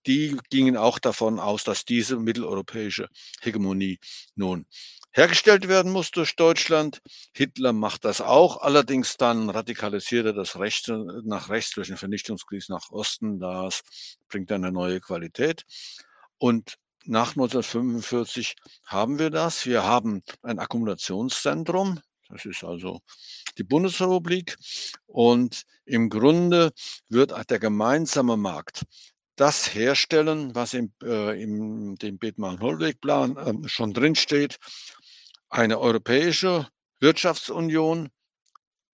die 0.07 0.37
gingen 0.51 0.77
auch 0.77 0.99
davon 0.99 1.39
aus, 1.39 1.65
dass 1.65 1.85
diese 1.85 2.17
mitteleuropäische 2.17 3.09
Hegemonie 3.41 3.99
nun 4.35 4.67
hergestellt 5.13 5.69
werden 5.69 5.93
muss 5.93 6.11
durch 6.11 6.37
Deutschland. 6.37 7.01
Hitler 7.35 7.73
macht 7.73 8.05
das 8.05 8.21
auch, 8.21 8.59
allerdings 8.59 9.17
dann 9.17 9.51
radikalisiert 9.51 10.27
er 10.27 10.33
das 10.33 10.59
Recht 10.59 10.89
nach 11.25 11.49
rechts 11.49 11.73
durch 11.73 11.89
den 11.89 11.97
Vernichtungskrieg 11.97 12.69
nach 12.69 12.91
Osten. 12.91 13.39
Das 13.41 13.83
bringt 14.29 14.53
eine 14.53 14.73
neue 14.73 15.01
Qualität. 15.01 15.65
Und 16.39 16.77
nach 17.05 17.31
1945 17.31 18.57
haben 18.87 19.19
wir 19.19 19.31
das. 19.31 19.67
Wir 19.67 19.85
haben 19.85 20.23
ein 20.43 20.59
Akkumulationszentrum. 20.59 22.01
Das 22.29 22.45
ist 22.45 22.63
also 22.63 23.01
die 23.59 23.65
Bundesrepublik. 23.65 24.57
Und 25.07 25.65
im 25.85 26.09
Grunde 26.09 26.73
wird 27.09 27.33
der 27.51 27.59
gemeinsame 27.59 28.37
Markt 28.37 28.85
das 29.41 29.75
herstellen, 29.75 30.55
was 30.55 30.75
im, 30.75 30.93
äh, 31.03 31.43
im 31.43 31.97
dem 31.97 32.19
Bethmann-Hollweg-Plan 32.19 33.37
äh, 33.39 33.69
schon 33.69 33.95
drinsteht. 33.95 34.59
Eine 35.49 35.81
europäische 35.81 36.69
Wirtschaftsunion, 37.01 38.11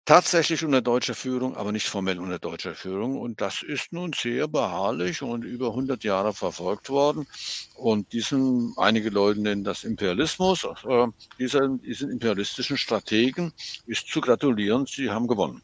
tatsächlich 0.05 0.65
unter 0.65 0.81
deutscher 0.81 1.13
Führung, 1.13 1.55
aber 1.55 1.72
nicht 1.72 1.88
formell 1.88 2.18
unter 2.18 2.39
deutscher 2.39 2.73
Führung. 2.73 3.19
Und 3.19 3.39
das 3.39 3.61
ist 3.61 3.93
nun 3.93 4.13
sehr 4.13 4.47
beharrlich 4.47 5.22
und 5.22 5.43
über 5.43 5.68
100 5.68 6.03
Jahre 6.03 6.34
verfolgt 6.34 6.89
worden. 6.89 7.27
Und 7.76 8.11
diesen, 8.11 8.73
einige 8.77 9.11
Leute 9.11 9.41
nennen 9.41 9.63
das 9.63 9.84
Imperialismus. 9.84 10.63
Äh, 10.88 11.07
dieser, 11.38 11.68
diesen 11.77 12.09
imperialistischen 12.09 12.77
Strategen 12.77 13.53
ist 13.85 14.07
zu 14.07 14.22
gratulieren, 14.22 14.88
sie 14.88 15.11
haben 15.11 15.27
gewonnen. 15.27 15.61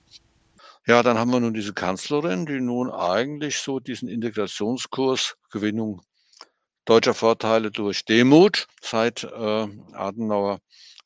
Ja, 0.87 1.03
dann 1.03 1.17
haben 1.17 1.31
wir 1.31 1.41
nun 1.41 1.53
diese 1.53 1.73
Kanzlerin, 1.73 2.45
die 2.45 2.61
nun 2.61 2.89
eigentlich 2.89 3.57
so 3.57 3.81
diesen 3.81 4.07
Integrationskurs 4.07 5.35
Gewinnung 5.51 6.01
deutscher 6.85 7.13
Vorteile 7.13 7.71
durch 7.71 8.05
Demut 8.05 8.67
seit 8.81 9.25
äh, 9.25 9.67
Adenauer 9.91 10.59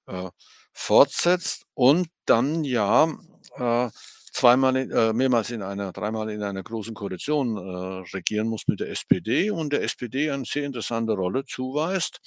äh, 0.05 0.29
fortsetzt 0.71 1.65
und 1.73 2.09
dann 2.27 2.63
ja 2.63 3.11
äh, 3.55 3.89
zweimal, 4.31 4.75
in, 4.75 4.91
äh, 4.91 5.13
mehrmals 5.13 5.49
in 5.49 5.63
einer, 5.63 5.91
dreimal 5.91 6.29
in 6.29 6.43
einer 6.43 6.61
großen 6.61 6.93
Koalition 6.93 7.57
äh, 7.57 8.15
regieren 8.15 8.49
muss 8.49 8.67
mit 8.67 8.81
der 8.81 8.91
SPD 8.91 9.49
und 9.49 9.73
der 9.73 9.81
SPD 9.81 10.29
eine 10.29 10.45
sehr 10.45 10.65
interessante 10.65 11.13
Rolle 11.13 11.43
zuweist. 11.45 12.19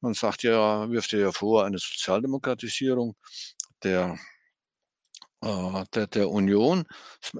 Man 0.00 0.14
sagt 0.14 0.42
ja, 0.42 0.88
wirft 0.90 1.12
ja 1.12 1.32
vor, 1.32 1.66
eine 1.66 1.76
Sozialdemokratisierung 1.76 3.14
der 3.82 4.18
der, 5.94 6.06
der 6.06 6.30
Union, 6.30 6.84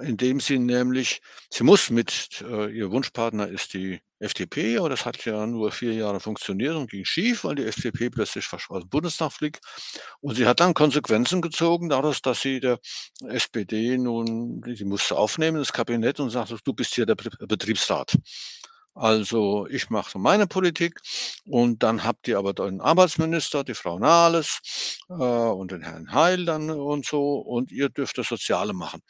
in 0.01 0.17
dem 0.17 0.41
sie 0.41 0.59
nämlich, 0.59 1.21
sie 1.51 1.65
muss 1.65 1.91
mit, 1.91 2.43
äh, 2.43 2.71
ihr 2.71 2.91
Wunschpartner 2.91 3.49
ist 3.49 3.73
die 3.75 4.01
FDP, 4.19 4.79
aber 4.79 4.89
das 4.89 5.05
hat 5.05 5.25
ja 5.25 5.47
nur 5.47 5.73
vier 5.73 5.95
Jahre 5.95 6.21
funktioniert 6.21 6.75
und 6.77 6.91
ging 6.91 7.05
schief, 7.05 7.45
weil 7.45 7.57
die 7.57 7.65
FDP 7.65 8.11
plötzlich 8.11 8.47
aus 8.53 8.81
dem 8.83 8.89
Bundestag 8.89 9.33
fliegt. 9.33 9.61
Und 10.21 10.35
sie 10.37 10.47
hat 10.47 10.61
dann 10.61 10.75
Konsequenzen 10.75 11.43
gezogen, 11.43 11.89
daraus, 11.89 12.23
dass 12.23 12.41
sie 12.41 12.61
der 12.61 12.79
SPD 13.27 13.99
nun, 13.99 14.63
sie 14.75 14.85
musste 14.85 15.17
aufnehmen, 15.17 15.59
das 15.59 15.73
Kabinett, 15.73 16.21
und 16.21 16.31
sagte, 16.31 16.57
du 16.65 16.73
bist 16.73 16.95
hier 16.95 17.07
der 17.07 17.17
Betriebsrat. 17.17 18.17
Also 18.97 19.67
ich 19.69 19.91
mache 19.91 20.19
meine 20.21 20.47
Politik 20.47 21.01
und 21.47 21.83
dann 21.83 22.05
habt 22.05 22.29
ihr 22.29 22.39
aber 22.39 22.55
den 22.55 22.81
Arbeitsminister, 22.81 23.65
die 23.65 23.75
Frau 23.75 23.99
Nahles 23.99 24.99
äh, 25.09 25.15
und 25.15 25.73
den 25.73 25.83
Herrn 25.83 26.13
Heil 26.13 26.45
dann 26.45 26.71
und 26.71 27.05
so 27.05 27.39
und 27.39 27.73
ihr 27.73 27.89
dürft 27.89 28.19
das 28.19 28.29
Soziale 28.29 28.73
machen. 28.73 29.01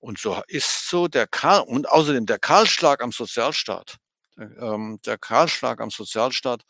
Und 0.00 0.18
so 0.18 0.40
ist 0.48 0.88
so 0.88 1.08
der 1.08 1.26
Karl, 1.26 1.62
und 1.62 1.88
außerdem 1.90 2.26
der 2.26 2.38
Kahlschlag 2.38 3.02
am 3.02 3.12
Sozialstaat. 3.12 3.96
Ähm, 4.38 4.98
der 5.04 5.18
Kahlschlag 5.18 5.80
am 5.80 5.90
Sozialstaat, 5.90 6.62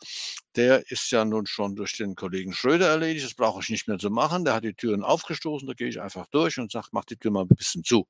der 0.55 0.89
ist 0.91 1.11
ja 1.11 1.25
nun 1.25 1.45
schon 1.45 1.75
durch 1.75 1.95
den 1.97 2.15
Kollegen 2.15 2.53
Schröder 2.53 2.89
erledigt. 2.89 3.25
Das 3.25 3.33
brauche 3.35 3.61
ich 3.61 3.69
nicht 3.69 3.87
mehr 3.87 3.97
zu 3.97 4.09
machen. 4.09 4.45
Der 4.45 4.55
hat 4.55 4.63
die 4.63 4.73
Türen 4.73 5.03
aufgestoßen. 5.03 5.67
Da 5.67 5.73
gehe 5.73 5.87
ich 5.87 6.01
einfach 6.01 6.27
durch 6.27 6.59
und 6.59 6.71
sage, 6.71 6.87
mach 6.91 7.05
die 7.05 7.17
Tür 7.17 7.31
mal 7.31 7.41
ein 7.43 7.47
bisschen 7.47 7.83
zu, 7.83 8.07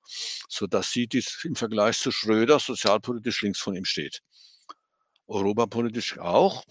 sodass 0.49 0.91
sie 0.91 1.07
dies 1.07 1.39
im 1.45 1.55
Vergleich 1.55 1.97
zu 1.99 2.11
Schröder 2.11 2.59
sozialpolitisch 2.59 3.41
links 3.43 3.59
von 3.59 3.75
ihm 3.75 3.85
steht 3.85 4.21
europapolitisch 5.33 6.17
auch, 6.19 6.63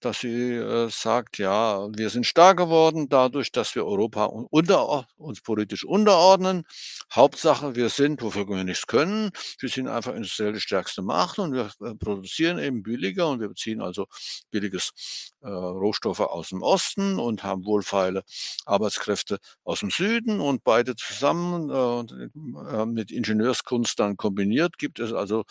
dass 0.00 0.20
sie 0.20 0.54
äh, 0.54 0.88
sagt, 0.90 1.38
ja, 1.38 1.88
wir 1.96 2.10
sind 2.10 2.26
stark 2.26 2.58
geworden 2.58 3.08
dadurch, 3.08 3.52
dass 3.52 3.74
wir 3.74 3.86
Europa 3.86 4.24
unter, 4.26 5.06
uns 5.16 5.40
politisch 5.40 5.84
unterordnen. 5.84 6.64
Hauptsache, 7.12 7.74
wir 7.74 7.88
sind, 7.88 8.22
wofür 8.22 8.48
wir 8.48 8.64
nichts 8.64 8.86
können, 8.86 9.30
wir 9.60 9.68
sind 9.68 9.88
einfach 9.88 10.14
industriell 10.14 10.52
die 10.52 10.60
stärkste 10.60 11.02
Macht 11.02 11.38
und 11.38 11.52
wir 11.52 11.70
äh, 11.80 11.94
produzieren 11.94 12.58
eben 12.58 12.82
billiger 12.82 13.28
und 13.28 13.40
wir 13.40 13.48
beziehen 13.48 13.80
also 13.80 14.06
billiges 14.50 14.92
äh, 15.40 15.48
Rohstoffe 15.48 16.20
aus 16.20 16.50
dem 16.50 16.62
Osten 16.62 17.18
und 17.18 17.42
haben 17.42 17.64
wohlfeile 17.64 18.22
Arbeitskräfte 18.66 19.38
aus 19.64 19.80
dem 19.80 19.90
Süden 19.90 20.40
und 20.40 20.64
beide 20.64 20.94
zusammen 20.96 21.70
äh, 21.70 22.86
mit 22.86 23.10
Ingenieurskunst 23.10 23.98
dann 23.98 24.16
kombiniert 24.16 24.78
gibt 24.78 24.98
es 24.98 25.12
also 25.12 25.44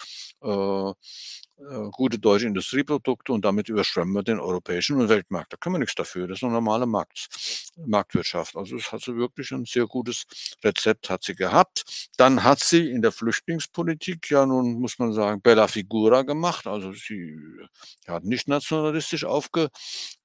äh, 0.44 0.58
äh, 0.58 0.94
gute 1.92 2.20
deutsche 2.20 2.48
Industrieprodukte 2.48 3.34
und 3.34 3.44
damit 3.44 3.70
überschwemmen 3.70 4.14
wir 4.14 4.24
den 4.24 4.40
europäischen 4.40 5.00
und 5.02 5.10
Weltmarkt. 5.10 5.54
Da 5.54 5.58
können 5.58 5.76
wir 5.76 5.80
nichts 5.80 5.96
dafür. 5.96 6.28
Das 6.28 6.40
ist 6.40 6.44
eine 6.44 6.54
normale 6.54 6.86
Markt, 6.86 7.28
Marktwirtschaft. 7.78 8.56
Also 8.56 8.76
es 8.76 8.92
hat 8.92 9.02
sie 9.02 9.16
wirklich 9.16 9.52
ein 9.52 9.66
sehr 9.66 9.88
gutes 9.88 10.26
Rezept 10.64 11.10
hat 11.10 11.24
sie 11.24 11.36
gehabt. 11.36 12.10
Dann 12.18 12.44
hat 12.44 12.60
sie 12.60 12.90
in 12.90 13.02
der 13.02 13.12
Flüchtlingspolitik 13.12 14.30
ja 14.30 14.46
nun, 14.46 14.80
muss 14.80 15.00
man 15.00 15.14
sagen, 15.14 15.42
Bella 15.42 15.68
Figura 15.68 16.22
gemacht. 16.22 16.68
Also 16.68 16.94
sie 16.94 17.40
hat 18.08 18.24
nicht 18.24 18.48
nationalistisch 18.48 19.26
aufge, 19.26 19.70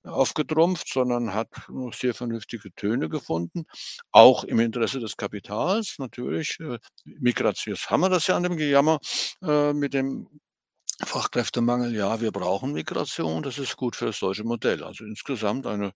aufgetrumpft, 0.04 0.88
sondern 0.88 1.32
hat 1.32 1.48
sehr 1.92 2.14
vernünftige 2.14 2.74
Töne 2.74 3.08
gefunden, 3.08 3.64
auch 4.10 4.44
im 4.44 4.60
Interesse 4.60 5.00
des 5.00 5.16
Kapitals 5.16 5.96
natürlich. 5.98 6.58
Äh, 6.60 6.78
Migration, 7.04 7.76
haben 7.76 8.00
wir 8.00 8.10
das 8.10 8.26
ja 8.26 8.36
an 8.36 8.42
dem 8.42 8.56
Gejammer 8.56 8.98
äh, 9.42 9.72
mit 9.72 9.94
dem 9.94 10.28
Fachkräftemangel, 11.00 11.94
ja, 11.94 12.20
wir 12.20 12.32
brauchen 12.32 12.72
Migration, 12.72 13.42
das 13.42 13.58
ist 13.58 13.76
gut 13.76 13.96
für 13.96 14.06
das 14.06 14.20
deutsche 14.20 14.44
Modell. 14.44 14.84
Also 14.84 15.04
insgesamt 15.04 15.66
eine 15.66 15.92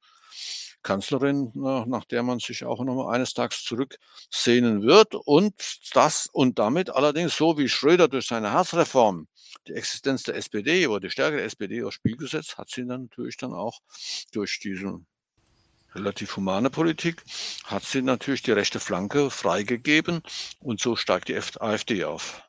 Kanzlerin, 0.83 1.51
nach 1.55 2.05
der 2.05 2.23
man 2.23 2.39
sich 2.39 2.65
auch 2.65 2.83
noch 2.85 2.95
mal 2.95 3.13
eines 3.15 3.35
Tages 3.35 3.63
zurücksehnen 3.65 4.83
wird 4.83 5.15
und 5.15 5.55
das 5.95 6.29
und 6.33 6.59
damit 6.59 6.91
allerdings 6.91 7.37
so 7.37 7.59
wie 7.59 7.69
Schröder 7.69 8.09
durch 8.09 8.27
seine 8.27 8.53
Harzreform 8.53 9.27
die 9.67 9.73
Existenz 9.73 10.23
der 10.23 10.37
SPD 10.37 10.87
oder 10.87 11.01
die 11.01 11.11
Stärke 11.11 11.37
der 11.39 11.47
SPD 11.47 11.83
aufs 11.83 11.97
Spiel 11.97 12.17
gesetzt, 12.17 12.57
hat 12.57 12.71
sie 12.71 12.87
dann 12.87 13.03
natürlich 13.03 13.37
dann 13.37 13.53
auch 13.53 13.81
durch 14.33 14.61
diese 14.63 15.01
relativ 15.95 16.37
humane 16.37 16.71
Politik, 16.71 17.25
hat 17.65 17.85
sie 17.85 18.03
natürlich 18.03 18.43
die 18.43 18.53
rechte 18.53 18.79
Flanke 18.79 19.31
freigegeben 19.31 20.23
und 20.61 20.81
so 20.81 20.95
steigt 20.95 21.29
die 21.29 21.37
AfD 21.37 22.05
auf. 22.05 22.46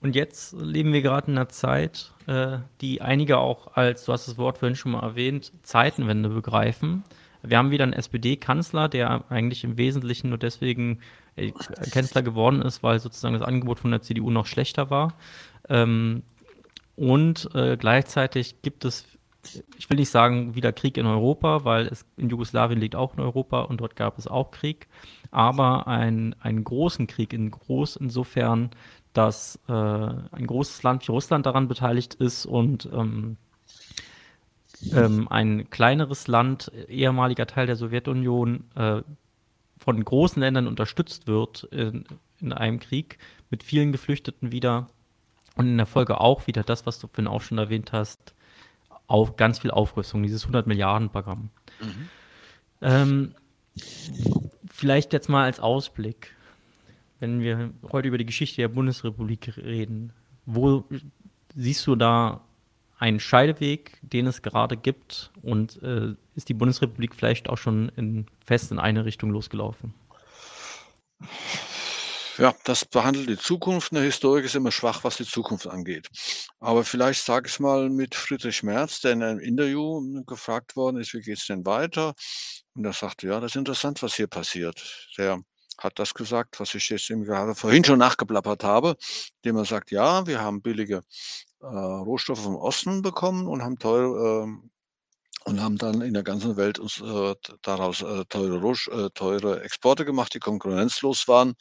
Und 0.00 0.14
jetzt 0.14 0.52
leben 0.52 0.92
wir 0.92 1.02
gerade 1.02 1.30
in 1.30 1.38
einer 1.38 1.48
Zeit, 1.48 2.12
äh, 2.26 2.58
die 2.80 3.00
einige 3.00 3.38
auch 3.38 3.74
als, 3.76 4.04
du 4.04 4.12
hast 4.12 4.28
das 4.28 4.38
Wort 4.38 4.58
vorhin 4.58 4.76
schon 4.76 4.92
mal 4.92 5.02
erwähnt, 5.02 5.52
Zeitenwende 5.62 6.28
begreifen. 6.28 7.04
Wir 7.42 7.58
haben 7.58 7.70
wieder 7.70 7.84
einen 7.84 7.92
SPD-Kanzler, 7.92 8.88
der 8.88 9.24
eigentlich 9.30 9.64
im 9.64 9.78
Wesentlichen 9.78 10.28
nur 10.28 10.38
deswegen 10.38 11.00
äh, 11.36 11.52
Kanzler 11.92 12.22
geworden 12.22 12.62
ist, 12.62 12.82
weil 12.82 12.98
sozusagen 12.98 13.34
das 13.34 13.42
Angebot 13.42 13.78
von 13.78 13.90
der 13.90 14.02
CDU 14.02 14.30
noch 14.30 14.46
schlechter 14.46 14.90
war. 14.90 15.14
Ähm, 15.68 16.22
und 16.96 17.50
äh, 17.54 17.76
gleichzeitig 17.76 18.62
gibt 18.62 18.84
es, 18.84 19.04
ich 19.78 19.88
will 19.88 19.98
nicht 19.98 20.10
sagen, 20.10 20.54
wieder 20.54 20.72
Krieg 20.72 20.96
in 20.96 21.06
Europa, 21.06 21.64
weil 21.64 21.86
es 21.86 22.06
in 22.16 22.30
Jugoslawien 22.30 22.80
liegt 22.80 22.96
auch 22.96 23.14
in 23.14 23.20
Europa 23.20 23.60
und 23.60 23.80
dort 23.80 23.96
gab 23.96 24.18
es 24.18 24.26
auch 24.26 24.50
Krieg, 24.50 24.88
aber 25.30 25.86
ein, 25.86 26.34
einen 26.40 26.64
großen 26.64 27.06
Krieg 27.06 27.32
in 27.32 27.50
groß 27.50 27.96
insofern, 27.96 28.70
dass 29.16 29.58
äh, 29.68 29.72
ein 29.72 30.46
großes 30.46 30.82
Land 30.82 31.06
wie 31.06 31.12
Russland 31.12 31.46
daran 31.46 31.68
beteiligt 31.68 32.14
ist 32.14 32.44
und 32.44 32.88
ähm, 32.92 33.36
ähm, 34.92 35.28
ein 35.28 35.70
kleineres 35.70 36.28
Land, 36.28 36.70
ehemaliger 36.88 37.46
Teil 37.46 37.66
der 37.66 37.76
Sowjetunion, 37.76 38.64
äh, 38.74 39.02
von 39.78 40.04
großen 40.04 40.40
Ländern 40.40 40.66
unterstützt 40.66 41.26
wird 41.26 41.64
in, 41.64 42.04
in, 42.40 42.52
einem 42.52 42.80
Krieg 42.80 43.18
mit 43.50 43.62
vielen 43.62 43.92
Geflüchteten 43.92 44.52
wieder 44.52 44.88
und 45.54 45.66
in 45.66 45.76
der 45.76 45.86
Folge 45.86 46.20
auch 46.20 46.46
wieder 46.46 46.62
das, 46.62 46.86
was 46.86 46.98
du 46.98 47.06
vorhin 47.06 47.26
auch 47.26 47.42
schon 47.42 47.58
erwähnt 47.58 47.92
hast, 47.92 48.34
auf 49.06 49.36
ganz 49.36 49.60
viel 49.60 49.70
Aufrüstung, 49.70 50.22
dieses 50.22 50.42
100 50.42 50.66
Milliarden 50.66 51.10
Programm. 51.10 51.50
Mhm. 51.80 52.08
Ähm, 52.82 53.34
vielleicht 54.70 55.12
jetzt 55.12 55.28
mal 55.28 55.44
als 55.44 55.60
Ausblick 55.60 56.35
wenn 57.20 57.40
wir 57.40 57.72
heute 57.90 58.08
über 58.08 58.18
die 58.18 58.26
Geschichte 58.26 58.56
der 58.56 58.68
Bundesrepublik 58.68 59.56
reden, 59.56 60.12
wo 60.44 60.84
siehst 61.54 61.86
du 61.86 61.96
da 61.96 62.42
einen 62.98 63.20
Scheideweg, 63.20 63.98
den 64.02 64.26
es 64.26 64.42
gerade 64.42 64.76
gibt? 64.76 65.30
Und 65.42 65.82
äh, 65.82 66.14
ist 66.34 66.48
die 66.48 66.54
Bundesrepublik 66.54 67.14
vielleicht 67.14 67.48
auch 67.48 67.58
schon 67.58 67.90
in, 67.96 68.26
fest 68.44 68.70
in 68.70 68.78
eine 68.78 69.04
Richtung 69.04 69.30
losgelaufen? 69.30 69.94
Ja, 72.38 72.54
das 72.64 72.84
behandelt 72.84 73.30
die 73.30 73.38
Zukunft. 73.38 73.92
Eine 73.92 74.02
Historik 74.02 74.44
ist 74.44 74.54
immer 74.54 74.70
schwach, 74.70 75.04
was 75.04 75.16
die 75.16 75.24
Zukunft 75.24 75.66
angeht. 75.66 76.08
Aber 76.60 76.84
vielleicht 76.84 77.24
sage 77.24 77.46
ich 77.46 77.54
es 77.54 77.60
mal 77.60 77.88
mit 77.88 78.14
Friedrich 78.14 78.62
Merz, 78.62 79.00
der 79.00 79.12
in 79.12 79.22
einem 79.22 79.40
Interview 79.40 80.22
gefragt 80.24 80.76
worden 80.76 80.98
ist, 81.00 81.14
wie 81.14 81.22
geht 81.22 81.38
es 81.38 81.46
denn 81.46 81.64
weiter? 81.64 82.14
Und 82.74 82.84
er 82.84 82.92
sagte, 82.92 83.28
ja, 83.28 83.40
das 83.40 83.52
ist 83.52 83.56
interessant, 83.56 84.02
was 84.02 84.14
hier 84.14 84.26
passiert. 84.26 85.08
Der 85.16 85.40
hat 85.78 85.98
das 85.98 86.14
gesagt, 86.14 86.60
was 86.60 86.74
ich 86.74 86.88
jetzt 86.88 87.10
eben 87.10 87.24
gerade 87.24 87.54
vorhin 87.54 87.84
schon 87.84 87.98
nachgeplappert 87.98 88.64
habe, 88.64 88.96
indem 89.42 89.58
er 89.58 89.64
sagt, 89.64 89.90
ja, 89.90 90.26
wir 90.26 90.40
haben 90.40 90.62
billige 90.62 91.02
äh, 91.60 91.66
Rohstoffe 91.66 92.42
vom 92.42 92.56
Osten 92.56 93.02
bekommen 93.02 93.46
und 93.46 93.62
haben 93.62 93.78
teure 93.78 94.46
äh, 94.46 94.68
und 95.46 95.62
haben 95.62 95.78
dann 95.78 96.00
in 96.02 96.12
der 96.12 96.24
ganzen 96.24 96.56
Welt 96.56 96.80
uns 96.80 97.00
äh, 97.00 97.34
daraus 97.62 98.02
äh, 98.02 98.24
teure, 98.28 98.58
Roh- 98.60 98.90
äh, 98.90 99.10
teure 99.14 99.62
Exporte 99.62 100.04
gemacht, 100.04 100.34
die 100.34 100.40
konkurrenzlos 100.40 101.28
waren. 101.28 101.54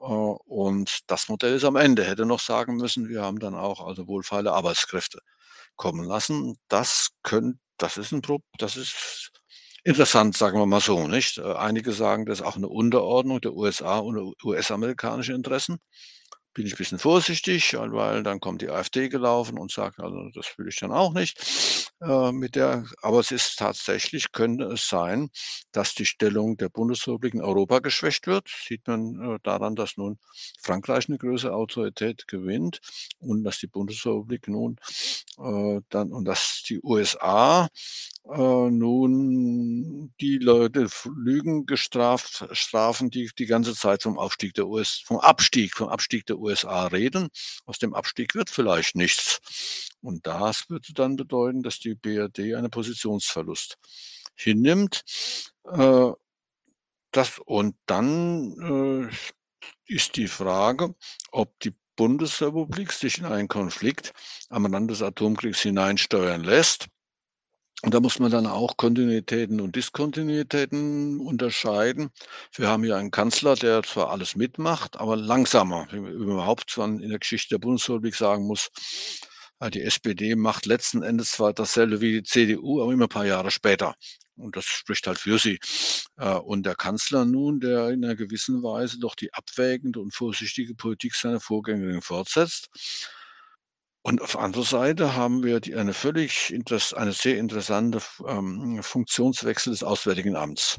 Äh, 0.00 0.04
und 0.04 1.00
das 1.06 1.28
Modell 1.30 1.54
ist 1.56 1.64
am 1.64 1.76
Ende. 1.76 2.04
Hätte 2.04 2.26
noch 2.26 2.40
sagen 2.40 2.76
müssen, 2.76 3.08
wir 3.08 3.22
haben 3.22 3.38
dann 3.38 3.54
auch 3.54 3.86
also 3.86 4.06
wohlfeile 4.08 4.52
Arbeitskräfte 4.52 5.20
kommen 5.76 6.04
lassen. 6.04 6.58
Das 6.68 7.10
können, 7.22 7.60
das 7.78 7.96
ist 7.96 8.12
ein 8.12 8.20
Pro, 8.22 8.40
das 8.58 8.76
ist 8.76 9.30
Interessant, 9.86 10.34
sagen 10.36 10.58
wir 10.58 10.66
mal 10.66 10.80
so, 10.80 11.06
nicht? 11.08 11.38
Äh, 11.38 11.52
einige 11.54 11.92
sagen, 11.92 12.24
das 12.24 12.40
ist 12.40 12.46
auch 12.46 12.56
eine 12.56 12.68
Unterordnung 12.68 13.40
der 13.40 13.52
USA 13.54 13.98
und 13.98 14.34
US-amerikanische 14.42 15.34
Interessen 15.34 15.78
bin 16.54 16.66
ich 16.66 16.74
ein 16.74 16.78
bisschen 16.78 16.98
vorsichtig, 16.98 17.74
weil 17.74 18.22
dann 18.22 18.40
kommt 18.40 18.62
die 18.62 18.70
AfD 18.70 19.08
gelaufen 19.08 19.58
und 19.58 19.72
sagt, 19.72 19.98
also 19.98 20.30
das 20.34 20.56
will 20.56 20.68
ich 20.68 20.78
dann 20.78 20.92
auch 20.92 21.12
nicht 21.12 21.90
äh, 22.00 22.30
mit 22.32 22.54
der. 22.54 22.86
Aber 23.02 23.18
es 23.18 23.32
ist 23.32 23.58
tatsächlich, 23.58 24.30
könnte 24.32 24.66
es 24.66 24.88
sein, 24.88 25.30
dass 25.72 25.94
die 25.94 26.06
Stellung 26.06 26.56
der 26.56 26.68
Bundesrepublik 26.68 27.34
in 27.34 27.42
Europa 27.42 27.80
geschwächt 27.80 28.26
wird. 28.28 28.48
Sieht 28.48 28.86
man 28.86 29.34
äh, 29.34 29.38
daran, 29.42 29.74
dass 29.74 29.96
nun 29.96 30.18
Frankreich 30.62 31.08
eine 31.08 31.18
größere 31.18 31.52
Autorität 31.52 32.28
gewinnt 32.28 32.78
und 33.18 33.42
dass 33.42 33.58
die 33.58 33.66
Bundesrepublik 33.66 34.46
nun 34.46 34.76
äh, 35.38 35.80
dann 35.90 36.12
und 36.12 36.24
dass 36.24 36.62
die 36.68 36.80
USA 36.82 37.68
äh, 38.26 38.70
nun 38.70 40.14
die 40.20 40.38
Leute 40.38 40.88
Lügen 41.14 41.66
gestraft 41.66 42.46
strafen, 42.52 43.10
die 43.10 43.30
die 43.38 43.46
ganze 43.46 43.74
Zeit 43.74 44.02
vom 44.02 44.18
Aufstieg 44.18 44.54
der 44.54 44.66
US, 44.66 45.02
vom 45.04 45.18
Abstieg, 45.18 45.76
vom 45.76 45.88
Abstieg 45.88 46.26
der 46.26 46.38
USA 46.38 46.86
reden. 46.86 47.28
Aus 47.66 47.78
dem 47.78 47.94
Abstieg 47.94 48.34
wird 48.34 48.50
vielleicht 48.50 48.96
nichts. 48.96 49.40
Und 50.00 50.26
das 50.26 50.70
würde 50.70 50.92
dann 50.94 51.16
bedeuten, 51.16 51.62
dass 51.62 51.80
die 51.80 51.94
BRD 51.94 52.54
einen 52.54 52.70
Positionsverlust 52.70 53.76
hinnimmt. 54.36 55.04
Äh, 55.64 56.12
das, 57.10 57.38
und 57.44 57.76
dann 57.86 59.10
äh, 59.10 59.14
ist 59.86 60.16
die 60.16 60.28
Frage, 60.28 60.94
ob 61.30 61.58
die 61.60 61.74
Bundesrepublik 61.96 62.90
sich 62.90 63.18
in 63.18 63.26
einen 63.26 63.48
Konflikt 63.48 64.12
am 64.48 64.66
Rand 64.66 64.90
des 64.90 65.02
Atomkriegs 65.02 65.60
hineinsteuern 65.60 66.42
lässt 66.42 66.88
und 67.82 67.92
da 67.92 68.00
muss 68.00 68.18
man 68.18 68.30
dann 68.30 68.46
auch 68.46 68.76
Kontinuitäten 68.76 69.60
und 69.60 69.76
Diskontinuitäten 69.76 71.20
unterscheiden. 71.20 72.10
Wir 72.52 72.68
haben 72.68 72.84
hier 72.84 72.96
einen 72.96 73.10
Kanzler, 73.10 73.56
der 73.56 73.82
zwar 73.82 74.10
alles 74.10 74.36
mitmacht, 74.36 74.98
aber 74.98 75.16
langsamer, 75.16 75.92
überhaupt 75.92 76.76
in 76.78 77.08
der 77.08 77.18
Geschichte 77.18 77.50
der 77.50 77.58
Bundesrepublik 77.58 78.14
sagen 78.14 78.46
muss. 78.46 78.70
Die 79.72 79.82
SPD 79.82 80.34
macht 80.34 80.66
letzten 80.66 81.02
Endes 81.02 81.32
zwar 81.32 81.52
dasselbe 81.52 82.00
wie 82.00 82.12
die 82.12 82.22
CDU, 82.22 82.82
aber 82.82 82.92
immer 82.92 83.06
ein 83.06 83.08
paar 83.08 83.26
Jahre 83.26 83.50
später. 83.50 83.94
Und 84.36 84.56
das 84.56 84.64
spricht 84.64 85.06
halt 85.06 85.18
für 85.18 85.38
sie. 85.38 85.58
Äh, 86.16 86.34
und 86.34 86.66
der 86.66 86.74
Kanzler 86.74 87.24
nun, 87.24 87.60
der 87.60 87.90
in 87.90 88.04
einer 88.04 88.16
gewissen 88.16 88.62
Weise 88.62 88.98
doch 88.98 89.14
die 89.14 89.32
abwägende 89.32 90.00
und 90.00 90.12
vorsichtige 90.12 90.74
Politik 90.74 91.14
seiner 91.14 91.40
Vorgängerin 91.40 92.02
fortsetzt. 92.02 92.68
Und 94.06 94.20
auf 94.20 94.38
anderer 94.38 94.64
Seite 94.64 95.16
haben 95.16 95.42
wir 95.42 95.60
die, 95.60 95.74
eine 95.76 95.94
völlig 95.94 96.54
eine 96.94 97.12
sehr 97.12 97.38
interessante 97.38 98.02
ähm, 98.28 98.82
Funktionswechsel 98.82 99.72
des 99.72 99.82
Auswärtigen 99.82 100.36
Amts. 100.36 100.78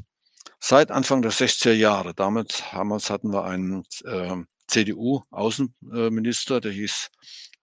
Seit 0.60 0.92
Anfang 0.92 1.22
der 1.22 1.32
60er 1.32 1.72
Jahre, 1.72 2.14
damals, 2.14 2.62
damals 2.70 3.10
hatten 3.10 3.32
wir 3.32 3.44
einen 3.44 3.84
äh, 4.04 4.36
CDU-Außenminister, 4.68 6.60
der 6.60 6.70
hieß 6.70 7.08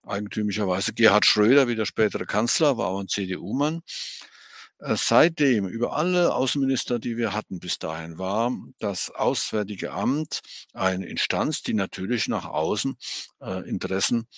eigentümlicherweise 0.02 0.92
Gerhard 0.92 1.24
Schröder, 1.24 1.66
wie 1.66 1.76
der 1.76 1.86
spätere 1.86 2.26
Kanzler, 2.26 2.76
war 2.76 2.88
auch 2.88 3.00
ein 3.00 3.08
CDU-Mann. 3.08 3.80
Äh, 4.80 4.96
seitdem, 4.98 5.66
über 5.66 5.96
alle 5.96 6.34
Außenminister, 6.34 6.98
die 6.98 7.16
wir 7.16 7.32
hatten 7.32 7.58
bis 7.58 7.78
dahin, 7.78 8.18
war 8.18 8.52
das 8.80 9.08
Auswärtige 9.08 9.92
Amt 9.92 10.42
eine 10.74 11.06
Instanz, 11.06 11.62
die 11.62 11.72
natürlich 11.72 12.28
nach 12.28 12.44
außen 12.44 12.98
äh, 13.40 13.66
Interessen 13.66 14.28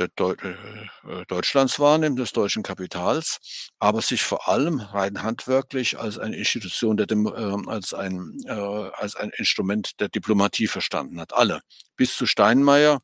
äh, 0.00 0.04
äh, 0.04 1.24
Deutschlands 1.28 1.78
wahrnimmt, 1.78 2.18
des 2.18 2.32
deutschen 2.32 2.62
Kapitals, 2.62 3.70
aber 3.78 4.00
sich 4.02 4.22
vor 4.22 4.48
allem 4.48 4.80
rein 4.80 5.22
handwerklich 5.22 5.98
als 5.98 6.18
eine 6.18 6.36
Institution 6.36 6.96
der 6.96 7.06
äh, 7.10 7.56
als 7.66 7.94
ein 7.94 8.36
äh, 8.46 8.52
als 8.52 9.16
ein 9.16 9.30
Instrument 9.36 10.00
der 10.00 10.08
Diplomatie 10.08 10.66
verstanden 10.66 11.20
hat. 11.20 11.32
Alle 11.34 11.60
bis 11.96 12.16
zu 12.16 12.26
Steinmeier 12.26 13.00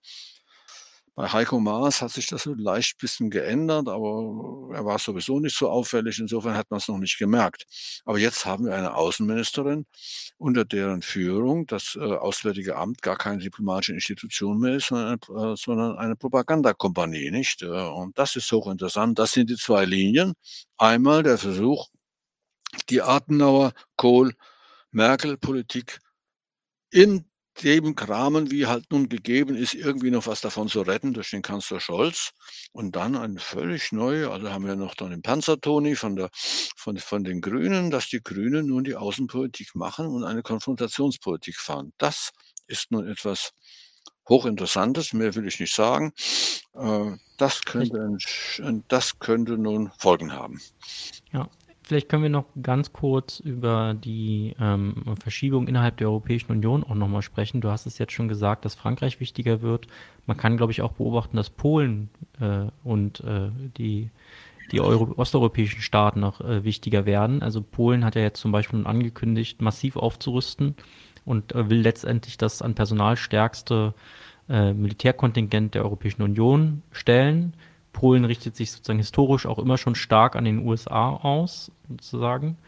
bei 1.19 1.27
Heiko 1.33 1.59
Maas 1.59 2.01
hat 2.01 2.13
sich 2.13 2.29
das 2.29 2.45
so 2.45 2.55
leicht 2.55 2.99
bisschen 2.99 3.29
geändert, 3.29 3.89
aber 3.89 4.71
er 4.73 4.85
war 4.85 5.01
sowieso 5.01 5.41
nicht 5.41 5.57
so 5.57 5.69
auffällig. 5.69 6.21
Insofern 6.21 6.55
hat 6.57 6.71
man 6.71 6.79
es 6.79 6.87
noch 6.87 6.99
nicht 6.99 7.19
gemerkt. 7.19 7.67
Aber 8.05 8.19
jetzt 8.21 8.47
haben 8.47 8.67
wir 8.67 8.77
eine 8.77 8.95
Außenministerin, 8.95 9.85
unter 10.37 10.65
deren 10.65 11.03
Führung 11.03 11.67
das 11.67 11.99
äh, 12.01 12.05
Auswärtige 12.05 12.77
Amt 12.77 13.03
gar 13.03 13.17
keine 13.17 13.43
diplomatische 13.43 13.95
Institution 13.95 14.61
mehr 14.61 14.77
ist, 14.77 14.87
sondern 14.87 15.19
eine, 15.29 15.55
äh, 15.55 15.57
sondern 15.57 15.99
eine 15.99 16.15
Propagandakompanie, 16.15 17.33
nicht? 17.33 17.63
Äh, 17.63 17.67
und 17.67 18.17
das 18.17 18.37
ist 18.37 18.53
hochinteressant. 18.53 19.19
Das 19.19 19.33
sind 19.33 19.51
die 19.51 19.57
zwei 19.57 19.87
Linien. 19.87 20.35
Einmal 20.77 21.25
der 21.25 21.39
Versuch, 21.39 21.89
die 22.91 23.03
Adenauer, 23.03 23.73
Kohl, 23.97 24.35
Merkel-Politik 24.93 25.99
in 26.93 27.28
dem 27.63 27.95
Rahmen, 27.97 28.51
wie 28.51 28.67
halt 28.67 28.91
nun 28.91 29.09
gegeben 29.09 29.57
ist, 29.57 29.75
irgendwie 29.75 30.11
noch 30.11 30.27
was 30.27 30.41
davon 30.41 30.69
zu 30.69 30.83
retten 30.83 31.13
durch 31.13 31.31
den 31.31 31.43
Kanzler 31.43 31.81
Scholz. 31.81 32.31
Und 32.73 32.97
dann 32.97 33.17
eine 33.17 33.39
völlig 33.41 33.93
neue, 33.93 34.31
also 34.31 34.51
haben 34.51 34.67
wir 34.67 34.77
noch 34.77 34.95
dann 34.95 35.11
den 35.11 35.23
Panzertoni 35.23 35.97
von, 35.97 36.17
der, 36.17 36.31
von, 36.33 36.97
von 36.99 37.25
den 37.25 37.41
Grünen, 37.41 37.91
dass 37.91 38.09
die 38.09 38.23
Grünen 38.23 38.67
nun 38.67 38.85
die 38.85 38.97
Außenpolitik 38.97 39.75
machen 39.75 40.07
und 40.07 40.25
eine 40.25 40.43
Konfrontationspolitik 40.43 41.57
fahren. 41.57 41.93
Das 41.99 42.31
ist 42.67 42.91
nun 42.91 43.09
etwas 43.09 43.53
Hochinteressantes, 44.29 45.13
mehr 45.13 45.35
will 45.35 45.47
ich 45.47 45.59
nicht 45.59 45.75
sagen. 45.75 46.13
Äh, 46.75 47.13
das 47.39 47.63
könnte, 47.63 48.17
das 48.89 49.19
könnte 49.19 49.57
nun 49.57 49.91
Folgen 49.99 50.33
haben. 50.33 50.61
Ja, 51.33 51.49
Vielleicht 51.89 52.11
können 52.11 52.23
wir 52.23 52.29
noch 52.29 52.45
ganz 52.63 52.93
kurz 52.93 53.41
über 53.41 53.95
die 53.95 54.55
ähm, 54.61 55.17
Verschiebung 55.23 55.69
innerhalb 55.69 55.97
der 55.97 56.09
Europäischen 56.09 56.53
Union 56.53 56.85
auch 56.85 56.95
nochmal 56.95 57.23
sprechen. 57.23 57.63
Du 57.63 57.71
hast 57.71 57.87
es 57.87 57.97
jetzt 57.97 58.13
schon 58.13 58.29
gesagt, 58.29 58.67
dass 58.67 58.75
Frankreich 58.75 59.21
wichtiger 59.21 59.63
wird. 59.63 59.87
Man 60.27 60.37
kann, 60.37 60.59
glaube 60.59 60.71
ich, 60.71 60.83
auch 60.83 60.93
beobachten, 60.93 61.39
dass 61.39 61.49
Polen 61.49 62.11
äh, 62.41 62.67
und 62.85 63.21
äh, 63.21 63.49
die, 63.79 64.11
die 64.71 64.83
Euro 64.83 65.15
osteuropäischen 65.17 65.81
Staaten 65.81 66.21
noch 66.21 66.43
äh, 66.43 66.63
wichtiger 66.63 67.07
werden. 67.07 67.43
Also 67.43 67.63
Polen 67.63 68.05
hat 68.05 68.17
ja 68.17 68.21
jetzt 68.21 68.41
zum 68.43 68.53
Beispiel 68.53 68.87
angekündigt, 68.87 69.63
massiv 69.63 69.97
aufzurüsten 69.97 70.75
und 71.25 71.55
äh, 71.55 71.71
will 71.71 71.81
letztendlich 71.81 72.37
das 72.37 72.61
an 72.61 72.75
Personal 72.75 73.17
stärkste 73.17 73.95
äh, 74.51 74.75
Militärkontingent 74.75 75.75
der 75.75 75.85
Europäischen 75.85 76.21
Union 76.21 76.83
stellen. 76.93 77.55
Polen 77.93 78.25
richtet 78.25 78.57
sich 78.57 78.73
sozusagen 78.73 78.99
historisch 78.99 79.47
auch 79.47 79.59
immer 79.59 79.79
schon 79.79 79.95
stark 79.95 80.37
an 80.37 80.45
den 80.45 80.67
USA 80.67 81.11
aus, 81.11 81.73
sozusagen. 81.89 82.59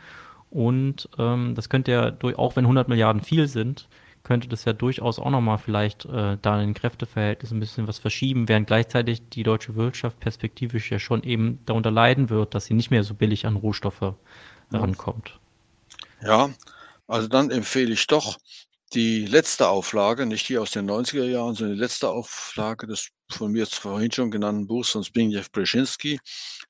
Und 0.50 1.08
ähm, 1.18 1.54
das 1.54 1.68
könnte 1.68 1.92
ja, 1.92 2.10
durch, 2.10 2.36
auch 2.38 2.56
wenn 2.56 2.64
100 2.64 2.88
Milliarden 2.88 3.22
viel 3.22 3.46
sind, 3.46 3.88
könnte 4.22 4.48
das 4.48 4.64
ja 4.64 4.72
durchaus 4.72 5.18
auch 5.18 5.30
nochmal 5.30 5.58
vielleicht 5.58 6.04
äh, 6.04 6.36
da 6.40 6.60
in 6.60 6.68
den 6.68 6.74
Kräfteverhältnissen 6.74 7.56
ein 7.56 7.60
bisschen 7.60 7.88
was 7.88 7.98
verschieben, 7.98 8.48
während 8.48 8.66
gleichzeitig 8.66 9.28
die 9.30 9.42
deutsche 9.42 9.76
Wirtschaft 9.76 10.20
perspektivisch 10.20 10.90
ja 10.90 10.98
schon 10.98 11.22
eben 11.22 11.60
darunter 11.66 11.90
leiden 11.90 12.28
wird, 12.28 12.54
dass 12.54 12.66
sie 12.66 12.74
nicht 12.74 12.90
mehr 12.90 13.02
so 13.02 13.14
billig 13.14 13.46
an 13.46 13.56
Rohstoffe 13.56 14.14
rankommt. 14.72 15.38
Ja, 16.22 16.50
also 17.08 17.28
dann 17.28 17.50
empfehle 17.50 17.92
ich 17.92 18.06
doch 18.06 18.38
die 18.94 19.24
letzte 19.26 19.68
Auflage, 19.68 20.26
nicht 20.26 20.48
die 20.48 20.58
aus 20.58 20.72
den 20.72 20.90
90er 20.90 21.24
Jahren, 21.24 21.54
sondern 21.54 21.76
die 21.76 21.82
letzte 21.82 22.08
Auflage 22.08 22.86
des 22.86 23.10
von 23.30 23.52
mir 23.52 23.66
vorhin 23.66 24.10
schon 24.10 24.30
genannten 24.30 24.66
Buchs 24.66 24.90
von 24.90 25.04
Zbigniew 25.04 25.44
Brzezinski, 25.52 26.18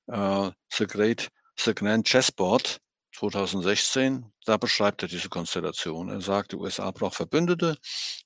äh, 0.09 0.51
The 0.73 0.87
Great, 0.87 1.29
The 1.59 1.75
Grand 1.75 2.07
Chessboard 2.07 2.79
2016, 3.17 4.25
da 4.45 4.57
beschreibt 4.57 5.03
er 5.03 5.09
diese 5.09 5.29
Konstellation. 5.29 6.11
Er 6.11 6.21
sagt, 6.21 6.53
die 6.53 6.57
USA 6.57 6.91
braucht 6.91 7.17
Verbündete, 7.17 7.77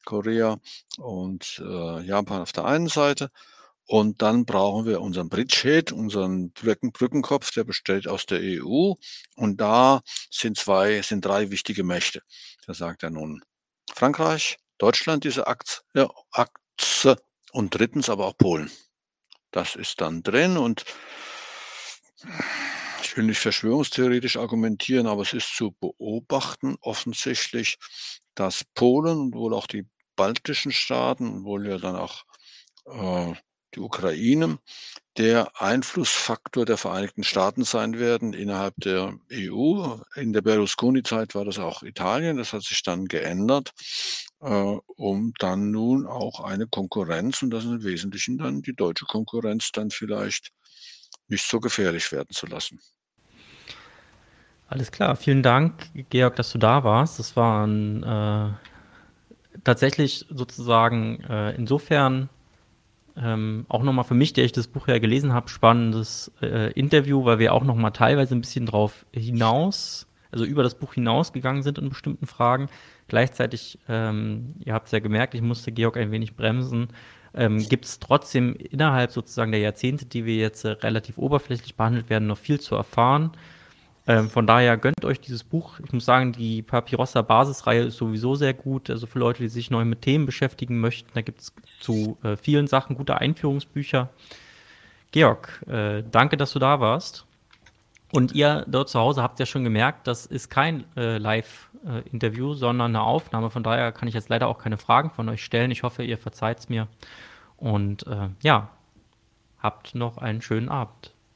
Korea 0.04 0.58
und 0.98 1.62
äh, 1.64 2.00
Japan 2.02 2.42
auf 2.42 2.52
der 2.52 2.64
einen 2.64 2.88
Seite. 2.88 3.30
Und 3.86 4.22
dann 4.22 4.46
brauchen 4.46 4.86
wir 4.86 5.00
unseren 5.02 5.28
Bridgehead, 5.28 5.92
unseren 5.92 6.52
Brücken, 6.52 6.92
Brückenkopf, 6.92 7.50
der 7.52 7.64
besteht 7.64 8.08
aus 8.08 8.24
der 8.26 8.40
EU. 8.40 8.94
Und 9.36 9.60
da 9.60 10.00
sind 10.30 10.56
zwei, 10.56 11.02
sind 11.02 11.24
drei 11.24 11.50
wichtige 11.50 11.84
Mächte. 11.84 12.22
Da 12.66 12.74
sagt 12.74 13.02
er 13.02 13.10
nun 13.10 13.42
Frankreich, 13.92 14.56
Deutschland 14.78 15.24
diese 15.24 15.44
ja, 15.94 16.08
Achse 16.32 17.16
und 17.52 17.74
drittens 17.74 18.08
aber 18.08 18.26
auch 18.26 18.38
Polen. 18.38 18.70
Das 19.50 19.76
ist 19.76 20.00
dann 20.00 20.22
drin 20.22 20.56
und 20.56 20.84
ich 23.02 23.16
will 23.16 23.24
nicht 23.24 23.38
verschwörungstheoretisch 23.38 24.36
argumentieren, 24.36 25.06
aber 25.06 25.22
es 25.22 25.32
ist 25.32 25.54
zu 25.54 25.72
beobachten 25.72 26.76
offensichtlich, 26.80 27.76
dass 28.34 28.64
Polen 28.74 29.18
und 29.18 29.34
wohl 29.34 29.54
auch 29.54 29.66
die 29.66 29.86
baltischen 30.16 30.72
Staaten, 30.72 31.44
wohl 31.44 31.68
ja 31.68 31.78
dann 31.78 31.96
auch 31.96 32.24
äh, 32.86 33.34
die 33.74 33.80
Ukraine 33.80 34.58
der 35.16 35.60
Einflussfaktor 35.60 36.64
der 36.64 36.76
Vereinigten 36.76 37.22
Staaten 37.22 37.64
sein 37.64 37.98
werden 37.98 38.32
innerhalb 38.32 38.74
der 38.78 39.14
EU. 39.32 39.96
In 40.16 40.32
der 40.32 40.42
Berlusconi-Zeit 40.42 41.34
war 41.34 41.44
das 41.44 41.58
auch 41.58 41.82
Italien, 41.82 42.36
das 42.36 42.52
hat 42.52 42.62
sich 42.62 42.82
dann 42.82 43.06
geändert, 43.06 43.72
äh, 44.40 44.48
um 44.48 45.32
dann 45.38 45.70
nun 45.70 46.06
auch 46.06 46.40
eine 46.40 46.66
Konkurrenz, 46.66 47.42
und 47.42 47.50
das 47.50 47.64
ist 47.64 47.70
im 47.70 47.84
Wesentlichen 47.84 48.38
dann 48.38 48.62
die 48.62 48.74
deutsche 48.74 49.06
Konkurrenz, 49.06 49.70
dann 49.72 49.90
vielleicht 49.90 50.50
nicht 51.28 51.44
so 51.44 51.60
gefährlich 51.60 52.10
werden 52.10 52.30
zu 52.30 52.46
lassen. 52.46 52.80
Alles 54.66 54.90
klar, 54.90 55.14
vielen 55.14 55.42
Dank, 55.42 55.90
Georg, 56.10 56.36
dass 56.36 56.50
du 56.50 56.58
da 56.58 56.82
warst. 56.82 57.18
Das 57.18 57.36
war 57.36 57.66
ein, 57.66 58.02
äh, 58.02 59.58
tatsächlich 59.62 60.26
sozusagen 60.30 61.22
äh, 61.22 61.54
insofern 61.54 62.28
ähm, 63.16 63.66
auch 63.68 63.82
nochmal 63.82 64.04
für 64.04 64.14
mich, 64.14 64.32
der 64.32 64.44
ich 64.44 64.52
das 64.52 64.66
Buch 64.66 64.88
ja 64.88 64.98
gelesen 64.98 65.32
habe, 65.32 65.48
spannendes 65.48 66.32
äh, 66.42 66.72
Interview, 66.72 67.24
weil 67.24 67.38
wir 67.38 67.52
auch 67.52 67.64
nochmal 67.64 67.92
teilweise 67.92 68.34
ein 68.34 68.40
bisschen 68.40 68.66
drauf 68.66 69.06
hinaus, 69.12 70.08
also 70.32 70.44
über 70.44 70.62
das 70.62 70.74
Buch 70.74 70.94
hinausgegangen 70.94 71.62
sind 71.62 71.78
in 71.78 71.88
bestimmten 71.88 72.26
Fragen. 72.26 72.68
Gleichzeitig, 73.06 73.78
ähm, 73.88 74.54
ihr 74.64 74.74
habt 74.74 74.86
es 74.86 74.92
ja 74.92 74.98
gemerkt, 74.98 75.34
ich 75.34 75.42
musste 75.42 75.70
Georg 75.70 75.96
ein 75.96 76.10
wenig 76.10 76.34
bremsen, 76.34 76.88
ähm, 77.34 77.58
gibt 77.68 77.84
es 77.84 77.98
trotzdem 77.98 78.54
innerhalb 78.54 79.10
sozusagen 79.10 79.52
der 79.52 79.60
Jahrzehnte, 79.60 80.06
die 80.06 80.24
wir 80.24 80.36
jetzt 80.36 80.64
äh, 80.64 80.70
relativ 80.70 81.18
oberflächlich 81.18 81.76
behandelt 81.76 82.10
werden, 82.10 82.26
noch 82.26 82.38
viel 82.38 82.60
zu 82.60 82.74
erfahren. 82.74 83.32
Ähm, 84.06 84.28
von 84.28 84.46
daher 84.46 84.76
gönnt 84.76 85.04
euch 85.04 85.20
dieses 85.20 85.44
Buch. 85.44 85.80
Ich 85.84 85.92
muss 85.92 86.04
sagen, 86.04 86.32
die 86.32 86.62
Papyrossa 86.62 87.22
Basisreihe 87.22 87.84
ist 87.84 87.96
sowieso 87.96 88.34
sehr 88.34 88.52
gut. 88.52 88.90
Also 88.90 89.06
für 89.06 89.18
Leute, 89.18 89.42
die 89.42 89.48
sich 89.48 89.70
neu 89.70 89.84
mit 89.84 90.02
Themen 90.02 90.26
beschäftigen 90.26 90.78
möchten, 90.80 91.10
da 91.14 91.22
gibt 91.22 91.40
es 91.40 91.54
zu 91.80 92.18
äh, 92.22 92.36
vielen 92.36 92.66
Sachen 92.66 92.96
gute 92.96 93.16
Einführungsbücher. 93.16 94.10
Georg, 95.10 95.62
äh, 95.68 96.02
danke, 96.10 96.36
dass 96.36 96.52
du 96.52 96.58
da 96.58 96.80
warst. 96.80 97.24
Und 98.12 98.32
ihr 98.32 98.64
dort 98.68 98.90
zu 98.90 99.00
Hause 99.00 99.22
habt 99.22 99.40
ja 99.40 99.46
schon 99.46 99.64
gemerkt, 99.64 100.06
das 100.06 100.26
ist 100.26 100.48
kein 100.48 100.84
äh, 100.96 101.18
Live-Interview, 101.18 102.54
sondern 102.54 102.94
eine 102.94 103.02
Aufnahme. 103.02 103.50
Von 103.50 103.64
daher 103.64 103.90
kann 103.90 104.06
ich 104.06 104.14
jetzt 104.14 104.28
leider 104.28 104.48
auch 104.48 104.58
keine 104.58 104.76
Fragen 104.76 105.10
von 105.10 105.28
euch 105.28 105.44
stellen. 105.44 105.70
Ich 105.70 105.82
hoffe, 105.82 106.04
ihr 106.04 106.18
verzeiht 106.18 106.58
es 106.58 106.68
mir. 106.68 106.88
Und 107.56 108.06
äh, 108.06 108.28
ja, 108.42 108.68
habt 109.58 109.94
noch 109.94 110.18
einen 110.18 110.42
schönen 110.42 110.68
Abend. 110.68 111.13